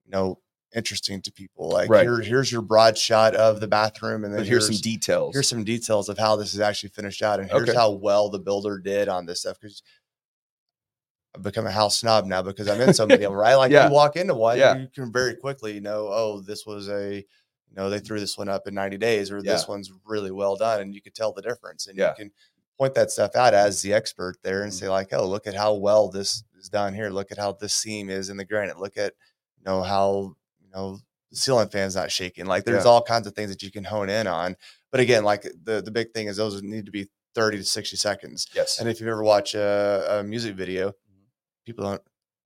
you 0.04 0.10
know 0.10 0.40
interesting 0.74 1.22
to 1.22 1.32
people. 1.32 1.68
Like 1.68 1.88
Right. 1.88 2.02
here, 2.02 2.20
here's 2.20 2.50
your 2.50 2.62
broad 2.62 2.98
shot 2.98 3.34
of 3.34 3.60
the 3.60 3.68
bathroom, 3.68 4.24
and 4.24 4.32
then 4.34 4.40
but 4.40 4.46
here's 4.48 4.66
some 4.66 4.76
details 4.76 5.34
here's 5.34 5.48
some 5.48 5.64
details 5.64 6.08
of 6.08 6.18
how 6.18 6.36
this 6.36 6.52
is 6.54 6.60
actually 6.60 6.88
finished 6.90 7.22
out 7.22 7.40
and 7.40 7.50
here's 7.50 7.68
Okay. 7.70 7.78
how 7.78 7.90
well 7.92 8.28
the 8.28 8.38
builder 8.38 8.78
did 8.78 9.08
on 9.08 9.26
this 9.26 9.40
stuff 9.40 9.58
because 9.60 9.82
I've 11.34 11.42
become 11.42 11.66
a 11.66 11.70
house 11.70 11.98
snob 11.98 12.26
now 12.26 12.42
because 12.42 12.68
I'm 12.68 12.80
in 12.80 12.94
so 12.94 13.06
many 13.06 13.24
of 13.24 13.32
them, 13.32 13.38
right? 13.38 13.54
Like 13.56 13.72
Yeah. 13.72 13.86
you 13.88 13.92
walk 13.92 14.16
into 14.16 14.34
one, 14.34 14.58
Yeah. 14.58 14.76
you 14.76 14.88
can 14.94 15.12
very 15.12 15.34
quickly 15.34 15.80
know, 15.80 16.08
oh, 16.08 16.40
this 16.40 16.64
was 16.64 16.88
a, 16.88 17.16
you 17.16 17.74
know, 17.74 17.90
they 17.90 17.98
threw 17.98 18.20
this 18.20 18.38
one 18.38 18.48
up 18.48 18.68
in 18.68 18.74
90 18.74 18.98
days 18.98 19.32
or 19.32 19.42
this 19.42 19.66
one's 19.66 19.90
really 20.04 20.30
well 20.30 20.54
done. 20.56 20.80
And 20.80 20.94
you 20.94 21.02
could 21.02 21.14
tell 21.14 21.32
the 21.32 21.42
difference 21.42 21.88
and 21.88 21.98
Yeah. 21.98 22.10
you 22.10 22.14
can 22.24 22.32
point 22.78 22.94
that 22.94 23.10
stuff 23.10 23.34
out 23.34 23.52
as 23.54 23.82
the 23.82 23.92
expert 23.92 24.36
there 24.42 24.62
and 24.62 24.70
Mhm. 24.72 24.76
say 24.78 24.88
like, 24.88 25.12
oh, 25.12 25.26
look 25.28 25.46
at 25.48 25.54
how 25.54 25.74
well 25.74 26.08
this 26.08 26.44
is 26.56 26.68
done 26.68 26.94
here. 26.94 27.10
Look 27.10 27.32
at 27.32 27.38
how 27.38 27.52
this 27.52 27.74
seam 27.74 28.10
is 28.10 28.30
in 28.30 28.36
the 28.36 28.44
granite. 28.44 28.78
Look 28.78 28.96
at 28.96 29.14
you 29.58 29.64
know 29.64 29.82
how 29.82 30.36
know 30.74 30.98
the 31.30 31.36
ceiling 31.36 31.68
fan's 31.68 31.96
not 31.96 32.10
shaking. 32.10 32.46
Like 32.46 32.64
there's 32.64 32.84
Yeah. 32.84 32.90
all 32.90 33.02
kinds 33.02 33.26
of 33.26 33.34
things 33.34 33.50
that 33.50 33.62
you 33.62 33.70
can 33.70 33.84
hone 33.84 34.08
in 34.10 34.26
on. 34.26 34.56
But 34.90 35.00
again, 35.00 35.24
like 35.24 35.42
the 35.64 35.82
the 35.82 35.90
big 35.90 36.12
thing 36.12 36.28
is 36.28 36.36
those 36.36 36.62
need 36.62 36.86
to 36.86 36.92
be 36.92 37.08
30 37.34 37.58
to 37.58 37.64
60 37.64 37.96
seconds. 37.96 38.46
Yes. 38.54 38.78
And 38.78 38.88
if 38.88 39.00
you've 39.00 39.08
ever 39.08 39.24
watched 39.24 39.54
a, 39.54 40.18
a 40.20 40.22
music 40.24 40.54
video, 40.56 40.88
Mm-hmm. 40.90 41.24
people 41.66 41.84
don't 41.84 42.02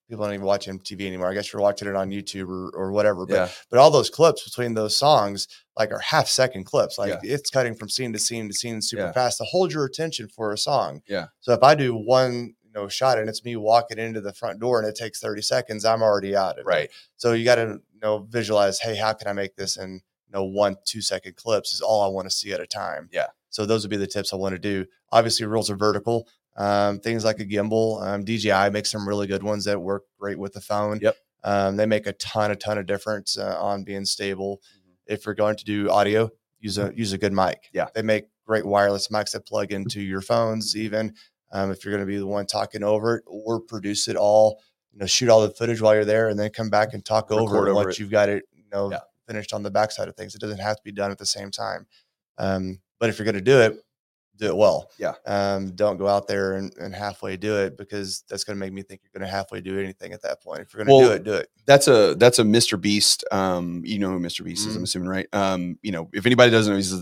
people 0.08 0.24
don't 0.24 0.32
even 0.32 0.46
watch 0.46 0.66
MTV 0.66 1.06
anymore. 1.06 1.28
I 1.30 1.34
guess 1.34 1.52
you're 1.52 1.60
watching 1.60 1.86
it 1.86 1.94
on 1.94 2.08
YouTube 2.10 2.48
or, 2.48 2.70
or 2.74 2.92
whatever. 2.92 3.26
But 3.26 3.34
yeah. 3.34 3.48
but 3.70 3.78
all 3.78 3.90
those 3.90 4.08
clips 4.08 4.42
between 4.44 4.72
those 4.72 4.96
songs 4.96 5.46
like 5.76 5.92
are 5.92 5.98
half 5.98 6.26
second 6.28 6.64
clips. 6.64 6.96
Like 6.98 7.10
Yeah. 7.22 7.34
it's 7.34 7.50
cutting 7.50 7.74
from 7.74 7.90
scene 7.90 8.14
to 8.14 8.18
scene 8.18 8.48
to 8.48 8.54
scene 8.54 8.80
super 8.80 9.02
Yeah. 9.02 9.12
fast 9.12 9.36
to 9.38 9.44
hold 9.44 9.70
your 9.70 9.84
attention 9.84 10.28
for 10.28 10.52
a 10.52 10.56
song. 10.56 11.02
Yeah. 11.06 11.26
So 11.40 11.52
if 11.52 11.62
I 11.62 11.74
do 11.74 11.94
one 11.94 12.54
know 12.78 12.88
shot 12.88 13.18
and 13.18 13.28
it's 13.28 13.44
me 13.44 13.56
walking 13.56 13.98
into 13.98 14.20
the 14.20 14.32
front 14.32 14.60
door 14.60 14.78
and 14.80 14.88
it 14.88 14.94
takes 14.94 15.20
30 15.20 15.42
seconds, 15.42 15.84
I'm 15.84 16.02
already 16.02 16.36
out 16.36 16.52
of 16.52 16.58
it. 16.58 16.66
Right. 16.66 16.90
So 17.16 17.32
you 17.32 17.44
got 17.44 17.56
to 17.56 17.80
you 17.92 18.00
know 18.00 18.26
visualize, 18.28 18.80
hey, 18.80 18.96
how 18.96 19.12
can 19.12 19.28
I 19.28 19.32
make 19.32 19.56
this 19.56 19.76
in 19.76 19.94
you 19.94 20.32
know 20.32 20.44
one 20.44 20.76
two 20.84 21.00
second 21.02 21.36
clips 21.36 21.72
is 21.72 21.80
all 21.80 22.02
I 22.02 22.08
want 22.08 22.28
to 22.28 22.34
see 22.34 22.52
at 22.52 22.60
a 22.60 22.66
time. 22.66 23.08
Yeah. 23.12 23.28
So 23.50 23.66
those 23.66 23.82
would 23.82 23.90
be 23.90 23.96
the 23.96 24.06
tips 24.06 24.32
I 24.32 24.36
want 24.36 24.54
to 24.54 24.58
do. 24.58 24.86
Obviously, 25.10 25.46
rules 25.46 25.70
are 25.70 25.76
vertical. 25.76 26.28
Um, 26.56 26.98
things 26.98 27.24
like 27.24 27.38
a 27.38 27.44
gimbal, 27.44 28.02
um, 28.04 28.24
DJI 28.24 28.70
makes 28.70 28.90
some 28.90 29.08
really 29.08 29.28
good 29.28 29.44
ones 29.44 29.64
that 29.64 29.80
work 29.80 30.04
great 30.18 30.38
with 30.38 30.54
the 30.54 30.60
phone. 30.60 30.98
Yep. 31.00 31.16
Um, 31.44 31.76
they 31.76 31.86
make 31.86 32.06
a 32.06 32.12
ton, 32.14 32.50
a 32.50 32.56
ton 32.56 32.78
of 32.78 32.86
difference 32.86 33.38
uh, 33.38 33.56
on 33.60 33.84
being 33.84 34.04
stable. 34.04 34.60
Mhm. 34.76 34.94
If 35.06 35.24
you're 35.24 35.36
going 35.36 35.54
to 35.56 35.64
do 35.64 35.88
audio, 35.88 36.30
use 36.58 36.76
a 36.76 36.92
use 36.94 37.12
a 37.12 37.18
good 37.18 37.32
mic. 37.32 37.68
Yeah. 37.72 37.86
They 37.94 38.02
make 38.02 38.24
great 38.44 38.66
wireless 38.66 39.08
mics 39.08 39.30
that 39.32 39.46
plug 39.46 39.72
into 39.72 40.00
your 40.00 40.20
phones. 40.20 40.76
Even 40.76 41.14
um, 41.52 41.70
if 41.70 41.84
you're 41.84 41.92
going 41.94 42.06
to 42.06 42.10
be 42.10 42.18
the 42.18 42.26
one 42.26 42.46
talking 42.46 42.82
over 42.82 43.16
it, 43.16 43.24
or 43.26 43.60
produce 43.60 44.08
it 44.08 44.16
all, 44.16 44.60
you 44.92 44.98
know, 44.98 45.06
shoot 45.06 45.28
all 45.28 45.40
the 45.42 45.50
footage 45.50 45.80
while 45.80 45.94
you're 45.94 46.04
there, 46.04 46.28
and 46.28 46.38
then 46.38 46.50
come 46.50 46.70
back 46.70 46.94
and 46.94 47.04
talk 47.04 47.30
over 47.30 47.68
it 47.68 47.74
once 47.74 47.94
it. 47.96 48.00
you've 48.00 48.10
got 48.10 48.28
it, 48.28 48.44
you 48.54 48.64
know, 48.72 48.90
Yeah. 48.90 49.00
finished 49.26 49.52
on 49.52 49.62
the 49.62 49.70
backside 49.70 50.08
of 50.08 50.16
things. 50.16 50.34
It 50.34 50.40
doesn't 50.40 50.58
have 50.60 50.76
to 50.76 50.82
be 50.82 50.92
done 50.92 51.10
at 51.10 51.18
the 51.18 51.26
same 51.26 51.50
time. 51.50 51.86
Um, 52.38 52.80
but 52.98 53.08
if 53.10 53.18
you're 53.18 53.24
going 53.24 53.34
to 53.34 53.40
do 53.40 53.60
it, 53.60 53.80
do 54.36 54.46
it 54.46 54.56
well. 54.56 54.88
Yeah. 54.98 55.14
Um, 55.26 55.72
don't 55.74 55.96
go 55.96 56.06
out 56.06 56.28
there 56.28 56.54
and, 56.54 56.72
and 56.78 56.94
halfway 56.94 57.36
do 57.36 57.56
it 57.56 57.76
because 57.76 58.22
that's 58.28 58.44
going 58.44 58.56
to 58.56 58.60
make 58.60 58.72
me 58.72 58.82
think 58.82 59.00
you're 59.02 59.18
going 59.18 59.28
to 59.28 59.34
halfway 59.36 59.60
do 59.60 59.78
anything 59.80 60.12
at 60.12 60.22
that 60.22 60.40
point. 60.40 60.60
If 60.60 60.72
you're 60.72 60.84
going 60.84 60.96
to 60.96 61.04
Well, 61.04 61.08
do 61.10 61.14
it, 61.16 61.24
do 61.24 61.32
it. 61.34 61.48
that's 61.66 61.88
a 61.88 62.14
that's 62.14 62.38
a 62.38 62.44
MrBeast. 62.44 63.24
Um, 63.32 63.82
you 63.84 63.98
know 63.98 64.10
who 64.10 64.20
MrBeast 64.20 64.66
is, 64.66 64.76
I'm 64.76 64.82
Mhm. 64.82 64.84
assuming, 64.84 65.08
right? 65.08 65.26
Um, 65.32 65.78
you 65.82 65.90
know, 65.90 66.08
if 66.12 66.24
anybody 66.24 66.52
doesn't 66.52 66.72
know, 66.72 66.76
he's 66.76 66.92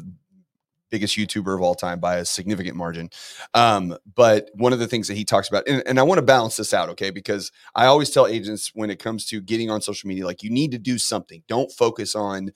biggest 0.91 1.17
YouTuber 1.17 1.55
of 1.55 1.63
all 1.63 1.75
time 1.75 2.01
by 2.01 2.17
a 2.17 2.25
significant 2.25 2.77
margin. 2.77 3.11
Um, 3.55 3.97
but 4.15 4.51
one 4.55 4.73
of 4.73 4.79
the 4.79 4.87
things 4.87 5.09
that 5.09 5.17
he 5.17 5.25
talks 5.25 5.49
about, 5.49 5.67
and, 5.69 5.83
and 5.87 5.99
I 5.99 6.03
want 6.05 6.19
to 6.19 6.23
balance 6.23 6.57
this 6.57 6.73
out, 6.73 6.89
okay, 6.91 7.11
because 7.11 7.51
I 7.75 7.87
always 7.87 8.11
tell 8.11 8.27
agents 8.27 8.71
when 8.75 8.91
it 8.91 8.99
comes 8.99 9.27
to 9.27 9.41
getting 9.41 9.71
on 9.71 9.81
social 9.81 10.09
media, 10.09 10.25
like 10.27 10.43
you 10.43 10.51
need 10.51 10.71
to 10.73 10.79
do 10.79 10.99
something. 10.99 11.43
Don't 11.49 11.71
focus 11.73 12.15
on 12.15 12.53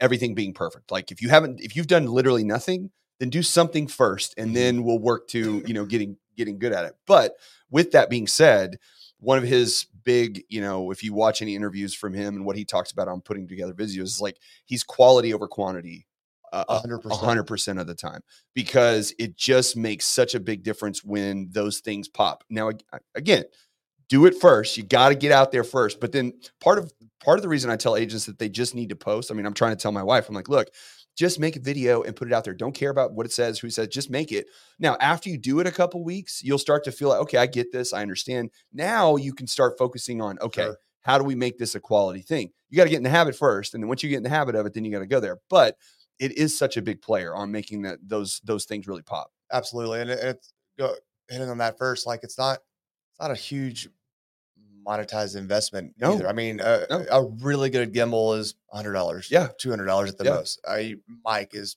everything 0.00 0.34
being 0.34 0.52
perfect. 0.54 0.90
Like 0.90 1.10
if 1.10 1.22
you 1.22 1.28
haven't, 1.28 1.60
if 1.60 1.76
you've 1.76 1.86
done 1.86 2.06
literally 2.06 2.44
nothing, 2.44 2.90
then 3.20 3.30
do 3.30 3.42
something 3.42 3.86
first, 3.88 4.34
and 4.38 4.50
Mhm. 4.50 4.54
then 4.54 4.84
we'll 4.84 4.98
work 4.98 5.28
to 5.28 5.62
you 5.66 5.74
know 5.74 5.84
getting 5.84 6.16
getting 6.36 6.58
good 6.58 6.72
at 6.72 6.84
it. 6.84 6.94
But 7.06 7.34
with 7.70 7.90
that 7.92 8.10
being 8.10 8.26
said, 8.28 8.78
one 9.18 9.38
of 9.38 9.44
his 9.44 9.86
big, 10.04 10.44
you 10.48 10.60
know, 10.60 10.90
if 10.92 11.02
you 11.02 11.12
watch 11.12 11.42
any 11.42 11.56
interviews 11.56 11.94
from 11.94 12.14
him 12.14 12.36
and 12.36 12.44
what 12.46 12.56
he 12.56 12.64
talks 12.64 12.92
about 12.92 13.08
on 13.08 13.20
putting 13.20 13.48
together 13.48 13.74
videos, 13.74 14.02
is 14.02 14.20
like 14.20 14.38
he's 14.64 14.84
quality 14.84 15.34
over 15.34 15.48
quantity. 15.48 16.06
Uh, 16.52 16.78
hundred 16.80 16.96
a 17.40 17.44
percent. 17.44 17.78
of 17.78 17.86
the 17.86 17.94
time 17.94 18.20
because 18.54 19.14
it 19.18 19.36
just 19.36 19.76
makes 19.76 20.06
such 20.06 20.34
a 20.34 20.40
big 20.40 20.62
difference 20.62 21.04
when 21.04 21.48
those 21.50 21.80
things 21.80 22.08
pop. 22.08 22.44
Now, 22.50 22.70
again, 23.14 23.44
do 24.08 24.26
it 24.26 24.34
first. 24.40 24.76
You 24.76 24.82
got 24.84 25.10
to 25.10 25.14
get 25.14 25.32
out 25.32 25.52
there 25.52 25.64
first. 25.64 26.00
But 26.00 26.12
then 26.12 26.32
part 26.60 26.78
of 26.78 26.92
part 27.22 27.38
of 27.38 27.42
the 27.42 27.48
reason 27.48 27.70
I 27.70 27.76
tell 27.76 27.96
agents 27.96 28.26
that 28.26 28.38
they 28.38 28.48
just 28.48 28.74
need 28.74 28.88
to 28.88 28.96
post. 28.96 29.30
I 29.30 29.34
mean, 29.34 29.46
I'm 29.46 29.54
trying 29.54 29.76
to 29.76 29.80
tell 29.82 29.92
my 29.92 30.02
wife, 30.02 30.28
I'm 30.28 30.34
like, 30.34 30.48
look, 30.48 30.68
just 31.16 31.40
make 31.40 31.56
a 31.56 31.60
video 31.60 32.02
and 32.02 32.14
put 32.14 32.28
it 32.28 32.32
out 32.32 32.44
there. 32.44 32.54
Don't 32.54 32.74
care 32.74 32.90
about 32.90 33.12
what 33.12 33.26
it 33.26 33.32
says, 33.32 33.58
who 33.58 33.70
says, 33.70 33.88
just 33.88 34.08
make 34.08 34.30
it. 34.32 34.46
Now, 34.78 34.96
after 35.00 35.28
you 35.28 35.36
do 35.36 35.58
it 35.60 35.66
a 35.66 35.72
couple 35.72 36.02
weeks, 36.04 36.40
you'll 36.44 36.58
start 36.58 36.84
to 36.84 36.92
feel 36.92 37.08
like, 37.08 37.20
okay, 37.22 37.38
I 37.38 37.46
get 37.46 37.72
this, 37.72 37.92
I 37.92 38.02
understand. 38.02 38.50
Now 38.72 39.16
you 39.16 39.32
can 39.32 39.46
start 39.48 39.76
focusing 39.76 40.22
on, 40.22 40.38
okay, 40.40 40.62
Sure. 40.62 40.76
how 41.02 41.18
do 41.18 41.24
we 41.24 41.34
make 41.34 41.58
this 41.58 41.74
a 41.74 41.80
quality 41.80 42.22
thing? 42.22 42.50
You 42.70 42.76
got 42.76 42.84
to 42.84 42.90
get 42.90 42.98
in 42.98 43.02
the 43.02 43.10
habit 43.10 43.34
first, 43.34 43.74
and 43.74 43.82
then 43.82 43.88
once 43.88 44.02
you 44.02 44.08
get 44.08 44.18
in 44.18 44.22
the 44.22 44.28
habit 44.28 44.54
of 44.54 44.64
it, 44.66 44.74
then 44.74 44.84
you 44.84 44.92
got 44.92 45.00
to 45.00 45.06
go 45.06 45.18
there. 45.20 45.38
But 45.50 45.76
it 46.18 46.36
is 46.38 46.56
such 46.58 46.76
a 46.76 46.82
big 46.82 47.00
player 47.02 47.34
on 47.34 47.50
making 47.52 47.82
that 47.82 47.98
those 48.02 48.40
those 48.44 48.64
things 48.64 48.86
really 48.88 49.02
pop. 49.02 49.30
Absolutely. 49.52 50.00
And 50.00 50.10
it, 50.10 50.18
it's 50.20 50.52
go 50.78 50.94
hitting 51.28 51.48
on 51.48 51.58
that 51.58 51.78
first, 51.78 52.06
like 52.06 52.20
it's 52.24 52.38
not 52.38 52.58
it's 53.10 53.20
not 53.20 53.30
a 53.30 53.34
huge 53.34 53.88
monetized 54.86 55.36
investment 55.36 55.94
No. 55.98 56.14
either. 56.14 56.28
I 56.28 56.32
mean, 56.32 56.60
a, 56.60 56.86
No. 56.88 57.04
a 57.10 57.24
really 57.24 57.70
good 57.70 57.92
gimbal 57.92 58.38
is 58.38 58.54
hundred 58.72 58.92
dollars. 58.94 59.28
Yeah. 59.30 59.48
Two 59.58 59.70
hundred 59.70 59.86
dollars 59.86 60.10
at 60.10 60.18
the 60.18 60.24
Yeah. 60.24 60.30
most. 60.34 60.60
A 60.68 60.96
mic 61.26 61.54
is 61.54 61.76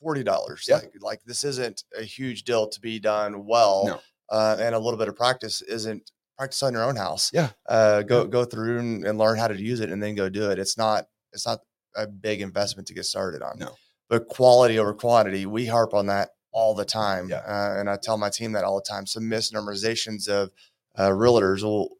forty 0.00 0.22
dollars. 0.22 0.66
Yeah. 0.68 0.76
Like 0.76 0.92
like 1.00 1.22
this 1.24 1.44
isn't 1.44 1.84
a 1.96 2.02
huge 2.02 2.44
deal 2.44 2.68
to 2.68 2.80
be 2.80 2.98
done 2.98 3.46
well. 3.46 3.84
No. 3.86 4.00
Uh, 4.28 4.56
and 4.60 4.74
a 4.74 4.78
little 4.78 4.98
bit 4.98 5.08
of 5.08 5.16
practice 5.16 5.60
isn't 5.62 6.12
practice 6.38 6.62
on 6.62 6.72
your 6.72 6.84
own 6.84 6.96
house. 6.96 7.30
Yeah. 7.32 7.50
Uh, 7.68 8.02
go 8.02 8.22
Yeah. 8.22 8.28
go 8.28 8.44
through 8.44 8.78
and, 8.78 9.04
and 9.06 9.18
learn 9.18 9.38
how 9.38 9.48
to 9.48 9.60
use 9.60 9.80
it 9.80 9.90
and 9.90 10.02
then 10.02 10.14
go 10.14 10.28
do 10.28 10.50
it. 10.50 10.58
It's 10.58 10.76
not 10.78 11.06
it's 11.32 11.46
not 11.46 11.60
a 11.96 12.06
big 12.06 12.40
investment 12.40 12.88
to 12.88 12.94
get 12.94 13.04
started 13.04 13.42
on. 13.42 13.58
No. 13.58 13.76
But 14.08 14.28
quality 14.28 14.78
over 14.78 14.94
quantity, 14.94 15.46
we 15.46 15.66
harp 15.66 15.94
on 15.94 16.06
that 16.06 16.30
all 16.52 16.74
the 16.74 16.84
time. 16.84 17.28
Yeah. 17.28 17.38
Uh, 17.38 17.76
and 17.78 17.88
I 17.88 17.96
tell 17.96 18.18
my 18.18 18.30
team 18.30 18.52
that 18.52 18.64
all 18.64 18.76
the 18.76 18.88
time. 18.88 19.06
Some 19.06 19.24
misnumberizations 19.24 20.28
of 20.28 20.50
uh, 20.96 21.08
realtors 21.08 21.62
will 21.62 21.96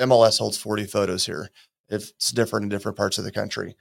MLS 0.00 0.38
holds 0.38 0.58
40 0.58 0.84
photos 0.84 1.26
here. 1.26 1.50
If 1.88 2.10
it's 2.10 2.32
different 2.32 2.64
in 2.64 2.68
different 2.68 2.96
parts 2.96 3.18
of 3.18 3.24
the 3.24 3.32
country. 3.32 3.76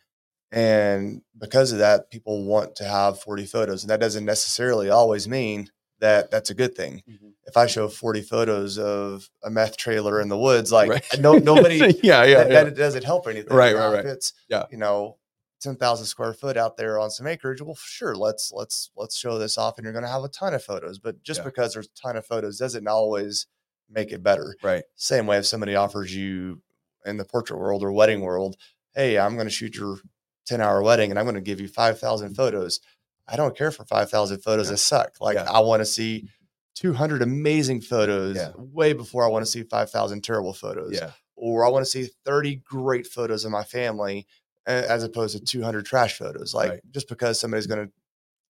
And 0.51 1.21
because 1.37 1.71
of 1.71 1.79
that, 1.79 2.09
people 2.09 2.45
want 2.45 2.75
to 2.77 2.85
have 2.85 3.19
40 3.19 3.45
photos. 3.45 3.83
And 3.83 3.89
that 3.89 3.99
doesn't 3.99 4.25
necessarily 4.25 4.89
always 4.89 5.27
mean 5.27 5.69
that 5.99 6.31
that's 6.31 6.49
a 6.49 6.53
good 6.53 6.75
thing. 6.75 7.01
Mm-hmm. 7.09 7.29
If 7.45 7.57
I 7.57 7.65
show 7.65 7.87
40 7.87 8.21
photos 8.21 8.77
of 8.77 9.29
a 9.43 9.49
meth 9.49 9.77
trailer 9.77 10.21
in 10.21 10.29
the 10.29 10.37
woods, 10.37 10.71
like 10.71 10.89
Right. 10.89 11.19
no 11.19 11.33
nobody 11.37 11.77
yeah, 12.03 12.23
yeah, 12.23 12.43
that, 12.43 12.51
yeah. 12.51 12.63
that 12.65 12.75
doesn't 12.75 13.03
help 13.03 13.27
anything. 13.27 13.55
Right, 13.55 13.75
Now, 13.75 13.91
right, 13.93 13.99
If 13.99 14.05
it's 14.05 14.33
Yeah. 14.49 14.65
you 14.71 14.77
know, 14.77 15.17
ten 15.59 15.75
thousand 15.75 16.05
square 16.05 16.33
foot 16.33 16.57
out 16.57 16.77
there 16.77 16.99
on 16.99 17.09
some 17.09 17.27
acreage, 17.27 17.61
well, 17.61 17.77
sure, 17.79 18.15
let's 18.15 18.51
let's 18.51 18.91
let's 18.95 19.17
show 19.17 19.37
this 19.37 19.57
off, 19.57 19.77
and 19.77 19.85
you're 19.85 19.93
going 19.93 20.05
to 20.05 20.11
have 20.11 20.23
a 20.23 20.29
ton 20.29 20.53
of 20.53 20.63
photos. 20.63 20.99
But 20.99 21.23
just 21.23 21.39
Yeah. 21.39 21.45
because 21.45 21.73
there's 21.73 21.87
a 21.87 22.01
ton 22.01 22.15
of 22.17 22.25
photos 22.25 22.57
doesn't 22.59 22.87
always 22.87 23.47
make 23.89 24.11
it 24.11 24.21
better. 24.21 24.55
right. 24.61 24.83
Same 24.95 25.25
way 25.27 25.37
if 25.37 25.45
somebody 25.45 25.75
offers 25.75 26.13
you 26.15 26.61
in 27.05 27.17
the 27.17 27.25
portrait 27.25 27.57
world 27.57 27.83
or 27.83 27.91
wedding 27.91 28.21
world, 28.21 28.57
hey, 28.93 29.17
I'm 29.17 29.35
going 29.35 29.47
to 29.47 29.53
shoot 29.53 29.75
your 29.75 29.97
ten 30.45 30.61
hour 30.61 30.81
wedding, 30.83 31.09
and 31.09 31.19
I'm 31.19 31.25
going 31.25 31.35
to 31.35 31.41
give 31.41 31.61
you 31.61 31.67
five 31.67 31.99
thousand 31.99 32.29
mm-hmm. 32.29 32.35
photos. 32.35 32.81
I 33.27 33.35
don't 33.35 33.55
care 33.57 33.71
for 33.71 33.83
five 33.85 34.09
thousand 34.09 34.39
photos 34.41 34.67
Yeah. 34.67 34.71
that 34.71 34.77
suck. 34.77 35.11
Like 35.21 35.35
Yeah. 35.35 35.49
I 35.51 35.59
want 35.59 35.81
to 35.81 35.85
see. 35.85 36.29
200 36.75 37.23
amazing 37.23 37.81
photos 37.81 38.35
Yeah. 38.35 38.51
way 38.55 38.93
before 38.93 39.23
I 39.23 39.27
want 39.29 39.43
to 39.43 39.49
see 39.51 39.63
5,000 39.63 40.21
terrible 40.23 40.53
photos 40.53 40.93
Yeah. 40.93 41.09
or 41.35 41.65
I 41.65 41.69
want 41.69 41.83
to 41.83 41.89
see 41.89 42.07
30 42.23 42.57
great 42.57 43.07
photos 43.07 43.45
of 43.45 43.51
my 43.51 43.63
family 43.63 44.27
as 44.67 45.01
opposed 45.03 45.35
to 45.35 45.43
200 45.43 45.87
trash 45.87 46.19
photos. 46.19 46.53
Like 46.53 46.69
Right. 46.69 46.81
just 46.91 47.09
because 47.09 47.39
somebody's 47.39 47.65
going 47.65 47.87
to 47.87 47.91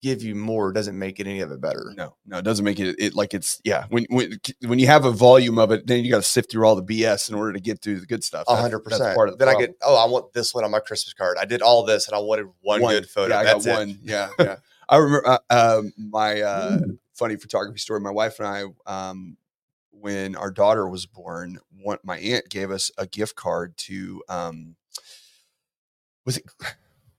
give 0.01 0.21
you 0.21 0.35
more 0.35 0.71
doesn't 0.71 0.97
make 0.97 1.19
it 1.19 1.27
any 1.27 1.41
of 1.41 1.51
it 1.51 1.59
better. 1.59 1.93
No, 1.95 2.15
no, 2.25 2.37
it 2.37 2.43
doesn't 2.43 2.63
make 2.63 2.79
it, 2.79 2.95
it 2.99 3.15
like 3.15 3.33
it's 3.33 3.59
yeah. 3.63 3.85
When 3.89 4.05
when 4.09 4.39
when 4.65 4.79
you 4.79 4.87
have 4.87 5.05
a 5.05 5.11
volume 5.11 5.57
of 5.57 5.71
it, 5.71 5.87
then 5.87 6.03
you 6.03 6.11
got 6.11 6.17
to 6.17 6.23
sift 6.23 6.51
through 6.51 6.65
all 6.65 6.75
the 6.75 6.83
BS 6.83 7.29
in 7.29 7.35
order 7.35 7.53
to 7.53 7.59
get 7.59 7.81
through 7.81 7.99
the 7.99 8.05
good 8.05 8.23
stuff. 8.23 8.45
A 8.47 8.55
hundred 8.55 8.79
percent. 8.79 9.15
part 9.15 9.29
of 9.29 9.37
the 9.37 9.45
Then 9.45 9.55
I 9.55 9.59
get, 9.59 9.75
oh, 9.81 9.95
I 9.95 10.09
want 10.09 10.33
this 10.33 10.53
one 10.53 10.63
on 10.63 10.71
my 10.71 10.79
Christmas 10.79 11.13
card. 11.13 11.37
I 11.39 11.45
did 11.45 11.61
all 11.61 11.83
this 11.83 12.07
and 12.07 12.15
I 12.15 12.19
wanted 12.19 12.47
one, 12.61 12.81
good 12.81 13.09
photo. 13.09 13.33
Yeah, 13.33 13.39
I 13.39 13.43
That's 13.43 13.65
got 13.65 13.71
it. 13.71 13.77
one. 13.79 13.99
Yeah, 14.03 14.29
yeah. 14.39 14.55
I 14.89 14.97
remember 14.97 15.27
uh, 15.27 15.39
um, 15.49 15.91
my 15.97 16.41
uh, 16.41 16.79
funny 17.13 17.35
photography 17.35 17.79
story. 17.79 17.99
My 17.99 18.11
wife 18.11 18.39
and 18.39 18.47
I, 18.47 19.09
um, 19.09 19.37
when 19.91 20.35
our 20.35 20.51
daughter 20.51 20.87
was 20.87 21.05
born, 21.05 21.59
one, 21.81 21.97
my 22.03 22.17
aunt 22.19 22.47
gave 22.49 22.71
us 22.71 22.91
a 22.97 23.05
gift 23.05 23.35
card 23.35 23.75
to. 23.77 24.23
Um, 24.29 24.75
was 26.25 26.37
it? 26.37 26.45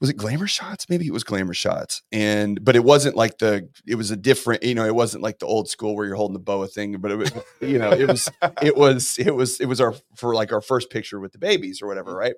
Was 0.01 0.11
it 0.11 0.16
Glamour 0.16 0.46
Shots? 0.46 0.86
Maybe 0.88 1.07
it 1.07 1.12
was 1.12 1.24
Glamour 1.24 1.55
Shots, 1.55 2.03
and 2.12 2.64
but 2.64 2.76
it 2.76 2.84
wasn't 2.84 3.16
like 3.16 3.38
the. 3.38 3.68
It 3.86 3.96
was 3.96 4.12
a 4.12 4.16
different, 4.16 4.62
you 4.62 4.74
know. 4.74 4.86
It 4.86 4.94
wasn't 4.94 5.24
like 5.24 5.40
the 5.40 5.46
old 5.46 5.68
school 5.68 5.96
where 5.96 6.07
you're 6.07 6.14
holding 6.14 6.34
the 6.34 6.40
boa 6.40 6.68
thing, 6.68 6.96
but 6.99 7.11
it 7.11 7.16
was, 7.16 7.32
you 7.61 7.78
know, 7.78 7.90
it 7.90 8.07
was, 8.07 8.30
it 8.62 8.76
was, 8.84 9.18
it 9.18 9.34
was, 9.34 9.61
it 9.61 9.66
was 9.66 9.80
our 9.80 9.94
for 10.14 10.34
like 10.34 10.53
our 10.53 10.61
first 10.61 10.90
picture 10.90 11.18
with 11.18 11.32
the 11.32 11.38
babies 11.38 11.82
or 11.82 11.88
whatever, 11.88 12.14
right? 12.14 12.34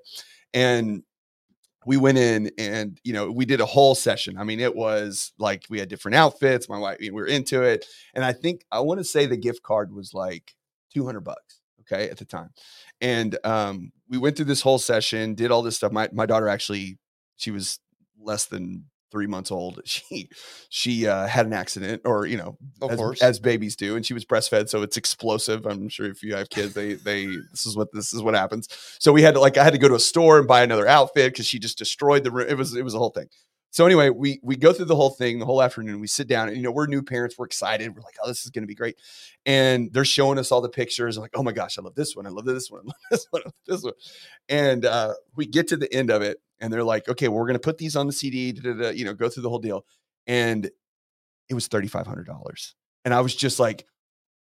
And 0.54 1.02
we 1.86 1.96
went 1.96 2.18
in 2.18 2.50
and 2.58 3.00
you 3.04 3.12
know 3.12 3.30
we 3.30 3.44
did 3.44 3.60
a 3.60 3.66
whole 3.66 3.94
session 3.94 4.36
i 4.38 4.44
mean 4.44 4.60
it 4.60 4.74
was 4.74 5.32
like 5.38 5.64
we 5.70 5.78
had 5.78 5.88
different 5.88 6.14
outfits 6.14 6.68
my 6.68 6.78
wife 6.78 6.98
we 7.00 7.10
were 7.10 7.26
into 7.26 7.62
it 7.62 7.86
and 8.14 8.24
i 8.24 8.32
think 8.32 8.64
i 8.70 8.80
want 8.80 8.98
to 8.98 9.04
say 9.04 9.26
the 9.26 9.36
gift 9.36 9.62
card 9.62 9.92
was 9.92 10.12
like 10.12 10.54
200 10.92 11.20
bucks 11.20 11.60
okay 11.80 12.10
at 12.10 12.18
the 12.18 12.24
time 12.24 12.50
and 13.00 13.38
um 13.44 13.92
we 14.08 14.18
went 14.18 14.36
through 14.36 14.44
this 14.44 14.60
whole 14.60 14.78
session 14.78 15.34
did 15.34 15.50
all 15.50 15.62
this 15.62 15.76
stuff 15.76 15.92
my, 15.92 16.08
my 16.12 16.26
daughter 16.26 16.48
actually 16.48 16.98
she 17.40 17.50
was 17.50 17.78
less 18.20 18.46
than 18.46 18.84
three 19.10 19.26
months 19.26 19.50
old. 19.50 19.80
She 19.86 20.28
she 20.68 21.06
uh, 21.06 21.26
had 21.26 21.46
an 21.46 21.52
accident, 21.52 22.02
or 22.04 22.26
you 22.26 22.36
know, 22.36 22.56
Of 22.80 22.92
as, 22.92 22.98
course. 22.98 23.22
as 23.22 23.40
babies 23.40 23.76
do, 23.76 23.96
and 23.96 24.06
she 24.06 24.14
was 24.14 24.24
breastfed, 24.24 24.68
so 24.68 24.82
it's 24.82 24.96
explosive. 24.96 25.66
I'm 25.66 25.88
sure 25.88 26.06
if 26.06 26.22
you 26.22 26.34
have 26.36 26.48
kids, 26.50 26.74
they 26.74 26.94
they 26.94 27.26
this 27.26 27.66
is 27.66 27.76
what 27.76 27.88
this 27.92 28.12
is 28.12 28.22
what 28.22 28.34
happens. 28.34 28.68
So 28.98 29.12
we 29.12 29.22
had 29.22 29.34
to 29.34 29.40
like 29.40 29.56
I 29.56 29.64
had 29.64 29.72
to 29.72 29.78
go 29.78 29.88
to 29.88 29.94
a 29.94 30.00
store 30.00 30.38
and 30.38 30.46
buy 30.46 30.62
another 30.62 30.86
outfit 30.86 31.32
because 31.32 31.46
she 31.46 31.58
just 31.58 31.78
destroyed 31.78 32.24
the 32.24 32.30
room. 32.30 32.46
It 32.48 32.56
was 32.56 32.74
it 32.76 32.84
was 32.84 32.94
a 32.94 32.98
whole 32.98 33.10
thing. 33.10 33.28
So 33.72 33.86
anyway, 33.86 34.10
we 34.10 34.40
we 34.42 34.56
go 34.56 34.72
through 34.72 34.86
the 34.86 34.96
whole 34.96 35.10
thing, 35.10 35.38
the 35.38 35.46
whole 35.46 35.62
afternoon. 35.62 36.00
We 36.00 36.08
sit 36.08 36.26
down, 36.26 36.48
and 36.48 36.56
you 36.56 36.62
know, 36.62 36.72
we're 36.72 36.86
new 36.86 37.02
parents, 37.02 37.36
we're 37.38 37.46
excited. 37.46 37.94
We're 37.94 38.02
like, 38.02 38.16
oh, 38.22 38.28
this 38.28 38.44
is 38.44 38.50
going 38.50 38.64
to 38.64 38.68
be 38.68 38.74
great. 38.74 38.96
And 39.46 39.92
they're 39.92 40.04
showing 40.04 40.38
us 40.38 40.50
all 40.50 40.60
the 40.60 40.68
pictures. 40.68 41.16
I'm 41.16 41.22
like, 41.22 41.30
oh 41.34 41.42
my 41.44 41.52
gosh, 41.52 41.78
I 41.78 41.82
love 41.82 41.94
this 41.94 42.16
one. 42.16 42.26
I 42.26 42.30
love 42.30 42.44
this 42.44 42.68
one. 42.70 42.82
I 42.82 42.86
love 42.86 42.94
this 43.10 43.26
one. 43.30 43.42
I 43.42 43.46
love 43.46 43.54
this 43.66 43.82
one. 43.84 43.92
And 44.48 44.84
uh, 44.84 45.14
we 45.36 45.46
get 45.46 45.68
to 45.68 45.76
the 45.76 45.92
end 45.94 46.10
of 46.10 46.20
it, 46.20 46.38
and 46.60 46.72
they're 46.72 46.84
like, 46.84 47.08
okay, 47.08 47.28
well, 47.28 47.38
we're 47.38 47.46
going 47.46 47.54
to 47.54 47.58
put 47.60 47.78
these 47.78 47.96
on 47.96 48.06
the 48.06 48.12
CD. 48.12 48.52
da, 48.52 48.62
da, 48.62 48.74
da, 48.74 48.88
you 48.90 49.04
know, 49.04 49.14
go 49.14 49.28
through 49.28 49.42
the 49.42 49.48
whole 49.50 49.58
deal, 49.58 49.84
and 50.26 50.70
it 51.48 51.54
was 51.54 51.66
thirty 51.68 51.88
five 51.88 52.06
hundred 52.06 52.26
dollars. 52.26 52.74
And 53.04 53.14
I 53.14 53.20
was 53.22 53.34
just 53.34 53.58
like, 53.58 53.86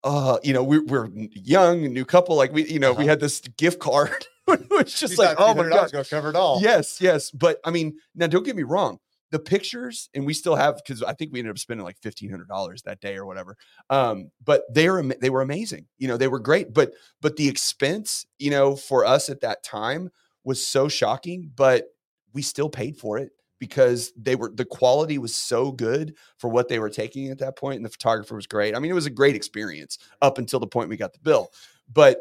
uh, 0.04 0.38
you 0.42 0.52
know, 0.52 0.62
we, 0.64 0.78
we're 0.80 1.08
young, 1.32 1.82
new 1.92 2.04
couple. 2.04 2.36
Like 2.36 2.52
we, 2.52 2.68
you 2.68 2.78
know, 2.78 2.92
we 2.92 2.98
Uh-huh. 3.04 3.08
had 3.10 3.20
this 3.20 3.40
gift 3.56 3.78
card. 3.80 4.26
it 4.48 4.70
was 4.70 4.92
just 4.94 5.16
You 5.18 5.24
like, 5.24 5.36
oh 5.38 5.54
my 5.54 5.68
god, 5.68 5.92
gonna 5.92 6.04
cover 6.04 6.30
it 6.30 6.36
all. 6.36 6.60
Yes, 6.62 7.00
yes. 7.00 7.30
But 7.30 7.58
I 7.64 7.70
mean, 7.70 7.94
now 8.14 8.26
don't 8.26 8.44
get 8.44 8.56
me 8.56 8.62
wrong. 8.64 8.98
The 9.30 9.38
pictures, 9.38 10.08
and 10.14 10.24
we 10.24 10.32
still 10.32 10.56
have 10.56 10.76
because 10.76 11.02
I 11.02 11.12
think 11.12 11.32
we 11.34 11.38
ended 11.38 11.50
up 11.50 11.58
spending 11.58 11.84
like 11.84 11.98
fifteen 12.02 12.30
hundred 12.30 12.48
dollars 12.48 12.80
that 12.82 12.98
day 13.00 13.16
or 13.16 13.26
whatever. 13.26 13.56
Um, 13.90 14.30
but 14.42 14.62
they 14.72 14.88
were 14.88 15.02
they 15.02 15.28
were 15.28 15.42
amazing. 15.42 15.86
You 15.98 16.08
know, 16.08 16.16
they 16.16 16.28
were 16.28 16.38
great. 16.40 16.72
But 16.72 16.94
but 17.20 17.36
the 17.36 17.46
expense, 17.48 18.24
you 18.38 18.50
know, 18.50 18.74
for 18.74 19.04
us 19.04 19.28
at 19.28 19.42
that 19.42 19.62
time 19.62 20.08
was 20.44 20.66
so 20.66 20.88
shocking. 20.88 21.50
But 21.54 21.88
we 22.32 22.42
still 22.42 22.68
paid 22.68 22.96
for 22.96 23.18
it 23.18 23.30
because 23.58 24.12
they 24.16 24.36
were 24.36 24.52
the 24.54 24.64
quality 24.64 25.18
was 25.18 25.34
so 25.34 25.72
good 25.72 26.14
for 26.38 26.48
what 26.48 26.68
they 26.68 26.78
were 26.78 26.90
taking 26.90 27.28
at 27.28 27.38
that 27.38 27.56
point, 27.56 27.76
and 27.76 27.84
the 27.84 27.90
photographer 27.90 28.34
was 28.36 28.46
great. 28.46 28.76
I 28.76 28.78
mean, 28.78 28.90
it 28.90 28.94
was 28.94 29.06
a 29.06 29.10
great 29.10 29.34
experience 29.36 29.98
up 30.22 30.38
until 30.38 30.60
the 30.60 30.66
point 30.66 30.88
we 30.88 30.96
got 30.96 31.12
the 31.12 31.18
bill. 31.20 31.50
But 31.92 32.20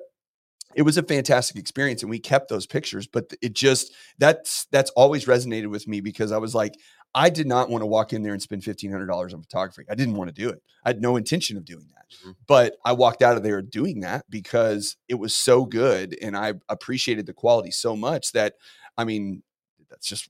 it 0.75 0.81
was 0.81 0.97
a 0.97 1.03
fantastic 1.03 1.57
experience 1.57 2.03
and 2.03 2.09
we 2.09 2.19
kept 2.19 2.49
those 2.49 2.65
pictures 2.67 3.07
but 3.07 3.31
it 3.41 3.53
just 3.53 3.93
that's 4.19 4.65
that's 4.71 4.91
always 4.91 5.25
resonated 5.25 5.67
with 5.67 5.87
me 5.87 6.01
because 6.01 6.31
i 6.31 6.37
was 6.37 6.53
like 6.53 6.75
i 7.15 7.29
did 7.29 7.47
not 7.47 7.69
want 7.69 7.81
to 7.81 7.85
walk 7.85 8.11
in 8.11 8.21
there 8.21 8.33
and 8.33 8.41
spend 8.41 8.61
$1500 8.61 9.33
on 9.33 9.41
photography 9.41 9.83
i 9.89 9.95
didn't 9.95 10.15
want 10.15 10.27
to 10.27 10.33
do 10.33 10.49
it 10.49 10.61
i 10.83 10.89
had 10.89 11.01
no 11.01 11.15
intention 11.15 11.57
of 11.57 11.65
doing 11.65 11.87
that 11.95 12.05
Mhm. 12.25 12.35
but 12.47 12.75
i 12.85 12.91
walked 12.91 13.21
out 13.21 13.37
of 13.37 13.43
there 13.43 13.61
doing 13.61 14.01
that 14.01 14.25
because 14.29 14.97
it 15.07 15.15
was 15.15 15.33
so 15.33 15.65
good 15.65 16.17
and 16.21 16.35
i 16.37 16.53
appreciated 16.69 17.25
the 17.25 17.33
quality 17.33 17.71
so 17.71 17.95
much 17.95 18.33
that 18.33 18.55
i 18.97 19.03
mean 19.05 19.43
that's 19.89 20.07
just 20.07 20.29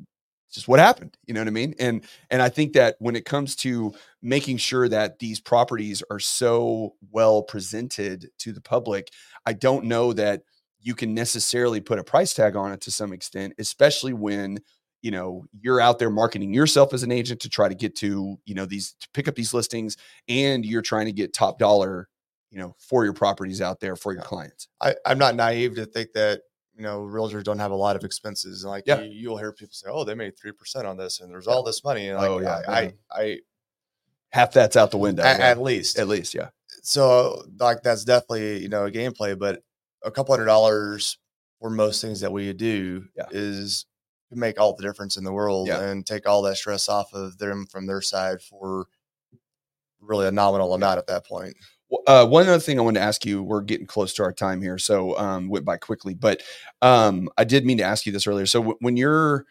just 0.49 0.67
what 0.67 0.79
happened 0.79 1.17
you 1.25 1.33
know 1.33 1.41
what 1.41 1.47
i 1.47 1.51
mean? 1.51 1.75
And 1.79 2.03
and 2.29 2.41
i 2.41 2.49
think 2.49 2.73
that 2.73 2.95
when 2.99 3.15
it 3.15 3.25
comes 3.25 3.55
to 3.57 3.93
making 4.21 4.57
sure 4.57 4.87
that 4.89 5.19
these 5.19 5.39
properties 5.39 6.01
are 6.09 6.19
so 6.19 6.95
well 7.11 7.43
presented 7.43 8.29
to 8.39 8.51
the 8.51 8.61
public 8.61 9.11
I 9.47 9.53
don't 9.53 9.85
know 9.85 10.11
that 10.11 10.43
you 10.81 10.93
can 10.93 11.13
necessarily 11.13 11.79
put 11.79 11.99
a 11.99 12.03
price 12.03 12.33
tag 12.33 12.57
on 12.57 12.73
it 12.73 12.81
to 12.81 12.91
some 12.91 13.13
extent, 13.13 13.53
especially 13.57 14.11
when 14.11 14.59
you 15.01 15.09
know 15.09 15.45
you're 15.61 15.79
out 15.79 15.99
there 15.99 16.09
marketing 16.09 16.53
yourself 16.53 16.93
as 16.93 17.03
an 17.03 17.13
agent 17.13 17.39
to 17.41 17.49
try 17.49 17.69
to 17.69 17.75
get 17.75 17.95
to 17.97 18.37
you 18.45 18.53
know 18.53 18.65
these 18.65 18.93
to 18.99 19.07
pick 19.13 19.27
up 19.29 19.35
these 19.35 19.53
listings 19.53 19.95
and 20.27 20.65
you're 20.65 20.81
trying 20.81 21.05
to 21.05 21.13
get 21.13 21.33
top 21.33 21.59
dollar 21.59 22.09
you 22.51 22.59
know 22.59 22.75
for 22.77 23.05
your 23.05 23.13
properties 23.13 23.61
out 23.61 23.79
there 23.79 23.95
for 23.95 24.11
your 24.13 24.21
clients. 24.21 24.67
I, 24.81 24.95
I'm 25.05 25.17
not 25.17 25.35
naive 25.35 25.75
to 25.75 25.85
think 25.85 26.11
that 26.13 26.41
you 26.77 26.83
know 26.83 27.01
realtors 27.01 27.43
don't 27.43 27.59
have 27.59 27.71
a 27.71 27.75
lot 27.75 27.95
of 27.95 28.03
expenses. 28.03 28.63
And 28.63 28.71
Like 28.71 28.83
Yeah. 28.85 29.01
you, 29.01 29.09
you'll 29.11 29.37
hear 29.37 29.51
people 29.51 29.73
say, 29.73 29.89
"Oh, 29.89 30.03
they 30.03 30.13
made 30.15 30.37
three 30.37 30.51
percent 30.51 30.85
on 30.87 30.95
this, 30.97 31.19
and 31.19 31.29
there's 31.31 31.47
all 31.47 31.63
this 31.63 31.83
money." 31.83 32.07
And 32.09 32.17
like, 32.17 32.29
Oh, 32.29 32.39
yeah, 32.39 32.61
I, 32.67 32.81
yeah. 32.81 32.91
I, 33.11 33.21
I 33.23 33.37
half 34.31 34.53
that's 34.53 34.75
out 34.75 34.91
the 34.91 34.97
window 34.97 35.23
at, 35.23 35.39
yeah. 35.39 35.47
at 35.47 35.61
least, 35.61 35.97
at 35.97 36.07
least 36.07 36.35
yeah 36.35 36.49
so 36.83 37.43
like 37.59 37.81
that's 37.81 38.03
definitely 38.03 38.59
you 38.61 38.69
know 38.69 38.85
a 38.85 38.91
gameplay. 38.91 39.37
But 39.37 39.63
a 40.03 40.11
couple 40.11 40.33
hundred 40.33 40.45
dollars 40.45 41.17
for 41.59 41.69
most 41.69 42.01
things 42.01 42.19
that 42.21 42.31
we 42.31 42.53
do 42.53 43.05
Yeah. 43.15 43.25
is 43.31 43.85
make 44.31 44.59
all 44.59 44.75
the 44.75 44.83
difference 44.83 45.17
in 45.17 45.23
the 45.23 45.33
world 45.33 45.67
Yeah. 45.69 45.81
and 45.81 46.05
take 46.05 46.27
all 46.27 46.41
that 46.43 46.57
stress 46.57 46.87
off 46.87 47.13
of 47.13 47.37
them 47.39 47.65
from 47.65 47.87
their 47.87 48.01
side 48.01 48.41
for 48.41 48.85
really 49.99 50.27
a 50.27 50.31
nominal 50.31 50.73
amount 50.75 50.99
at 50.99 51.07
that 51.07 51.25
point. 51.25 51.55
Uh, 52.05 52.25
one 52.25 52.47
other 52.47 52.59
thing 52.59 52.77
I 52.79 52.81
wanted 52.81 52.99
to 52.99 53.05
ask 53.05 53.25
you, 53.25 53.41
we're 53.41 53.61
getting 53.61 53.87
close 53.87 54.13
to 54.15 54.23
our 54.23 54.33
time 54.33 54.61
here, 54.61 54.77
so 54.77 55.17
um, 55.17 55.47
went 55.49 55.65
by 55.65 55.77
quickly. 55.77 56.13
But 56.13 56.41
um, 56.81 57.29
I 57.37 57.45
did 57.45 57.65
mean 57.65 57.77
to 57.77 57.83
ask 57.83 58.05
you 58.05 58.11
this 58.11 58.27
earlier. 58.27 58.45
So 58.45 58.59
w- 58.59 58.77
when 58.81 58.97
you're 58.97 59.45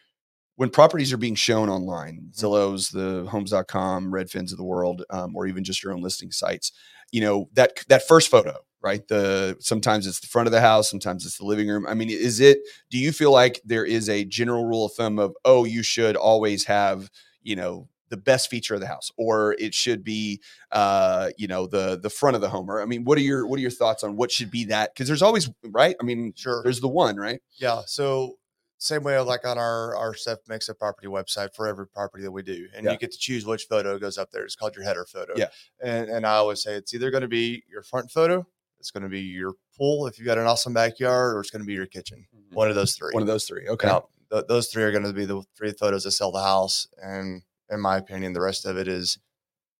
when 0.56 0.70
properties 0.70 1.12
are 1.12 1.18
being 1.18 1.34
shown 1.34 1.68
online, 1.68 2.30
Zillow's, 2.34 2.90
the 2.90 3.26
Homes.com, 3.30 4.12
Redfins 4.12 4.52
of 4.52 4.58
the 4.58 4.64
world, 4.64 5.04
um, 5.10 5.36
or 5.36 5.46
even 5.46 5.64
just 5.64 5.82
your 5.82 5.92
own 5.92 6.02
listing 6.02 6.32
sites, 6.32 6.72
you 7.12 7.20
know 7.20 7.48
that 7.54 7.84
that 7.88 8.08
first 8.08 8.30
photo, 8.30 8.56
right? 8.82 9.06
The 9.08 9.56
sometimes 9.60 10.06
it's 10.06 10.20
the 10.20 10.28
front 10.28 10.48
of 10.48 10.52
the 10.52 10.60
house, 10.60 10.90
sometimes 10.90 11.26
it's 11.26 11.38
the 11.38 11.46
living 11.46 11.68
room. 11.68 11.86
I 11.86 11.94
mean, 11.94 12.10
is 12.10 12.40
it? 12.40 12.58
Do 12.90 12.98
you 12.98 13.12
feel 13.12 13.32
like 13.32 13.60
there 13.64 13.84
is 13.86 14.08
a 14.08 14.24
general 14.24 14.66
rule 14.66 14.86
of 14.86 14.92
thumb 14.94 15.18
of 15.18 15.34
oh, 15.44 15.64
you 15.64 15.82
should 15.82 16.16
always 16.16 16.64
have 16.66 17.10
you 17.42 17.56
know 17.56 17.88
the 18.08 18.16
best 18.16 18.48
feature 18.50 18.74
of 18.74 18.80
the 18.80 18.86
house, 18.86 19.10
or 19.16 19.54
it 19.58 19.74
should 19.74 20.04
be 20.04 20.40
uh, 20.72 21.30
you 21.36 21.46
know, 21.48 21.66
the 21.66 21.98
the 22.00 22.10
front 22.10 22.36
of 22.36 22.42
the 22.42 22.48
homer. 22.48 22.80
I 22.80 22.86
mean, 22.86 23.04
what 23.04 23.18
are 23.18 23.22
your 23.22 23.46
what 23.46 23.58
are 23.58 23.62
your 23.62 23.70
thoughts 23.70 24.02
on 24.04 24.16
what 24.16 24.30
should 24.30 24.50
be 24.50 24.64
that? 24.66 24.94
Because 24.94 25.08
there's 25.08 25.22
always 25.22 25.50
right. 25.64 25.96
I 26.00 26.04
mean, 26.04 26.32
Sure. 26.36 26.62
there's 26.62 26.80
the 26.80 26.88
one, 26.88 27.16
right? 27.16 27.40
Yeah. 27.56 27.82
So 27.86 28.38
same 28.78 29.02
way 29.02 29.18
like 29.20 29.46
on 29.46 29.56
our 29.58 29.96
our 29.96 30.14
Steph 30.14 30.38
makes 30.48 30.68
a 30.68 30.74
property 30.74 31.08
website 31.08 31.54
for 31.54 31.66
every 31.66 31.86
property 31.88 32.22
that 32.24 32.30
we 32.30 32.42
do. 32.42 32.68
And 32.74 32.84
Yeah. 32.84 32.92
you 32.92 32.98
get 32.98 33.10
to 33.12 33.18
choose 33.18 33.46
which 33.46 33.64
photo 33.64 33.98
goes 33.98 34.18
up 34.18 34.30
there. 34.30 34.44
It's 34.44 34.54
called 34.54 34.76
your 34.76 34.84
header 34.84 35.06
photo. 35.06 35.32
Yeah. 35.36 35.48
And 35.82 36.10
and 36.10 36.26
I 36.26 36.34
always 36.34 36.62
say 36.62 36.74
it's 36.74 36.92
either 36.94 37.10
going 37.10 37.22
to 37.22 37.28
be 37.28 37.64
your 37.70 37.82
front 37.82 38.10
photo, 38.10 38.46
it's 38.78 38.90
going 38.90 39.02
to 39.02 39.08
be 39.08 39.20
your 39.20 39.54
pool 39.76 40.06
if 40.06 40.18
you've 40.18 40.26
got 40.26 40.36
an 40.38 40.46
awesome 40.46 40.74
backyard, 40.74 41.34
or 41.36 41.40
it's 41.40 41.50
going 41.50 41.62
to 41.62 41.66
be 41.66 41.72
your 41.74 41.86
kitchen. 41.86 42.26
One 42.52 42.68
of 42.68 42.74
those 42.74 42.92
three. 42.94 43.12
One 43.12 43.22
of 43.22 43.26
those 43.26 43.46
three. 43.46 43.66
Okay. 43.66 43.88
Now, 43.88 44.08
th- 44.30 44.44
those 44.46 44.68
three 44.68 44.82
are 44.82 44.92
going 44.92 45.04
to 45.04 45.12
be 45.12 45.24
the 45.24 45.42
three 45.56 45.72
photos 45.72 46.04
that 46.04 46.10
sell 46.12 46.30
the 46.30 46.42
house. 46.42 46.86
And 47.02 47.42
in 47.70 47.80
my 47.80 47.96
opinion, 47.96 48.32
the 48.32 48.40
rest 48.40 48.66
of 48.66 48.76
it 48.76 48.88
is 48.88 49.18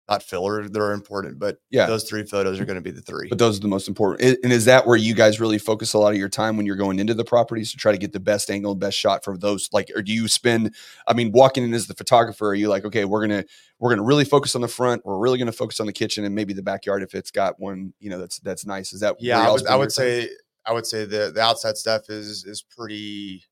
not 0.09 0.23
filler. 0.23 0.67
that 0.67 0.79
are 0.79 0.93
important, 0.93 1.37
but 1.37 1.57
Yeah. 1.69 1.85
those 1.85 2.05
three 2.05 2.23
photos 2.23 2.57
are 2.57 2.61
mm-hmm. 2.61 2.67
going 2.67 2.75
to 2.75 2.81
be 2.81 2.91
the 2.91 3.01
three. 3.01 3.27
But 3.27 3.39
those 3.39 3.57
are 3.57 3.61
the 3.61 3.67
most 3.67 3.87
important. 3.87 4.39
And 4.41 4.53
is 4.53 4.65
that 4.65 4.87
where 4.87 4.95
you 4.95 5.13
guys 5.13 5.39
really 5.39 5.57
focus 5.57 5.93
a 5.93 5.97
lot 5.97 6.13
of 6.13 6.17
your 6.17 6.29
time 6.29 6.55
when 6.55 6.65
you're 6.65 6.77
going 6.77 6.99
into 6.99 7.13
the 7.13 7.25
properties 7.25 7.71
to 7.71 7.77
try 7.77 7.91
to 7.91 7.97
get 7.97 8.13
the 8.13 8.19
best 8.19 8.49
angle 8.49 8.71
and 8.71 8.79
best 8.79 8.97
shot 8.97 9.23
for 9.23 9.37
those? 9.37 9.69
Like, 9.73 9.91
or 9.95 10.01
do 10.01 10.13
you 10.13 10.27
spend? 10.27 10.73
I 11.07 11.13
mean, 11.13 11.31
walking 11.33 11.63
in 11.63 11.73
as 11.73 11.87
the 11.87 11.93
photographer, 11.93 12.47
are 12.47 12.55
you 12.55 12.69
like, 12.69 12.85
okay, 12.85 13.03
we're 13.03 13.21
gonna 13.21 13.43
we're 13.79 13.89
gonna 13.89 14.03
really 14.03 14.25
focus 14.25 14.55
on 14.55 14.61
the 14.61 14.67
front. 14.67 15.05
We're 15.05 15.17
really 15.17 15.39
gonna 15.39 15.51
focus 15.51 15.79
on 15.79 15.87
the 15.87 15.93
kitchen 15.93 16.23
and 16.23 16.33
maybe 16.33 16.53
the 16.53 16.63
backyard 16.63 17.03
if 17.03 17.13
it's 17.13 17.31
got 17.31 17.59
one, 17.59 17.93
you 17.99 18.09
know, 18.09 18.19
that's 18.19 18.39
that's 18.39 18.65
nice. 18.65 18.93
Is 18.93 19.01
that 19.01 19.17
yeah, 19.19 19.45
I 19.45 19.51
would, 19.51 19.67
I 19.67 19.75
would 19.75 19.89
time? 19.89 19.89
say 19.89 20.29
I 20.65 20.71
would 20.71 20.85
say 20.85 21.05
the 21.05 21.31
the 21.33 21.41
outside 21.41 21.75
stuff 21.75 22.09
is 22.09 22.45
is 22.45 22.61
pretty 22.61 23.43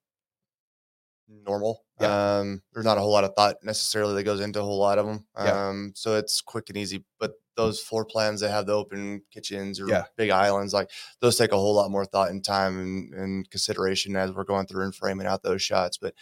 normal. 1.28 1.85
Yeah. 2.00 2.38
Um, 2.40 2.62
there's 2.74 2.86
not 2.86 2.98
a 2.98 3.02
whole 3.02 3.12
lot 3.12 3.24
of 3.24 3.34
thought 3.36 3.56
necessarily 3.64 4.14
that 4.16 4.24
goes 4.24 4.42
into 4.42 4.60
a 4.60 4.64
whole 4.64 4.80
lot 4.80 4.98
of 5.00 5.06
them. 5.06 5.26
Yeah. 5.38 5.68
Um, 5.70 5.94
so 5.96 6.16
it's 6.18 6.42
quick 6.42 6.70
and 6.70 6.78
easy. 6.78 7.06
But 7.20 7.34
those 7.56 7.80
floor 7.80 8.04
plans 8.04 8.42
that 8.42 8.50
have 8.52 8.66
the 8.66 8.74
open 8.74 9.22
kitchens 9.32 9.80
or 9.80 9.88
Yeah. 9.88 10.04
big 10.18 10.30
islands, 10.30 10.74
like 10.74 10.92
those 11.22 11.38
take 11.38 11.54
a 11.54 11.58
whole 11.58 11.74
lot 11.74 11.90
more 11.90 12.06
thought 12.06 12.32
and 12.32 12.44
time 12.44 12.78
and, 12.80 13.14
and 13.14 13.50
consideration 13.50 14.16
as 14.18 14.32
we're 14.34 14.44
going 14.44 14.66
through 14.68 14.84
and 14.84 14.94
framing 14.94 15.26
out 15.26 15.42
those 15.44 15.62
shots. 15.62 15.98
But 15.98 16.14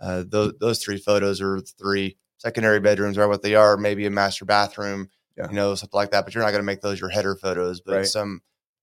uh, 0.00 0.24
those 0.26 0.52
those 0.60 0.82
three 0.84 0.98
photos 0.98 1.40
are 1.40 1.60
three 1.60 2.18
secondary 2.36 2.80
bedrooms 2.80 3.16
are 3.16 3.28
what 3.28 3.40
they 3.42 3.54
are. 3.54 3.76
Maybe 3.78 4.04
a 4.04 4.10
master 4.10 4.44
bathroom, 4.44 5.08
Yeah. 5.38 5.48
you 5.48 5.54
know, 5.54 5.74
something 5.76 5.96
like 5.96 6.10
that. 6.10 6.24
But 6.26 6.34
you're 6.34 6.44
not 6.44 6.50
going 6.50 6.60
to 6.60 6.66
make 6.66 6.82
those 6.82 7.00
your 7.00 7.08
header 7.08 7.36
photos. 7.36 7.80
But 7.80 7.96
Right. 7.96 8.06
some 8.06 8.42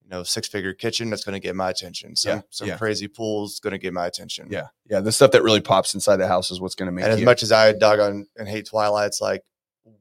you 0.09 0.15
know 0.17 0.23
six 0.23 0.47
figure 0.47 0.73
kitchen 0.73 1.09
that's 1.11 1.23
going 1.23 1.33
to 1.33 1.39
get 1.39 1.55
my 1.55 1.69
attention. 1.69 2.15
Some 2.15 2.37
Yeah, 2.37 2.41
some 2.49 2.67
yeah. 2.67 2.77
crazy 2.77 3.07
pools 3.07 3.59
going 3.59 3.71
to 3.71 3.77
get 3.77 3.93
my 3.93 4.07
attention. 4.07 4.47
Yeah, 4.49 4.67
yeah. 4.89 5.01
The 5.01 5.11
stuff 5.11 5.31
that 5.31 5.43
really 5.43 5.61
pops 5.61 5.93
inside 5.93 6.17
the 6.17 6.27
house 6.27 6.49
is 6.49 6.59
what's 6.59 6.75
going 6.75 6.87
to 6.87 6.91
make 6.91 7.03
And 7.03 7.13
as 7.13 7.19
you. 7.19 7.25
much 7.25 7.43
as 7.43 7.51
I 7.51 7.73
dug 7.73 7.99
on 7.99 8.25
and 8.35 8.47
hate 8.47 8.65
Twilights, 8.67 9.21
like 9.21 9.43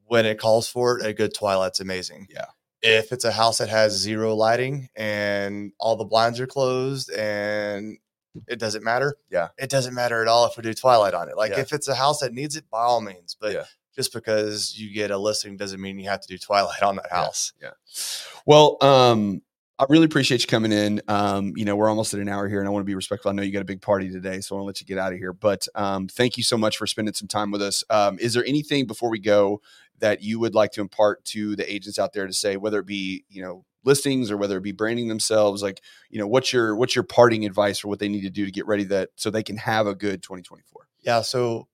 when 0.07 0.25
it 0.25 0.39
calls 0.39 0.67
for 0.69 0.99
it, 0.99 1.05
a 1.07 1.13
good 1.13 1.35
Twilight's 1.35 1.81
amazing. 1.81 2.27
Yeah. 2.31 2.47
If 2.81 3.13
it's 3.13 3.25
a 3.25 3.33
house 3.33 3.59
that 3.59 3.69
has 3.69 3.93
zero 3.97 4.35
lighting 4.35 4.89
and 4.97 5.73
all 5.79 5.97
the 5.97 6.05
blinds 6.05 6.41
are 6.41 6.47
closed 6.47 7.11
and 7.11 7.99
it 8.47 8.59
doesn't 8.59 8.85
matter. 8.85 9.17
Yeah. 9.31 9.49
It 9.59 9.69
doesn't 9.69 9.95
matter 9.95 10.23
at 10.23 10.29
all 10.29 10.47
if 10.47 10.57
we 10.57 10.63
do 10.63 10.73
Twilight 10.73 11.13
on 11.13 11.29
it. 11.29 11.37
Like 11.37 11.51
Yeah. 11.51 11.61
if 11.61 11.73
it's 11.73 11.89
a 11.89 11.95
house 11.95 12.21
that 12.21 12.33
needs 12.33 12.57
it, 12.57 12.71
by 12.71 12.83
all 12.83 13.01
means. 13.01 13.37
But 13.39 13.53
Yeah. 13.53 13.65
just 13.95 14.13
because 14.15 14.79
you 14.79 14.95
get 14.95 15.11
a 15.11 15.19
listing 15.19 15.57
doesn't 15.57 15.81
mean 15.81 15.99
you 15.99 16.09
have 16.09 16.21
to 16.23 16.29
do 16.29 16.39
Twilight 16.39 16.83
on 16.83 16.97
that 16.97 17.11
house. 17.11 17.53
Yeah. 17.61 17.71
house. 17.71 18.25
Well, 18.47 18.77
um, 18.81 19.43
I 19.81 19.87
really 19.89 20.07
appreciate 20.07 20.41
you 20.43 20.49
coming 20.49 20.73
in. 20.73 21.01
Um, 21.07 21.53
you 21.57 21.65
know, 21.65 21.77
we're 21.77 21.89
almost 21.89 22.13
at 22.13 22.19
an 22.19 22.29
hour 22.29 22.49
here, 22.49 22.59
and 22.59 22.67
I 22.67 22.71
want 22.73 22.81
to 22.83 22.87
be 22.87 22.97
respectful. 22.97 23.31
I 23.31 23.35
know 23.35 23.43
you 23.43 23.53
got 23.53 23.63
a 23.63 23.67
big 23.67 23.81
party 23.81 24.11
today, 24.11 24.41
so 24.41 24.55
I 24.55 24.59
want 24.59 24.65
to 24.65 24.67
let 24.67 24.81
you 24.81 24.87
get 24.87 24.99
out 24.99 25.13
of 25.13 25.19
here. 25.19 25.33
But 25.33 25.69
um, 25.77 26.09
thank 26.09 26.37
you 26.37 26.43
so 26.43 26.59
much 26.59 26.77
for 26.77 26.87
spending 26.87 27.15
some 27.15 27.29
time 27.29 27.53
with 27.53 27.63
us. 27.63 27.85
Um, 27.89 28.19
is 28.19 28.35
there 28.35 28.45
anything 28.45 28.87
before 28.87 29.09
we 29.09 29.21
go 29.21 29.61
that 30.01 30.21
you 30.21 30.41
would 30.41 30.55
like 30.55 30.73
to 30.73 30.81
impart 30.81 31.25
to 31.27 31.55
the 31.55 31.73
agents 31.73 31.99
out 31.99 32.13
there 32.13 32.27
to 32.27 32.33
say, 32.33 32.57
whether 32.57 32.81
it 32.81 32.87
be 32.87 33.25
you 33.29 33.41
know 33.41 33.65
listings 33.85 34.31
or 34.33 34.37
whether 34.37 34.57
it 34.57 34.63
be 34.63 34.73
branding 34.73 35.07
themselves? 35.07 35.63
Like, 35.63 35.81
you 36.11 36.19
know, 36.19 36.27
what's 36.27 36.53
your 36.53 36.75
what's 36.75 36.97
your 36.97 37.05
parting 37.05 37.45
advice 37.47 37.79
for 37.79 37.87
what 37.87 38.01
they 38.01 38.09
need 38.09 38.23
to 38.23 38.31
do 38.31 38.45
to 38.47 38.51
get 38.51 38.67
ready 38.67 38.85
that 38.85 39.11
so 39.15 39.31
they 39.31 39.45
can 39.45 39.59
have 39.59 39.87
a 39.87 39.95
good 39.95 40.25
2024? 40.25 40.89
Yeah. 41.03 41.21
So 41.21 41.69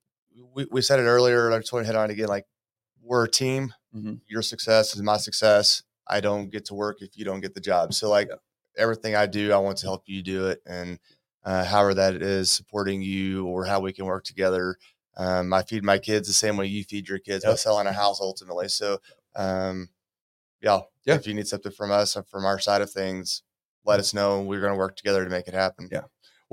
we, 0.55 0.66
we 0.70 0.82
said 0.82 1.00
it 1.00 1.05
earlier. 1.05 1.50
I 1.52 1.59
just 1.59 1.72
want 1.72 1.84
to 1.84 1.86
hit 1.86 1.96
on 1.96 2.11
it 2.11 2.12
again. 2.12 2.28
Like 2.28 2.44
we're 3.02 3.24
a 3.24 3.30
team. 3.30 3.72
Mhm. 3.96 4.20
Your 4.26 4.42
success 4.42 4.94
is 4.94 5.00
my 5.02 5.16
success. 5.16 5.82
I 6.07 6.20
don't 6.20 6.50
get 6.50 6.64
to 6.66 6.74
work 6.74 7.02
if 7.02 7.16
you 7.16 7.24
don't 7.24 7.40
get 7.40 7.55
the 7.55 7.61
job. 7.61 7.94
So 7.94 8.11
like 8.11 8.30
everything 8.76 9.14
I 9.16 9.26
do, 9.26 9.52
I 9.52 9.59
want 9.59 9.78
to 9.78 9.86
help 9.86 10.05
you 10.09 10.22
do 10.22 10.48
it, 10.48 10.62
and 10.66 10.98
uh, 11.44 11.64
however 11.64 11.94
that 11.94 12.14
is 12.22 12.52
supporting 12.52 13.02
you 13.02 13.46
or 13.46 13.64
how 13.64 13.80
we 13.80 13.92
can 13.92 14.07
work 14.07 14.24
together. 14.24 14.76
Um, 15.16 15.52
I 15.52 15.62
feed 15.62 15.84
my 15.84 15.98
kids 15.98 16.26
the 16.26 16.34
same 16.34 16.57
way 16.57 16.66
you 16.66 16.82
feed 16.84 17.09
your 17.09 17.20
kids 17.20 17.44
by 17.44 17.50
Yep. 17.50 17.59
selling 17.59 17.86
a 17.86 17.92
house 17.92 18.20
ultimately. 18.20 18.68
So 18.68 19.00
um, 19.36 19.88
yeah, 20.61 20.80
Yeah. 21.05 21.14
If 21.16 21.26
you 21.26 21.34
need 21.34 21.46
something 21.48 21.72
from 21.72 21.90
us 21.90 22.16
and 22.16 22.26
from 22.26 22.44
our 22.44 22.59
side 22.59 22.82
of 22.82 22.90
things, 22.90 23.42
let 23.84 24.00
us 24.00 24.14
know. 24.14 24.42
We're 24.42 24.61
going 24.61 24.72
to 24.72 24.78
work 24.78 24.96
together 24.96 25.24
to 25.24 25.30
make 25.30 25.46
it 25.48 25.55
happen. 25.55 25.88
Yeah. 25.90 26.05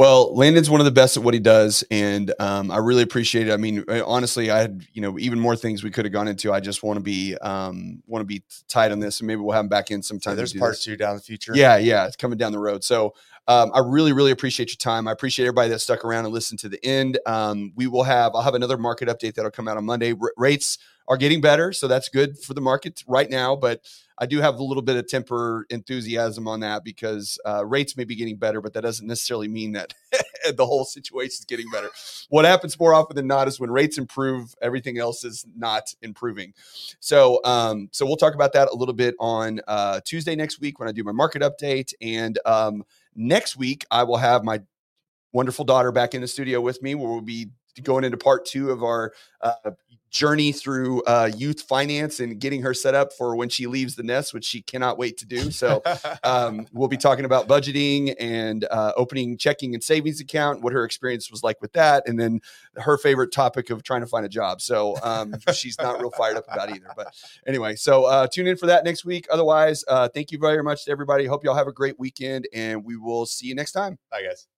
Well, 0.01 0.35
Landon's 0.35 0.67
one 0.67 0.81
of 0.81 0.85
the 0.85 0.91
best 0.91 1.15
at 1.15 1.21
what 1.21 1.35
he 1.35 1.39
does, 1.39 1.83
and 1.91 2.33
um, 2.39 2.71
I 2.71 2.77
really 2.77 3.03
appreciate 3.03 3.49
it. 3.49 3.53
I 3.53 3.57
mean, 3.57 3.85
honestly, 3.87 4.49
I 4.49 4.57
had 4.57 4.83
you 4.93 5.01
know 5.03 5.19
even 5.19 5.39
more 5.39 5.55
things 5.55 5.83
we 5.83 5.91
could 5.91 6.05
have 6.05 6.11
gone 6.11 6.27
into. 6.27 6.51
I 6.51 6.59
just 6.59 6.81
want 6.81 6.97
to 6.97 7.03
be 7.03 7.37
um, 7.37 8.01
want 8.07 8.21
to 8.21 8.25
be 8.25 8.41
tight 8.67 8.91
on 8.91 8.99
this, 8.99 9.19
and 9.19 9.27
maybe 9.27 9.41
we'll 9.41 9.51
have 9.51 9.65
him 9.65 9.69
back 9.69 9.91
in 9.91 10.01
sometime. 10.01 10.31
to 10.31 10.37
there's 10.37 10.55
part 10.55 10.71
this. 10.71 10.83
two 10.83 10.97
down 10.97 11.17
the 11.17 11.21
future. 11.21 11.51
Yeah, 11.53 11.77
yeah, 11.77 12.07
it's 12.07 12.15
coming 12.15 12.39
down 12.39 12.51
the 12.51 12.57
road. 12.57 12.83
So 12.83 13.13
um, 13.47 13.69
I 13.75 13.81
really, 13.85 14.11
really 14.11 14.31
appreciate 14.31 14.69
your 14.69 14.77
time. 14.77 15.07
I 15.07 15.11
appreciate 15.11 15.45
everybody 15.45 15.69
that 15.69 15.81
stuck 15.81 16.03
around 16.03 16.25
and 16.25 16.33
listened 16.33 16.61
to 16.61 16.69
the 16.69 16.83
end. 16.83 17.19
Um, 17.27 17.71
we 17.75 17.85
will 17.85 18.01
have 18.01 18.31
I'll 18.33 18.41
have 18.41 18.55
another 18.55 18.79
market 18.79 19.07
update 19.07 19.35
that'll 19.35 19.51
come 19.51 19.67
out 19.67 19.77
on 19.77 19.85
Monday. 19.85 20.13
R- 20.19 20.33
rates 20.35 20.79
are 21.07 21.17
getting 21.17 21.41
better, 21.41 21.73
so 21.73 21.87
that's 21.87 22.09
good 22.09 22.37
for 22.37 22.53
the 22.53 22.61
market 22.61 23.03
right 23.07 23.29
now. 23.29 23.55
But 23.55 23.81
I 24.21 24.27
do 24.27 24.39
have 24.39 24.59
a 24.59 24.63
little 24.63 24.83
bit 24.83 24.97
of 24.97 25.07
temper 25.07 25.65
enthusiasm 25.71 26.47
on 26.47 26.59
that 26.59 26.83
because 26.83 27.39
uh, 27.43 27.65
rates 27.65 27.97
may 27.97 28.03
be 28.03 28.15
getting 28.15 28.37
better, 28.37 28.61
but 28.61 28.73
that 28.73 28.81
doesn't 28.81 29.07
necessarily 29.07 29.47
mean 29.47 29.71
that 29.71 29.95
the 30.55 30.65
whole 30.65 30.85
situation 30.85 31.37
is 31.39 31.45
getting 31.45 31.65
better. 31.71 31.89
What 32.29 32.45
happens 32.45 32.79
more 32.79 32.93
often 32.93 33.15
than 33.15 33.25
not 33.25 33.47
is 33.47 33.59
when 33.59 33.71
rates 33.71 33.97
improve, 33.97 34.53
everything 34.61 34.99
else 34.99 35.25
is 35.25 35.45
not 35.57 35.93
improving. 36.03 36.53
So, 36.99 37.39
um, 37.43 37.89
so 37.91 38.05
we'll 38.05 38.15
talk 38.15 38.35
about 38.35 38.53
that 38.53 38.69
a 38.69 38.75
little 38.75 38.93
bit 38.93 39.15
on 39.19 39.59
uh, 39.67 40.01
Tuesday 40.05 40.35
next 40.35 40.61
week 40.61 40.79
when 40.79 40.87
I 40.87 40.91
do 40.91 41.03
my 41.03 41.11
market 41.11 41.41
update, 41.41 41.93
and 41.99 42.37
um, 42.45 42.83
next 43.15 43.57
week 43.57 43.85
I 43.89 44.03
will 44.03 44.17
have 44.17 44.43
my 44.43 44.61
wonderful 45.33 45.65
daughter 45.65 45.91
back 45.91 46.13
in 46.13 46.21
the 46.21 46.27
studio 46.27 46.61
with 46.61 46.81
me, 46.83 46.93
where 46.93 47.09
we'll 47.09 47.21
be 47.21 47.49
going 47.83 48.03
into 48.03 48.17
part 48.17 48.45
two 48.45 48.69
of 48.69 48.83
our 48.83 49.13
uh, 49.41 49.71
journey 50.11 50.51
through 50.51 51.01
uh, 51.03 51.31
youth 51.35 51.61
finance 51.61 52.19
and 52.19 52.39
getting 52.39 52.61
her 52.61 52.73
set 52.73 52.93
up 52.93 53.13
for 53.13 53.35
when 53.35 53.47
she 53.47 53.65
leaves 53.65 53.95
the 53.95 54.03
nest, 54.03 54.33
which 54.33 54.43
she 54.43 54.61
cannot 54.61 54.97
wait 54.97 55.17
to 55.17 55.25
do. 55.25 55.49
So 55.51 55.81
um, 56.23 56.67
we'll 56.73 56.89
be 56.89 56.97
talking 56.97 57.23
about 57.23 57.47
budgeting 57.47 58.13
and 58.19 58.65
uh, 58.69 58.91
opening 58.97 59.37
checking 59.37 59.73
and 59.73 59.83
savings 59.83 60.19
account, 60.19 60.61
what 60.61 60.73
her 60.73 60.83
experience 60.83 61.31
was 61.31 61.43
like 61.43 61.61
with 61.61 61.71
that, 61.73 62.07
and 62.07 62.19
then 62.19 62.41
her 62.75 62.97
favorite 62.97 63.31
topic 63.31 63.69
of 63.69 63.83
trying 63.83 64.01
to 64.01 64.07
find 64.07 64.25
a 64.25 64.29
job. 64.29 64.61
So 64.61 64.97
um, 65.01 65.33
she's 65.53 65.77
not 65.79 65.99
real 65.99 66.11
fired 66.11 66.37
up 66.37 66.45
about 66.51 66.69
either. 66.69 66.91
But 66.95 67.15
anyway, 67.47 67.75
so 67.75 68.05
uh, 68.05 68.27
tune 68.27 68.47
in 68.47 68.57
for 68.57 68.65
that 68.65 68.83
next 68.83 69.05
week. 69.05 69.27
Otherwise, 69.31 69.85
uh, 69.87 70.09
thank 70.09 70.31
you 70.31 70.37
very 70.37 70.61
much 70.61 70.85
to 70.85 70.91
everybody. 70.91 71.25
Hope 71.25 71.43
y'all 71.43 71.55
have 71.55 71.67
a 71.67 71.73
great 71.73 71.97
weekend, 71.97 72.47
and 72.53 72.83
we 72.83 72.97
will 72.97 73.25
see 73.25 73.47
you 73.47 73.55
next 73.55 73.71
time. 73.71 73.97
Bye, 74.11 74.23
guys. 74.23 74.50